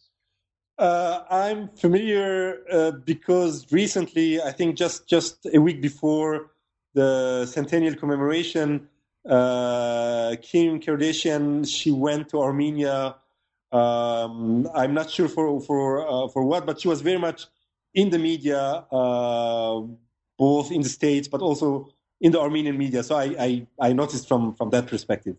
Uh, 0.77 1.23
I'm 1.29 1.69
familiar 1.69 2.63
uh, 2.71 2.91
because 2.91 3.71
recently, 3.71 4.41
I 4.41 4.51
think 4.51 4.75
just 4.75 5.07
just 5.07 5.45
a 5.53 5.59
week 5.59 5.81
before 5.81 6.51
the 6.95 7.45
centennial 7.45 7.95
commemoration, 7.95 8.87
uh, 9.29 10.35
Kim 10.41 10.79
Kardashian 10.79 11.67
she 11.67 11.91
went 11.91 12.29
to 12.29 12.41
Armenia 12.41 13.15
Um, 13.76 14.69
I'm 14.73 14.93
not 14.93 15.10
sure 15.10 15.27
for 15.27 15.60
for 15.60 16.07
uh, 16.07 16.27
for 16.30 16.45
what, 16.45 16.65
but 16.65 16.80
she 16.80 16.88
was 16.88 17.02
very 17.02 17.18
much 17.18 17.47
in 17.93 18.10
the 18.10 18.19
media, 18.19 18.60
uh, 18.91 19.81
both 20.38 20.72
in 20.72 20.81
the 20.81 20.89
states, 20.89 21.27
but 21.27 21.41
also 21.41 21.89
in 22.22 22.31
the 22.31 22.39
Armenian 22.39 22.77
media. 22.77 23.03
So 23.03 23.15
I 23.15 23.35
I, 23.47 23.68
I 23.88 23.93
noticed 23.93 24.30
from 24.30 24.56
from 24.56 24.69
that 24.69 24.88
perspective. 24.88 25.35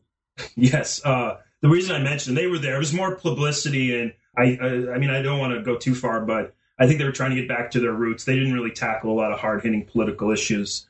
Yes, 0.54 1.02
uh, 1.04 1.38
the 1.62 1.68
reason 1.68 1.96
I 1.96 2.00
mentioned 2.00 2.36
they 2.36 2.46
were 2.46 2.58
there 2.58 2.78
was 2.78 2.92
more 2.92 3.16
publicity, 3.16 3.98
and 3.98 4.12
I 4.36 4.58
I, 4.60 4.68
I 4.94 4.98
mean 4.98 5.10
I 5.10 5.22
don't 5.22 5.38
want 5.38 5.54
to 5.54 5.62
go 5.62 5.78
too 5.78 5.94
far, 5.94 6.20
but 6.20 6.54
I 6.78 6.86
think 6.86 6.98
they 6.98 7.06
were 7.06 7.18
trying 7.20 7.30
to 7.30 7.36
get 7.36 7.48
back 7.48 7.70
to 7.70 7.80
their 7.80 7.94
roots. 7.94 8.24
They 8.24 8.36
didn't 8.36 8.52
really 8.52 8.70
tackle 8.70 9.10
a 9.10 9.16
lot 9.22 9.32
of 9.32 9.38
hard 9.40 9.62
hitting 9.62 9.86
political 9.86 10.30
issues. 10.30 10.86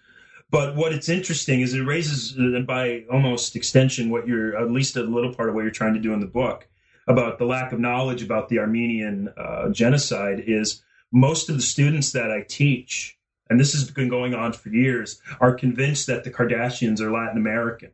But 0.51 0.75
what 0.75 0.93
it's 0.93 1.09
interesting 1.09 1.61
is 1.61 1.75
it 1.75 1.83
raises, 1.83 2.37
uh, 2.39 2.61
by 2.61 3.05
almost 3.13 3.55
extension, 3.57 4.11
what 4.11 4.27
you're 4.27 4.57
at 4.57 4.71
least 4.71 4.97
a 4.97 5.03
little 5.03 5.35
part 5.35 5.49
of 5.49 5.55
what 5.55 5.63
you're 5.63 5.71
trying 5.71 5.95
to 5.95 6.01
do 6.01 6.13
in 6.13 6.21
the 6.21 6.27
book 6.27 6.69
about 7.07 7.39
the 7.39 7.45
lack 7.45 7.73
of 7.73 7.81
knowledge 7.81 8.23
about 8.23 8.49
the 8.49 8.59
Armenian 8.59 9.29
uh, 9.37 9.69
genocide. 9.71 10.45
Is 10.47 10.83
most 11.13 11.49
of 11.49 11.57
the 11.57 11.63
students 11.63 12.13
that 12.13 12.31
I 12.31 12.43
teach, 12.43 13.19
and 13.49 13.61
this 13.61 13.73
has 13.73 13.91
been 13.91 14.09
going 14.09 14.35
on 14.35 14.53
for 14.53 14.71
years, 14.71 15.21
are 15.41 15.55
convinced 15.55 16.07
that 16.07 16.25
the 16.25 16.31
Kardashians 16.31 17.01
are 17.01 17.13
Latin 17.13 17.39
American. 17.39 17.93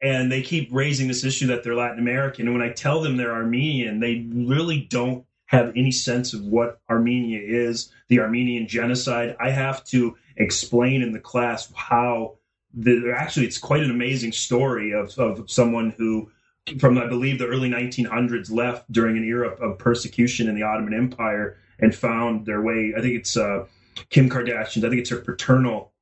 And 0.00 0.32
they 0.32 0.42
keep 0.42 0.68
raising 0.72 1.06
this 1.06 1.24
issue 1.24 1.46
that 1.46 1.62
they're 1.62 1.76
Latin 1.76 2.00
American. 2.00 2.46
And 2.46 2.58
when 2.58 2.68
I 2.68 2.72
tell 2.72 3.00
them 3.00 3.16
they're 3.16 3.34
Armenian, 3.34 4.00
they 4.00 4.26
really 4.32 4.80
don't 4.80 5.24
have 5.46 5.72
any 5.76 5.92
sense 5.92 6.32
of 6.32 6.44
what 6.44 6.80
Armenia 6.90 7.38
is, 7.40 7.92
the 8.08 8.18
Armenian 8.18 8.66
genocide. 8.66 9.36
I 9.38 9.50
have 9.50 9.84
to 9.84 10.16
explain 10.36 11.02
in 11.02 11.12
the 11.12 11.20
class 11.20 11.70
how 11.74 12.38
the, 12.74 13.14
actually 13.14 13.46
it's 13.46 13.58
quite 13.58 13.82
an 13.82 13.90
amazing 13.90 14.32
story 14.32 14.92
of, 14.92 15.16
of 15.18 15.50
someone 15.50 15.90
who 15.96 16.30
from 16.78 16.98
I 16.98 17.06
believe 17.06 17.38
the 17.38 17.46
early 17.46 17.68
1900s 17.68 18.50
left 18.50 18.90
during 18.90 19.16
an 19.16 19.24
era 19.24 19.48
of 19.48 19.78
persecution 19.78 20.48
in 20.48 20.54
the 20.54 20.62
Ottoman 20.62 20.94
Empire 20.94 21.58
and 21.78 21.94
found 21.94 22.46
their 22.46 22.62
way. 22.62 22.94
I 22.96 23.00
think 23.00 23.14
it's 23.14 23.36
uh, 23.36 23.66
Kim 24.10 24.30
Kardashian. 24.30 24.84
I 24.84 24.88
think 24.88 25.00
it's 25.00 25.10
her 25.10 25.18
paternal 25.18 25.92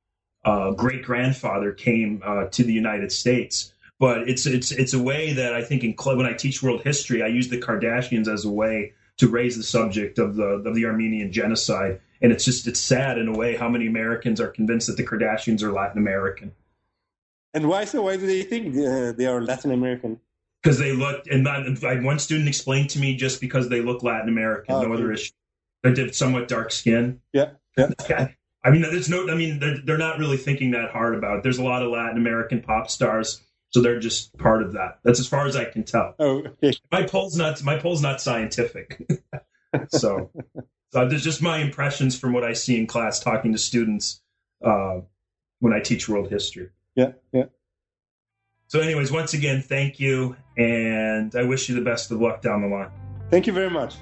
uh, 0.44 0.72
great 0.72 1.02
grandfather 1.02 1.72
came 1.72 2.22
uh, 2.24 2.46
to 2.46 2.64
the 2.64 2.72
United 2.72 3.12
States. 3.12 3.74
But 3.98 4.28
it's 4.28 4.46
it's 4.46 4.72
it's 4.72 4.94
a 4.94 5.02
way 5.02 5.34
that 5.34 5.54
I 5.54 5.62
think 5.62 5.84
in 5.84 5.92
when 5.92 6.24
I 6.24 6.32
teach 6.32 6.62
world 6.62 6.82
history, 6.82 7.22
I 7.22 7.26
use 7.26 7.48
the 7.48 7.60
Kardashians 7.60 8.28
as 8.28 8.46
a 8.46 8.50
way 8.50 8.94
to 9.18 9.28
raise 9.28 9.58
the 9.58 9.62
subject 9.62 10.18
of 10.18 10.36
the 10.36 10.62
of 10.64 10.74
the 10.74 10.86
Armenian 10.86 11.32
genocide. 11.32 12.00
And 12.22 12.32
it's 12.32 12.44
just 12.44 12.66
it's 12.66 12.80
sad 12.80 13.18
in 13.18 13.28
a 13.28 13.36
way 13.36 13.56
how 13.56 13.68
many 13.68 13.86
Americans 13.86 14.40
are 14.40 14.48
convinced 14.48 14.86
that 14.86 14.96
the 14.96 15.06
Kardashians 15.06 15.62
are 15.62 15.70
Latin 15.70 15.98
American. 15.98 16.52
And 17.52 17.68
why 17.68 17.84
so? 17.84 18.02
Why 18.02 18.16
do 18.16 18.26
they 18.26 18.42
think 18.42 18.74
uh, 18.74 19.12
they 19.12 19.26
are 19.26 19.42
Latin 19.42 19.70
American? 19.70 20.18
Because 20.62 20.78
they 20.78 20.92
look, 20.92 21.26
and 21.30 21.48
I, 21.48 22.00
one 22.00 22.18
student 22.18 22.48
explained 22.48 22.90
to 22.90 22.98
me 22.98 23.16
just 23.16 23.40
because 23.40 23.68
they 23.68 23.80
look 23.80 24.02
Latin 24.02 24.28
American, 24.28 24.74
oh, 24.74 24.82
no 24.82 24.92
other 24.92 25.10
issue. 25.10 25.32
They 25.82 25.92
did 25.92 26.14
somewhat 26.14 26.48
dark 26.48 26.70
skin. 26.70 27.20
Yeah, 27.32 27.52
yeah. 27.78 27.88
I 28.62 28.70
mean, 28.70 28.82
there's 28.82 29.08
no. 29.08 29.30
I 29.30 29.34
mean, 29.34 29.58
they're, 29.58 29.78
they're 29.82 29.98
not 29.98 30.18
really 30.18 30.36
thinking 30.36 30.72
that 30.72 30.90
hard 30.90 31.14
about 31.14 31.38
it. 31.38 31.42
There's 31.42 31.56
a 31.56 31.64
lot 31.64 31.82
of 31.82 31.90
Latin 31.90 32.18
American 32.18 32.60
pop 32.60 32.90
stars 32.90 33.40
so 33.70 33.80
they're 33.80 34.00
just 34.00 34.36
part 34.36 34.62
of 34.62 34.72
that. 34.72 34.98
That's 35.04 35.20
as 35.20 35.28
far 35.28 35.46
as 35.46 35.56
I 35.56 35.64
can 35.64 35.84
tell. 35.84 36.14
Oh, 36.18 36.42
okay. 36.62 36.72
my 36.90 37.04
poll's 37.04 37.36
not 37.36 37.62
my 37.62 37.78
poll's 37.78 38.02
not 38.02 38.20
scientific. 38.20 39.08
so, 39.88 40.30
so 40.92 41.08
there's 41.08 41.24
just 41.24 41.40
my 41.40 41.58
impressions 41.58 42.18
from 42.18 42.32
what 42.32 42.44
I 42.44 42.52
see 42.52 42.78
in 42.78 42.86
class 42.86 43.20
talking 43.20 43.52
to 43.52 43.58
students 43.58 44.20
uh, 44.64 45.00
when 45.60 45.72
I 45.72 45.80
teach 45.80 46.08
world 46.08 46.30
history. 46.30 46.70
Yeah, 46.96 47.12
yeah. 47.32 47.44
So, 48.70 48.78
anyways, 48.78 49.10
once 49.10 49.34
again, 49.34 49.62
thank 49.62 49.98
you, 49.98 50.36
and 50.56 51.34
I 51.34 51.42
wish 51.42 51.68
you 51.68 51.74
the 51.74 51.80
best 51.80 52.08
of 52.12 52.20
luck 52.20 52.40
down 52.40 52.62
the 52.62 52.68
line. 52.68 52.88
Thank 53.28 53.48
you 53.48 53.52
very 53.52 53.68
much. 53.68 53.96